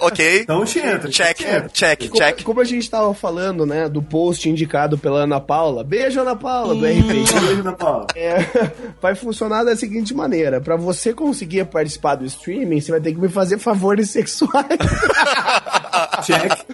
Ok. 0.01 0.41
Então 0.41 0.65
te 0.65 0.79
entra. 0.79 1.09
Check, 1.09 1.41
entra. 1.41 1.69
check, 1.69 2.09
Como, 2.09 2.15
check. 2.15 2.43
como 2.43 2.61
a 2.61 2.63
gente 2.63 2.89
tava 2.89 3.13
falando, 3.13 3.65
né, 3.65 3.87
do 3.87 4.01
post 4.01 4.49
indicado 4.49 4.97
pela 4.97 5.19
Ana 5.23 5.39
Paula. 5.39 5.83
Beijo, 5.83 6.19
Ana 6.19 6.35
Paula, 6.35 6.73
do 6.73 6.85
RPG. 6.85 7.39
Beijo 7.39 7.63
na 7.63 7.73
Paula. 7.73 8.07
É, 8.15 8.37
vai 8.99 9.13
funcionar 9.13 9.63
da 9.63 9.75
seguinte 9.75 10.13
maneira: 10.15 10.59
Pra 10.59 10.75
você 10.75 11.13
conseguir 11.13 11.65
participar 11.65 12.15
do 12.15 12.25
streaming, 12.25 12.81
você 12.81 12.91
vai 12.91 13.01
ter 13.01 13.13
que 13.13 13.19
me 13.19 13.29
fazer 13.29 13.59
favores 13.59 14.09
sexuais. 14.09 14.65
Check. 16.25 16.65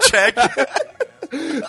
Check. 0.00 0.36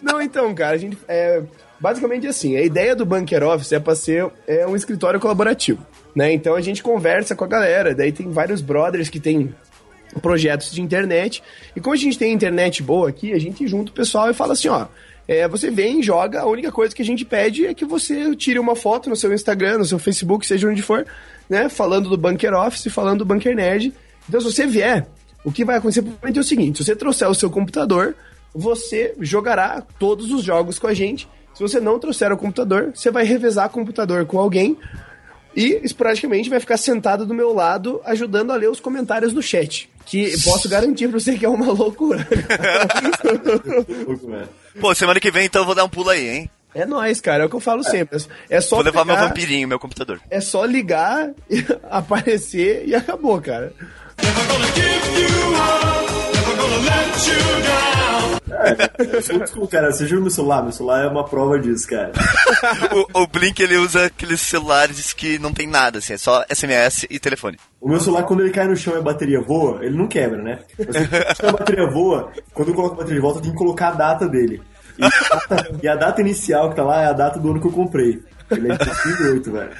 Não, 0.01 0.21
então, 0.21 0.53
cara, 0.55 0.75
a 0.75 0.77
gente. 0.77 0.97
É, 1.07 1.41
basicamente 1.79 2.27
assim: 2.27 2.55
a 2.55 2.61
ideia 2.61 2.95
do 2.95 3.05
Bunker 3.05 3.43
Office 3.43 3.73
é 3.73 3.79
pra 3.79 3.95
ser 3.95 4.29
é, 4.47 4.65
um 4.65 4.75
escritório 4.75 5.19
colaborativo. 5.19 5.85
Né? 6.15 6.33
Então 6.33 6.55
a 6.55 6.61
gente 6.61 6.83
conversa 6.83 7.35
com 7.35 7.43
a 7.43 7.47
galera, 7.47 7.95
daí 7.95 8.11
tem 8.11 8.29
vários 8.29 8.61
brothers 8.61 9.09
que 9.09 9.19
tem 9.19 9.53
projetos 10.21 10.71
de 10.71 10.81
internet. 10.81 11.41
E 11.75 11.81
como 11.81 11.93
a 11.93 11.97
gente 11.97 12.17
tem 12.17 12.33
internet 12.33 12.83
boa 12.83 13.09
aqui, 13.09 13.33
a 13.33 13.39
gente 13.39 13.67
junta 13.67 13.91
o 13.91 13.95
pessoal 13.95 14.29
e 14.29 14.33
fala 14.33 14.53
assim, 14.53 14.67
ó. 14.67 14.87
é, 15.27 15.47
você 15.47 15.71
vem, 15.71 16.03
joga, 16.03 16.41
a 16.41 16.45
única 16.45 16.71
coisa 16.71 16.93
que 16.93 17.01
a 17.01 17.05
gente 17.05 17.25
pede 17.25 17.65
é 17.65 17.73
que 17.73 17.85
você 17.85 18.35
tire 18.35 18.59
uma 18.59 18.75
foto 18.75 19.09
no 19.09 19.15
seu 19.15 19.33
Instagram, 19.33 19.79
no 19.79 19.85
seu 19.85 19.97
Facebook, 19.97 20.45
seja 20.45 20.67
onde 20.67 20.81
for, 20.81 21.05
né? 21.49 21.69
Falando 21.69 22.09
do 22.09 22.17
Bunker 22.17 22.53
Office, 22.53 22.91
falando 22.93 23.19
do 23.19 23.25
Bunker 23.25 23.55
Nerd. 23.55 23.93
Então, 24.27 24.39
se 24.39 24.51
você 24.51 24.67
vier, 24.67 25.07
o 25.43 25.51
que 25.51 25.65
vai 25.65 25.77
acontecer 25.77 26.03
é 26.21 26.39
o 26.39 26.43
seguinte: 26.43 26.77
se 26.77 26.85
você 26.85 26.95
trouxer 26.95 27.29
o 27.29 27.35
seu 27.35 27.49
computador, 27.49 28.15
você 28.53 29.13
jogará 29.19 29.81
todos 29.99 30.31
os 30.31 30.43
jogos 30.43 30.77
com 30.77 30.87
a 30.87 30.93
gente. 30.93 31.27
Se 31.53 31.61
você 31.61 31.79
não 31.79 31.99
trouxer 31.99 32.31
o 32.31 32.37
computador, 32.37 32.91
você 32.93 33.11
vai 33.11 33.23
revezar 33.23 33.69
computador 33.69 34.25
com 34.25 34.39
alguém 34.39 34.77
e 35.55 35.79
esporadicamente 35.83 36.49
vai 36.49 36.59
ficar 36.59 36.77
sentado 36.77 37.25
do 37.25 37.33
meu 37.33 37.53
lado 37.53 38.01
ajudando 38.05 38.51
a 38.51 38.55
ler 38.55 38.69
os 38.69 38.79
comentários 38.79 39.33
do 39.33 39.41
chat. 39.41 39.89
Que 40.05 40.31
posso 40.43 40.67
garantir 40.67 41.07
pra 41.07 41.19
você 41.19 41.37
que 41.37 41.45
é 41.45 41.49
uma 41.49 41.71
loucura. 41.71 42.27
Pô, 44.79 44.93
semana 44.93 45.19
que 45.19 45.31
vem 45.31 45.45
então 45.45 45.61
eu 45.61 45.65
vou 45.65 45.75
dar 45.75 45.83
um 45.83 45.89
pulo 45.89 46.09
aí, 46.09 46.27
hein? 46.27 46.49
é 46.75 46.85
nóis, 46.85 47.21
cara, 47.21 47.43
é 47.43 47.45
o 47.45 47.49
que 47.49 47.55
eu 47.55 47.59
falo 47.59 47.83
sempre. 47.83 48.17
É 48.49 48.59
só 48.59 48.77
Vou 48.77 48.85
levar 48.85 49.05
meu 49.05 49.15
pegar, 49.15 49.27
vampirinho, 49.27 49.67
meu 49.67 49.79
computador. 49.79 50.19
É 50.29 50.41
só 50.41 50.65
ligar, 50.65 51.31
aparecer 51.89 52.83
e 52.87 52.95
acabou, 52.95 53.39
cara. 53.39 53.71
Eu 54.17 54.25
sou 54.25 54.57
old 54.57 54.73
school, 59.47 59.67
cara. 59.71 59.91
Você 59.91 60.05
viu 60.05 60.21
meu 60.21 60.29
celular? 60.29 60.63
Meu 60.63 60.71
celular 60.71 61.05
é 61.05 61.07
uma 61.07 61.23
prova 61.23 61.59
disso, 61.59 61.87
cara. 61.87 62.11
O, 63.13 63.23
o 63.23 63.27
Blink 63.27 63.61
ele 63.61 63.77
usa 63.77 64.05
aqueles 64.05 64.39
celulares 64.39 65.13
que 65.13 65.37
não 65.39 65.53
tem 65.53 65.67
nada, 65.67 65.99
assim, 65.99 66.13
é 66.13 66.17
só 66.17 66.45
SMS 66.49 67.05
e 67.09 67.19
telefone. 67.19 67.57
O 67.81 67.89
meu 67.89 67.99
celular, 67.99 68.23
quando 68.23 68.41
ele 68.41 68.51
cai 68.51 68.67
no 68.67 68.75
chão 68.75 68.95
e 68.95 68.99
a 68.99 69.01
bateria 69.01 69.41
voa, 69.41 69.83
ele 69.83 69.97
não 69.97 70.07
quebra, 70.07 70.41
né? 70.41 70.59
Mas 70.77 71.37
se 71.37 71.45
a 71.45 71.51
bateria 71.51 71.89
voa, 71.89 72.31
quando 72.53 72.69
eu 72.69 72.75
coloco 72.75 72.95
a 72.95 72.97
bateria 72.97 73.15
de 73.15 73.21
volta, 73.21 73.39
eu 73.39 73.41
tenho 73.43 73.53
que 73.53 73.59
colocar 73.59 73.89
a 73.89 73.93
data 73.93 74.27
dele. 74.27 74.61
E 74.97 75.03
a 75.03 75.09
data, 75.09 75.79
e 75.83 75.87
a 75.87 75.95
data 75.95 76.21
inicial 76.21 76.69
que 76.69 76.75
tá 76.75 76.83
lá 76.83 77.01
é 77.01 77.07
a 77.07 77.13
data 77.13 77.39
do 77.39 77.49
ano 77.49 77.59
que 77.59 77.67
eu 77.67 77.71
comprei. 77.71 78.21
Ele 78.51 78.71
é 78.71 78.77
de 78.77 78.85
2008, 78.85 79.51
velho. 79.51 79.71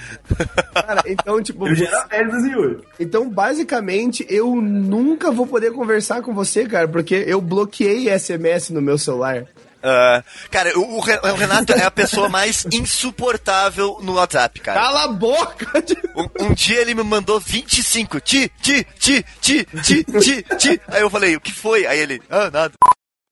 Cara, 0.74 1.04
então, 1.06 1.42
tipo. 1.42 1.68
Eu 1.68 1.76
já 1.76 1.86
era 1.86 2.08
velho 2.08 2.28
em 2.28 2.32
2008. 2.32 2.86
Então, 3.00 3.30
basicamente, 3.30 4.26
eu 4.30 4.56
nunca 4.56 5.32
vou 5.32 5.46
poder 5.48 5.72
conversar 5.72 6.22
com 6.22 6.34
você, 6.34 6.66
cara, 6.66 6.88
porque 6.88 7.16
eu 7.28 7.40
bloqueei 7.42 8.10
SMS 8.18 8.70
no 8.72 8.82
meu 8.82 8.98
celular. 8.98 9.46
Ah, 9.86 10.24
cara, 10.50 10.80
o, 10.80 10.96
o 10.96 11.00
Re- 11.02 11.20
o 11.22 11.34
Renato 11.36 11.74
é 11.74 11.84
a 11.84 11.92
pessoa 11.92 12.30
mais 12.30 12.66
insuportável 12.72 13.98
no 14.02 14.14
WhatsApp, 14.14 14.62
cara. 14.62 14.80
Cala 14.80 15.04
a 15.04 15.08
boca! 15.10 15.68
Um, 16.16 16.46
um 16.46 16.54
dia 16.54 16.80
ele 16.80 16.94
me 16.94 17.02
mandou 17.04 17.40
25. 17.40 18.20
Ti, 18.20 18.48
ti, 18.62 18.86
ti, 19.00 19.26
ti, 19.42 19.66
ti, 19.82 20.04
ti, 20.04 20.44
ti. 20.44 20.82
Aí 20.88 21.02
eu 21.02 21.10
falei, 21.10 21.36
o 21.36 21.42
que 21.42 21.52
foi? 21.52 21.88
Aí 21.88 21.98
ele, 21.98 22.22
ah, 22.30 22.52
nada. 22.52 22.72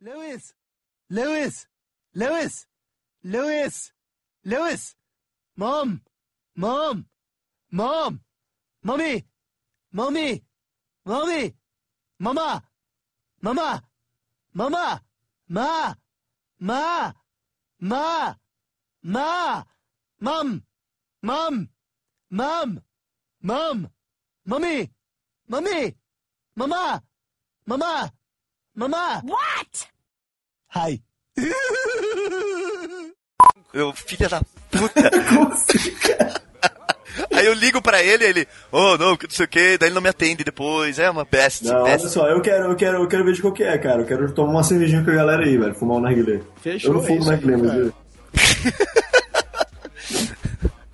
Lewis! 0.01 0.51
Lewis! 1.07 1.67
Lewis! 2.15 2.65
Lewis! 3.23 3.91
Lewis! 4.43 4.95
Mom! 5.61 6.01
Mom! 6.55 7.05
Mom! 7.71 8.19
Mommy! 8.83 9.23
Mommy! 9.93 10.41
Mommy! 11.05 11.53
Mama! 12.17 12.63
Mama! 13.43 13.83
Mama! 14.55 15.01
Ma! 15.49 15.93
Ma! 16.59 17.13
Ma! 17.79 18.33
Ma! 19.03 19.63
Mom! 20.19 20.63
Mom! 21.21 21.69
Mom! 22.31 22.81
Mom! 23.43 23.89
Mommy! 24.47 24.89
Mommy! 25.47 25.95
Mama! 26.55 27.03
Mama! 27.67 28.11
Mama! 28.73 29.21
What? 29.25 29.87
Hi. 30.69 31.03
Eu, 33.73 33.93
filha 33.93 34.27
da 34.27 34.41
puta. 34.71 35.11
Aí 37.33 37.45
eu 37.45 37.53
ligo 37.53 37.81
pra 37.81 38.01
ele, 38.01 38.23
ele, 38.23 38.47
oh, 38.71 38.97
não, 38.97 39.17
que 39.17 39.25
não 39.27 39.33
sei 39.33 39.45
o 39.45 39.49
que, 39.49 39.77
daí 39.77 39.89
ele 39.89 39.95
não 39.95 40.01
me 40.01 40.09
atende 40.09 40.43
depois, 40.43 40.97
é 40.97 41.09
uma 41.09 41.25
best, 41.25 41.65
Não, 41.65 41.83
olha 41.83 41.97
best. 41.97 42.09
só, 42.09 42.27
eu 42.27 42.41
quero, 42.41 42.71
eu 42.71 42.75
quero, 42.75 43.03
eu 43.03 43.07
quero 43.07 43.25
ver 43.25 43.33
de 43.33 43.41
qual 43.41 43.53
que 43.53 43.63
é, 43.63 43.77
cara. 43.77 44.01
Eu 44.01 44.05
quero 44.05 44.31
tomar 44.31 44.51
uma 44.51 44.63
cervejinha 44.63 45.03
com 45.03 45.11
a 45.11 45.15
galera 45.15 45.43
aí, 45.43 45.57
velho. 45.57 45.73
Fumar 45.75 45.97
um 45.97 46.01
narguilé. 46.01 46.39
Fechou, 46.61 46.91
Eu 46.91 46.97
não 46.97 47.03
é 47.03 47.07
fumo 47.07 47.25
narguilé, 47.25 47.57
mas... 47.57 47.67
cara. 47.71 47.79
eu- 47.79 47.93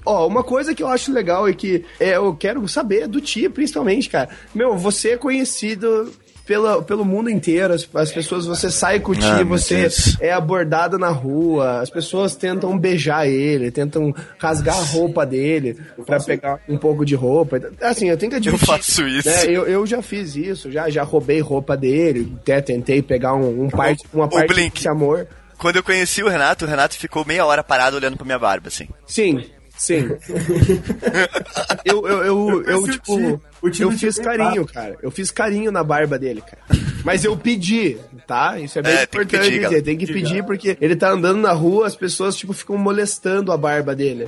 Ó, 0.06 0.26
uma 0.26 0.42
coisa 0.44 0.74
que 0.74 0.82
eu 0.82 0.88
acho 0.88 1.12
legal 1.12 1.50
e 1.50 1.54
que 1.54 1.84
é, 2.00 2.16
eu 2.16 2.34
quero 2.34 2.66
saber 2.68 3.08
do 3.08 3.20
Tia, 3.20 3.50
principalmente, 3.50 4.10
cara. 4.10 4.30
Meu, 4.56 4.78
você 4.78 5.12
é 5.12 5.18
conhecido 5.18 6.14
pela, 6.48 6.82
pelo 6.82 7.04
mundo 7.04 7.30
inteiro. 7.30 7.74
As, 7.74 7.88
as 7.94 8.12
pessoas, 8.12 8.46
você 8.46 8.72
sai 8.72 9.00
com 9.02 9.12
o 9.12 9.16
Ah, 9.22 9.44
você 9.44 9.82
Deus. 9.82 10.18
é 10.22 10.32
abordado 10.32 10.98
na 10.98 11.10
rua, 11.10 11.82
as 11.82 11.90
pessoas 11.90 12.36
tentam 12.36 12.76
beijar 12.78 13.28
ele, 13.28 13.70
tentam 13.70 14.16
rasgar 14.40 14.78
a 14.78 14.84
roupa 14.84 15.26
dele 15.26 15.78
pra 16.06 16.20
pegar 16.22 16.60
um 16.68 16.78
pouco 16.78 17.06
de 17.06 17.14
roupa. 17.14 17.60
Assim, 17.82 18.10
eu 18.10 18.18
tenho 18.18 18.32
que 18.32 18.38
admitir. 18.38 18.66
faço 18.66 19.06
isso. 19.08 19.28
né, 19.30 19.46
eu, 19.46 19.68
eu 19.68 19.86
já 19.86 20.02
fiz 20.02 20.36
isso, 20.36 20.72
já, 20.72 20.90
já 20.90 21.04
roubei 21.04 21.42
roupa 21.42 21.76
dele, 21.76 22.34
até 22.42 22.62
tentei 22.62 23.02
pegar 23.02 23.34
um, 23.36 23.66
um 23.66 23.70
parte, 23.70 24.04
uma 24.14 24.28
parte 24.30 24.54
Blink. 24.54 24.76
desse 24.76 24.88
amor. 24.88 25.28
Quando 25.58 25.76
eu 25.76 25.84
conheci 25.84 26.24
o 26.24 26.30
Renato, 26.30 26.64
o 26.66 26.68
Renato 26.68 26.96
ficou 26.96 27.26
meia 27.26 27.46
hora 27.46 27.64
parado 27.64 27.98
olhando 27.98 28.16
pra 28.16 28.26
minha 28.26 28.40
barba, 28.40 28.68
assim. 28.70 28.88
Sim, 29.08 29.44
sim. 29.76 30.08
eu, 31.84 32.08
eu, 32.08 32.24
eu, 32.24 32.64
eu, 32.64 32.80
Esse 32.84 32.92
tipo, 32.92 33.42
eu 33.64 33.92
fiz 33.92 34.16
tio 34.16 34.24
carinho, 34.24 34.66
cara. 34.66 34.96
Eu 35.02 35.12
fiz 35.12 35.32
carinho 35.32 35.72
na 35.72 35.84
barba 35.84 36.18
dele, 36.20 36.42
cara. 36.42 36.62
Mas 37.04 37.24
eu 37.24 37.38
pedi, 37.38 37.98
tá? 38.26 38.60
Isso 38.60 38.78
é 38.80 38.82
bem 38.82 38.92
É, 38.94 39.06
tem 39.06 39.08
que 39.08 39.18
importante 39.18 39.42
pedir, 39.44 39.52
dizer. 39.60 39.70
cara. 39.70 39.82
Tem 39.84 39.98
que 39.98 40.08
pedir 40.08 40.44
porque 40.44 40.78
ele 40.82 40.96
tá 40.96 41.10
andando 41.12 41.40
na 41.40 41.52
rua, 41.54 41.88
as 41.88 41.96
pessoas, 41.96 42.36
tipo, 42.36 42.52
ficam 42.54 42.78
molestando 42.78 43.52
a 43.52 43.58
barba 43.58 43.96
dele. 43.96 44.28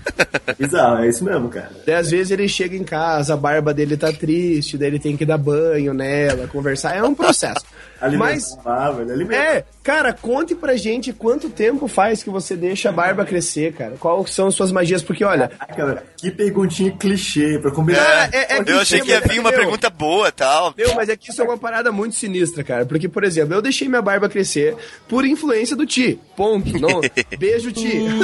Bizarro, 0.58 1.04
é 1.04 1.08
isso 1.08 1.24
mesmo, 1.24 1.48
cara. 1.48 1.70
Daí, 1.86 1.94
às 1.96 2.10
vezes, 2.10 2.30
ele 2.30 2.48
chega 2.48 2.76
em 2.76 2.84
casa, 2.84 3.34
a 3.34 3.36
barba 3.36 3.74
dele 3.74 3.96
tá 3.96 4.12
triste, 4.12 4.78
daí 4.78 4.88
ele 4.88 4.98
tem 4.98 5.16
que 5.16 5.24
dar 5.26 5.38
banho 5.38 5.92
nela, 5.92 6.46
conversar. 6.48 6.96
É 6.96 7.02
um 7.02 7.14
processo. 7.14 7.64
Mas, 8.18 8.54
é, 9.30 9.64
cara, 9.82 10.12
conte 10.12 10.54
pra 10.54 10.76
gente 10.76 11.12
quanto 11.12 11.48
tempo 11.48 11.88
faz 11.88 12.22
que 12.22 12.28
você 12.28 12.54
deixa 12.54 12.90
a 12.90 12.92
barba 12.92 13.24
crescer, 13.24 13.72
cara. 13.72 13.94
Quais 13.98 14.30
são 14.30 14.48
as 14.48 14.54
suas 14.54 14.70
magias? 14.70 15.02
Porque, 15.02 15.24
olha, 15.24 15.50
velho, 15.74 15.98
que 16.16 16.30
perguntinha 16.30 16.90
clichê 16.92 17.58
pra 17.58 17.70
combinar. 17.70 18.04
Cara, 18.04 18.28
é- 18.32 18.56
é 18.56 18.63
eu 18.66 18.80
achei 18.80 19.00
que 19.00 19.10
ia 19.10 19.20
vir 19.20 19.38
uma 19.40 19.50
meu, 19.50 19.58
pergunta 19.60 19.90
boa 19.90 20.30
tal. 20.32 20.74
Meu, 20.76 20.94
mas 20.94 21.08
é 21.08 21.16
que 21.16 21.30
isso 21.30 21.40
é 21.40 21.44
uma 21.44 21.58
parada 21.58 21.90
muito 21.92 22.14
sinistra, 22.14 22.62
cara. 22.64 22.84
Porque, 22.86 23.08
por 23.08 23.24
exemplo, 23.24 23.54
eu 23.54 23.62
deixei 23.62 23.88
minha 23.88 24.02
barba 24.02 24.28
crescer 24.28 24.76
por 25.08 25.24
influência 25.24 25.76
do 25.76 25.86
Ti. 25.86 26.18
Ponto. 26.36 26.78
Não, 26.78 27.00
beijo, 27.38 27.72
Ti. 27.72 28.02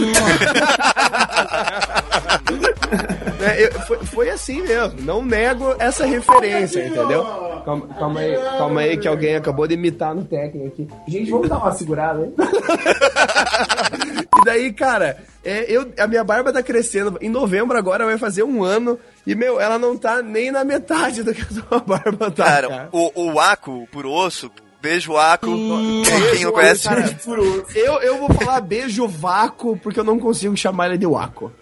É, 3.41 3.67
eu- 3.67 3.73
foi, 3.87 3.99
foi 3.99 4.31
assim 4.31 4.63
mesmo. 4.63 5.01
Não 5.01 5.25
nego 5.25 5.75
essa 5.79 6.05
referência, 6.05 6.87
entendeu? 6.87 7.25
Calma, 7.65 7.89
calma 7.99 8.21
aí, 8.21 8.37
calma 8.37 8.81
aí, 8.81 8.97
que 8.99 9.09
alguém 9.09 9.37
acabou 9.37 9.67
de 9.67 9.75
imitar 9.75 10.15
no 10.15 10.25
técnico 10.25 10.67
aqui. 10.67 10.89
Gente, 11.09 11.31
vamos 11.31 11.49
dar 11.49 11.59
uma 11.59 11.73
segurada, 11.73 12.25
hein? 12.25 12.35
e 14.41 14.45
daí, 14.45 14.73
cara, 14.73 15.17
é, 15.45 15.65
eu, 15.69 15.91
a 15.99 16.07
minha 16.07 16.25
barba 16.25 16.53
tá 16.53 16.63
crescendo. 16.63 17.17
Em 17.21 17.29
novembro 17.31 17.77
agora 17.79 18.05
vai 18.05 18.19
fazer 18.19 18.43
um 18.43 18.63
ano. 18.63 18.99
E, 19.27 19.35
meu, 19.35 19.61
ela 19.61 19.79
não 19.79 19.97
tá 19.97 20.23
nem 20.23 20.51
na 20.51 20.65
metade 20.65 21.23
do 21.23 21.35
que 21.35 21.43
a 21.43 21.47
sua 21.47 21.81
barba 21.81 22.31
tá. 22.31 22.45
Cara, 22.45 22.69
cara. 22.69 22.89
o, 22.93 23.33
o 23.33 23.41
Aco, 23.41 23.87
por 23.93 24.07
osso, 24.07 24.51
beijo 24.81 25.17
Aco, 25.17 25.47
quem, 25.47 26.03
quem 26.33 26.45
não 26.45 26.53
conhece... 26.53 26.85
Cara, 26.85 27.19
eu, 27.75 28.01
eu 28.01 28.19
vou 28.19 28.33
falar 28.33 28.61
beijo 28.61 29.07
vácuo 29.07 29.77
porque 29.77 30.01
eu 30.01 30.05
não 30.05 30.19
consigo 30.19 30.57
chamar 30.57 30.89
ele 30.89 30.99
de 30.99 31.07
vácuo. 31.07 31.53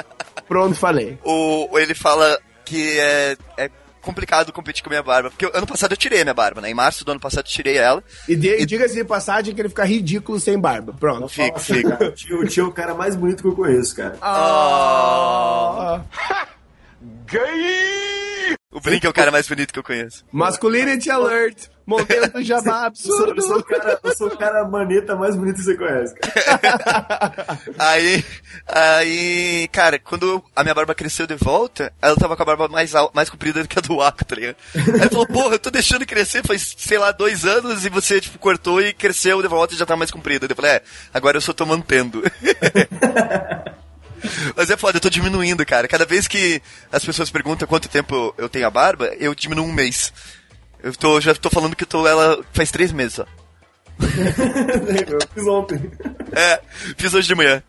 Pronto, 0.46 0.74
falei. 0.74 1.18
o, 1.24 1.78
ele 1.78 1.94
fala 1.94 2.38
que 2.64 2.98
é, 2.98 3.36
é 3.56 3.70
complicado 4.09 4.52
competir 4.52 4.82
com 4.82 4.88
a 4.88 4.92
minha 4.92 5.02
barba. 5.02 5.30
Porque 5.30 5.50
ano 5.52 5.66
passado 5.66 5.92
eu 5.92 5.96
tirei 5.96 6.20
a 6.20 6.24
minha 6.24 6.34
barba, 6.34 6.61
né? 6.61 6.70
Em 6.70 6.74
março 6.74 7.04
do 7.04 7.11
ano 7.11 7.20
passado 7.20 7.44
eu 7.44 7.50
tirei 7.50 7.76
ela. 7.76 8.02
E, 8.26 8.34
de, 8.34 8.64
diga-se 8.64 8.94
de 8.94 9.04
passagem 9.04 9.54
que 9.54 9.61
ele 9.61 9.68
fica 9.68 9.84
ridículo 9.84 10.40
sem 10.40 10.59
barba. 10.59 10.94
Pronto. 10.98 11.28
Fica, 11.28 11.59
fica. 11.59 12.04
O 12.04 12.12
tio, 12.12 12.40
o 12.40 12.46
tio 12.46 12.64
é 12.64 12.68
o 12.68 12.72
cara 12.72 12.94
mais 12.94 13.14
bonito 13.14 13.42
que 13.42 13.48
eu 13.48 13.54
conheço, 13.54 13.94
cara. 13.94 14.16
Ah. 14.22 16.00
O 18.70 18.80
Blink 18.80 19.04
é 19.04 19.09
o 19.09 19.12
cara 19.12 19.30
mais 19.30 19.48
bonito 19.48 19.72
que 19.72 19.78
eu 19.78 19.82
conheço. 19.82 20.24
Masculinity 20.30 21.11
Alert. 21.11 21.68
Momento 21.86 22.42
jabá 22.42 22.92
Eu 22.92 22.94
sou, 22.94 23.26
eu, 23.28 23.40
sou 23.40 23.56
absurdo. 23.56 23.61
o 23.61 23.64
cara, 23.64 24.00
eu 24.04 24.14
sou 24.14 24.28
o 24.28 24.36
cara 24.36 24.68
maneta 24.68 25.16
mais 25.16 25.34
bonito 25.34 25.56
que 25.56 25.62
você 25.62 25.74
conhece, 25.74 26.14
cara. 26.14 27.59
Aí, 27.78 28.22
aí, 28.66 29.68
cara, 29.72 29.98
quando 29.98 30.44
a 30.54 30.62
minha 30.62 30.74
barba 30.74 30.94
cresceu 30.94 31.26
de 31.26 31.34
volta, 31.34 31.90
ela 32.02 32.14
tava 32.14 32.36
com 32.36 32.42
a 32.42 32.46
barba 32.46 32.68
mais, 32.68 32.92
mais 33.14 33.30
comprida 33.30 33.62
do 33.62 33.68
que 33.68 33.78
a 33.78 33.82
do 33.82 34.02
Aco, 34.02 34.22
tá 34.22 34.34
ligado? 34.34 34.56
Aí 34.74 34.82
ele 34.82 35.09
falou, 35.09 35.26
porra, 35.26 35.54
eu 35.54 35.59
tô 35.59 35.70
deixando 35.70 36.04
crescer 36.04 36.46
faz, 36.46 36.74
sei 36.76 36.98
lá, 36.98 37.11
dois 37.11 37.46
anos 37.46 37.86
e 37.86 37.88
você, 37.88 38.20
tipo, 38.20 38.38
cortou 38.38 38.82
e 38.82 38.92
cresceu 38.92 39.40
de 39.40 39.48
volta 39.48 39.72
e 39.72 39.78
já 39.78 39.86
tá 39.86 39.96
mais 39.96 40.11
comprida. 40.11 40.46
Eu 40.46 40.56
falei, 40.56 40.72
é, 40.72 40.82
agora 41.14 41.38
eu 41.38 41.40
só 41.40 41.54
tô 41.54 41.64
mantendo. 41.64 42.22
Mas 44.57 44.71
é 44.71 44.77
foda, 44.77 44.97
eu 44.97 45.01
tô 45.01 45.11
diminuindo, 45.11 45.64
cara. 45.66 45.87
Cada 45.89 46.05
vez 46.05 46.27
que 46.29 46.61
as 46.93 47.05
pessoas 47.05 47.31
perguntam 47.31 47.66
quanto 47.69 47.89
tempo 47.89 48.35
eu- 48.39 48.49
tenho 48.49 48.66
a 48.66 48.71
barba, 48.71 49.07
eu 49.19 49.35
diminuo 49.35 49.64
um 49.66 49.73
mês. 49.73 50.12
Eu 50.83 50.93
tô, 50.95 51.21
já 51.21 51.35
tô 51.35 51.51
falando 51.51 51.75
que 51.75 51.85
eu 51.85 51.89
tô 51.89 52.07
ela 52.07 52.39
faz 52.53 52.71
três 52.71 52.93
meses 52.93 53.14
só. 53.14 53.27
Eu 54.01 55.19
fiz 55.35 55.47
ontem. 55.47 55.91
É, 56.33 56.61
fiz 56.97 57.12
hoje 57.14 57.27
de 57.27 57.35
manhã. 57.35 57.62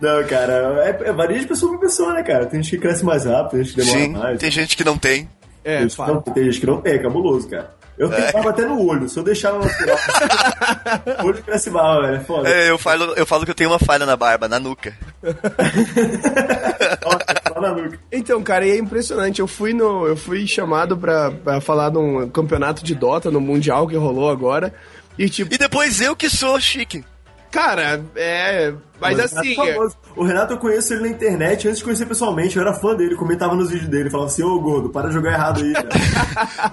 Não, 0.00 0.24
cara, 0.26 0.52
é, 0.84 1.08
é 1.08 1.12
varia 1.12 1.38
de 1.38 1.46
pessoa 1.46 1.70
pra 1.72 1.80
pessoa, 1.80 2.12
né, 2.14 2.22
cara? 2.24 2.46
Tem 2.46 2.60
gente 2.62 2.74
que 2.76 2.82
cresce 2.82 3.04
mais 3.04 3.24
rápido, 3.24 3.50
tem 3.52 3.64
gente 3.64 3.74
que 3.74 3.80
demora 3.80 4.00
Sim, 4.00 4.08
mais. 4.08 4.40
tem 4.40 4.50
gente 4.50 4.76
que 4.76 4.84
não 4.84 4.98
tem. 4.98 5.30
É, 5.64 5.78
Tem 5.78 5.88
gente, 5.88 5.98
não, 5.98 6.20
tem 6.22 6.44
gente 6.44 6.60
que 6.60 6.66
não 6.66 6.80
tem, 6.80 6.94
é 6.94 6.98
cabuloso, 6.98 7.48
cara. 7.48 7.72
Eu 7.98 8.08
tenho 8.08 8.22
É. 8.24 8.32
barba 8.32 8.50
até 8.50 8.64
no 8.64 8.84
olho, 8.86 9.08
se 9.08 9.18
eu 9.18 9.22
deixar 9.22 9.50
ela 9.50 9.58
natural, 9.64 9.96
o 11.22 11.26
olho 11.26 11.42
cresce 11.42 11.70
mal, 11.70 12.00
velho, 12.02 12.16
é 12.16 12.20
foda. 12.20 12.48
É, 12.48 12.70
eu 12.70 12.78
falo, 12.78 13.04
eu 13.14 13.26
falo 13.26 13.44
que 13.44 13.50
eu 13.50 13.54
tenho 13.54 13.70
uma 13.70 13.78
falha 13.78 14.06
na 14.06 14.16
barba, 14.16 14.48
na 14.48 14.58
nuca. 14.58 14.94
Só 17.52 17.60
na 17.60 17.72
nuca. 17.74 17.98
Então, 18.10 18.42
cara, 18.42 18.66
e 18.66 18.70
é 18.72 18.76
impressionante. 18.78 19.40
Eu 19.40 19.46
fui 19.46 19.72
no, 19.72 20.06
eu 20.06 20.16
fui 20.16 20.46
chamado 20.46 20.96
pra, 20.96 21.30
pra 21.30 21.60
falar 21.60 21.90
de 21.90 21.98
um 21.98 22.28
campeonato 22.28 22.82
de 22.84 22.94
Dota 22.94 23.30
no 23.30 23.40
Mundial 23.40 23.86
que 23.86 23.96
rolou 23.96 24.30
agora. 24.30 24.72
E 25.18 25.28
tipo, 25.28 25.54
E 25.54 25.58
depois 25.58 26.00
eu 26.00 26.16
que 26.16 26.30
sou 26.30 26.58
chique. 26.60 27.04
Cara, 27.52 28.02
é. 28.16 28.72
Mas, 28.98 29.18
o 29.18 29.22
assim. 29.22 29.52
É 29.52 29.54
famoso. 29.54 29.96
O 30.16 30.24
Renato 30.24 30.54
eu 30.54 30.58
conheço 30.58 30.94
ele 30.94 31.02
na 31.02 31.08
internet 31.08 31.68
antes 31.68 31.78
de 31.78 31.84
conhecer 31.84 32.06
pessoalmente. 32.06 32.56
Eu 32.56 32.62
era 32.62 32.72
fã 32.72 32.94
dele, 32.94 33.14
comentava 33.14 33.54
nos 33.54 33.70
vídeos 33.70 33.88
dele, 33.88 34.10
falava 34.10 34.30
assim: 34.30 34.42
Ô 34.42 34.58
gordo, 34.58 34.88
para 34.88 35.08
de 35.08 35.14
jogar 35.14 35.32
errado 35.32 35.62
aí. 35.62 35.72
Cara. 35.72 35.88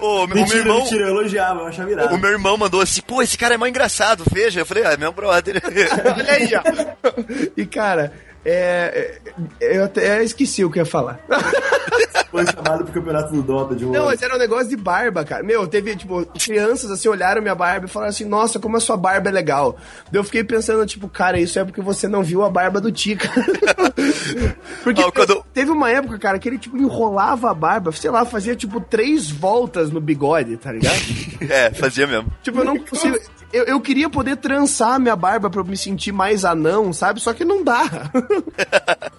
Ô, 0.00 0.24
o 0.24 0.26
meu 0.26 0.36
mentira, 0.36 0.58
irmão. 0.58 0.78
mentira, 0.78 1.04
eu 1.04 1.08
elogiava, 1.08 1.60
eu 1.60 1.66
achava 1.66 1.90
irado. 1.90 2.14
O 2.14 2.18
meu 2.18 2.30
irmão 2.30 2.56
mandou 2.56 2.80
assim, 2.80 3.02
pô, 3.02 3.22
esse 3.22 3.36
cara 3.36 3.54
é 3.54 3.58
mó 3.58 3.66
engraçado, 3.66 4.24
veja. 4.32 4.60
Eu 4.60 4.66
falei, 4.66 4.84
ah, 4.84 4.92
é 4.92 4.96
meu 4.96 5.12
brother. 5.12 5.60
Olha 6.16 6.32
aí, 6.32 6.50
ó. 6.54 7.52
E, 7.56 7.66
cara, 7.66 8.12
é, 8.44 9.20
é, 9.60 9.76
eu 9.76 9.84
até 9.84 10.22
esqueci 10.22 10.64
o 10.64 10.70
que 10.70 10.78
eu 10.78 10.82
ia 10.84 10.90
falar. 10.90 11.20
Foi 12.30 12.46
chamado 12.46 12.84
pro 12.84 12.92
campeonato 12.92 13.32
do 13.32 13.42
Dota 13.42 13.74
de 13.74 13.84
um 13.84 13.90
Não, 13.90 14.04
mas 14.06 14.22
era 14.22 14.36
um 14.36 14.38
negócio 14.38 14.68
de 14.68 14.76
barba, 14.76 15.24
cara. 15.24 15.42
Meu, 15.42 15.66
teve, 15.66 15.96
tipo, 15.96 16.24
crianças 16.26 16.88
assim, 16.88 17.08
olharam 17.08 17.42
minha 17.42 17.56
barba 17.56 17.86
e 17.86 17.88
falaram 17.88 18.10
assim, 18.10 18.24
nossa, 18.24 18.60
como 18.60 18.76
a 18.76 18.80
sua 18.80 18.96
barba 18.96 19.28
é 19.28 19.32
legal. 19.32 19.76
Daí 20.12 20.20
eu 20.20 20.24
fiquei 20.24 20.44
pensando, 20.44 20.86
tipo, 20.86 21.08
cara, 21.08 21.40
isso 21.40 21.58
é 21.58 21.64
porque 21.64 21.80
você 21.80 22.06
não 22.06 22.22
viu 22.22 22.44
a 22.44 22.48
barba 22.48 22.80
do 22.80 22.92
Tica. 22.92 23.28
porque 24.84 25.02
Ó, 25.02 25.10
quando- 25.10 25.44
teve 25.52 25.72
uma 25.72 25.90
época, 25.90 26.20
cara, 26.20 26.38
que 26.38 26.48
ele, 26.48 26.58
tipo, 26.58 26.76
enrolava 26.78 27.50
a 27.50 27.54
barba, 27.54 27.90
sei 27.90 28.12
lá, 28.12 28.24
fazia, 28.24 28.54
tipo, 28.54 28.80
três 28.80 29.28
voltas 29.28 29.90
no 29.90 30.00
bigode, 30.00 30.56
tá 30.56 30.70
ligado? 30.70 31.00
é, 31.50 31.72
fazia 31.72 32.06
mesmo. 32.06 32.30
tipo, 32.42 32.60
eu 32.60 32.64
não 32.64 32.78
consigo... 32.78 33.18
Eu, 33.52 33.64
eu 33.64 33.80
queria 33.80 34.08
poder 34.08 34.36
trançar 34.36 35.00
minha 35.00 35.16
barba 35.16 35.50
pra 35.50 35.60
eu 35.60 35.64
me 35.64 35.76
sentir 35.76 36.12
mais 36.12 36.44
anão, 36.44 36.92
sabe? 36.92 37.20
Só 37.20 37.32
que 37.32 37.44
não 37.44 37.64
dá. 37.64 37.82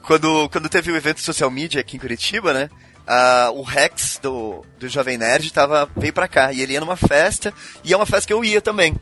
Quando, 0.04 0.50
quando 0.50 0.68
teve 0.68 0.92
o 0.92 0.96
evento 0.96 1.22
social 1.22 1.50
media 1.50 1.80
aqui 1.80 1.96
em 1.96 2.00
Curitiba, 2.00 2.54
né? 2.54 2.70
ah, 3.08 3.52
o 3.54 3.62
Rex 3.62 4.20
do, 4.22 4.64
do 4.80 4.88
Jovem 4.88 5.18
Nerd 5.18 5.52
tava, 5.52 5.90
veio 5.98 6.14
pra 6.14 6.28
cá. 6.28 6.54
E 6.54 6.62
ele 6.62 6.74
ia 6.74 6.80
numa 6.80 6.96
festa, 6.96 7.54
e 7.84 7.94
é 7.94 7.98
uma 7.98 8.06
festa 8.06 8.28
que 8.28 8.34
eu 8.34 8.44
ia 8.44 8.62
também. 8.62 8.96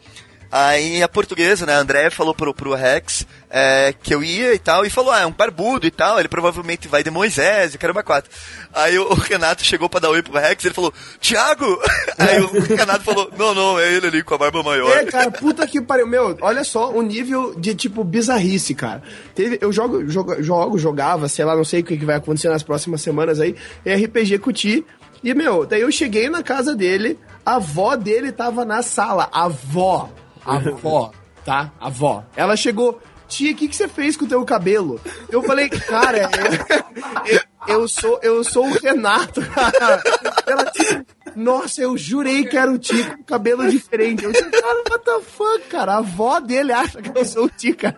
Aí 0.52 1.04
a 1.04 1.08
portuguesa, 1.08 1.66
né, 1.66 1.74
a 1.74 1.80
André 1.80 2.10
falou 2.10 2.34
pro, 2.34 2.54
pro 2.54 2.74
Rex 2.74 3.26
é, 3.50 3.93
que 4.02 4.14
eu 4.14 4.24
ia 4.24 4.54
e 4.54 4.60
tal, 4.60 4.86
e 4.86 4.89
falou, 4.89 5.12
ah, 5.12 5.20
é 5.20 5.26
um 5.26 5.32
barbudo 5.32 5.86
e 5.86 5.91
tal, 5.91 6.20
ele 6.20 6.28
provavelmente 6.28 6.88
vai 6.88 7.04
de 7.04 7.12
Moisés 7.12 7.74
e 7.74 7.78
caramba 7.78 8.04
quatro. 8.04 8.32
Aí 8.74 8.97
o, 8.97 9.10
o 9.14 9.16
Renato 9.16 9.64
chegou 9.64 9.89
pra 9.89 10.00
dar 10.00 10.10
oi 10.10 10.22
pro 10.22 10.39
Rex, 10.39 10.66
ele 10.66 10.74
falou, 10.74 10.93
Thiago! 11.20 11.80
Aí 12.18 12.39
o 12.41 12.76
Renato 12.76 13.04
falou, 13.04 13.32
não, 13.38 13.54
não, 13.54 13.80
é 13.80 13.91
ele 13.93 14.08
ali 14.08 14.24
com 14.24 14.34
a 14.34 14.38
barba 14.38 14.64
maior. 14.64 14.89
É, 14.97 15.06
cara, 15.06 15.32
puta 15.32 15.66
que 15.66 15.82
pariu. 15.82 16.08
Meu, 16.08 16.38
olha 16.41 16.64
só 16.64 16.91
o 16.91 17.02
nível 17.02 17.54
de, 17.56 17.76
tipo, 17.76 18.04
bizarrice, 18.04 18.74
cara. 18.74 19.02
Teve, 19.34 19.58
eu 19.62 19.72
jogo, 19.72 20.08
jogo, 20.10 20.41
jogo, 20.41 20.78
jogava, 20.78 21.28
sei 21.28 21.45
lá, 21.45 21.56
não 21.56 21.64
sei 21.64 21.82
o 21.82 21.84
que 21.84 21.97
que 21.97 22.06
vai 22.06 22.18
acontecer 22.18 22.50
nas 22.50 22.64
próximas 22.64 23.02
semanas 23.02 23.39
aí, 23.39 23.56
RPG 23.86 24.39
com 24.39 24.50
o 24.50 24.54
Ti. 24.54 24.86
E, 25.24 25.34
meu, 25.34 25.66
daí 25.66 25.82
eu 25.82 25.91
cheguei 25.91 26.30
na 26.30 26.41
casa 26.41 26.76
dele, 26.76 27.20
a 27.45 27.56
avó 27.56 27.95
dele 27.95 28.32
tava 28.32 28.64
na 28.66 28.82
sala. 28.82 29.30
A 29.32 29.45
avó. 29.45 30.10
A 30.50 30.56
avó, 30.58 31.12
tá? 31.45 31.72
A 31.80 31.88
avó. 31.88 32.24
Ela 32.36 32.56
chegou, 32.56 33.00
tia, 33.28 33.52
o 33.52 33.56
que, 33.56 33.68
que 33.68 33.76
você 33.76 33.88
fez 33.88 34.18
com 34.18 34.26
o 34.26 34.28
teu 34.28 34.43
cabelo? 34.43 35.00
Eu 35.30 35.43
falei, 35.43 35.70
cara, 35.70 36.18
eu, 36.18 37.38
eu, 37.68 37.82
eu 37.82 37.88
sou, 37.88 38.20
eu 38.24 38.43
sou 38.43 38.66
o 38.66 38.74
Renato, 38.74 39.41
cara. 39.41 40.02
Ela, 40.47 40.66
tipo, 40.66 41.06
nossa, 41.36 41.82
eu 41.82 41.95
jurei 41.95 42.43
que 42.45 42.58
era 42.58 42.72
o 42.72 42.78
Tico 42.78 43.18
com 43.18 43.24
cabelo 43.24 43.70
diferente. 43.70 44.24
Eu 44.24 44.32
disse, 44.32 44.50
cara, 44.50 44.84
what 44.89 45.06
the 45.06 45.20
fuck, 45.22 45.62
cara? 45.70 45.93
A 45.93 45.97
avó 45.97 46.39
dele 46.39 46.74
acha 46.74 47.02
que 47.02 47.18
eu 47.18 47.24
sou 47.24 47.45
o 47.45 47.50
Tico, 47.50 47.82
cara. 47.82 47.97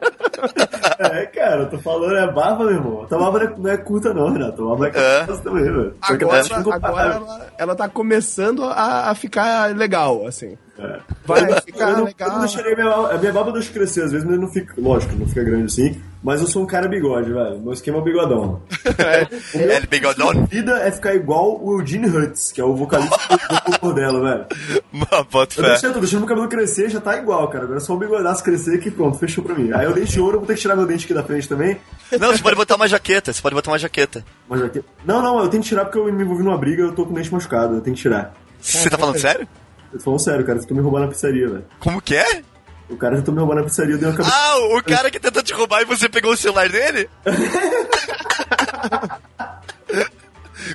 É, 0.99 1.25
cara, 1.27 1.61
eu 1.61 1.69
tô 1.69 1.79
falando, 1.79 2.17
é 2.17 2.31
barba, 2.31 2.65
meu 2.65 2.75
irmão. 2.75 3.05
Tua 3.07 3.17
barba 3.17 3.39
não 3.39 3.45
é, 3.45 3.57
não 3.57 3.71
é 3.71 3.77
curta, 3.77 4.13
não, 4.13 4.31
Renato. 4.31 4.57
Tua 4.57 4.75
barba 4.75 4.99
é 4.99 5.25
curta 5.25 5.43
também, 5.43 5.63
velho. 5.63 5.95
Agora, 6.01 6.43
que 6.43 6.53
agora 6.53 7.13
ela, 7.13 7.53
ela 7.57 7.75
tá 7.75 7.87
começando 7.87 8.65
a, 8.65 9.09
a 9.09 9.15
ficar 9.15 9.75
legal, 9.75 10.27
assim. 10.27 10.57
É. 10.79 10.99
Vai 11.25 11.51
eu, 11.51 11.61
ficar 11.61 11.89
eu 11.89 11.97
não, 11.97 12.05
legal. 12.05 12.27
Eu 12.27 12.33
não 12.33 12.39
deixaria 12.39 12.75
minha, 12.75 12.89
a 12.89 13.17
minha 13.17 13.33
barba 13.33 13.51
deixa 13.51 13.71
crescer, 13.71 14.03
às 14.03 14.11
vezes, 14.11 14.27
mas 14.27 14.39
não 14.39 14.47
fica. 14.47 14.73
Lógico, 14.77 15.15
não 15.15 15.27
fica 15.27 15.43
grande 15.43 15.65
assim. 15.65 16.01
Mas 16.23 16.39
eu 16.39 16.47
sou 16.47 16.61
um 16.63 16.65
cara 16.65 16.87
bigode, 16.87 17.31
velho. 17.31 17.59
Meu 17.59 17.73
esquema 17.73 17.97
é 17.97 18.01
bigodão. 18.01 18.61
É, 19.01 19.27
ele 19.57 19.87
bigodão. 19.87 20.45
vida 20.45 20.79
é 20.79 20.91
ficar 20.91 21.15
igual 21.15 21.59
o 21.63 21.79
Eugene 21.79 22.07
Hutz, 22.07 22.51
que 22.51 22.61
é 22.61 22.63
o 22.63 22.75
vocalista 22.75 23.17
do 23.65 23.79
cor 23.79 23.93
dela, 23.93 24.19
velho. 24.21 24.81
Mano, 24.91 25.27
bota 25.31 25.55
Eu 25.59 25.63
fé. 25.63 25.69
deixei, 25.71 25.91
tô 25.91 25.99
deixando 25.99 26.19
meu 26.19 26.29
cabelo 26.29 26.47
crescer, 26.47 26.89
já 26.89 26.99
tá 26.99 27.17
igual, 27.17 27.47
cara. 27.47 27.63
Agora 27.63 27.79
é 27.79 27.81
só 27.81 27.93
o 27.93 27.97
bigodaço 27.97 28.43
crescer 28.43 28.79
que 28.79 28.91
pronto, 28.91 29.17
fechou 29.17 29.43
pra 29.43 29.55
mim. 29.55 29.71
Aí 29.73 29.87
o 29.87 29.93
dente 29.93 30.11
de 30.11 30.19
ouro, 30.19 30.35
eu 30.35 30.39
vou 30.39 30.47
ter 30.47 30.55
que 30.55 30.61
tirar 30.61 30.75
meu 30.75 30.85
dente 30.85 31.05
aqui 31.05 31.13
da 31.13 31.23
frente 31.23 31.47
também. 31.49 31.77
Não, 32.19 32.31
você 32.31 32.43
pode 32.43 32.55
botar 32.55 32.75
uma 32.75 32.87
jaqueta, 32.87 33.33
você 33.33 33.41
pode 33.41 33.55
botar 33.55 33.71
uma 33.71 33.79
jaqueta. 33.79 34.23
Mas 34.47 34.61
aqui... 34.61 34.83
Não, 35.05 35.21
não, 35.21 35.39
eu 35.39 35.49
tenho 35.49 35.63
que 35.63 35.69
tirar 35.69 35.85
porque 35.85 35.97
eu 35.97 36.11
me 36.11 36.23
envolvi 36.23 36.43
numa 36.43 36.57
briga, 36.57 36.83
eu 36.83 36.91
tô 36.93 37.05
com 37.05 37.11
o 37.11 37.15
dente 37.15 37.31
machucado, 37.33 37.75
eu 37.75 37.81
tenho 37.81 37.95
que 37.95 38.01
tirar. 38.01 38.33
Você 38.59 38.89
tá 38.89 38.97
falando 38.97 39.17
sério? 39.17 39.47
Eu 39.91 39.97
tô 39.99 40.05
falando 40.05 40.19
sério, 40.19 40.45
cara, 40.45 40.59
você 40.59 40.67
tentou 40.67 40.77
me 40.77 40.83
roubar 40.83 41.01
na 41.01 41.07
pizzaria, 41.07 41.49
velho. 41.49 41.65
Como 41.79 42.01
que 42.01 42.15
é? 42.15 42.43
O 42.89 42.95
cara 42.97 43.15
tentou 43.17 43.33
me 43.33 43.39
roubar 43.39 43.55
na 43.55 43.63
pizzaria, 43.63 43.95
eu 43.95 43.97
dei 43.97 44.07
uma 44.07 44.15
cabeça. 44.15 44.35
Ah, 44.35 44.57
o 44.77 44.83
cara 44.83 45.11
que 45.11 45.19
tentou 45.19 45.43
te 45.43 45.53
roubar 45.53 45.81
e 45.81 45.85
você 45.85 46.07
pegou 46.09 46.31
o 46.31 46.37
celular 46.37 46.69
dele? 46.69 47.09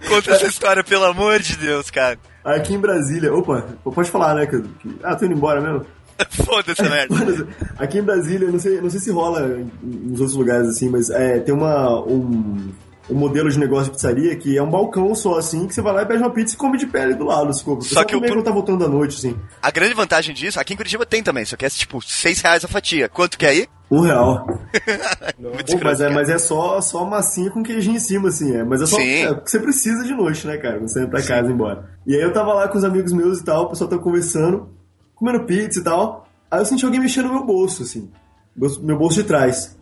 Conta 0.09 0.33
essa 0.33 0.47
história, 0.47 0.83
pelo 0.85 1.05
amor 1.05 1.39
de 1.41 1.57
Deus, 1.57 1.91
cara. 1.91 2.19
Aqui 2.45 2.75
em 2.75 2.79
Brasília, 2.79 3.33
opa, 3.35 3.67
pode 3.85 4.11
falar, 4.11 4.35
né? 4.35 4.47
Que, 4.47 4.63
ah, 5.03 5.17
tô 5.17 5.27
indo 5.27 5.35
embora 5.35 5.61
mesmo. 5.61 5.85
Foda-se, 6.31 6.83
merda. 6.83 7.15
Aqui 7.79 7.99
em 7.99 8.03
Brasília, 8.03 8.51
não 8.51 8.59
sei, 8.59 8.81
não 8.81 8.89
sei 8.89 9.01
se 9.01 9.11
rola 9.11 9.41
nos 9.83 10.21
outros 10.21 10.37
lugares 10.37 10.69
assim, 10.69 10.89
mas 10.89 11.11
é, 11.11 11.41
tem 11.41 11.55
uma, 11.55 12.01
um, 12.01 12.71
um 13.09 13.15
modelo 13.15 13.49
de 13.51 13.59
negócio 13.59 13.87
de 13.87 13.91
pizzaria 13.93 14.37
que 14.37 14.57
é 14.57 14.63
um 14.63 14.71
balcão 14.71 15.15
só 15.15 15.39
assim, 15.39 15.67
que 15.67 15.75
você 15.75 15.81
vai 15.81 15.93
lá 15.93 16.03
e 16.03 16.07
pede 16.07 16.23
uma 16.23 16.31
pizza 16.31 16.55
e 16.55 16.59
come 16.59 16.77
de 16.77 16.87
pele 16.87 17.15
do 17.15 17.25
lado, 17.25 17.53
se 17.53 17.63
for. 17.63 17.81
Só 17.83 18.05
que 18.05 18.17
o 18.17 18.19
o 18.19 18.35
não 18.35 18.43
tá 18.43 18.51
voltando 18.51 18.81
da 18.81 18.89
noite, 18.89 19.17
assim. 19.17 19.39
A 19.63 19.71
grande 19.71 19.95
vantagem 19.95 20.35
disso, 20.35 20.59
aqui 20.59 20.75
em 20.75 20.77
Curitiba 20.77 21.07
tem 21.07 21.23
também, 21.23 21.45
só 21.45 21.57
que 21.57 21.65
é 21.65 21.71
tipo 21.71 22.03
6 22.03 22.41
reais 22.41 22.65
a 22.65 22.69
fatia. 22.69 23.09
Quanto 23.09 23.39
que 23.39 23.47
é 23.47 23.51
aí? 23.51 23.69
Um 23.89 24.01
real. 24.01 24.45
Pô, 25.39 25.85
mas 25.85 26.01
é, 26.01 26.09
mas 26.09 26.29
é 26.29 26.39
só, 26.39 26.81
só 26.81 27.05
massinha 27.05 27.51
com 27.51 27.63
queijinho 27.63 27.97
em 27.97 28.01
cima, 28.01 28.29
assim. 28.29 28.57
É. 28.57 28.65
Mas 28.65 28.83
é 28.83 28.87
só 28.87 29.01
é, 29.01 29.31
o 29.31 29.41
que 29.41 29.51
você 29.51 29.61
precisa 29.61 30.05
de 30.05 30.13
noite, 30.13 30.47
né, 30.47 30.57
cara? 30.57 30.81
Você 30.81 31.01
vai 31.01 31.09
pra 31.09 31.23
casa 31.23 31.49
e 31.49 31.53
embora. 31.53 31.89
E 32.05 32.15
aí 32.15 32.21
eu 32.21 32.33
tava 32.33 32.53
lá 32.53 32.67
com 32.67 32.77
os 32.77 32.85
amigos 32.85 33.13
meus 33.13 33.39
e 33.39 33.45
tal, 33.45 33.65
o 33.65 33.69
pessoal 33.69 33.89
tava 33.89 34.03
conversando, 34.03 34.71
comendo 35.15 35.45
pizza 35.45 35.79
e 35.79 35.85
tal. 35.85 36.27
Aí 36.51 36.61
eu 36.61 36.67
senti 36.67 36.85
alguém 36.85 37.01
mexendo 37.01 37.29
no 37.29 37.35
meu 37.35 37.45
bolso, 37.45 37.85
assim. 37.85 38.11
Meu, 38.57 38.71
meu 38.81 38.99
bolso 38.99 39.23
de 39.23 39.29
trás. 39.29 39.77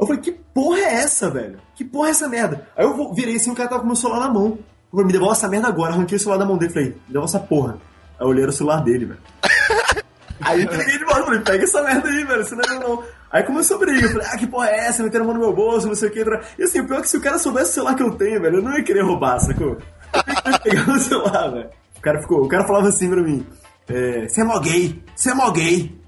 Eu 0.00 0.06
falei, 0.06 0.22
que 0.22 0.43
porra 0.54 0.78
é 0.78 0.94
essa, 0.94 1.28
velho? 1.28 1.58
Que 1.74 1.84
porra 1.84 2.08
é 2.08 2.10
essa 2.12 2.28
merda? 2.28 2.66
Aí 2.76 2.84
eu 2.84 3.12
virei 3.12 3.36
assim, 3.36 3.50
o 3.50 3.54
cara 3.54 3.68
tava 3.68 3.80
com 3.80 3.86
o 3.86 3.88
meu 3.88 3.96
celular 3.96 4.20
na 4.20 4.32
mão. 4.32 4.46
Eu 4.46 4.90
falei, 4.90 5.06
me 5.06 5.12
devolve 5.12 5.36
essa 5.36 5.48
merda 5.48 5.68
agora. 5.68 5.92
Arranquei 5.92 6.16
o 6.16 6.20
celular 6.20 6.38
da 6.38 6.46
mão 6.46 6.56
dele. 6.56 6.72
Falei, 6.72 6.88
me 6.90 6.96
devolve 7.08 7.28
essa 7.28 7.40
porra. 7.40 7.72
Aí 8.18 8.24
eu 8.24 8.28
olhei 8.28 8.46
o 8.46 8.52
celular 8.52 8.82
dele, 8.82 9.06
velho. 9.06 9.20
Aí 10.40 10.62
eu 10.62 10.68
peguei 10.68 10.98
de 10.98 11.04
volta, 11.04 11.24
falei, 11.24 11.40
pega 11.40 11.64
essa 11.64 11.82
merda 11.82 12.08
aí, 12.08 12.24
velho, 12.24 12.44
você 12.44 12.54
não 12.54 12.64
é 12.64 12.68
meu 12.68 12.80
não. 12.80 13.04
Aí 13.30 13.42
começou 13.44 13.76
a 13.76 13.80
briga, 13.80 14.06
eu 14.06 14.10
falei, 14.10 14.26
ah, 14.30 14.36
que 14.36 14.46
porra 14.46 14.68
é 14.68 14.86
essa? 14.86 15.02
Meteram 15.02 15.24
a 15.24 15.26
mão 15.28 15.34
no 15.36 15.40
meu 15.40 15.54
bolso, 15.54 15.86
não 15.86 15.94
sei 15.94 16.08
o 16.08 16.12
que. 16.12 16.24
E 16.58 16.64
assim, 16.64 16.80
o 16.80 16.86
pior 16.86 16.98
é 16.98 17.02
que 17.02 17.08
se 17.08 17.16
o 17.16 17.20
cara 17.20 17.38
soubesse 17.38 17.70
o 17.70 17.74
celular 17.74 17.94
que 17.94 18.02
eu 18.02 18.10
tenho, 18.10 18.42
velho, 18.42 18.56
eu 18.56 18.62
não 18.62 18.76
ia 18.76 18.82
querer 18.82 19.02
roubar, 19.02 19.38
sacou? 19.38 19.78
Eu 20.12 20.52
ia 20.52 20.58
pegar 20.58 20.90
o 20.90 20.98
celular, 21.00 21.50
velho. 21.50 21.70
O 21.96 22.00
cara, 22.00 22.20
ficou, 22.20 22.42
o 22.42 22.48
cara 22.48 22.66
falava 22.66 22.88
assim 22.88 23.08
pra 23.08 23.22
mim, 23.22 23.46
é, 23.88 24.28
você 24.28 24.40
é 24.40 24.44
mó 24.44 24.58
gay, 24.58 25.02
você 25.14 25.30
é 25.30 25.34
mó 25.34 25.50
gay. 25.50 26.03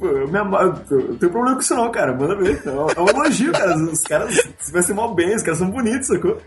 Eu, 0.00 0.26
me 0.28 1.16
tenho 1.18 1.32
problema 1.32 1.54
com 1.54 1.60
isso 1.60 1.74
não, 1.74 1.90
cara, 1.90 2.12
manda 2.14 2.34
ver. 2.36 2.62
É 2.64 2.70
um- 2.70 3.08
é 3.08 3.10
elogio, 3.10 3.52
cara, 3.52 3.76
os 3.76 4.02
caras 4.02 4.36
vai 4.72 4.82
ser 4.82 4.94
mó 4.94 5.08
bem, 5.08 5.34
os 5.34 5.42
caras 5.42 5.58
são 5.58 5.70
bonitos, 5.70 6.06
sacou? 6.08 6.38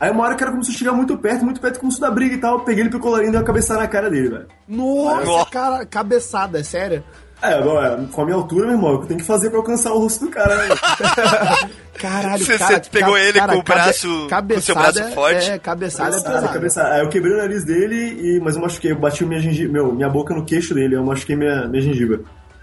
Aí 0.00 0.10
uma 0.10 0.24
hora 0.24 0.34
o 0.34 0.38
cara 0.38 0.50
começou 0.50 0.74
a 0.74 0.76
chegar 0.78 0.92
muito 0.92 1.16
perto, 1.16 1.44
muito 1.44 1.60
perto, 1.60 1.78
começou 1.78 2.04
a 2.04 2.08
dar 2.08 2.14
briga 2.14 2.34
e 2.34 2.38
tal. 2.38 2.54
Eu 2.58 2.60
peguei 2.64 2.82
ele 2.82 2.90
pro 2.90 2.98
colarinho 2.98 3.28
e 3.28 3.30
dei 3.32 3.40
uma 3.40 3.46
cabeçada 3.46 3.80
na 3.80 3.86
cara 3.88 4.10
dele, 4.10 4.30
velho. 4.30 4.46
Nossa, 4.66 5.24
Nossa. 5.24 5.50
cara, 5.50 5.86
cabeçada, 5.86 6.58
é 6.58 6.62
sério? 6.64 7.04
É, 7.42 7.54
agora, 7.54 8.06
com 8.12 8.22
a 8.22 8.24
minha 8.24 8.36
altura, 8.36 8.66
meu 8.66 8.76
irmão, 8.76 8.90
é 8.90 8.94
o 8.94 8.98
que 8.98 9.04
eu 9.04 9.08
tenho 9.08 9.20
que 9.20 9.26
fazer 9.26 9.50
pra 9.50 9.58
alcançar 9.58 9.92
o 9.92 9.98
rosto 9.98 10.26
do 10.26 10.30
cara, 10.30 10.56
né? 10.56 10.68
Caralho, 11.98 12.44
Você- 12.44 12.56
cara, 12.58 12.82
você 12.82 12.90
pegou 12.90 13.14
ca- 13.14 13.20
ele 13.20 13.38
cara, 13.38 13.52
com 13.52 13.58
o 13.58 13.64
cabe- 13.64 13.80
braço- 13.82 14.26
com 14.28 14.54
o 14.54 14.60
seu 14.60 14.74
braço 14.74 15.04
forte? 15.12 15.50
É, 15.50 15.58
cabeçada 15.58 16.08
é 16.08 16.12
Cabeçada, 16.12 16.34
pesada. 16.34 16.48
cabeçada. 16.52 16.94
Aí 16.94 17.00
eu 17.00 17.08
quebrei 17.08 17.32
o 17.34 17.36
nariz 17.38 17.64
dele, 17.64 17.96
e, 17.96 18.40
mas 18.40 18.54
eu 18.56 18.62
machuquei, 18.62 18.92
eu 18.92 18.96
bati 18.98 19.24
minha, 19.24 19.40
meu, 19.68 19.92
minha 19.92 20.08
boca 20.08 20.34
no 20.34 20.44
queixo 20.44 20.72
dele, 20.74 20.94
eu 20.96 21.04
machuquei 21.04 21.34
minha, 21.36 21.66
minha 21.68 21.82
gengiva. 21.82 22.20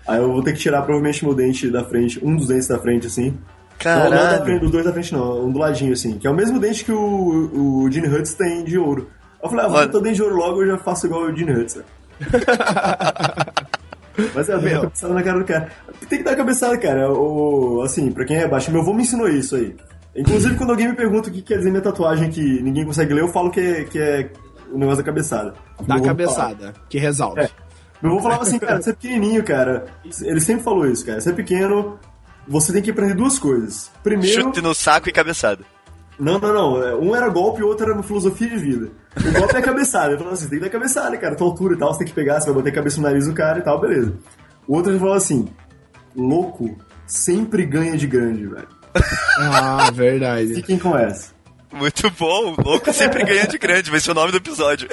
Aí 0.08 0.18
eu 0.18 0.32
vou 0.32 0.42
ter 0.44 0.54
que 0.54 0.60
tirar 0.60 0.82
provavelmente 0.82 1.24
meu 1.26 1.34
dente 1.36 1.70
da 1.70 1.84
frente, 1.84 2.20
um 2.26 2.36
dos 2.36 2.48
dentes 2.48 2.68
da 2.68 2.80
frente, 2.80 3.06
assim. 3.08 3.38
Não, 3.86 3.96
não 4.06 4.10
da 4.10 4.18
Caralho. 4.18 4.44
frente, 4.46 4.60
dos 4.62 4.72
dois 4.72 4.86
da 4.86 4.92
frente 4.94 5.14
não, 5.14 5.46
um 5.46 5.52
do 5.52 5.60
ladinho, 5.60 5.94
assim. 5.94 6.18
Que 6.18 6.26
é 6.28 6.30
o 6.30 6.34
mesmo 6.34 6.60
dente 6.60 6.84
que 6.84 6.92
o, 6.92 7.84
o 7.86 7.92
Gene 7.92 8.08
Hutz 8.08 8.34
tem 8.34 8.64
de 8.64 8.78
ouro. 8.78 9.10
Eu 9.42 9.50
falei, 9.50 9.66
ah, 9.66 9.70
vou 9.70 9.82
botar 9.82 9.98
o 9.98 10.02
dente 10.02 10.16
de 10.16 10.24
ouro 10.24 10.36
logo, 10.36 10.64
eu 10.64 10.68
já 10.70 10.78
faço 10.78 11.06
igual 11.06 11.24
o 11.24 11.36
Gene 11.36 11.52
Hutz. 11.54 11.80
Mas 14.34 14.50
é, 14.50 14.58
dei 14.58 14.74
uma 14.74 14.82
cabeçada 14.82 15.14
na 15.14 15.24
cara 15.24 15.40
do 15.40 15.46
cara. 15.46 15.70
Tem 16.08 16.20
que 16.20 16.26
dar 16.26 16.36
cabeçada, 16.36 16.78
cara. 16.78 17.12
O, 17.12 17.82
assim, 17.82 18.12
pra 18.12 18.26
quem 18.26 18.38
é 18.38 18.48
baixo, 18.48 18.72
meu 18.72 18.82
avô 18.82 18.94
me 18.94 19.04
ensinou 19.04 19.28
isso 19.28 19.56
aí. 19.56 19.76
Inclusive, 20.16 20.56
quando 20.56 20.72
alguém 20.72 20.88
me 20.88 20.96
pergunta 20.96 21.30
o 21.30 21.32
que 21.32 21.42
quer 21.42 21.58
dizer 21.58 21.70
minha 21.70 21.82
tatuagem 21.82 22.30
que 22.30 22.62
ninguém 22.62 22.86
consegue 22.86 23.14
ler, 23.14 23.22
eu 23.22 23.30
falo 23.30 23.52
que 23.52 23.60
é, 23.60 23.84
que 23.84 24.00
é 24.00 24.30
o 24.72 24.78
negócio 24.78 24.98
da 24.98 25.04
cabeçada. 25.04 25.54
Da 25.82 26.00
cabeçada, 26.00 26.74
que 26.90 26.98
resolve. 26.98 27.42
É. 27.42 27.50
Meu 28.02 28.14
avô 28.14 28.22
falava 28.22 28.44
assim, 28.44 28.58
cara, 28.60 28.82
você 28.82 28.90
é 28.90 28.94
pequenininho, 28.94 29.44
cara. 29.44 29.86
Ele 30.22 30.40
sempre 30.40 30.64
falou 30.64 30.86
isso, 30.88 31.06
cara. 31.06 31.20
Você 31.22 31.30
é 31.30 31.34
pequeno, 31.34 32.00
você 32.48 32.74
tem 32.74 32.82
que 32.82 32.92
aprender 32.92 33.14
duas 33.14 33.38
coisas. 33.38 33.92
Primeiro... 34.04 34.42
Chute 34.42 34.62
no 34.62 34.74
saco 34.74 35.10
e 35.10 35.12
cabeçada. 35.12 35.64
Não, 36.20 36.38
não, 36.40 36.54
não. 36.54 36.84
É, 36.84 36.96
Um 36.96 37.16
era 37.16 37.30
golpe 37.30 37.62
e 37.62 37.64
o 37.64 37.68
outro 37.68 37.86
era 37.86 37.94
uma 37.94 38.04
filosofia 38.04 38.50
de 38.50 38.58
vida. 38.58 38.90
O 39.18 39.40
golpe 39.40 39.56
é 39.56 39.60
a 39.60 39.62
cabeçada. 39.62 40.10
Ele 40.10 40.18
falou 40.18 40.34
assim: 40.34 40.50
tem 40.50 40.60
que 40.60 40.66
dar 40.66 40.70
cabeçada, 40.72 41.18
cara. 41.18 41.36
Tua 41.36 41.48
altura 41.48 41.76
e 41.76 41.78
tal, 41.78 41.94
você 41.94 42.00
tem 42.00 42.08
que 42.08 42.14
pegar, 42.14 42.40
você 42.42 42.48
vai 42.48 42.56
bater 42.56 42.70
a 42.72 42.76
cabeça 42.76 42.98
no 42.98 43.04
nariz 43.08 43.26
do 43.28 43.34
cara 43.34 43.60
e 43.60 43.62
tal, 43.62 43.80
beleza. 43.80 44.14
O 44.68 44.76
outro 44.76 44.92
ele 44.92 45.00
falou 45.00 45.14
assim: 45.16 45.48
louco 46.16 46.78
sempre 47.08 47.66
ganha 47.66 47.98
de 47.98 48.06
grande, 48.08 48.46
velho. 48.46 48.68
Ah, 49.40 49.90
verdade. 49.94 50.56
Fiquem 50.56 50.78
com 50.78 50.98
essa. 50.98 51.32
Muito 51.72 52.10
bom, 52.18 52.56
o 52.58 52.62
louco 52.64 52.92
sempre 52.92 53.24
ganha 53.24 53.46
de 53.48 53.58
grande, 53.60 53.92
vai 53.92 54.00
ser 54.00 54.10
o 54.12 54.16
nome 54.16 54.32
do 54.32 54.38
episódio. 54.38 54.90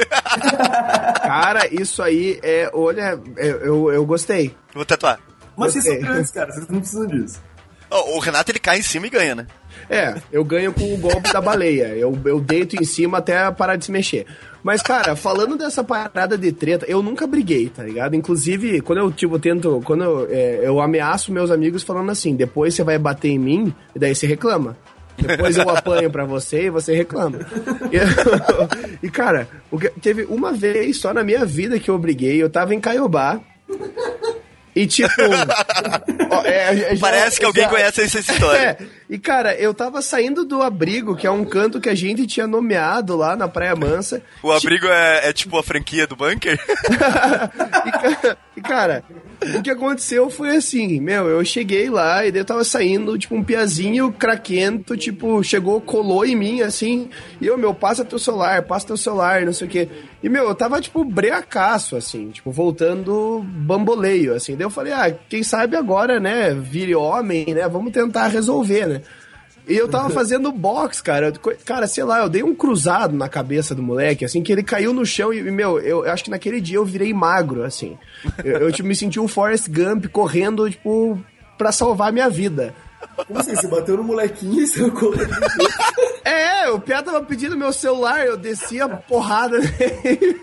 Cara, 1.23 1.67
isso 1.75 2.03
aí 2.03 2.39
é. 2.43 2.71
Olha, 2.73 3.19
eu, 3.37 3.57
eu, 3.61 3.93
eu 3.93 4.07
gostei. 4.07 4.55
Vou 4.75 4.85
tatuar. 4.85 5.19
Mas 5.57 5.73
vocês 5.73 5.85
são 5.85 5.95
Gostei. 5.95 6.09
grandes, 6.13 6.31
cara. 6.31 6.53
Vocês 6.53 6.69
não 6.69 6.81
precisam 6.81 7.07
disso. 7.07 7.41
Ó, 7.91 8.17
o 8.17 8.19
Renato 8.19 8.51
ele 8.51 8.59
cai 8.59 8.79
em 8.79 8.83
cima 8.83 9.07
e 9.07 9.11
ganha, 9.11 9.35
né? 9.35 9.47
É, 9.89 10.15
eu 10.33 10.45
ganho 10.45 10.73
com 10.73 10.95
o 10.95 10.99
golpe 10.99 11.33
da 11.33 11.41
baleia. 11.41 11.89
Eu, 11.97 12.19
eu 12.25 12.41
deito 12.41 12.77
em 12.77 12.85
cima 12.85 13.19
até 13.19 13.51
parar 13.51 13.77
de 13.77 13.85
se 13.85 13.93
mexer. 13.93 14.27
Mas, 14.63 14.83
cara, 14.83 15.15
falando 15.15 15.57
dessa 15.57 15.85
parada 15.85 16.37
de 16.37 16.51
treta, 16.51 16.85
eu 16.89 17.03
nunca 17.03 17.27
briguei, 17.27 17.69
tá 17.69 17.85
ligado? 17.85 18.17
Inclusive, 18.17 18.81
quando 18.81 18.99
eu, 18.99 19.13
tipo, 19.13 19.39
tento. 19.39 19.81
Quando 19.85 20.03
eu, 20.03 20.29
é, 20.29 20.61
eu 20.65 20.81
ameaço 20.81 21.33
meus 21.33 21.51
amigos 21.51 21.85
falando 21.85 22.11
assim, 22.11 22.35
depois 22.35 22.75
você 22.75 22.83
vai 22.83 22.99
bater 22.99 23.29
em 23.29 23.39
mim, 23.39 23.75
e 23.95 23.99
daí 23.99 24.15
você 24.15 24.27
reclama. 24.27 24.77
Depois 25.17 25.57
eu 25.57 25.69
apanho 25.71 26.11
pra 26.11 26.25
você 26.25 26.67
e 26.67 26.71
você 26.71 26.95
reclama. 26.95 27.39
E, 27.91 29.07
e, 29.07 29.11
cara, 29.11 29.49
teve 30.03 30.25
uma 30.25 30.53
vez 30.53 30.99
só 30.99 31.15
na 31.15 31.25
minha 31.25 31.45
vida 31.45 31.79
que 31.79 31.89
eu 31.89 31.99
briguei, 31.99 32.43
eu 32.43 32.51
tava 32.51 32.75
em 32.75 32.81
Caiobá. 32.81 33.41
E 34.77 34.87
tipo. 34.87 35.09
ó, 36.31 36.43
é, 36.45 36.95
já- 36.95 37.01
Parece 37.01 37.41
que 37.41 37.47
alguém 37.47 37.65
já- 37.65 37.71
conhece 37.71 38.03
essa 38.03 38.21
história. 38.21 38.59
É, 38.79 38.87
e 39.09 39.19
cara, 39.19 39.55
eu 39.55 39.73
tava 39.73 40.03
saindo 40.03 40.45
do 40.45 40.61
abrigo, 40.63 41.17
que 41.17 41.27
é 41.27 41.31
um 41.31 41.47
canto 41.47 41.81
que 41.81 41.89
a 41.89 41.95
gente 41.95 42.27
tinha 42.27 42.47
nomeado 42.47 43.17
lá 43.17 43.35
na 43.35 43.49
Praia 43.49 43.75
Mansa. 43.75 44.23
O 44.43 44.53
abrigo 44.53 44.87
é, 44.87 45.31
é 45.31 45.33
tipo 45.33 45.57
a 45.59 45.63
franquia 45.63 46.07
do 46.07 46.15
bunker? 46.15 46.59
e, 48.57 48.59
e, 48.59 48.63
cara, 48.63 49.03
o 49.55 49.63
que 49.63 49.71
aconteceu 49.71 50.29
foi 50.31 50.57
assim, 50.57 51.01
meu, 51.01 51.29
eu 51.29 51.45
cheguei 51.45 51.89
lá 51.91 52.25
e 52.27 52.33
daí 52.33 52.41
eu 52.41 52.45
tava 52.45 52.65
saindo, 52.65 53.17
tipo, 53.19 53.35
um 53.35 53.45
piazinho 53.45 54.13
craquento, 54.13 54.97
tipo, 54.97 55.43
chegou, 55.43 55.81
colou 55.81 56.25
em 56.25 56.35
mim, 56.35 56.61
assim, 56.63 57.09
e 57.41 57.47
eu, 57.47 57.57
meu, 57.59 57.75
passa 57.75 58.05
teu 58.05 58.19
celular, 58.19 58.63
passa 58.63 58.87
teu 58.87 58.97
celular, 58.97 59.43
não 59.43 59.53
sei 59.53 59.67
o 59.67 59.71
quê. 59.71 59.89
E, 60.23 60.29
meu, 60.29 60.45
eu 60.49 60.55
tava, 60.55 60.81
tipo, 60.81 61.05
breacaço, 61.05 61.97
assim, 61.97 62.31
tipo, 62.31 62.51
voltando 62.51 63.45
bamboleio, 63.45 64.35
assim. 64.35 64.57
Daí 64.57 64.65
eu 64.65 64.71
falei, 64.71 64.93
ah, 64.93 65.15
quem 65.29 65.43
sabe 65.43 65.77
agora, 65.77 66.19
né, 66.19 66.55
vire 66.55 66.95
homem, 66.95 67.47
né, 67.55 67.69
vamos 67.69 67.93
tentar 67.93 68.29
resolver, 68.29 68.87
né. 68.87 69.03
E 69.69 69.77
eu 69.77 69.89
tava 69.89 70.11
fazendo 70.11 70.53
box, 70.53 71.01
cara. 71.01 71.33
Cara, 71.65 71.87
sei 71.87 72.05
lá, 72.05 72.21
eu 72.21 72.29
dei 72.29 72.43
um 72.43 72.55
cruzado 72.55 73.17
na 73.17 73.29
cabeça 73.29 73.75
do 73.75 73.83
moleque, 73.83 74.25
assim, 74.25 74.43
que 74.43 74.53
ele 74.53 74.63
caiu 74.63 74.93
no 74.93 75.05
chão 75.05 75.33
e, 75.33 75.43
meu, 75.51 75.81
eu, 75.81 76.05
eu 76.05 76.13
acho 76.13 76.23
que 76.23 76.31
naquele 76.31 76.61
dia 76.61 76.77
eu 76.77 76.85
virei 76.85 77.13
magro, 77.13 77.65
assim. 77.65 77.99
Eu, 78.45 78.59
eu, 78.59 78.73
tipo, 78.73 78.87
me 78.87 78.95
senti 78.95 79.19
o 79.19 79.27
Forrest 79.27 79.69
Gump 79.69 80.07
correndo, 80.07 80.71
tipo, 80.71 81.21
pra 81.59 81.73
salvar 81.73 82.13
minha 82.13 82.29
vida. 82.29 82.75
Como 83.27 83.39
assim? 83.39 83.55
Você 83.55 83.69
bateu 83.69 83.97
no 83.97 84.05
molequinho 84.05 84.63
e 84.63 84.67
saiu 84.67 84.93
correndo? 84.93 85.37
É, 86.25 86.69
o 86.71 86.81
Pia 86.81 87.03
tava 87.03 87.23
pedindo 87.23 87.57
meu 87.57 87.73
celular, 87.73 88.27
eu 88.27 88.37
desci 88.37 88.81
a 88.81 88.89
porrada 88.89 89.59
nele. 89.59 90.41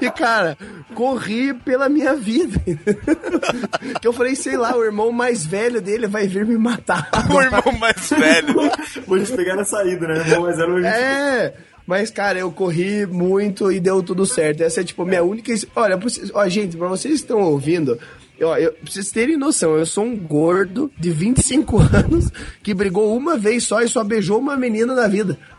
E, 0.00 0.10
cara, 0.10 0.56
corri 0.94 1.52
pela 1.52 1.88
minha 1.88 2.14
vida. 2.14 2.60
Que 4.00 4.06
eu 4.06 4.12
falei, 4.12 4.36
sei 4.36 4.56
lá, 4.56 4.76
o 4.76 4.84
irmão 4.84 5.10
mais 5.10 5.44
velho 5.44 5.80
dele 5.80 6.06
vai 6.06 6.28
vir 6.28 6.46
me 6.46 6.56
matar. 6.56 7.10
o 7.28 7.42
irmão 7.42 7.78
mais 7.78 8.08
velho. 8.10 8.54
Vou 9.06 9.18
te 9.18 9.32
pegar 9.32 9.56
na 9.56 9.64
saída, 9.64 10.06
né? 10.06 10.18
Irmão, 10.18 10.42
mas 10.42 10.58
era 10.58 10.72
um 10.72 10.84
É, 10.84 11.54
mas, 11.86 12.10
cara, 12.10 12.38
eu 12.38 12.50
corri 12.50 13.04
muito 13.04 13.70
e 13.70 13.80
deu 13.80 14.02
tudo 14.02 14.24
certo. 14.24 14.62
Essa 14.62 14.80
é, 14.80 14.84
tipo, 14.84 15.04
minha 15.04 15.22
única. 15.22 15.52
Olha, 15.76 15.98
ó, 16.32 16.48
gente, 16.48 16.76
pra 16.76 16.88
vocês 16.88 17.14
que 17.14 17.20
estão 17.20 17.40
ouvindo. 17.40 17.98
Ó, 18.42 18.56
eu, 18.56 18.72
pra 18.72 18.90
vocês 18.90 19.10
terem 19.10 19.36
noção, 19.36 19.76
eu 19.76 19.86
sou 19.86 20.04
um 20.04 20.16
gordo 20.16 20.90
de 20.98 21.10
25 21.10 21.78
anos 21.94 22.30
que 22.62 22.74
brigou 22.74 23.16
uma 23.16 23.36
vez 23.36 23.64
só 23.64 23.80
e 23.80 23.88
só 23.88 24.02
beijou 24.02 24.38
uma 24.38 24.56
menina 24.56 24.94
na 24.94 25.06
vida. 25.06 25.38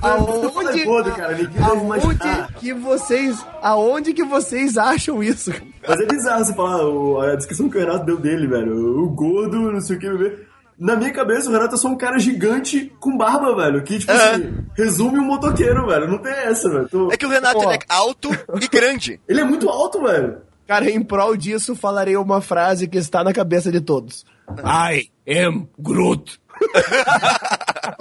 aonde, 0.00 0.84
deve 0.84 1.48
aonde 1.62 2.52
que 2.58 2.72
vocês. 2.74 3.44
Aonde 3.62 4.12
que 4.12 4.24
vocês 4.24 4.78
acham 4.78 5.22
isso? 5.22 5.52
Mas 5.86 6.00
é 6.00 6.06
bizarro 6.06 6.44
você 6.44 6.54
falar 6.54 7.32
a 7.32 7.36
descrição 7.36 7.68
que 7.68 7.76
o 7.76 7.80
Renato 7.80 8.06
deu 8.06 8.16
dele, 8.18 8.46
velho. 8.46 9.02
O 9.02 9.10
gordo, 9.10 9.70
não 9.70 9.80
sei 9.80 9.96
o 9.96 9.98
que, 9.98 10.08
bebê. 10.08 10.49
Na 10.80 10.96
minha 10.96 11.12
cabeça, 11.12 11.50
o 11.50 11.52
Renato 11.52 11.74
é 11.74 11.78
só 11.78 11.88
um 11.88 11.96
cara 11.96 12.18
gigante 12.18 12.90
com 12.98 13.14
barba, 13.16 13.54
velho. 13.54 13.84
Que, 13.84 13.98
tipo 13.98 14.10
assim, 14.10 14.64
resume 14.74 15.18
um 15.18 15.24
motoqueiro, 15.26 15.86
velho. 15.86 16.08
Não 16.08 16.16
tem 16.18 16.32
essa, 16.32 16.70
velho. 16.70 16.88
Tô- 16.88 17.12
É 17.12 17.16
que 17.18 17.26
o 17.26 17.28
Renato 17.28 17.70
é 17.70 17.78
alto 17.88 18.30
e 18.60 18.66
grande. 18.66 19.20
Ele 19.28 19.40
é 19.40 19.44
muito 19.44 19.68
alto, 19.68 20.02
velho. 20.02 20.38
Cara, 20.66 20.88
em 20.90 21.02
prol 21.02 21.36
disso, 21.36 21.76
falarei 21.76 22.16
uma 22.16 22.40
frase 22.40 22.88
que 22.88 22.96
está 22.96 23.22
na 23.22 23.32
cabeça 23.32 23.70
de 23.70 23.80
todos. 23.80 24.24
I 24.64 25.10
am 25.44 25.68
Groot. 25.78 26.40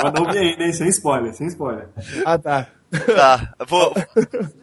Mas 0.01 0.13
não 0.13 0.31
vi 0.31 0.37
ainda, 0.37 0.63
hein? 0.63 0.73
Sem 0.73 0.87
spoiler, 0.87 1.33
sem 1.33 1.47
spoiler. 1.47 1.89
Ah, 2.25 2.37
tá. 2.37 2.67
Tá, 3.15 3.53
vou. 3.67 3.93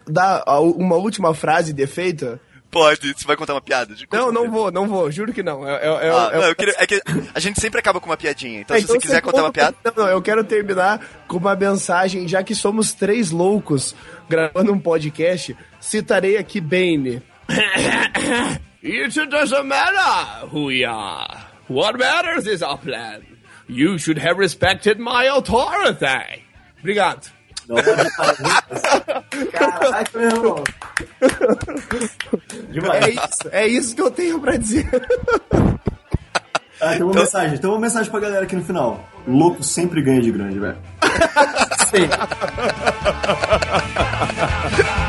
Dá 0.08 0.42
uma 0.76 0.96
última 0.96 1.32
frase 1.34 1.72
de 1.72 1.82
efeito? 1.82 2.40
Pode, 2.70 3.14
você 3.14 3.26
vai 3.26 3.36
contar 3.36 3.54
uma 3.54 3.60
piada? 3.60 3.94
De- 3.94 4.06
Não, 4.12 4.30
não 4.30 4.50
vou, 4.50 4.70
não 4.70 4.86
vou, 4.86 5.10
juro 5.10 5.32
que 5.32 5.42
não. 5.42 5.66
É, 5.66 5.76
é- 5.76 5.86
é- 5.86 6.10
Ah, 6.10 6.30
é- 6.32 6.36
não, 6.36 6.44
eu 6.48 6.54
queria, 6.56 6.74
é 6.78 6.86
que 6.86 7.00
a 7.34 7.40
gente 7.40 7.60
sempre 7.60 7.78
acaba 7.80 8.00
com 8.00 8.06
uma 8.10 8.16
piadinha. 8.16 8.60
Então, 8.60 8.76
É, 8.76 8.80
se 8.80 8.86
você 8.86 8.98
quiser 8.98 9.22
contar 9.22 9.42
uma 9.42 9.52
piada. 9.52 9.76
Não, 9.84 9.92
não, 10.04 10.08
eu 10.10 10.20
quero 10.20 10.44
terminar 10.44 11.00
com 11.26 11.38
uma 11.38 11.54
mensagem, 11.56 12.28
já 12.28 12.42
que 12.42 12.54
somos 12.54 12.92
três 12.92 13.30
loucos 13.30 13.94
gravando 14.28 14.72
um 14.72 14.78
podcast, 14.78 15.56
citarei 15.80 16.36
aqui 16.36 16.60
Bane. 16.60 17.22
It 18.82 19.26
doesn't 19.30 19.66
matter 19.66 20.46
who 20.52 20.66
we 20.66 20.84
are. 20.84 21.46
What 21.68 21.98
matters 21.98 22.46
is 22.46 22.62
our 22.62 22.78
plan. 22.78 23.22
You 23.68 23.98
should 23.98 24.18
have 24.20 24.38
respected 24.38 24.98
my 25.00 25.26
authority. 25.28 26.44
Obrigado. 26.78 27.32
Não, 27.68 27.76
Caraca, 29.52 30.18
meu 30.18 30.30
irmão. 30.30 30.64
Demais. 32.70 33.04
É 33.04 33.10
isso, 33.10 33.48
é 33.50 33.66
isso 33.66 33.94
que 33.94 34.02
eu 34.02 34.10
tenho 34.10 34.40
pra 34.40 34.56
dizer. 34.56 34.88
Ah, 36.80 36.90
tem 36.90 37.02
uma 37.02 37.14
mensagem. 37.14 37.58
Tem 37.58 37.70
uma 37.70 37.78
mensagem 37.78 38.10
pra 38.10 38.20
galera 38.20 38.44
aqui 38.44 38.54
no 38.54 38.64
final. 38.64 39.08
Louco 39.26 39.62
sempre 39.62 40.02
ganha 40.02 40.20
de 40.20 40.30
grande, 40.30 40.58
velho. 40.58 40.76
sempre. 41.90 42.16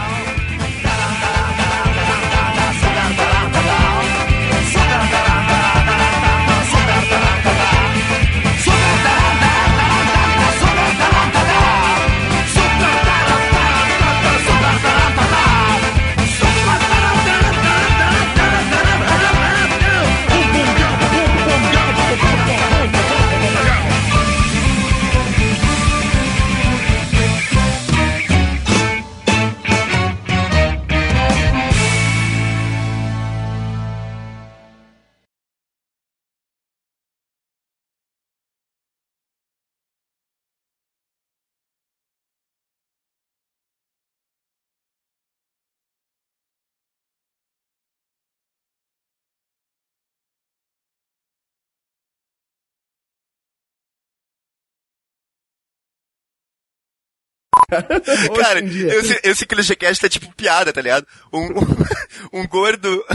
Cara, 58.42 58.62
esse, 58.64 59.20
esse 59.24 59.46
ClichêCast 59.46 60.06
é 60.06 60.10
tipo 60.10 60.34
piada, 60.34 60.72
tá 60.72 60.80
ligado? 60.82 61.06
Um, 61.34 61.48
um, 61.48 62.42
um 62.42 62.48
gordo. 62.48 63.04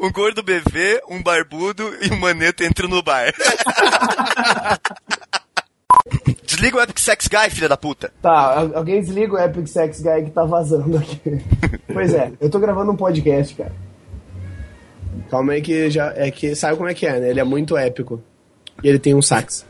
Um 0.00 0.10
gordo 0.10 0.42
bebê, 0.42 1.00
um 1.08 1.22
barbudo 1.22 1.94
e 2.02 2.10
um 2.12 2.18
maneto 2.18 2.64
entram 2.64 2.88
no 2.88 3.02
bar. 3.02 3.32
Desliga 6.44 6.78
o 6.78 6.82
Epic 6.82 6.98
Sex 6.98 7.28
Guy, 7.28 7.50
filha 7.50 7.68
da 7.68 7.76
puta. 7.76 8.12
Tá, 8.20 8.58
al- 8.58 8.76
alguém 8.76 9.00
desliga 9.00 9.34
o 9.34 9.38
Epic 9.38 9.66
Sex 9.68 10.00
Guy 10.00 10.24
que 10.24 10.30
tá 10.32 10.44
vazando 10.44 10.96
aqui. 10.98 11.20
pois 11.92 12.12
é, 12.14 12.32
eu 12.40 12.50
tô 12.50 12.58
gravando 12.58 12.90
um 12.92 12.96
podcast, 12.96 13.54
cara. 13.54 13.72
Calma 15.30 15.52
aí 15.54 15.62
que 15.62 15.90
já. 15.90 16.12
É 16.16 16.30
que. 16.30 16.54
Sabe 16.54 16.76
como 16.76 16.88
é 16.88 16.94
que 16.94 17.06
é, 17.06 17.18
né? 17.20 17.30
Ele 17.30 17.40
é 17.40 17.44
muito 17.44 17.76
épico. 17.76 18.22
E 18.82 18.88
ele 18.88 18.98
tem 18.98 19.14
um 19.14 19.22
sax. 19.22 19.64